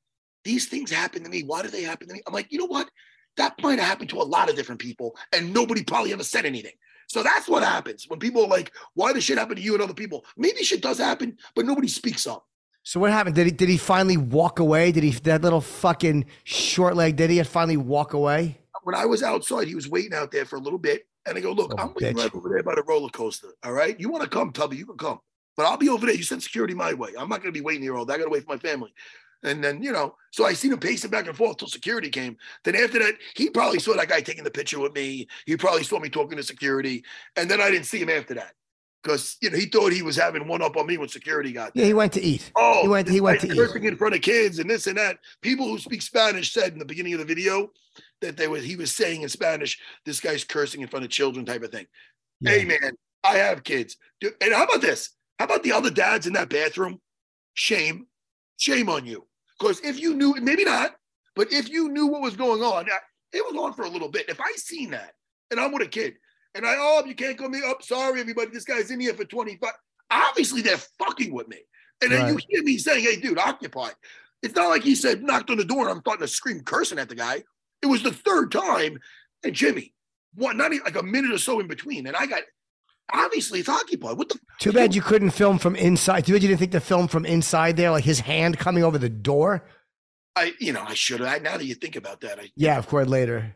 these 0.44 0.66
things 0.66 0.90
happen 0.90 1.24
to 1.24 1.30
me. 1.30 1.42
Why 1.42 1.62
do 1.62 1.68
they 1.68 1.82
happen 1.82 2.08
to 2.08 2.14
me? 2.14 2.20
I'm 2.26 2.34
like, 2.34 2.50
you 2.50 2.58
know 2.58 2.66
what? 2.66 2.88
That 3.36 3.54
might 3.62 3.78
have 3.78 3.88
happened 3.88 4.10
to 4.10 4.18
a 4.20 4.22
lot 4.22 4.48
of 4.48 4.56
different 4.56 4.80
people, 4.80 5.16
and 5.32 5.52
nobody 5.52 5.82
probably 5.82 6.12
ever 6.12 6.22
said 6.24 6.44
anything. 6.46 6.72
So 7.08 7.22
that's 7.22 7.48
what 7.48 7.62
happens 7.62 8.04
when 8.08 8.18
people 8.18 8.44
are 8.44 8.48
like, 8.48 8.72
"Why 8.94 9.12
does 9.12 9.24
shit 9.24 9.38
happen 9.38 9.56
to 9.56 9.62
you 9.62 9.74
and 9.74 9.82
other 9.82 9.94
people?" 9.94 10.24
Maybe 10.36 10.62
shit 10.62 10.80
does 10.82 10.98
happen, 10.98 11.36
but 11.54 11.66
nobody 11.66 11.88
speaks 11.88 12.26
up. 12.26 12.46
So 12.82 13.00
what 13.00 13.10
happened? 13.12 13.34
Did 13.34 13.46
he 13.46 13.52
did 13.52 13.68
he 13.68 13.76
finally 13.76 14.16
walk 14.16 14.58
away? 14.58 14.92
Did 14.92 15.02
he 15.04 15.10
that 15.10 15.42
little 15.42 15.60
fucking 15.60 16.26
short 16.44 16.96
leg? 16.96 17.16
Did 17.16 17.30
he 17.30 17.42
finally 17.42 17.76
walk 17.76 18.12
away? 18.12 18.58
When 18.82 18.94
I 18.94 19.06
was 19.06 19.22
outside, 19.22 19.66
he 19.68 19.74
was 19.74 19.88
waiting 19.88 20.12
out 20.14 20.30
there 20.30 20.44
for 20.44 20.56
a 20.56 20.60
little 20.60 20.78
bit, 20.78 21.06
and 21.26 21.36
I 21.38 21.40
go, 21.40 21.52
"Look, 21.52 21.72
Oh, 21.72 21.82
I'm 21.82 21.94
waiting 21.94 22.14
bitch. 22.14 22.22
right 22.22 22.34
over 22.34 22.48
there 22.50 22.62
by 22.62 22.74
the 22.74 22.82
roller 22.82 23.08
coaster. 23.08 23.48
All 23.62 23.72
right, 23.72 23.98
you 23.98 24.10
want 24.10 24.24
to 24.24 24.28
come, 24.30 24.52
Tubby? 24.52 24.76
You 24.76 24.84
can 24.86 24.98
come, 24.98 25.20
but 25.56 25.66
I'll 25.66 25.76
be 25.76 25.88
over 25.88 26.06
there. 26.06 26.14
You 26.14 26.22
send 26.22 26.42
security 26.42 26.74
my 26.74 26.94
way. 26.94 27.10
I'm 27.18 27.28
not 27.28 27.42
going 27.42 27.52
to 27.52 27.58
be 27.58 27.64
waiting 27.64 27.82
here 27.82 27.96
all 27.96 28.04
day. 28.04 28.14
I 28.14 28.18
got 28.18 28.24
to 28.24 28.30
wait 28.30 28.44
for 28.44 28.52
my 28.52 28.58
family." 28.58 28.92
And 29.44 29.62
then, 29.62 29.82
you 29.82 29.92
know, 29.92 30.16
so 30.30 30.46
I 30.46 30.54
seen 30.54 30.72
him 30.72 30.78
pacing 30.80 31.10
back 31.10 31.26
and 31.26 31.36
forth 31.36 31.58
till 31.58 31.68
security 31.68 32.08
came. 32.08 32.38
Then 32.64 32.74
after 32.76 32.98
that, 33.00 33.14
he 33.34 33.50
probably 33.50 33.78
saw 33.78 33.94
that 33.94 34.08
guy 34.08 34.22
taking 34.22 34.42
the 34.42 34.50
picture 34.50 34.80
with 34.80 34.94
me. 34.94 35.28
He 35.44 35.56
probably 35.56 35.84
saw 35.84 36.00
me 36.00 36.08
talking 36.08 36.38
to 36.38 36.42
security. 36.42 37.04
And 37.36 37.50
then 37.50 37.60
I 37.60 37.70
didn't 37.70 37.84
see 37.84 38.00
him 38.00 38.08
after 38.08 38.34
that. 38.34 38.54
Because, 39.02 39.36
you 39.42 39.50
know, 39.50 39.58
he 39.58 39.66
thought 39.66 39.92
he 39.92 40.00
was 40.00 40.16
having 40.16 40.48
one 40.48 40.62
up 40.62 40.78
on 40.78 40.86
me 40.86 40.96
when 40.96 41.10
security 41.10 41.52
got 41.52 41.74
there. 41.74 41.82
Yeah, 41.82 41.88
he 41.88 41.94
went 41.94 42.14
to 42.14 42.22
eat. 42.22 42.50
Oh, 42.56 42.80
he 42.80 42.88
went. 42.88 43.06
He 43.06 43.20
went 43.20 43.42
to 43.42 43.48
eat. 43.48 43.54
cursing 43.54 43.84
in 43.84 43.98
front 43.98 44.14
of 44.14 44.22
kids 44.22 44.60
and 44.60 44.70
this 44.70 44.86
and 44.86 44.96
that. 44.96 45.18
People 45.42 45.68
who 45.68 45.78
speak 45.78 46.00
Spanish 46.00 46.54
said 46.54 46.72
in 46.72 46.78
the 46.78 46.86
beginning 46.86 47.12
of 47.12 47.18
the 47.18 47.26
video 47.26 47.70
that 48.22 48.38
they 48.38 48.48
was 48.48 48.64
he 48.64 48.76
was 48.76 48.92
saying 48.92 49.20
in 49.20 49.28
Spanish, 49.28 49.78
this 50.06 50.20
guy's 50.20 50.42
cursing 50.42 50.80
in 50.80 50.88
front 50.88 51.04
of 51.04 51.10
children, 51.10 51.44
type 51.44 51.62
of 51.62 51.70
thing. 51.70 51.86
Hey 52.42 52.64
man, 52.64 52.92
I 53.22 53.36
have 53.36 53.62
kids. 53.62 53.98
And 54.22 54.54
how 54.54 54.64
about 54.64 54.80
this? 54.80 55.10
How 55.38 55.46
about 55.46 55.62
the 55.62 55.72
other 55.72 55.90
dads 55.90 56.26
in 56.26 56.32
that 56.34 56.48
bathroom? 56.48 57.00
Shame, 57.54 58.06
shame 58.58 58.88
on 58.88 59.06
you. 59.06 59.26
Because 59.58 59.80
if 59.80 60.00
you 60.00 60.14
knew, 60.14 60.34
maybe 60.40 60.64
not, 60.64 60.96
but 61.34 61.52
if 61.52 61.68
you 61.68 61.88
knew 61.88 62.06
what 62.06 62.22
was 62.22 62.36
going 62.36 62.62
on, 62.62 62.86
it 63.32 63.44
was 63.44 63.56
on 63.56 63.72
for 63.72 63.84
a 63.84 63.88
little 63.88 64.08
bit. 64.08 64.28
If 64.28 64.40
I 64.40 64.52
seen 64.56 64.90
that 64.90 65.12
and 65.50 65.58
I'm 65.58 65.72
with 65.72 65.82
a 65.82 65.88
kid 65.88 66.14
and 66.54 66.64
I, 66.64 66.76
oh, 66.78 67.04
you 67.06 67.14
can't 67.14 67.36
come 67.36 67.52
me 67.52 67.58
up. 67.58 67.78
Oh, 67.80 67.82
sorry, 67.82 68.20
everybody. 68.20 68.50
This 68.52 68.64
guy's 68.64 68.90
in 68.90 69.00
here 69.00 69.14
for 69.14 69.24
25. 69.24 69.70
Obviously, 70.10 70.62
they're 70.62 70.78
fucking 70.98 71.32
with 71.32 71.48
me. 71.48 71.58
And 72.02 72.12
then 72.12 72.28
you 72.28 72.38
hear 72.48 72.62
me 72.62 72.76
saying, 72.78 73.04
hey, 73.04 73.16
dude, 73.16 73.38
occupy. 73.38 73.90
It's 74.42 74.54
not 74.54 74.68
like 74.68 74.82
he 74.82 74.94
said, 74.94 75.22
knocked 75.22 75.50
on 75.50 75.56
the 75.56 75.64
door 75.64 75.82
and 75.82 75.90
I'm 75.90 76.00
starting 76.00 76.26
to 76.26 76.28
scream 76.28 76.60
cursing 76.60 76.98
at 76.98 77.08
the 77.08 77.14
guy. 77.14 77.42
It 77.82 77.86
was 77.86 78.02
the 78.02 78.12
third 78.12 78.52
time. 78.52 78.98
And 79.42 79.54
Jimmy, 79.54 79.94
what, 80.34 80.56
not 80.56 80.72
even 80.72 80.84
like 80.84 80.96
a 80.96 81.02
minute 81.02 81.32
or 81.32 81.38
so 81.38 81.60
in 81.60 81.66
between. 81.66 82.06
And 82.06 82.16
I 82.16 82.26
got, 82.26 82.42
obviously, 83.12 83.60
it's 83.60 83.68
occupied. 83.68 84.16
What 84.18 84.28
the? 84.28 84.38
Too 84.60 84.72
bad 84.72 84.94
you 84.94 85.02
couldn't 85.02 85.30
film 85.30 85.58
from 85.58 85.76
inside. 85.76 86.24
Too 86.26 86.32
bad 86.32 86.42
you 86.42 86.48
didn't 86.48 86.60
think 86.60 86.72
to 86.72 86.80
film 86.80 87.08
from 87.08 87.26
inside 87.26 87.76
there, 87.76 87.90
like 87.90 88.04
his 88.04 88.20
hand 88.20 88.58
coming 88.58 88.84
over 88.84 88.98
the 88.98 89.08
door. 89.08 89.64
I, 90.36 90.52
you 90.58 90.72
know, 90.72 90.82
I 90.86 90.94
should 90.94 91.20
have. 91.20 91.42
Now 91.42 91.56
that 91.56 91.64
you 91.64 91.74
think 91.74 91.96
about 91.96 92.20
that, 92.22 92.38
I, 92.40 92.50
Yeah, 92.56 92.78
of 92.78 92.88
course. 92.88 93.06
Later. 93.06 93.54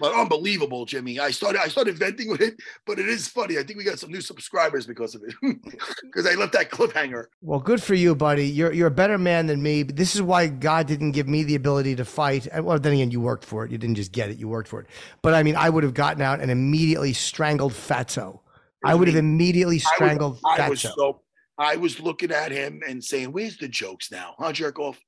but 0.00 0.12
unbelievable, 0.14 0.84
Jimmy. 0.84 1.18
I 1.18 1.30
started, 1.30 1.62
I 1.62 1.68
started 1.68 1.96
venting 1.98 2.28
with 2.28 2.42
it, 2.42 2.54
but 2.84 2.98
it 2.98 3.08
is 3.08 3.26
funny. 3.28 3.56
I 3.58 3.62
think 3.62 3.78
we 3.78 3.84
got 3.84 3.98
some 3.98 4.10
new 4.10 4.20
subscribers 4.20 4.86
because 4.86 5.14
of 5.14 5.22
it, 5.22 5.34
because 6.02 6.26
I 6.26 6.34
left 6.34 6.52
that 6.52 6.70
cliffhanger. 6.70 7.26
Well, 7.40 7.60
good 7.60 7.82
for 7.82 7.94
you, 7.94 8.14
buddy. 8.14 8.46
You're 8.46 8.72
you're 8.72 8.88
a 8.88 8.90
better 8.90 9.16
man 9.16 9.46
than 9.46 9.62
me. 9.62 9.82
But 9.82 9.96
this 9.96 10.14
is 10.14 10.20
why 10.20 10.48
God 10.48 10.86
didn't 10.86 11.12
give 11.12 11.26
me 11.28 11.42
the 11.42 11.54
ability 11.54 11.96
to 11.96 12.04
fight. 12.04 12.48
Uh, 12.54 12.62
well, 12.62 12.78
then 12.78 12.92
again, 12.92 13.10
you 13.10 13.20
worked 13.20 13.44
for 13.44 13.64
it. 13.64 13.70
You 13.70 13.78
didn't 13.78 13.96
just 13.96 14.12
get 14.12 14.28
it. 14.28 14.36
You 14.36 14.48
worked 14.48 14.68
for 14.68 14.80
it. 14.80 14.86
But 15.22 15.32
I 15.32 15.42
mean, 15.42 15.56
I 15.56 15.70
would 15.70 15.84
have 15.84 15.94
gotten 15.94 16.20
out 16.22 16.40
and 16.40 16.50
immediately 16.50 17.12
strangled 17.14 17.72
Fatso. 17.72 18.40
I 18.84 18.94
would 18.94 19.08
have 19.08 19.16
immediately 19.16 19.78
strangled 19.78 20.38
I 20.44 20.68
was, 20.68 20.82
Fatso. 20.82 20.92
so, 20.96 21.20
I 21.58 21.76
was 21.76 22.00
looking 22.00 22.30
at 22.32 22.52
him 22.52 22.80
and 22.86 23.02
saying, 23.02 23.32
"Where's 23.32 23.56
the 23.58 23.68
jokes 23.68 24.10
now, 24.10 24.34
huh, 24.38 24.52
jerk 24.52 24.78
off? 24.78 25.00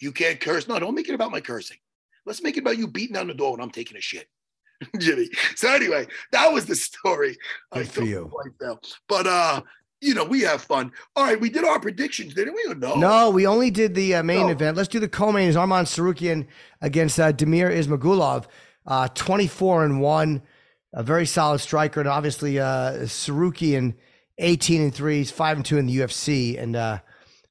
You 0.00 0.12
can't 0.12 0.40
curse. 0.40 0.68
No, 0.68 0.78
don't 0.78 0.94
make 0.94 1.08
it 1.08 1.14
about 1.14 1.30
my 1.30 1.40
cursing. 1.40 1.78
Let's 2.26 2.42
make 2.42 2.56
it 2.56 2.60
about 2.60 2.78
you 2.78 2.86
beating 2.86 3.14
down 3.14 3.26
the 3.28 3.34
door 3.34 3.52
when 3.52 3.60
I'm 3.60 3.70
taking 3.70 3.96
a 3.96 4.00
shit." 4.00 4.28
Jimmy. 4.98 5.28
So 5.56 5.68
anyway, 5.72 6.06
that 6.32 6.52
was 6.52 6.66
the 6.66 6.76
story. 6.76 7.36
I 7.72 7.78
Good 7.78 7.88
for 7.90 8.02
you. 8.02 8.30
my 8.32 8.44
wife 8.44 8.54
now. 8.60 8.78
But 9.08 9.26
uh, 9.26 9.60
you 10.00 10.14
know, 10.14 10.24
we 10.24 10.42
have 10.42 10.62
fun. 10.62 10.92
All 11.16 11.24
right, 11.24 11.40
we 11.40 11.50
did 11.50 11.64
our 11.64 11.80
predictions, 11.80 12.32
didn't 12.34 12.54
we? 12.54 12.64
Or 12.70 12.76
no? 12.76 12.94
No, 12.94 13.30
we 13.30 13.46
only 13.48 13.70
did 13.72 13.96
the 13.96 14.14
uh, 14.14 14.22
main 14.22 14.46
No. 14.46 14.52
event. 14.52 14.76
Let's 14.76 14.88
do 14.88 15.00
the 15.00 15.08
co-main. 15.08 15.48
Is 15.48 15.56
Arman 15.56 15.82
Tsarukyan 15.84 16.46
against 16.80 17.18
uh, 17.18 17.32
Demir 17.32 17.70
Ismagulov, 17.76 18.46
uh, 18.86 19.08
twenty-four 19.14 19.84
and 19.84 20.00
one, 20.00 20.42
a 20.92 21.02
very 21.02 21.26
solid 21.26 21.58
striker, 21.58 22.00
and 22.00 22.08
obviously 22.08 22.58
uh, 22.58 22.92
Tsarukyan, 23.04 23.94
eighteen 24.38 24.82
and 24.82 24.94
three, 24.94 25.18
he's 25.18 25.30
five 25.30 25.56
and 25.56 25.64
two 25.64 25.78
in 25.78 25.86
the 25.86 25.98
UFC, 25.98 26.60
and 26.60 26.76
uh, 26.76 26.98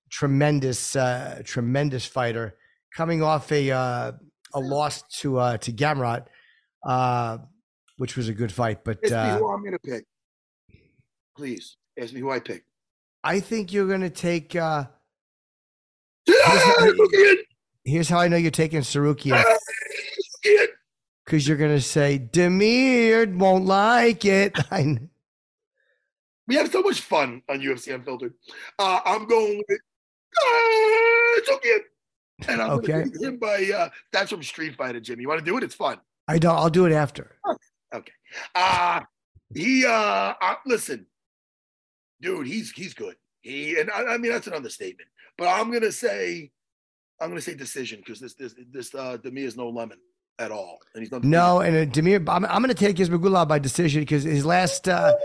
tremendous, 0.09 0.95
uh, 0.95 1.41
tremendous 1.45 2.05
fighter, 2.05 2.55
coming 2.95 3.21
off 3.21 3.51
a 3.51 3.71
uh, 3.71 4.11
a 4.53 4.59
loss 4.59 5.03
to 5.19 5.37
uh, 5.37 5.57
to 5.57 5.71
Gamrot, 5.71 6.25
uh, 6.85 7.37
which 7.97 8.15
was 8.15 8.29
a 8.29 8.33
good 8.33 8.51
fight. 8.51 8.83
But 8.83 8.99
Ask 9.03 9.11
me 9.11 9.17
uh, 9.17 9.37
who 9.37 9.49
I'm 9.49 9.63
to 9.63 9.79
pick. 9.79 10.05
Please 11.35 11.77
ask 11.99 12.13
me 12.13 12.19
who 12.19 12.31
I 12.31 12.39
pick. 12.39 12.63
I 13.23 13.39
think 13.39 13.73
you're 13.73 13.87
going 13.87 14.01
to 14.01 14.09
take. 14.09 14.55
Uh, 14.55 14.85
look 16.27 17.11
here's 17.85 18.09
how 18.09 18.19
I 18.19 18.27
know 18.27 18.37
you're 18.37 18.51
taking 18.51 18.81
Tsarukyan. 18.81 19.43
Because 21.27 21.45
you're 21.45 21.57
gonna 21.57 21.81
say 21.81 22.17
Demir 22.17 23.35
won't 23.35 23.65
like 23.65 24.23
it. 24.23 24.57
We 26.47 26.55
have 26.55 26.71
so 26.71 26.81
much 26.81 27.01
fun 27.01 27.41
on 27.49 27.59
UFC 27.59 27.93
Unfiltered. 27.93 28.33
Uh, 28.79 29.01
I'm 29.03 29.25
going 29.27 29.57
with 29.67 29.79
ah, 30.41 31.33
it's 31.35 31.49
okay. 31.49 31.79
And 32.47 32.61
I'm 32.61 32.69
Okay. 32.69 33.03
to 33.03 33.27
him 33.27 33.35
by 33.35 33.69
uh, 33.75 33.89
that's 34.13 34.29
from 34.29 34.41
Street 34.41 34.77
Fighter, 34.77 35.01
Jimmy. 35.01 35.23
You 35.23 35.27
want 35.27 35.39
to 35.39 35.45
do 35.45 35.57
it? 35.57 35.63
It's 35.65 35.75
fun. 35.75 35.99
I 36.29 36.39
don't. 36.39 36.55
I'll 36.55 36.69
do 36.69 36.85
it 36.85 36.93
after. 36.93 37.35
Okay. 37.93 38.13
Uh 38.55 39.01
he 39.53 39.85
uh, 39.85 40.33
uh 40.39 40.55
listen, 40.65 41.05
dude, 42.21 42.47
he's 42.47 42.71
he's 42.71 42.93
good. 42.93 43.17
He 43.41 43.77
and 43.77 43.91
I, 43.91 44.13
I 44.13 44.17
mean 44.17 44.31
that's 44.31 44.47
an 44.47 44.53
understatement. 44.53 45.09
But 45.37 45.49
I'm 45.49 45.69
gonna 45.73 45.91
say 45.91 46.51
I'm 47.19 47.27
gonna 47.27 47.41
say 47.41 47.55
decision 47.55 47.99
because 47.99 48.21
this 48.21 48.35
this 48.35 48.55
this 48.71 48.95
uh 48.95 49.17
Demir 49.17 49.43
is 49.43 49.57
no 49.57 49.67
lemon 49.67 49.97
at 50.39 50.51
all. 50.51 50.79
And 50.93 51.03
he's 51.03 51.11
not 51.11 51.23
No, 51.23 51.59
and 51.61 51.75
uh, 51.75 51.85
Demir, 51.91 52.17
I'm, 52.29 52.45
I'm 52.45 52.61
gonna 52.61 52.73
take 52.73 52.97
Ismagulov 52.97 53.47
by 53.47 53.59
decision 53.59 54.01
because 54.01 54.23
his 54.23 54.45
last 54.45 54.87
uh, 54.87 55.15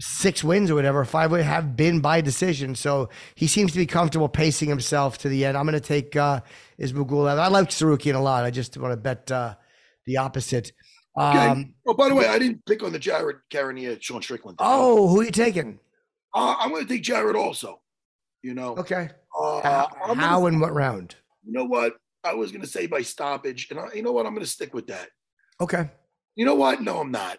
six 0.00 0.42
wins 0.44 0.70
or 0.70 0.74
whatever, 0.74 1.04
five 1.04 1.30
wins, 1.30 1.44
have 1.46 1.76
been 1.76 2.00
by 2.00 2.20
decision. 2.20 2.74
So 2.74 3.08
he 3.34 3.46
seems 3.46 3.72
to 3.72 3.78
be 3.78 3.86
comfortable 3.86 4.28
pacing 4.28 4.68
himself 4.68 5.18
to 5.18 5.28
the 5.28 5.44
end. 5.44 5.56
I'm 5.56 5.64
gonna 5.64 5.80
take 5.80 6.16
uh, 6.16 6.40
Ismagulov. 6.80 7.38
I 7.38 7.48
like 7.48 7.68
Tsarukyan 7.68 8.14
a 8.14 8.18
lot. 8.20 8.44
I 8.44 8.50
just 8.50 8.76
want 8.76 8.92
to 8.92 8.96
bet 8.96 9.30
uh, 9.30 9.54
the 10.06 10.16
opposite. 10.18 10.72
Okay. 11.18 11.38
Um, 11.46 11.74
oh, 11.86 11.92
by 11.94 12.08
the 12.08 12.14
way, 12.14 12.26
I 12.26 12.38
didn't 12.38 12.64
pick 12.64 12.82
on 12.82 12.92
the 12.92 12.98
Jared 12.98 13.36
Cannonier, 13.50 13.98
Sean 14.00 14.22
Strickland. 14.22 14.56
thing. 14.56 14.66
oh, 14.68 15.08
who 15.08 15.20
are 15.20 15.24
you 15.24 15.30
taking? 15.30 15.78
Uh, 16.34 16.56
I'm 16.58 16.70
going 16.70 16.86
to 16.86 16.88
take 16.88 17.02
Jared 17.02 17.36
also. 17.36 17.80
You 18.42 18.54
know, 18.54 18.76
Okay. 18.78 19.10
uh, 19.38 19.60
How, 19.60 19.88
I'm 20.02 20.08
gonna- 20.08 20.20
how 20.22 20.46
and 20.46 20.58
what 20.58 20.72
round? 20.72 21.14
you 21.44 21.52
know 21.52 21.64
what? 21.64 21.96
I 22.24 22.34
was 22.34 22.52
going 22.52 22.62
to 22.62 22.68
say 22.68 22.86
by 22.86 23.02
stoppage, 23.02 23.68
and 23.70 23.80
I, 23.80 23.92
you 23.94 24.02
know 24.02 24.12
what? 24.12 24.26
I'm 24.26 24.34
going 24.34 24.44
to 24.44 24.50
stick 24.50 24.74
with 24.74 24.86
that. 24.88 25.08
Okay. 25.60 25.90
You 26.36 26.44
know 26.44 26.54
what? 26.54 26.80
No, 26.82 26.98
I'm 27.00 27.10
not. 27.10 27.38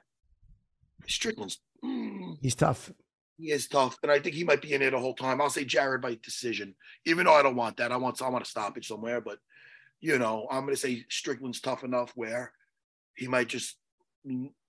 Strickland's 1.07 1.59
mm, 1.83 2.37
He's 2.41 2.55
tough. 2.55 2.91
he 3.37 3.51
is 3.51 3.67
tough, 3.67 3.97
and 4.03 4.11
I 4.11 4.19
think 4.19 4.35
he 4.35 4.43
might 4.43 4.61
be 4.61 4.73
in 4.73 4.81
there 4.81 4.91
the 4.91 4.99
whole 4.99 5.15
time. 5.15 5.41
I'll 5.41 5.49
say 5.49 5.65
Jared 5.65 6.01
by 6.01 6.17
decision, 6.23 6.75
even 7.05 7.25
though 7.25 7.33
I 7.33 7.43
don't 7.43 7.55
want 7.55 7.77
that. 7.77 7.91
I 7.91 7.97
want 7.97 8.21
I 8.21 8.29
want 8.29 8.45
a 8.45 8.49
stoppage 8.49 8.87
somewhere, 8.87 9.19
but 9.21 9.39
you 9.99 10.17
know, 10.19 10.47
I'm 10.51 10.61
going 10.63 10.73
to 10.75 10.79
say 10.79 11.03
Strickland's 11.09 11.61
tough 11.61 11.83
enough 11.83 12.11
where 12.15 12.51
he 13.15 13.27
might 13.27 13.47
just 13.47 13.77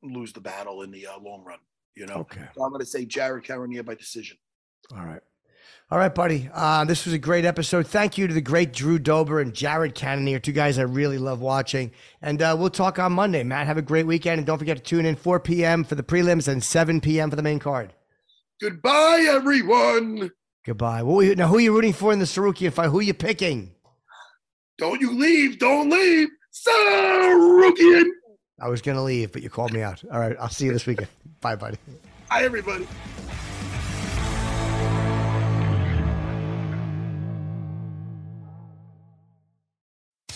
lose 0.02 0.32
the 0.32 0.40
battle 0.40 0.82
in 0.82 0.90
the 0.90 1.06
uh, 1.06 1.18
long 1.20 1.44
run. 1.44 1.58
You 1.94 2.06
know, 2.06 2.14
Okay. 2.16 2.42
so 2.56 2.62
I'm 2.64 2.70
going 2.70 2.80
to 2.80 2.86
say 2.86 3.04
Jared 3.04 3.44
Cannonier 3.44 3.82
by 3.84 3.94
decision. 3.94 4.36
All 4.92 5.04
right. 5.04 5.22
All 5.90 5.98
right, 5.98 6.14
buddy. 6.14 6.48
Uh, 6.52 6.84
this 6.84 7.04
was 7.04 7.14
a 7.14 7.18
great 7.18 7.44
episode. 7.44 7.86
Thank 7.86 8.16
you 8.16 8.26
to 8.26 8.34
the 8.34 8.40
great 8.40 8.72
Drew 8.72 8.98
Dober 8.98 9.40
and 9.40 9.54
Jared 9.54 9.94
Cannonier, 9.94 10.38
two 10.38 10.52
guys 10.52 10.78
I 10.78 10.82
really 10.82 11.18
love 11.18 11.40
watching. 11.40 11.92
And 12.22 12.40
uh, 12.40 12.56
we'll 12.58 12.70
talk 12.70 12.98
on 12.98 13.12
Monday. 13.12 13.42
Matt, 13.42 13.66
have 13.66 13.76
a 13.76 13.82
great 13.82 14.06
weekend. 14.06 14.38
And 14.38 14.46
don't 14.46 14.58
forget 14.58 14.76
to 14.76 14.82
tune 14.82 15.06
in 15.06 15.14
4 15.14 15.40
p.m. 15.40 15.84
for 15.84 15.94
the 15.94 16.02
prelims 16.02 16.48
and 16.48 16.64
7 16.64 17.00
p.m. 17.00 17.30
for 17.30 17.36
the 17.36 17.42
main 17.42 17.58
card. 17.58 17.92
Goodbye, 18.60 19.26
everyone. 19.28 20.30
Goodbye. 20.64 21.00
You, 21.00 21.34
now, 21.36 21.48
who 21.48 21.58
are 21.58 21.60
you 21.60 21.74
rooting 21.74 21.92
for 21.92 22.12
in 22.12 22.18
the 22.18 22.24
Tsarukyan 22.24 22.72
fight? 22.72 22.88
Who 22.88 23.00
are 23.00 23.02
you 23.02 23.14
picking? 23.14 23.72
Don't 24.78 25.00
you 25.00 25.12
leave. 25.12 25.58
Don't 25.58 25.90
leave. 25.90 26.28
Tsarukyan. 26.52 28.04
I 28.60 28.68
was 28.68 28.80
going 28.80 28.96
to 28.96 29.02
leave, 29.02 29.32
but 29.32 29.42
you 29.42 29.50
called 29.50 29.72
me 29.72 29.82
out. 29.82 30.02
All 30.10 30.18
right. 30.18 30.36
I'll 30.40 30.48
see 30.48 30.64
you 30.64 30.72
this 30.72 30.86
weekend. 30.86 31.08
Bye, 31.40 31.56
buddy. 31.56 31.76
Hi, 32.30 32.44
everybody. 32.44 32.86